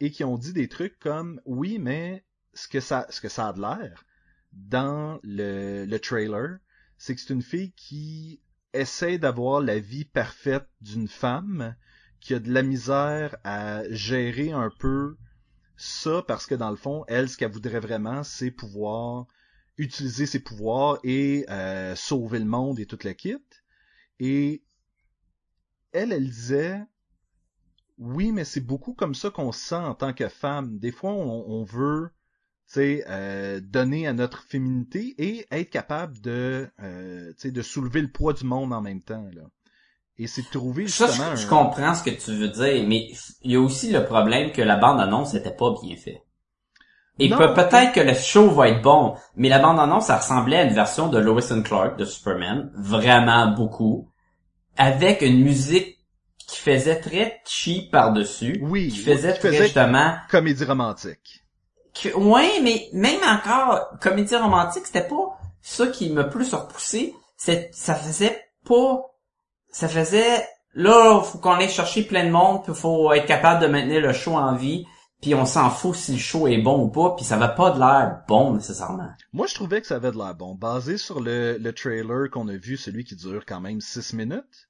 et 0.00 0.10
qui 0.10 0.24
ont 0.24 0.38
dit 0.38 0.52
des 0.52 0.68
trucs 0.68 0.98
comme 0.98 1.40
oui 1.44 1.78
mais 1.78 2.24
ce 2.52 2.68
que 2.68 2.80
ça 2.80 3.06
ce 3.10 3.20
que 3.20 3.28
ça 3.28 3.48
a 3.48 3.52
de 3.52 3.60
l'air 3.60 4.04
dans 4.54 5.18
le, 5.22 5.84
le 5.84 5.98
trailer, 5.98 6.58
c'est 6.98 7.14
que 7.14 7.20
c'est 7.20 7.32
une 7.32 7.42
fille 7.42 7.72
qui 7.72 8.40
essaie 8.72 9.18
d'avoir 9.18 9.60
la 9.60 9.78
vie 9.78 10.04
parfaite 10.04 10.68
d'une 10.80 11.08
femme, 11.08 11.76
qui 12.20 12.34
a 12.34 12.38
de 12.38 12.52
la 12.52 12.62
misère 12.62 13.36
à 13.44 13.82
gérer 13.90 14.52
un 14.52 14.70
peu 14.78 15.16
ça, 15.76 16.22
parce 16.26 16.46
que 16.46 16.54
dans 16.54 16.70
le 16.70 16.76
fond, 16.76 17.04
elle, 17.08 17.28
ce 17.28 17.36
qu'elle 17.36 17.50
voudrait 17.50 17.80
vraiment, 17.80 18.22
c'est 18.22 18.50
pouvoir 18.50 19.26
utiliser 19.76 20.26
ses 20.26 20.40
pouvoirs 20.40 20.98
et 21.02 21.46
euh, 21.50 21.96
sauver 21.96 22.38
le 22.38 22.44
monde 22.44 22.78
et 22.78 22.86
toute 22.86 23.04
la 23.04 23.14
kit. 23.14 23.36
Et 24.20 24.62
elle, 25.92 26.12
elle 26.12 26.28
disait, 26.28 26.80
oui, 27.98 28.32
mais 28.32 28.44
c'est 28.44 28.60
beaucoup 28.60 28.94
comme 28.94 29.14
ça 29.14 29.30
qu'on 29.30 29.52
se 29.52 29.60
sent 29.60 29.74
en 29.74 29.94
tant 29.94 30.12
que 30.12 30.28
femme. 30.28 30.78
Des 30.78 30.92
fois, 30.92 31.12
on, 31.12 31.64
veut 31.64 32.10
euh, 32.76 33.60
donner 33.60 34.06
à 34.06 34.12
notre 34.12 34.42
féminité 34.42 35.14
et 35.18 35.46
être 35.50 35.70
capable 35.70 36.20
de, 36.20 36.70
euh, 36.80 37.32
de 37.42 37.62
soulever 37.62 38.02
le 38.02 38.10
poids 38.10 38.32
du 38.32 38.44
monde 38.44 38.72
en 38.72 38.80
même 38.80 39.02
temps. 39.02 39.28
Là. 39.32 39.42
Et 40.18 40.26
c'est 40.28 40.42
de 40.42 40.48
trouver 40.48 40.86
Ça, 40.86 41.06
justement 41.08 41.34
je, 41.34 41.42
je 41.42 41.46
comprends 41.48 41.94
ce 41.94 42.02
que 42.04 42.10
tu 42.10 42.32
veux 42.32 42.48
dire, 42.48 42.84
mais 42.86 43.08
il 43.42 43.50
y 43.52 43.56
a 43.56 43.60
aussi 43.60 43.90
le 43.90 44.04
problème 44.04 44.52
que 44.52 44.62
la 44.62 44.76
bande-annonce 44.76 45.34
était 45.34 45.50
pas 45.54 45.72
bien 45.82 45.96
faite. 45.96 46.22
Et 47.18 47.28
peut- 47.30 47.54
peut-être 47.54 47.92
que 47.92 48.00
le 48.00 48.14
show 48.14 48.50
va 48.50 48.68
être 48.68 48.82
bon, 48.82 49.14
mais 49.36 49.48
la 49.48 49.58
bande-annonce, 49.60 50.06
ça 50.06 50.18
ressemblait 50.18 50.56
à 50.58 50.62
une 50.64 50.74
version 50.74 51.08
de 51.08 51.18
Lois 51.18 51.52
and 51.52 51.62
Clark 51.62 51.96
de 51.98 52.04
Superman, 52.04 52.70
vraiment 52.76 53.48
beaucoup, 53.48 54.08
avec 54.76 55.22
une 55.22 55.42
musique 55.42 55.98
qui 56.46 56.58
faisait 56.58 57.00
très 57.00 57.40
cheap 57.46 57.90
par-dessus, 57.90 58.58
Oui, 58.62 58.88
qui 58.88 58.98
faisait 58.98 59.32
qui 59.34 59.38
très 59.40 59.48
faisait- 59.52 59.64
justement... 59.64 60.14
comédie 60.30 60.64
romantique. 60.64 61.44
Que, 62.00 62.12
ouais, 62.16 62.60
mais 62.62 62.88
même 62.92 63.20
encore, 63.22 63.90
comédie 64.00 64.34
romantique, 64.36 64.84
c'était 64.86 65.06
pas 65.08 65.38
ça 65.62 65.86
qui 65.86 66.10
m'a 66.10 66.24
plus 66.24 66.52
repoussé. 66.52 67.14
C'est, 67.36 67.70
ça 67.72 67.94
faisait 67.94 68.42
pas, 68.64 69.00
ça 69.74 69.88
faisait, 69.88 70.46
là, 70.74 71.20
faut 71.20 71.38
qu'on 71.38 71.54
aille 71.54 71.68
chercher 71.68 72.04
plein 72.04 72.24
de 72.24 72.30
monde, 72.30 72.62
puis 72.62 72.72
faut 72.72 73.12
être 73.12 73.26
capable 73.26 73.60
de 73.60 73.66
maintenir 73.66 74.00
le 74.00 74.12
show 74.12 74.34
en 74.36 74.54
vie, 74.54 74.86
puis 75.20 75.34
on 75.34 75.46
s'en 75.46 75.68
fout 75.68 75.96
si 75.96 76.12
le 76.12 76.18
show 76.18 76.46
est 76.46 76.62
bon 76.62 76.84
ou 76.84 76.88
pas, 76.88 77.16
puis 77.16 77.24
ça 77.24 77.36
va 77.36 77.48
pas 77.48 77.72
de 77.72 77.80
l'air 77.80 78.20
bon 78.28 78.54
nécessairement. 78.54 79.08
Moi, 79.32 79.48
je 79.48 79.54
trouvais 79.54 79.80
que 79.80 79.88
ça 79.88 79.96
avait 79.96 80.12
de 80.12 80.16
l'air 80.16 80.36
bon. 80.36 80.54
Basé 80.54 80.96
sur 80.96 81.20
le, 81.20 81.58
le 81.58 81.72
trailer 81.72 82.30
qu'on 82.30 82.46
a 82.46 82.56
vu, 82.56 82.76
celui 82.76 83.02
qui 83.02 83.16
dure 83.16 83.44
quand 83.44 83.60
même 83.60 83.80
6 83.80 84.12
minutes. 84.12 84.68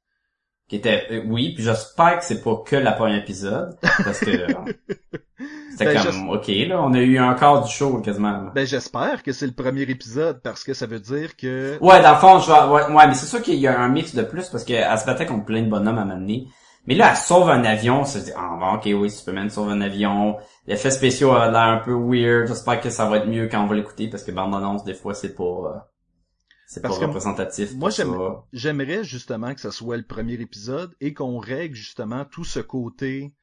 Qui 0.74 0.78
était, 0.78 1.06
euh, 1.12 1.22
oui, 1.28 1.52
puis 1.54 1.62
j'espère 1.62 2.18
que 2.18 2.24
c'est 2.24 2.42
pas 2.42 2.60
que 2.66 2.74
la 2.74 2.90
première 2.90 3.18
épisode, 3.18 3.78
parce 3.80 4.18
que 4.18 4.30
euh, 4.30 4.72
c'était 5.70 5.94
Ben, 5.94 6.02
comme, 6.02 6.30
ok, 6.30 6.48
là, 6.48 6.82
on 6.82 6.92
a 6.94 6.98
eu 6.98 7.16
un 7.16 7.32
quart 7.34 7.62
du 7.62 7.70
show 7.70 7.98
quasiment. 7.98 8.50
Ben, 8.52 8.66
j'espère 8.66 9.22
que 9.22 9.30
c'est 9.30 9.46
le 9.46 9.52
premier 9.52 9.82
épisode 9.82 10.40
parce 10.42 10.64
que 10.64 10.74
ça 10.74 10.86
veut 10.86 10.98
dire 10.98 11.36
que... 11.36 11.78
Ouais, 11.80 12.02
dans 12.02 12.10
le 12.10 12.16
fond, 12.16 12.40
je 12.40 12.50
vais, 12.50 12.72
ouais, 12.72 12.92
ouais, 12.92 13.06
mais 13.06 13.14
c'est 13.14 13.26
sûr 13.26 13.40
qu'il 13.40 13.54
y 13.54 13.68
a 13.68 13.78
un 13.78 13.88
mix 13.88 14.16
de 14.16 14.22
plus 14.24 14.48
parce 14.48 14.64
qu'elle 14.64 14.98
se 14.98 15.06
battait 15.06 15.26
contre 15.26 15.44
plein 15.44 15.62
de 15.62 15.70
bonhommes 15.70 15.98
à 15.98 16.04
m'amener. 16.04 16.48
Mais 16.88 16.96
là, 16.96 17.10
elle 17.12 17.16
sauve 17.18 17.48
un 17.50 17.62
avion, 17.62 18.00
on 18.00 18.04
se 18.04 18.18
dit, 18.18 18.32
ah, 18.36 18.74
ok, 18.74 18.90
oui, 19.00 19.08
Superman 19.12 19.50
sauve 19.50 19.68
un 19.68 19.80
avion. 19.80 20.38
L'effet 20.66 20.90
spéciaux 20.90 21.30
a 21.30 21.52
l'air 21.52 21.60
un 21.60 21.82
peu 21.84 21.92
weird. 21.92 22.48
J'espère 22.48 22.80
que 22.80 22.90
ça 22.90 23.08
va 23.08 23.18
être 23.18 23.28
mieux 23.28 23.46
quand 23.46 23.62
on 23.62 23.68
va 23.68 23.76
l'écouter 23.76 24.08
parce 24.08 24.24
que 24.24 24.32
bande 24.32 24.52
annonce, 24.52 24.82
des 24.82 24.94
fois, 24.94 25.14
c'est 25.14 25.36
pas, 25.36 25.44
euh, 25.44 25.78
c'est 26.66 26.80
pas 26.80 26.88
Parce 26.88 27.00
que 27.00 27.04
représentatif. 27.04 27.74
moi, 27.74 27.90
J'aimerais 28.52 29.04
justement 29.04 29.54
que 29.54 29.60
ça 29.60 29.70
soit 29.70 29.96
le 29.96 30.04
premier 30.04 30.34
épisode 30.34 30.94
et 31.00 31.12
qu'on 31.12 31.38
règle 31.38 31.74
justement 31.74 32.24
tout 32.24 32.44
ce 32.44 32.60
côté 32.60 33.34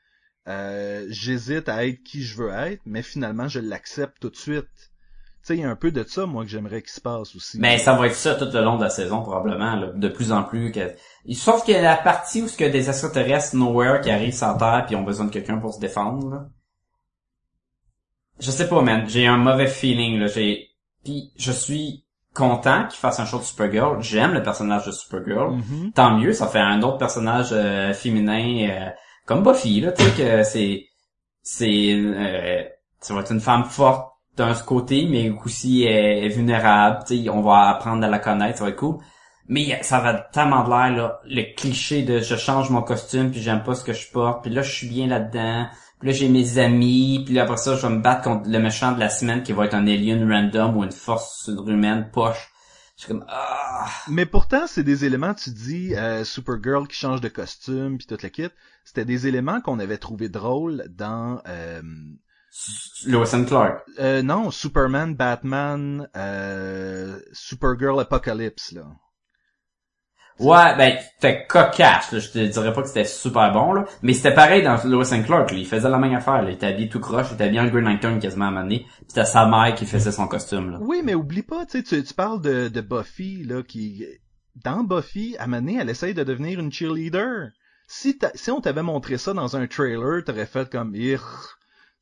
euh, 0.47 1.05
j'hésite 1.09 1.69
à 1.69 1.86
être 1.86 2.01
qui 2.03 2.24
je 2.24 2.36
veux 2.38 2.51
être, 2.51 2.82
mais 2.86 3.03
finalement 3.03 3.47
je 3.47 3.59
l'accepte 3.59 4.19
tout 4.19 4.30
de 4.30 4.36
suite. 4.36 4.65
Tu 5.43 5.47
sais, 5.47 5.57
il 5.57 5.61
y 5.61 5.63
a 5.63 5.69
un 5.69 5.76
peu 5.76 5.91
de 5.91 6.03
ça, 6.03 6.28
moi, 6.28 6.43
que 6.43 6.49
j'aimerais 6.51 6.84
qu'il 6.84 6.91
se 6.91 7.01
passe 7.01 7.36
aussi. 7.36 7.57
Mais 7.59 7.80
ça 7.80 7.93
va 7.93 8.05
être 8.05 8.15
ça 8.15 8.36
tout 8.36 8.45
le 8.53 8.61
long 8.61 8.78
de 8.78 8.84
la 8.84 8.91
saison, 8.91 9.24
probablement, 9.24 9.76
là, 9.76 9.88
de 9.88 10.07
plus 10.07 10.32
en 10.32 10.43
plus. 10.43 10.72
Que... 10.72 10.93
Sauf 11.34 11.63
qu'il 11.63 11.74
y 11.74 11.78
a 11.78 11.82
la 11.82 11.97
partie 11.97 12.43
où 12.43 12.47
ce 12.47 12.55
que 12.55 12.65
des 12.65 12.89
extraterrestres 12.89 13.55
nowhere 13.55 14.01
qui 14.01 14.11
arrivent 14.11 14.36
sur 14.36 14.55
Terre 14.57 14.84
puis 14.86 14.95
ont 14.95 15.01
besoin 15.01 15.26
de 15.26 15.32
quelqu'un 15.32 15.57
pour 15.57 15.74
se 15.74 15.80
défendre. 15.80 16.30
Là. 16.30 16.49
Je 18.39 18.51
sais 18.51 18.67
pas, 18.67 18.84
man. 18.84 19.09
J'ai 19.09 19.26
un 19.26 19.38
mauvais 19.38 19.65
feeling. 19.65 20.19
Là. 20.19 20.28
J'ai... 20.28 20.69
Puis 21.03 21.32
je 21.38 21.51
suis 21.51 22.05
content 22.34 22.88
qu'ils 22.88 22.99
fassent 22.99 23.19
un 23.19 23.25
show 23.25 23.39
de 23.39 23.43
Supergirl. 23.43 24.01
J'aime 24.01 24.34
le 24.34 24.43
personnage 24.43 24.86
de 24.86 24.91
Supergirl. 24.91 25.55
Mhm. 25.55 25.91
Tant 25.93 26.17
mieux, 26.17 26.34
ça 26.34 26.47
fait 26.47 26.59
un 26.59 26.82
autre 26.82 26.97
personnage 26.97 27.49
euh, 27.51 27.93
féminin 27.93 28.69
euh, 28.69 28.89
comme 29.25 29.43
Buffy, 29.43 29.82
là, 29.82 29.91
tu 29.91 30.03
sais 30.03 30.11
que 30.11 30.43
c'est 30.49 30.86
c'est 31.43 31.93
euh, 31.93 32.63
ça 32.99 33.13
va 33.13 33.21
être 33.21 33.32
une 33.32 33.41
femme 33.41 33.65
forte 33.65 34.07
d'un 34.38 34.53
côté, 34.53 35.07
mais 35.09 35.29
aussi 35.45 35.84
est 35.84 36.29
vulnérable, 36.29 37.03
tu 37.05 37.23
sais, 37.23 37.29
on 37.29 37.41
va 37.41 37.69
apprendre 37.69 38.03
à 38.05 38.09
la 38.09 38.19
connaître, 38.19 38.59
ça 38.59 38.63
va 38.63 38.69
être 38.69 38.77
cool. 38.77 38.97
Mais 39.47 39.84
ça 39.84 39.99
va 39.99 40.13
tellement 40.13 40.63
de 40.63 40.69
l'air 40.69 40.95
là, 40.95 41.19
le 41.25 41.53
cliché 41.55 42.03
de 42.03 42.19
je 42.19 42.36
change 42.38 42.69
mon 42.69 42.82
costume 42.82 43.32
puis 43.32 43.41
j'aime 43.41 43.63
pas 43.63 43.75
ce 43.75 43.84
que 43.84 43.91
je 43.91 44.09
porte, 44.09 44.43
puis 44.43 44.53
là 44.53 44.61
je 44.61 44.71
suis 44.71 44.88
bien 44.88 45.07
là-dedans, 45.07 45.67
puis 46.02 46.10
là 46.10 46.14
j'ai 46.14 46.28
mes 46.28 46.58
amis, 46.58 47.22
puis 47.26 47.36
là 47.36 47.43
après 47.43 47.58
ça 47.58 47.76
je 47.76 47.88
vais 47.88 47.93
me 47.93 48.02
battre 48.02 48.24
contre 48.24 48.49
le 48.49 48.60
méchant 48.60 48.91
de 48.91 48.99
la 48.99 49.10
semaine 49.10 49.43
qui 49.43 49.54
va 49.54 49.66
être 49.66 49.76
un 49.76 49.88
alien 49.88 50.30
random 50.30 50.76
ou 50.76 50.84
une 50.84 50.91
force 50.91 51.43
surhumaine 51.45 52.10
poche. 52.12 52.49
Je 52.97 53.06
suis 53.06 53.14
comme 53.14 53.26
ah 53.30 53.88
Mais 54.08 54.28
pourtant, 54.28 54.68
c'est 54.68 54.84
des 54.84 55.06
éléments, 55.06 55.34
tu 55.34 55.49
dis, 55.49 55.95
euh, 55.95 56.24
Supergirl 56.24 56.88
qui 56.88 56.95
change 56.95 57.20
de 57.20 57.30
costume, 57.30 57.97
puis 57.97 58.06
toute 58.06 58.22
la 58.22 58.30
kit, 58.30 58.49
c'était 58.84 59.06
des 59.06 59.26
éléments 59.26 59.60
qu'on 59.62 59.80
avait 59.80 59.97
trouvé 59.97 60.30
drôles 60.30 60.86
dans... 60.89 61.41
Euh, 61.47 61.82
Lois 63.08 63.34
and 63.34 63.45
Clark. 63.45 63.82
euh, 63.99 64.22
non, 64.22 64.52
Superman, 64.52 65.16
Batman, 65.16 66.10
euh, 66.16 67.20
Supergirl 67.32 67.99
Apocalypse, 67.99 68.74
là. 68.74 68.86
Ouais, 70.42 70.76
ben, 70.78 70.98
c'était 71.16 71.46
cocasse, 71.48 72.12
là. 72.12 72.20
Je 72.20 72.30
te 72.30 72.39
dirais 72.39 72.74
pas 72.74 72.82
que 72.82 72.88
c'était 72.88 73.06
super 73.06 73.52
bon, 73.52 73.74
là. 73.74 73.86
Mais 74.02 74.14
c'était 74.14 74.34
pareil 74.34 74.64
dans 74.64 74.78
Lois 74.86 75.14
and 75.14 75.24
Clark, 75.24 75.52
là. 75.52 75.58
Il 75.58 75.66
faisait 75.68 75.89
la 75.89 75.98
même 75.98 76.14
affaire, 76.14 76.42
là. 76.42 76.50
Il 76.50 76.54
était 76.56 76.68
habillé 76.68 76.89
tout 76.89 77.00
croche, 77.00 77.28
il 77.32 77.36
était 77.36 77.46
habillé 77.46 77.60
en 77.62 77.68
Green 77.68 77.86
Lantern 77.86 78.20
quasiment 78.20 78.46
à 78.46 78.48
un 78.48 78.52
moment 78.52 78.64
donné. 78.64 78.80
Puis 78.80 79.06
C'était 79.08 79.26
sa 79.26 79.46
mère 79.46 79.74
qui 79.76 79.86
faisait 79.86 80.12
son 80.12 80.28
costume, 80.28 80.72
là. 80.72 80.78
Oui, 80.82 81.02
mais 81.04 81.14
oublie 81.16 81.44
pas, 81.44 81.66
tu 81.66 81.84
sais, 81.84 82.04
tu, 82.04 82.14
parles 82.14 82.42
de, 82.42 82.68
de 82.70 82.82
Buffy, 82.82 83.44
là, 83.44 83.64
qui, 83.64 84.06
dans 84.64 84.84
Buffy, 84.84 85.36
à 85.39 85.48
Mané, 85.48 85.78
elle 85.80 85.89
essaye 85.89 86.14
de 86.14 86.24
devenir 86.24 86.60
une 86.60 86.72
cheerleader. 86.72 87.50
Si, 87.88 88.18
t'as- 88.18 88.32
si 88.36 88.52
on 88.52 88.62
t'avait 88.62 88.84
montré 88.84 89.18
ça 89.18 89.34
dans 89.34 89.56
un 89.58 89.68
trailer, 89.68 90.24
t'aurais 90.24 90.46
fait 90.46 90.70
comme, 90.70 90.96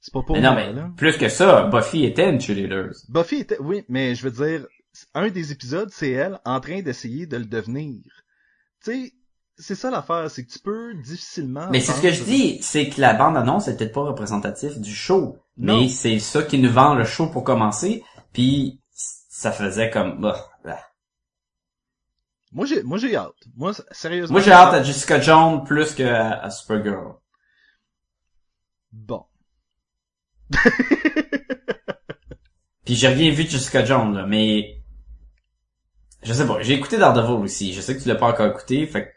c'est 0.01 0.13
pas 0.13 0.21
pour 0.21 0.35
Mais 0.35 0.41
non, 0.41 0.53
moi, 0.53 0.65
mais 0.67 0.73
là. 0.73 0.89
plus 0.95 1.17
que 1.17 1.27
ça, 1.29 1.63
Buffy 1.63 2.05
était 2.05 2.29
une 2.29 2.39
cheerleader. 2.39 2.91
Buffy 3.09 3.37
était, 3.37 3.59
oui, 3.59 3.83
mais 3.89 4.15
je 4.15 4.27
veux 4.27 4.45
dire, 4.45 4.65
un 5.13 5.29
des 5.29 5.51
épisodes, 5.51 5.89
c'est 5.91 6.11
elle 6.11 6.39
en 6.45 6.59
train 6.59 6.81
d'essayer 6.81 7.25
de 7.25 7.37
le 7.37 7.45
devenir. 7.45 8.01
Sais, 8.89 9.13
c'est 9.57 9.75
ça 9.75 9.91
l'affaire, 9.91 10.31
c'est 10.31 10.45
que 10.45 10.51
tu 10.51 10.59
peux 10.59 10.95
difficilement... 10.95 11.69
Mais 11.69 11.81
c'est 11.81 11.91
ce 11.91 12.01
que 12.01 12.11
je 12.11 12.23
dis, 12.23 12.63
c'est 12.63 12.89
que 12.89 12.99
la 13.01 13.13
bande-annonce 13.13 13.67
est 13.67 13.77
peut-être 13.77 13.93
pas 13.93 14.03
représentatif 14.03 14.79
du 14.79 14.95
show. 14.95 15.37
Non. 15.57 15.81
Mais 15.81 15.89
c'est 15.89 16.17
ça 16.19 16.41
qui 16.43 16.57
nous 16.57 16.71
vend 16.71 16.95
le 16.95 17.03
show 17.03 17.27
pour 17.27 17.43
commencer. 17.43 18.03
Puis 18.33 18.79
ça 18.91 19.51
faisait 19.51 19.89
comme... 19.89 20.21
bah, 20.21 20.49
bah. 20.63 20.79
Moi, 22.51 22.65
j'ai, 22.65 22.81
moi, 22.83 22.97
j'ai 22.97 23.15
hâte. 23.15 23.35
Moi, 23.55 23.73
sérieusement. 23.91 24.33
Moi 24.33 24.41
j'ai 24.41 24.51
hâte 24.51 24.73
à 24.73 24.81
Jessica 24.81 25.19
Jones 25.19 25.63
plus 25.65 25.93
que 25.93 26.03
à, 26.03 26.39
à 26.41 26.49
Supergirl. 26.49 27.15
Bon. 28.91 29.25
Puis 32.85 32.95
j'ai 32.95 33.09
rien 33.09 33.31
vu 33.31 33.43
de 33.43 33.49
Jessica 33.49 33.85
Jones, 33.85 34.15
là, 34.15 34.25
mais... 34.25 34.78
Je 36.23 36.33
sais 36.33 36.45
pas, 36.45 36.61
j'ai 36.61 36.73
écouté 36.73 36.97
Daredevil 36.97 37.43
aussi. 37.43 37.73
Je 37.73 37.81
sais 37.81 37.95
que 37.95 38.01
tu 38.01 38.07
l'as 38.07 38.15
pas 38.15 38.27
encore 38.29 38.47
écouté, 38.47 38.85
fait 38.85 39.05
que 39.05 39.09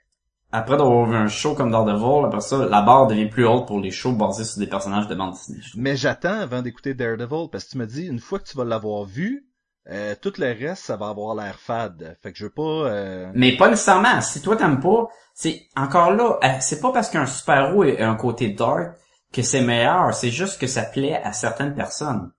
après 0.53 0.76
d'avoir 0.76 1.07
vu 1.07 1.16
un 1.16 1.28
show 1.28 1.55
comme 1.55 1.70
Daredevil, 1.70 2.26
après 2.26 2.40
ça, 2.40 2.59
la 2.66 2.82
barre 2.82 3.07
devient 3.07 3.28
plus 3.28 3.46
haute 3.46 3.66
pour 3.66 3.80
les 3.80 3.90
shows 3.90 4.12
basés 4.12 4.44
sur 4.44 4.59
des 4.61 4.66
personnages 4.66 5.09
de 5.09 5.14
bande 5.14 5.32
dessinée. 5.32 5.61
Mais 5.76 5.96
j'attends 5.96 6.40
avant 6.40 6.62
d'écouter 6.62 6.94
Daredevil, 6.94 7.48
parce 7.50 7.64
que 7.64 7.70
tu 7.70 7.78
me 7.78 7.86
dis, 7.86 8.07
une 8.07 8.20
fois 8.20 8.38
que 8.38 8.44
tu 8.44 8.57
vas 8.57 8.64
l'avoir 8.64 9.05
vu, 9.05 9.46
euh, 9.90 10.14
tout 10.20 10.32
le 10.38 10.46
reste, 10.46 10.84
ça 10.84 10.96
va 10.96 11.09
avoir 11.09 11.34
l'air 11.34 11.59
fade. 11.59 12.16
Fait 12.22 12.32
que 12.32 12.38
je 12.38 12.44
veux 12.44 12.50
pas... 12.50 12.62
euh, 12.62 13.32
Mais 13.34 13.57
pas 13.57 13.68
nécessairement. 13.68 14.20
Si 14.20 14.40
toi 14.42 14.57
t'aimes 14.57 14.78
pas, 14.78 15.09
c'est 15.34 15.62
encore 15.74 16.12
là, 16.12 16.38
euh, 16.44 16.48
c'est 16.61 16.80
pas 16.80 16.92
parce 16.92 17.11
qu'un 17.11 17.26
super-héros 17.26 17.82
a 17.82 18.07
un 18.07 18.14
côté 18.14 18.50
dark 18.50 18.94
que 19.32 19.42
c'est 19.42 19.62
meilleur. 19.62 20.14
C'est 20.14 20.30
juste 20.30 20.61
que 20.61 20.66
ça 20.66 20.82
plaît 20.82 21.20
à 21.24 21.32
certaines 21.32 21.74
personnes. 21.74 22.30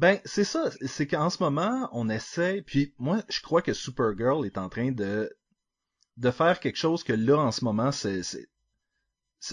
Ben, 0.00 0.18
c'est 0.24 0.44
ça. 0.44 0.70
C'est 0.86 1.06
qu'en 1.06 1.28
ce 1.28 1.42
moment, 1.42 1.88
on 1.92 2.08
essaie... 2.08 2.62
Puis 2.66 2.94
moi, 2.98 3.18
je 3.28 3.42
crois 3.42 3.60
que 3.60 3.74
Supergirl 3.74 4.46
est 4.46 4.56
en 4.58 4.68
train 4.70 4.92
de 4.92 5.30
de 6.16 6.30
faire 6.30 6.60
quelque 6.60 6.76
chose 6.76 7.02
que 7.04 7.12
là, 7.14 7.38
en 7.38 7.50
ce 7.50 7.64
moment, 7.64 7.92
c'est... 7.92 8.20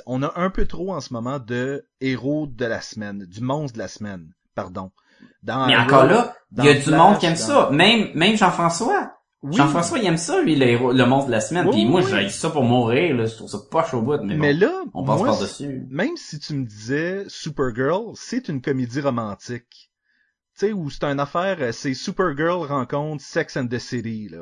On 0.06 0.22
a 0.24 0.34
un 0.40 0.50
peu 0.50 0.66
trop 0.66 0.94
en 0.94 1.00
ce 1.02 1.14
moment 1.14 1.40
de 1.40 1.88
héros 2.02 2.48
de 2.48 2.66
la 2.66 2.82
semaine, 2.82 3.26
du 3.26 3.40
monstre 3.42 3.74
de 3.76 3.80
la 3.80 3.88
semaine, 3.88 4.34
pardon. 4.56 4.92
Dans 5.44 5.68
Mais 5.68 5.78
encore 5.78 6.06
là, 6.06 6.36
il 6.58 6.66
y 6.66 6.70
a 6.70 6.74
du 6.76 6.92
monde 6.92 7.20
qui 7.20 7.26
aime 7.26 7.34
dans- 7.34 7.38
ça. 7.40 7.70
Même 7.72 8.12
même 8.16 8.36
Jean-François. 8.36 9.14
Oui, 9.44 9.56
Jean-François, 9.56 10.00
il 10.00 10.06
aime 10.08 10.18
ça, 10.18 10.42
lui, 10.42 10.56
le, 10.56 10.66
héros- 10.66 10.92
le 10.92 11.06
monstre 11.06 11.28
de 11.28 11.32
la 11.32 11.42
semaine. 11.42 11.66
Oui, 11.68 11.72
Puis 11.74 11.86
moi, 11.86 12.02
oui. 12.04 12.10
j'ai 12.10 12.30
ça 12.30 12.50
pour 12.50 12.64
mourir, 12.64 13.16
là. 13.16 13.26
Je 13.26 13.36
trouve 13.36 13.50
ça 13.50 13.60
pas 13.72 13.86
chaud 13.86 14.00
au 14.00 14.02
bout, 14.02 14.22
mais, 14.24 14.36
mais 14.36 14.54
bon, 14.54 14.60
là, 14.66 14.84
on 14.94 15.04
passe 15.06 15.22
par-dessus. 15.22 15.86
même 15.90 16.18
si 16.18 16.40
tu 16.40 16.54
me 16.54 16.66
disais 16.66 17.24
Supergirl, 17.28 18.12
c'est 18.16 18.50
une 18.50 18.62
comédie 18.62 19.00
romantique. 19.00 19.87
Tu 20.60 20.68
sais, 20.68 20.74
où 20.74 20.90
c'est 20.90 21.04
une 21.04 21.20
affaire, 21.20 21.58
euh, 21.60 21.72
c'est 21.72 21.94
Supergirl 21.94 22.66
rencontre 22.66 23.24
Sex 23.24 23.58
and 23.58 23.68
the 23.68 23.78
City, 23.78 24.28
là. 24.32 24.40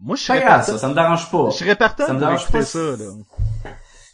Moi, 0.00 0.16
je 0.16 0.26
pas 0.26 0.34
serais 0.34 0.46
partant, 0.46 0.72
ça, 0.72 0.78
ça 0.78 0.88
me 0.88 0.94
dérange 0.94 1.30
pas. 1.30 1.50
je 1.50 1.56
serais 1.56 1.76
partant 1.76 2.06
Ça 2.06 2.12
me 2.14 2.18
dérange 2.20 2.50
pas 2.50 2.62
ça, 2.62 2.78
là. 2.78 3.12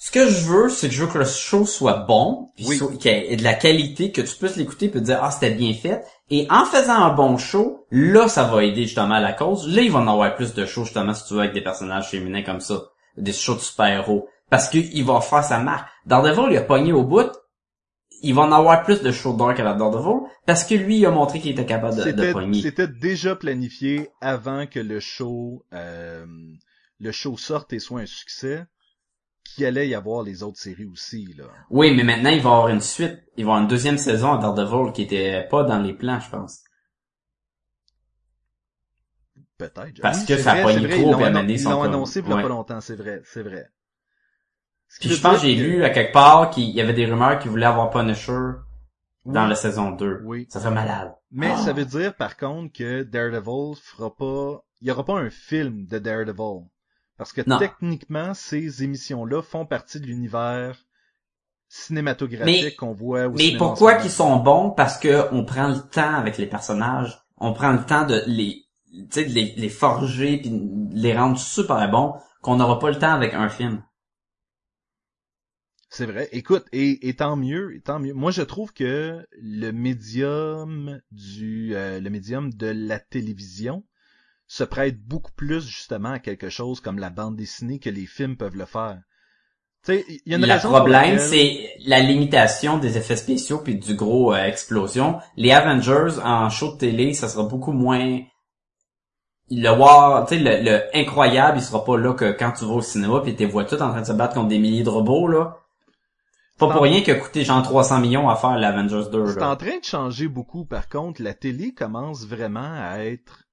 Ce 0.00 0.10
que 0.10 0.28
je 0.28 0.46
veux, 0.46 0.68
c'est 0.68 0.88
que 0.88 0.94
je 0.94 1.04
veux 1.04 1.12
que 1.12 1.18
le 1.18 1.24
show 1.24 1.64
soit 1.64 1.98
bon, 2.08 2.48
puis 2.56 2.66
Oui. 2.68 2.76
soit- 2.78 2.96
qu'il 2.96 3.12
y 3.12 3.14
ait 3.14 3.36
de 3.36 3.44
la 3.44 3.54
qualité, 3.54 4.10
que 4.10 4.20
tu 4.20 4.34
puisses 4.34 4.56
l'écouter 4.56 4.88
puis 4.88 4.98
te 5.00 5.04
dire 5.06 5.20
ah 5.22 5.30
c'était 5.30 5.52
bien 5.52 5.72
fait. 5.74 6.02
Et 6.28 6.48
en 6.50 6.64
faisant 6.64 6.94
un 6.94 7.14
bon 7.14 7.38
show, 7.38 7.86
là 7.92 8.26
ça 8.26 8.42
va 8.42 8.64
aider 8.64 8.82
justement 8.82 9.14
à 9.14 9.20
la 9.20 9.32
cause. 9.32 9.68
Là 9.68 9.80
il 9.82 9.92
va 9.92 10.00
en 10.00 10.08
avoir 10.08 10.34
plus 10.34 10.54
de 10.54 10.66
shows 10.66 10.84
justement 10.86 11.14
si 11.14 11.24
tu 11.26 11.34
veux 11.34 11.40
avec 11.40 11.52
des 11.52 11.60
personnages 11.60 12.08
féminins 12.10 12.42
comme 12.42 12.60
ça, 12.60 12.82
des 13.16 13.32
shows 13.32 13.54
de 13.54 13.60
super-héros, 13.60 14.28
parce 14.50 14.68
qu'il 14.68 15.04
va 15.04 15.20
faire 15.20 15.44
sa 15.44 15.60
marque. 15.60 15.88
Daredevil 16.04 16.50
il 16.50 16.56
a 16.56 16.62
pogné 16.62 16.92
au 16.92 17.04
bout. 17.04 17.30
Il 18.22 18.34
va 18.34 18.42
en 18.42 18.52
avoir 18.52 18.84
plus 18.84 19.02
de 19.02 19.10
shows 19.12 19.34
dark 19.36 19.58
à 19.60 19.64
la 19.64 19.74
Daredevil 19.74 20.20
parce 20.46 20.64
que 20.64 20.74
lui 20.74 20.98
il 20.98 21.06
a 21.06 21.10
montré 21.10 21.40
qu'il 21.40 21.50
était 21.52 21.66
capable 21.66 21.96
de, 21.96 22.10
de 22.10 22.10
C'était, 22.10 22.32
pogner. 22.32 22.62
c'était 22.62 22.88
déjà 22.88 23.36
planifié 23.36 24.08
avant 24.20 24.66
que 24.66 24.80
le 24.80 25.00
show, 25.00 25.64
euh, 25.72 26.24
le 27.00 27.12
show 27.12 27.36
sorte 27.36 27.72
et 27.72 27.78
soit 27.80 28.00
un 28.00 28.06
succès, 28.06 28.64
qu'il 29.44 29.64
allait 29.66 29.88
y 29.88 29.94
avoir 29.94 30.22
les 30.22 30.42
autres 30.42 30.58
séries 30.60 30.86
aussi, 30.86 31.34
là. 31.36 31.44
Oui, 31.70 31.94
mais 31.94 32.04
maintenant 32.04 32.30
il 32.30 32.40
va 32.40 32.50
y 32.50 32.52
avoir 32.52 32.68
une 32.68 32.80
suite. 32.80 33.18
Il 33.36 33.44
va 33.44 33.50
y 33.50 33.52
avoir 33.52 33.58
une 33.62 33.68
deuxième 33.68 33.98
saison 33.98 34.32
à 34.32 34.38
Daredevil 34.38 34.92
qui 34.92 35.02
était 35.02 35.46
pas 35.50 35.64
dans 35.64 35.80
les 35.80 35.92
plans, 35.92 36.20
je 36.20 36.30
pense. 36.30 36.62
Peut-être. 39.58 40.00
Parce 40.00 40.20
Oui, 40.20 40.26
que 40.26 40.36
ça 40.36 40.52
a 40.52 40.54
vrai, 40.54 40.62
pogné 40.62 40.80
c'est 40.80 40.86
vrai, 40.86 40.96
trop, 41.02 41.08
ils 41.08 41.12
l'ont 41.64 41.82
annoncé 41.82 42.20
il 42.20 42.32
a 42.32 42.34
ouais. 42.36 42.42
pas 42.42 42.48
longtemps, 42.48 42.80
c'est 42.80 42.96
vrai, 42.96 43.20
c'est 43.24 43.42
vrai. 43.42 43.68
Puis 45.00 45.10
je 45.10 45.20
pense 45.20 45.36
que 45.40 45.46
j'ai 45.46 45.54
lu 45.54 45.84
à 45.84 45.90
quelque 45.90 46.12
part 46.12 46.50
qu'il 46.50 46.70
y 46.70 46.80
avait 46.80 46.92
des 46.92 47.06
rumeurs 47.06 47.38
qui 47.38 47.48
voulaient 47.48 47.66
avoir 47.66 47.90
Punisher 47.90 48.32
dans 49.24 49.44
Oui. 49.44 49.48
la 49.48 49.54
saison 49.54 49.90
2. 49.92 50.20
Oui. 50.24 50.46
Ça 50.50 50.60
serait 50.60 50.70
malade. 50.74 51.14
Mais 51.30 51.52
Ah. 51.54 51.56
ça 51.58 51.72
veut 51.72 51.84
dire 51.84 52.14
par 52.14 52.36
contre 52.36 52.72
que 52.72 53.02
Daredevil 53.02 53.74
fera 53.82 54.14
pas, 54.14 54.62
il 54.80 54.88
y 54.88 54.90
aura 54.90 55.04
pas 55.04 55.14
un 55.18 55.30
film 55.30 55.86
de 55.86 55.98
Daredevil. 55.98 56.66
Parce 57.18 57.32
que 57.32 57.42
Non. 57.46 57.58
techniquement, 57.58 58.34
ces 58.34 58.82
émissions-là 58.82 59.42
font 59.42 59.64
partie 59.66 60.00
de 60.00 60.06
l'univers 60.06 60.76
cinématographique 61.68 62.76
qu'on 62.76 62.92
voit 62.92 63.26
au 63.26 63.32
Mais 63.32 63.56
pourquoi 63.56 63.94
qu'ils 63.94 64.10
sont 64.10 64.36
bons? 64.36 64.70
Parce 64.70 64.98
que 64.98 65.26
on 65.32 65.44
prend 65.44 65.68
le 65.68 65.80
temps 65.80 66.14
avec 66.14 66.36
les 66.38 66.46
personnages. 66.46 67.18
On 67.38 67.52
prend 67.52 67.72
le 67.72 67.84
temps 67.84 68.06
de 68.06 68.22
les, 68.26 68.64
tu 68.92 69.06
sais, 69.10 69.24
de 69.24 69.30
les, 69.32 69.54
les 69.56 69.68
forger 69.68 70.38
puis 70.38 70.50
de 70.50 70.94
les 70.94 71.16
rendre 71.16 71.38
super 71.38 71.90
bons 71.90 72.14
qu'on 72.42 72.56
n'aura 72.56 72.78
pas 72.78 72.90
le 72.90 72.98
temps 72.98 73.12
avec 73.12 73.34
un 73.34 73.48
film. 73.48 73.82
C'est 75.94 76.06
vrai. 76.06 76.26
Écoute, 76.32 76.64
et, 76.72 77.06
et 77.06 77.14
tant 77.16 77.36
mieux, 77.36 77.74
et 77.76 77.80
tant 77.82 77.98
mieux. 77.98 78.14
Moi, 78.14 78.30
je 78.30 78.40
trouve 78.40 78.72
que 78.72 79.26
le 79.38 79.70
médium 79.72 81.00
du, 81.10 81.76
euh, 81.76 82.00
le 82.00 82.08
médium 82.08 82.50
de 82.50 82.66
la 82.68 82.98
télévision 82.98 83.84
se 84.46 84.64
prête 84.64 85.00
beaucoup 85.02 85.32
plus 85.32 85.66
justement 85.66 86.12
à 86.12 86.18
quelque 86.20 86.50
chose 86.50 86.80
comme 86.80 86.98
la 86.98 87.10
bande 87.10 87.36
dessinée 87.36 87.78
que 87.78 87.90
les 87.90 88.06
films 88.06 88.36
peuvent 88.38 88.56
le 88.56 88.66
faire. 88.66 89.00
Tu 89.84 89.92
sais, 89.94 90.04
il 90.26 90.32
y 90.32 90.34
a 90.34 90.38
une 90.38 90.46
Le 90.46 90.58
problème, 90.68 91.16
laquelle- 91.16 91.20
c'est 91.20 91.70
la 91.86 92.00
limitation 92.00 92.78
des 92.78 92.98
effets 92.98 93.16
spéciaux 93.16 93.58
puis 93.58 93.76
du 93.76 93.94
gros 93.94 94.34
euh, 94.34 94.44
explosion. 94.44 95.18
Les 95.36 95.52
Avengers 95.52 96.20
en 96.24 96.50
show 96.50 96.72
de 96.72 96.78
télé, 96.78 97.14
ça 97.14 97.28
sera 97.28 97.44
beaucoup 97.44 97.72
moins 97.72 98.20
le 99.50 99.68
war, 99.70 100.26
tu 100.26 100.36
sais, 100.36 100.40
le, 100.42 100.64
le 100.64 100.96
incroyable, 100.96 101.58
il 101.58 101.62
sera 101.62 101.84
pas 101.84 101.96
là 101.98 102.14
que 102.14 102.32
quand 102.32 102.52
tu 102.52 102.64
vas 102.64 102.72
au 102.74 102.80
cinéma 102.82 103.20
puis 103.22 103.36
t'es 103.36 103.44
vois 103.44 103.64
tout 103.64 103.74
en 103.82 103.90
train 103.90 104.00
de 104.00 104.06
se 104.06 104.12
battre 104.12 104.34
contre 104.34 104.48
des 104.48 104.58
milliers 104.58 104.82
de 104.82 104.88
robots, 104.88 105.28
là. 105.28 105.58
Pas 106.68 106.72
C'est 106.74 106.78
pour 106.78 106.82
en- 106.82 106.84
rien 106.90 107.02
qu'il 107.02 107.14
a 107.14 107.18
coûté 107.18 107.44
genre 107.44 107.62
300 107.62 108.00
millions 108.00 108.28
à 108.28 108.36
faire 108.36 108.56
l'Avengers 108.58 109.10
2, 109.10 109.26
C'est 109.26 109.42
en 109.42 109.56
train 109.56 109.78
de 109.78 109.84
changer 109.84 110.28
beaucoup, 110.28 110.64
par 110.64 110.88
contre. 110.88 111.22
La 111.22 111.34
télé 111.34 111.72
commence 111.74 112.26
vraiment 112.26 112.60
à 112.74 112.98
être 113.04 113.44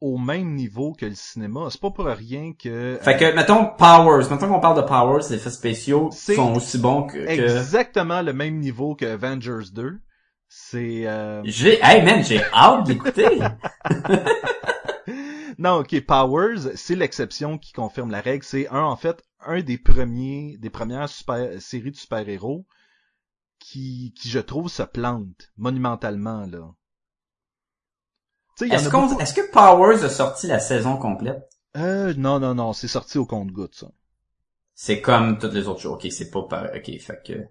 au 0.00 0.18
même 0.18 0.54
niveau 0.54 0.92
que 0.92 1.06
le 1.06 1.14
cinéma. 1.14 1.68
C'est 1.70 1.80
pas 1.80 1.90
pour 1.90 2.04
rien 2.06 2.52
que... 2.52 2.98
Fait 3.00 3.16
que, 3.16 3.34
mettons, 3.34 3.66
Powers, 3.78 4.28
mettons 4.30 4.48
qu'on 4.48 4.60
parle 4.60 4.76
de 4.76 4.86
Powers, 4.86 5.22
les 5.30 5.34
effets 5.36 5.50
spéciaux 5.50 6.10
sont 6.12 6.54
aussi 6.56 6.78
bons 6.78 7.04
que... 7.04 7.16
que- 7.18 7.28
exactement 7.30 8.20
le 8.20 8.32
même 8.34 8.58
niveau 8.58 8.94
que 8.94 9.06
Avengers 9.06 9.70
2. 9.72 9.98
C'est... 10.48 11.06
euh, 11.06 11.40
J'ai, 11.44 11.78
hey 11.82 12.02
man, 12.04 12.22
j'ai 12.22 12.42
hâte 12.52 12.84
d'écouter! 12.86 13.28
Non, 15.58 15.76
ok, 15.80 16.00
Powers, 16.04 16.72
c'est 16.74 16.96
l'exception 16.96 17.58
qui 17.58 17.72
confirme 17.72 18.10
la 18.10 18.20
règle. 18.20 18.44
C'est 18.44 18.68
un, 18.70 18.82
en 18.82 18.96
fait, 18.96 19.22
un 19.46 19.62
des 19.62 19.78
premiers, 19.78 20.56
des 20.58 20.70
premières 20.70 21.08
super, 21.08 21.60
séries 21.60 21.90
de 21.90 21.96
super-héros 21.96 22.66
qui, 23.58 24.14
qui, 24.18 24.28
je 24.28 24.40
trouve, 24.40 24.68
se 24.68 24.82
plante 24.82 25.50
monumentalement, 25.56 26.46
là. 26.46 26.74
Est-ce 28.60 28.88
beaucoup- 28.88 29.16
que 29.16 29.50
Powers 29.50 30.04
a 30.04 30.08
sorti 30.08 30.46
la 30.46 30.60
saison 30.60 30.96
complète? 30.96 31.48
Euh, 31.76 32.14
non, 32.14 32.38
non, 32.38 32.54
non, 32.54 32.72
c'est 32.72 32.88
sorti 32.88 33.18
au 33.18 33.26
compte-goutte, 33.26 33.74
ça. 33.74 33.90
C'est 34.74 35.00
comme 35.00 35.38
toutes 35.38 35.54
les 35.54 35.66
autres 35.66 35.80
shows. 35.80 35.94
Ok, 35.94 36.06
c'est 36.10 36.30
pas 36.30 36.42
par... 36.42 36.64
Ok, 36.74 36.98
fait 37.00 37.22
que... 37.24 37.46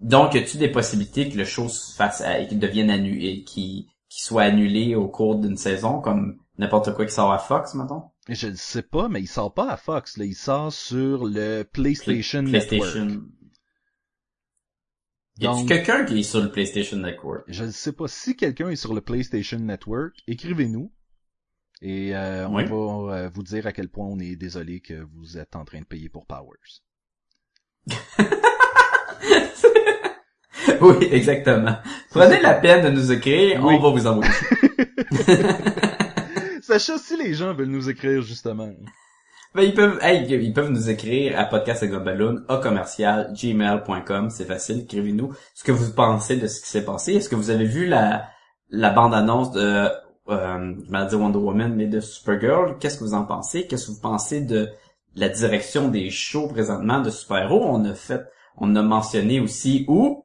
Donc, 0.00 0.34
y 0.34 0.38
a-tu 0.38 0.56
des 0.56 0.70
possibilités 0.70 1.28
que 1.28 1.36
le 1.36 1.44
show 1.44 1.68
se 1.68 1.94
fasse, 1.94 2.22
à- 2.22 2.44
qu'il 2.44 2.58
devienne 2.58 2.90
annulé, 2.90 3.44
qu'il, 3.44 3.86
qu'il 4.08 4.22
soit 4.22 4.42
annulé 4.44 4.94
au 4.94 5.08
cours 5.08 5.36
d'une 5.36 5.58
saison, 5.58 6.00
comme 6.00 6.38
n'importe 6.56 6.94
quoi 6.94 7.04
qui 7.04 7.12
sort 7.12 7.32
à 7.32 7.38
Fox, 7.38 7.74
mettons? 7.74 8.09
Je 8.28 8.48
ne 8.48 8.54
sais 8.54 8.82
pas, 8.82 9.08
mais 9.08 9.20
il 9.20 9.26
sort 9.26 9.52
pas 9.54 9.70
à 9.70 9.76
Fox, 9.76 10.16
là. 10.16 10.24
Il 10.24 10.34
sort 10.34 10.72
sur 10.72 11.24
le 11.24 11.62
PlayStation, 11.64 12.44
PlayStation. 12.44 13.04
Network. 13.06 13.28
Y 15.38 15.46
a-tu 15.46 15.58
Donc- 15.60 15.68
quelqu'un 15.68 16.04
qui 16.04 16.20
est 16.20 16.22
sur 16.22 16.40
le 16.42 16.50
PlayStation 16.50 16.98
Network? 16.98 17.44
Je 17.48 17.64
ne 17.64 17.70
sais 17.70 17.92
pas 17.92 18.08
si 18.08 18.36
quelqu'un 18.36 18.68
est 18.68 18.76
sur 18.76 18.92
le 18.94 19.00
PlayStation 19.00 19.58
Network. 19.58 20.14
Écrivez-nous. 20.26 20.92
Et 21.82 22.14
euh, 22.14 22.46
Oui. 22.48 22.64
on 22.70 23.06
va 23.06 23.14
euh, 23.16 23.28
vous 23.30 23.42
dire 23.42 23.66
à 23.66 23.72
quel 23.72 23.88
point 23.88 24.06
on 24.06 24.18
est 24.18 24.36
désolé 24.36 24.80
que 24.80 25.02
vous 25.14 25.38
êtes 25.38 25.56
en 25.56 25.64
train 25.64 25.80
de 25.80 25.86
payer 25.86 26.08
pour 26.10 26.26
Powers. 26.26 26.82
Oui, 30.82 31.08
exactement. 31.10 31.76
Prenez 32.10 32.40
la 32.40 32.54
peine 32.54 32.84
de 32.84 32.90
nous 32.90 33.12
écrire, 33.12 33.62
Oui. 33.64 33.74
on 33.74 33.80
va 33.80 33.90
vous 33.90 34.06
envoyer. 34.06 34.32
Sacha, 36.70 36.98
si 36.98 37.16
les 37.16 37.34
gens 37.34 37.52
veulent 37.52 37.66
nous 37.66 37.90
écrire 37.90 38.22
justement. 38.22 38.70
Ben, 39.56 39.62
ils 39.62 39.74
peuvent, 39.74 39.98
hey, 40.02 40.24
ils 40.32 40.52
peuvent 40.52 40.70
nous 40.70 40.88
écrire 40.88 41.36
à 41.36 41.44
podcastagloballoon, 41.44 42.44
à 42.48 42.58
commercial, 42.58 43.34
gmail.com, 43.34 44.30
c'est 44.30 44.44
facile, 44.44 44.82
écrivez-nous 44.82 45.32
ce 45.52 45.64
que 45.64 45.72
vous 45.72 45.92
pensez 45.92 46.36
de 46.36 46.46
ce 46.46 46.60
qui 46.60 46.68
s'est 46.68 46.84
passé. 46.84 47.14
Est-ce 47.14 47.28
que 47.28 47.34
vous 47.34 47.50
avez 47.50 47.64
vu 47.64 47.86
la, 47.86 48.28
la 48.68 48.90
bande-annonce 48.90 49.50
de, 49.50 49.88
euh, 50.28 50.74
je 50.86 50.90
m'allais 50.92 51.08
dire 51.08 51.20
Wonder 51.20 51.38
Woman, 51.38 51.74
mais 51.74 51.86
de 51.86 51.98
Supergirl? 51.98 52.78
Qu'est-ce 52.78 52.98
que 52.98 53.04
vous 53.04 53.14
en 53.14 53.24
pensez? 53.24 53.66
Qu'est-ce 53.66 53.88
que 53.88 53.90
vous 53.90 54.00
pensez 54.00 54.40
de 54.40 54.68
la 55.16 55.28
direction 55.28 55.88
des 55.88 56.08
shows 56.08 56.46
présentement 56.46 57.00
de 57.00 57.10
super-héros? 57.10 57.64
On 57.64 57.84
a 57.84 57.94
fait, 57.94 58.22
on 58.58 58.76
a 58.76 58.82
mentionné 58.82 59.40
aussi 59.40 59.86
où? 59.88 60.24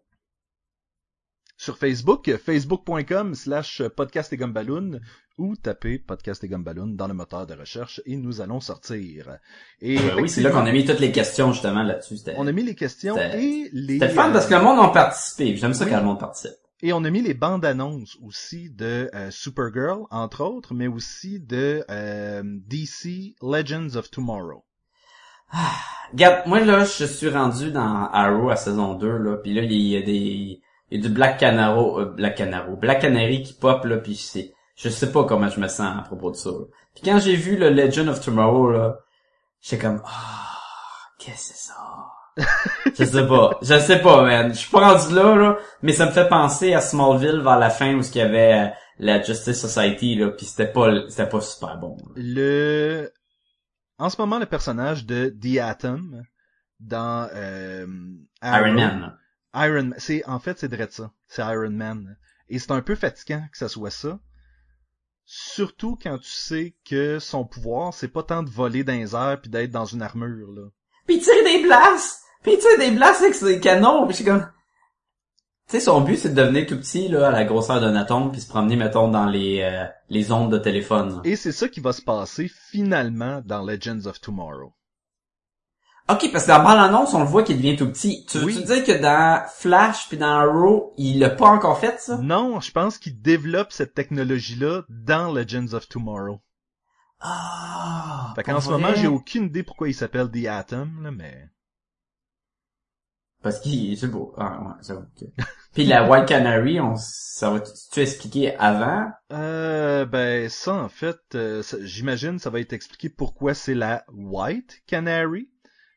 Sur 1.57 1.77
Facebook, 1.77 2.35
facebook.com 2.35 3.33
slash 3.33 3.81
podcast 3.95 4.33
et 4.33 4.37
gumballoon 4.37 4.99
ou 5.37 5.55
tapez 5.55 5.99
podcast 5.99 6.43
et 6.43 6.49
gumballoon 6.49 6.87
dans 6.87 7.07
le 7.07 7.13
moteur 7.13 7.47
de 7.47 7.53
recherche 7.53 8.01
et 8.05 8.17
nous 8.17 8.41
allons 8.41 8.59
sortir. 8.59 9.37
Et 9.79 9.97
Ben 9.97 10.21
oui, 10.21 10.29
c'est 10.29 10.41
là 10.41 10.49
qu'on 10.49 10.65
a 10.65 10.71
mis 10.71 10.85
toutes 10.85 10.99
les 10.99 11.13
questions 11.13 11.53
justement 11.53 11.83
là-dessus. 11.83 12.15
On 12.35 12.47
a 12.47 12.51
mis 12.51 12.63
les 12.63 12.75
questions 12.75 13.17
et 13.17 13.69
les 13.71 13.93
c'était 13.93 14.09
fun 14.09 14.31
parce 14.31 14.47
que 14.47 14.53
le 14.53 14.61
monde 14.61 14.79
a 14.79 14.89
participé. 14.89 15.55
J'aime 15.55 15.73
ça 15.73 15.85
oui. 15.85 15.91
quand 15.91 15.99
le 15.99 16.05
monde 16.05 16.19
participe. 16.19 16.51
et 16.81 16.91
on 16.91 17.03
a 17.05 17.09
mis 17.09 17.21
les 17.21 17.33
bandes 17.33 17.63
annonces 17.63 18.17
aussi 18.21 18.69
de 18.69 19.09
euh, 19.15 19.31
Supergirl 19.31 20.03
entre 20.11 20.43
autres, 20.43 20.73
mais 20.73 20.87
aussi 20.87 21.39
de 21.39 21.85
euh, 21.89 22.43
DC 22.43 23.35
Legends 23.41 23.95
of 23.95 24.11
Tomorrow. 24.11 24.65
Regarde, 26.11 26.47
moi 26.47 26.59
là, 26.59 26.83
je 26.83 27.05
suis 27.05 27.29
rendu 27.29 27.71
dans 27.71 28.09
Arrow 28.11 28.49
à 28.49 28.57
saison 28.57 28.95
2, 28.95 29.17
là, 29.17 29.37
puis 29.37 29.53
là, 29.53 29.63
il 29.63 29.71
y 29.71 29.95
a 29.95 30.01
des... 30.01 30.61
A 30.91 30.97
du 30.97 31.09
Black 31.09 31.39
Canaro, 31.39 31.99
euh, 31.99 32.05
Black 32.05 32.35
Canaro, 32.37 32.75
Black 32.75 33.01
Canary 33.01 33.41
qui 33.43 33.53
pop, 33.53 33.83
là, 33.85 33.97
puis 33.97 34.15
c'est... 34.15 34.53
Je 34.75 34.89
sais 34.89 35.11
pas 35.11 35.23
comment 35.23 35.49
je 35.49 35.59
me 35.59 35.67
sens 35.67 35.97
à 35.97 36.01
propos 36.01 36.31
de 36.31 36.35
ça. 36.35 36.49
là. 36.49 36.65
Puis 36.93 37.03
quand 37.05 37.19
j'ai 37.19 37.35
vu 37.35 37.55
le 37.57 37.69
Legend 37.69 38.09
of 38.09 38.19
Tomorrow, 38.19 38.69
là, 38.71 38.97
j'étais 39.61 39.81
comme... 39.81 40.01
Ah, 40.05 40.59
qu'est-ce 41.17 41.49
que 41.53 41.55
c'est 41.57 41.71
ça? 41.71 41.75
je 42.99 43.05
sais 43.05 43.25
pas. 43.27 43.57
Je 43.61 43.79
sais 43.79 43.99
pas, 43.99 44.23
man. 44.23 44.49
Je 44.53 44.59
suis 44.59 44.69
pas 44.69 44.91
rendu 44.93 45.15
là, 45.15 45.35
là, 45.35 45.57
mais 45.81 45.93
ça 45.93 46.05
me 46.05 46.11
fait 46.11 46.27
penser 46.27 46.73
à 46.73 46.81
Smallville 46.81 47.39
vers 47.41 47.57
la 47.57 47.69
fin 47.69 47.95
où 47.95 48.01
il 48.01 48.15
y 48.15 48.21
avait 48.21 48.53
euh, 48.53 48.67
la 48.99 49.21
Justice 49.21 49.59
Society, 49.61 50.15
là, 50.15 50.31
puis 50.31 50.45
c'était 50.45 50.67
pas, 50.71 50.91
c'était 51.07 51.29
pas 51.29 51.39
super 51.41 51.77
bon. 51.77 51.95
là. 51.97 52.11
Le 52.17 53.11
en 53.97 54.09
ce 54.09 54.17
moment 54.19 54.37
le 54.39 54.45
personnage 54.45 55.05
de 55.05 55.29
The 55.41 55.59
Atom 55.59 56.21
dans 56.81 57.29
euh, 57.33 57.87
Arrow- 58.41 58.65
Iron 58.67 58.73
Man, 58.73 58.99
là. 58.99 59.13
Iron 59.55 59.83
Man, 59.83 59.95
c'est 59.97 60.25
en 60.25 60.39
fait 60.39 60.59
c'est 60.59 60.67
de 60.67 60.87
ça, 60.89 61.11
c'est 61.27 61.41
Iron 61.41 61.71
Man. 61.71 62.17
Et 62.49 62.59
c'est 62.59 62.71
un 62.71 62.81
peu 62.81 62.95
fatigant 62.95 63.43
que 63.51 63.57
ça 63.57 63.67
soit 63.67 63.89
ça. 63.89 64.19
Surtout 65.23 65.97
quand 66.01 66.19
tu 66.19 66.29
sais 66.29 66.75
que 66.87 67.17
son 67.17 67.45
pouvoir, 67.45 67.93
c'est 67.93 68.07
pas 68.07 68.21
tant 68.21 68.43
de 68.43 68.49
voler 68.49 68.83
dans 68.83 68.93
les 68.93 69.15
airs 69.15 69.39
puis 69.41 69.49
d'être 69.49 69.71
dans 69.71 69.85
une 69.85 70.03
armure 70.03 70.51
là. 70.51 70.67
Puis 71.07 71.17
il 71.17 71.21
tire 71.21 71.43
des 71.43 71.63
blasts! 71.63 72.21
Puis 72.43 72.53
il 72.53 72.59
tire 72.59 72.77
des 72.77 72.91
blasts 72.91 73.21
avec 73.21 73.33
ses 73.33 73.59
canons! 73.59 74.05
Puis 74.05 74.11
je 74.11 74.15
suis 74.17 74.25
comme... 74.25 74.47
Tu 75.67 75.71
sais, 75.71 75.79
son 75.79 76.01
but, 76.01 76.17
c'est 76.17 76.29
de 76.29 76.35
devenir 76.35 76.67
tout 76.67 76.77
petit, 76.77 77.07
là, 77.07 77.29
à 77.29 77.31
la 77.31 77.43
grosseur 77.43 77.81
d'un 77.81 77.95
atome, 77.95 78.31
puis 78.31 78.39
se 78.39 78.47
promener, 78.47 78.75
mettons, 78.75 79.07
dans 79.07 79.25
les, 79.25 79.61
euh, 79.63 79.85
les 80.09 80.31
ondes 80.31 80.51
de 80.51 80.59
téléphone. 80.59 81.15
là. 81.15 81.21
Et 81.23 81.35
c'est 81.35 81.51
ça 81.51 81.67
qui 81.67 81.79
va 81.79 81.91
se 81.91 82.03
passer 82.03 82.51
finalement 82.69 83.41
dans 83.43 83.63
Legends 83.63 84.05
of 84.05 84.21
Tomorrow. 84.21 84.74
Ok, 86.07 86.29
parce 86.31 86.45
que 86.45 86.51
dans 86.51 86.75
l'annonce, 86.75 87.13
on 87.15 87.19
le 87.21 87.25
voit 87.25 87.41
qu'il 87.41 87.57
devient 87.57 87.75
tout 87.75 87.89
petit. 87.89 88.25
Tu 88.29 88.37
veux 88.37 88.45
Oui. 88.45 88.55
tu 88.55 88.63
dire 88.63 88.83
que 88.83 89.01
dans 89.01 89.43
Flash 89.47 90.07
puis 90.07 90.17
dans 90.17 90.27
Arrow, 90.39 90.93
il 90.97 91.17
l'a 91.19 91.31
pas 91.31 91.47
encore 91.47 91.79
fait, 91.79 91.99
ça? 91.99 92.17
Non, 92.17 92.59
je 92.59 92.71
pense 92.71 92.99
qu'il 92.99 93.19
développe 93.21 93.71
cette 93.71 93.95
technologie-là 93.95 94.83
dans 94.89 95.33
Legends 95.33 95.73
of 95.73 95.87
Tomorrow. 95.89 96.41
Ah! 97.21 98.33
Fait 98.35 98.43
qu'en 98.43 98.61
ce 98.61 98.69
moment, 98.69 98.93
j'ai 98.93 99.07
aucune 99.07 99.45
idée 99.45 99.63
pourquoi 99.63 99.87
il 99.89 99.95
s'appelle 99.95 100.29
The 100.29 100.45
Atom, 100.45 101.01
là, 101.01 101.09
mais... 101.11 101.49
Parce 103.41 103.59
qu'il, 103.59 103.97
c'est 103.97 104.07
beau. 104.07 104.33
Ah, 104.37 104.59
ouais, 104.61 104.73
c'est 104.81 104.93
ok. 104.93 105.29
Puis 105.73 105.85
la 105.85 106.07
White 106.09 106.27
Canary, 106.27 106.79
on, 106.79 106.95
ça 106.97 107.51
va, 107.51 107.61
tu 107.91 107.99
expliquer 107.99 108.55
avant? 108.57 109.07
Euh, 109.31 110.05
ben 110.05 110.49
ça 110.49 110.73
en 110.73 110.89
fait, 110.89 111.19
euh, 111.35 111.61
ça- 111.61 111.77
j'imagine 111.81 112.39
ça 112.39 112.49
va 112.49 112.59
être 112.59 112.73
expliqué 112.73 113.09
pourquoi 113.09 113.53
c'est 113.53 113.75
la 113.75 114.03
White 114.11 114.81
Canary 114.87 115.49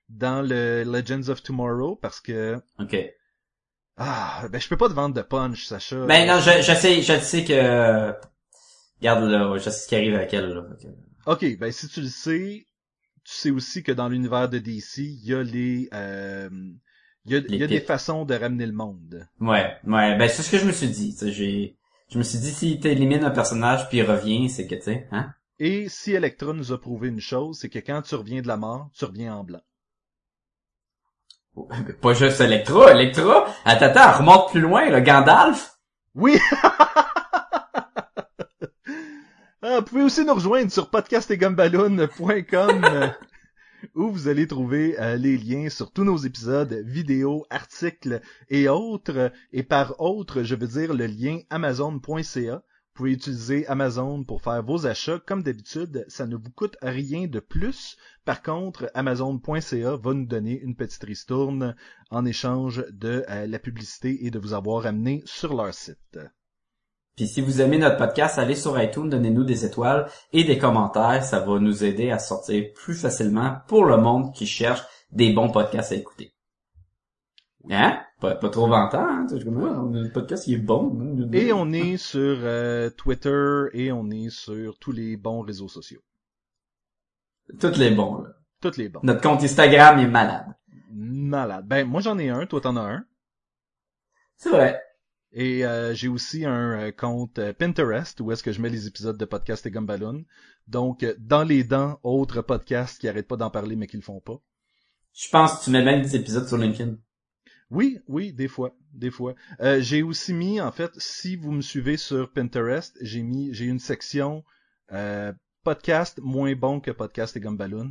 dans 0.09 0.43
le 0.43 0.85
Legends 0.85 1.29
of 1.29 1.43
Tomorrow 1.43 1.97
parce 1.97 2.21
que 2.21 2.61
Ok. 2.79 2.97
ah 3.97 4.47
ben 4.51 4.61
je 4.61 4.69
peux 4.69 4.77
pas 4.77 4.89
te 4.89 4.95
vendre 4.95 5.15
de 5.15 5.23
punch 5.23 5.67
Sacha. 5.67 6.07
Ben 6.07 6.27
non, 6.27 6.41
je, 6.41 6.63
je 6.63 6.73
sais, 6.75 7.03
je 7.03 7.19
sais 7.21 7.45
que... 7.45 8.13
Regarde 9.01 9.25
là, 9.31 9.57
je 9.57 9.63
sais 9.65 9.71
ce 9.71 9.87
qui 9.89 9.95
arrive 9.95 10.15
avec 10.15 10.33
elle, 10.35 10.49
là. 10.51 10.65
Ok, 11.27 11.59
ben 11.59 11.71
si 11.71 11.89
tu 11.89 12.01
le 12.01 12.09
sais, 12.09 12.67
tu 13.25 13.35
sais 13.35 13.51
aussi 13.51 13.83
que 13.83 13.93
dans 13.93 14.09
l'univers 14.09 14.49
de 14.49 14.59
DC, 14.59 14.99
il 14.99 15.25
y 15.25 15.35
a 15.35 15.43
les 15.43 15.89
euh, 15.93 16.49
il 17.27 17.33
y 17.33 17.37
a, 17.37 17.41
y 17.57 17.63
a 17.63 17.67
des 17.67 17.81
façons 17.81 18.25
de 18.25 18.35
ramener 18.35 18.67
le 18.67 18.73
monde. 18.73 19.29
Ouais, 19.41 19.77
ouais, 19.87 20.17
ben 20.17 20.29
c'est 20.29 20.43
ce 20.43 20.51
que 20.51 20.59
je 20.59 20.65
me 20.65 20.73
suis 20.73 20.89
dit, 20.89 21.17
j'ai... 21.33 21.77
Je 22.11 22.17
me 22.17 22.23
suis 22.23 22.39
dit, 22.39 22.51
si 22.51 22.81
t'élimines 22.81 23.23
un 23.23 23.31
personnage 23.31 23.87
puis 23.91 23.99
il 23.99 24.03
revient, 24.03 24.49
c'est 24.49 24.67
que, 24.67 24.75
tu 24.77 24.81
sais, 24.81 25.07
hein? 25.13 25.35
Et 25.59 25.91
si 25.91 26.13
Electra 26.13 26.55
nous 26.55 26.73
a 26.73 26.81
prouvé 26.81 27.09
une 27.09 27.21
chose, 27.21 27.59
c'est 27.59 27.69
que 27.69 27.81
quand 27.81 28.01
tu 28.01 28.15
reviens 28.15 28.41
de 28.41 28.49
la 28.49 28.57
mort, 28.57 28.89
tu 28.97 29.05
reviens 29.05 29.35
en 29.35 29.45
blanc. 29.45 29.61
Pas 32.01 32.15
juste 32.15 32.41
Electra, 32.41 32.93
Electra, 32.93 33.47
attends, 33.65 33.87
attends, 33.87 34.19
remonte 34.19 34.51
plus 34.51 34.61
loin, 34.61 34.89
le 34.91 35.01
Gandalf. 35.01 35.79
Oui! 36.15 36.39
Ah, 39.61 39.81
vous 39.81 39.87
pouvez 39.87 40.03
aussi 40.03 40.25
nous 40.25 40.35
rejoindre 40.35 40.71
sur 40.71 40.89
podcastetgumballoon.com 40.89 42.85
euh, 42.85 43.09
où 43.97 44.09
vous 44.13 44.29
allez 44.29 44.47
trouver 44.47 44.99
euh, 45.01 45.17
les 45.17 45.37
liens 45.37 45.69
sur 45.69 45.93
tous 45.93 46.05
nos 46.05 46.17
épisodes, 46.17 46.73
vidéos, 46.87 47.45
articles 47.51 48.21
et 48.51 48.69
autres. 48.69 49.33
Et 49.53 49.65
par 49.65 50.01
autres, 50.01 50.45
je 50.45 50.55
veux 50.55 50.69
dire 50.69 50.95
le 50.95 51.07
lien 51.07 51.41
amazon.ca. 51.51 52.63
Vous 52.99 53.05
pouvez 53.05 53.15
utiliser 53.15 53.65
Amazon 53.69 54.25
pour 54.25 54.43
faire 54.43 54.61
vos 54.61 54.85
achats. 54.85 55.21
Comme 55.25 55.45
d'habitude, 55.45 56.05
ça 56.09 56.27
ne 56.27 56.35
vous 56.35 56.51
coûte 56.51 56.77
rien 56.83 57.29
de 57.29 57.39
plus. 57.39 57.97
Par 58.25 58.43
contre, 58.43 58.91
Amazon.ca 58.93 59.95
va 59.95 60.15
nous 60.15 60.27
donner 60.27 60.59
une 60.59 60.75
petite 60.75 61.05
ristourne 61.05 61.77
en 62.11 62.25
échange 62.25 62.85
de 62.91 63.25
euh, 63.31 63.47
la 63.47 63.61
publicité 63.61 64.27
et 64.27 64.33
de 64.33 64.41
vous 64.41 64.53
avoir 64.53 64.85
amené 64.85 65.23
sur 65.27 65.55
leur 65.55 65.73
site. 65.75 66.19
Puis 67.15 67.29
si 67.29 67.41
vous 67.41 67.61
aimez 67.61 67.79
notre 67.79 67.99
podcast, 67.99 68.37
allez 68.37 68.57
sur 68.57 68.83
iTunes, 68.83 69.09
donnez-nous 69.09 69.45
des 69.45 69.65
étoiles 69.65 70.11
et 70.33 70.43
des 70.43 70.59
commentaires, 70.59 71.23
ça 71.23 71.39
va 71.39 71.61
nous 71.61 71.85
aider 71.85 72.11
à 72.11 72.19
sortir 72.19 72.65
plus 72.75 72.95
facilement 72.95 73.59
pour 73.69 73.85
le 73.85 73.99
monde 73.99 74.35
qui 74.35 74.49
cherche 74.49 74.83
des 75.13 75.33
bons 75.33 75.51
podcasts 75.51 75.93
à 75.93 75.95
écouter. 75.95 76.33
Hein? 77.71 78.01
Pas, 78.21 78.35
pas 78.37 78.49
trop 78.51 78.69
vantant, 78.69 79.07
hein? 79.07 79.27
Tu 79.29 79.39
sais, 79.39 79.45
comme, 79.45 79.57
ouais, 79.63 80.01
le 80.03 80.11
podcast, 80.11 80.47
il 80.47 80.55
est 80.55 80.59
bon. 80.59 80.97
hein. 81.01 81.29
Et 81.33 81.53
on 81.53 81.71
est 81.73 81.97
sur 81.97 82.39
euh, 82.43 82.89
Twitter 82.91 83.65
et 83.73 83.93
on 83.93 84.11
est 84.11 84.31
sur 84.31 84.79
tous 84.79 84.93
les 84.93 85.17
bons 85.17 85.41
réseaux 85.43 85.69
sociaux. 85.69 86.01
Tous 87.61 87.77
les 87.79 87.91
bons, 87.91 88.23
là. 88.23 88.31
Tous 88.61 88.77
les 88.77 88.89
bons. 88.89 89.01
Notre 89.03 89.21
compte 89.21 89.43
Instagram 89.43 89.99
est 89.99 90.07
malade. 90.09 90.47
Malade. 90.91 91.67
Ben, 91.67 91.87
moi 91.87 92.01
j'en 92.01 92.19
ai 92.19 92.29
un, 92.29 92.47
toi 92.47 92.61
t'en 92.61 92.77
as 92.77 92.81
un. 92.83 93.05
C'est 94.37 94.51
vrai. 94.51 94.81
Et 95.33 95.65
euh, 95.67 95.95
j'ai 95.95 96.09
aussi 96.09 96.45
un 96.45 96.81
euh, 96.81 96.91
compte 96.91 97.39
euh, 97.39 97.53
Pinterest 97.53 98.21
où 98.21 98.33
est-ce 98.33 98.43
que 98.43 98.51
je 98.53 98.61
mets 98.63 98.71
les 98.71 98.87
épisodes 98.87 99.17
de 99.19 99.25
Podcast 99.25 99.67
et 99.67 99.71
Gumballoon. 99.71 100.25
Donc, 100.67 101.03
euh, 101.03 101.15
dans 101.19 101.45
les 101.45 101.65
dents, 101.65 102.01
autres 102.03 102.41
podcasts 102.41 102.99
qui 102.99 103.09
arrêtent 103.09 103.29
pas 103.29 103.37
d'en 103.37 103.51
parler 103.51 103.77
mais 103.77 103.87
qui 103.87 103.97
le 103.97 104.03
font 104.03 104.21
pas. 104.21 104.41
Je 105.13 105.29
pense 105.31 105.59
que 105.59 105.65
tu 105.65 105.71
mets 105.71 105.85
même 105.85 106.03
des 106.03 106.17
épisodes 106.17 106.47
sur 106.49 106.57
LinkedIn. 106.57 106.97
Oui, 107.71 107.99
oui, 108.09 108.33
des 108.33 108.49
fois, 108.49 108.75
des 108.95 109.11
fois. 109.11 109.35
Euh, 109.61 109.81
j'ai 109.81 110.03
aussi 110.03 110.33
mis, 110.33 110.61
en 110.61 110.73
fait, 110.73 110.91
si 110.97 111.37
vous 111.37 111.53
me 111.53 111.61
suivez 111.61 111.99
sur 111.99 112.33
Pinterest, 112.33 112.97
j'ai 113.03 113.23
mis, 113.23 113.53
j'ai 113.53 113.67
une 113.67 113.79
section 113.79 114.43
euh, 114.93 115.33
podcast 115.65 116.19
moins 116.23 116.55
bon 116.55 116.81
que 116.81 116.91
podcast 116.91 117.37
et 117.37 117.41
Gumballoon. 117.41 117.91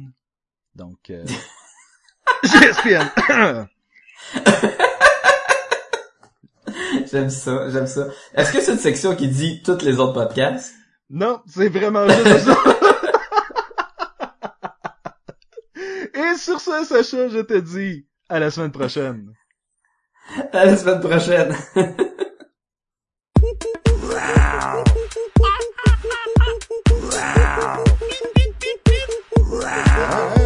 Donc, 0.73 1.11
euh, 1.11 1.23
GSPN. 2.43 3.67
J'aime 7.11 7.29
ça, 7.29 7.69
j'aime 7.69 7.87
ça. 7.87 8.07
Est-ce 8.33 8.51
que 8.51 8.61
c'est 8.61 8.73
une 8.73 8.79
section 8.79 9.15
qui 9.15 9.27
dit 9.27 9.61
tous 9.63 9.81
les 9.83 9.99
autres 9.99 10.13
podcasts? 10.13 10.73
non, 11.09 11.41
c'est 11.45 11.69
vraiment 11.69 12.07
juste 12.09 12.39
ça. 12.39 12.57
et 16.13 16.35
sur 16.37 16.59
ce, 16.59 16.83
Sacha, 16.83 17.29
je 17.29 17.39
te 17.39 17.57
dis 17.59 18.07
à 18.27 18.39
la 18.39 18.51
semaine 18.51 18.71
prochaine. 18.71 19.33
À 20.53 20.65
la 20.65 20.77
semaine 20.77 20.99
prochaine. 20.99 21.55
Wow. 24.01 24.83
Wow. 29.49 30.36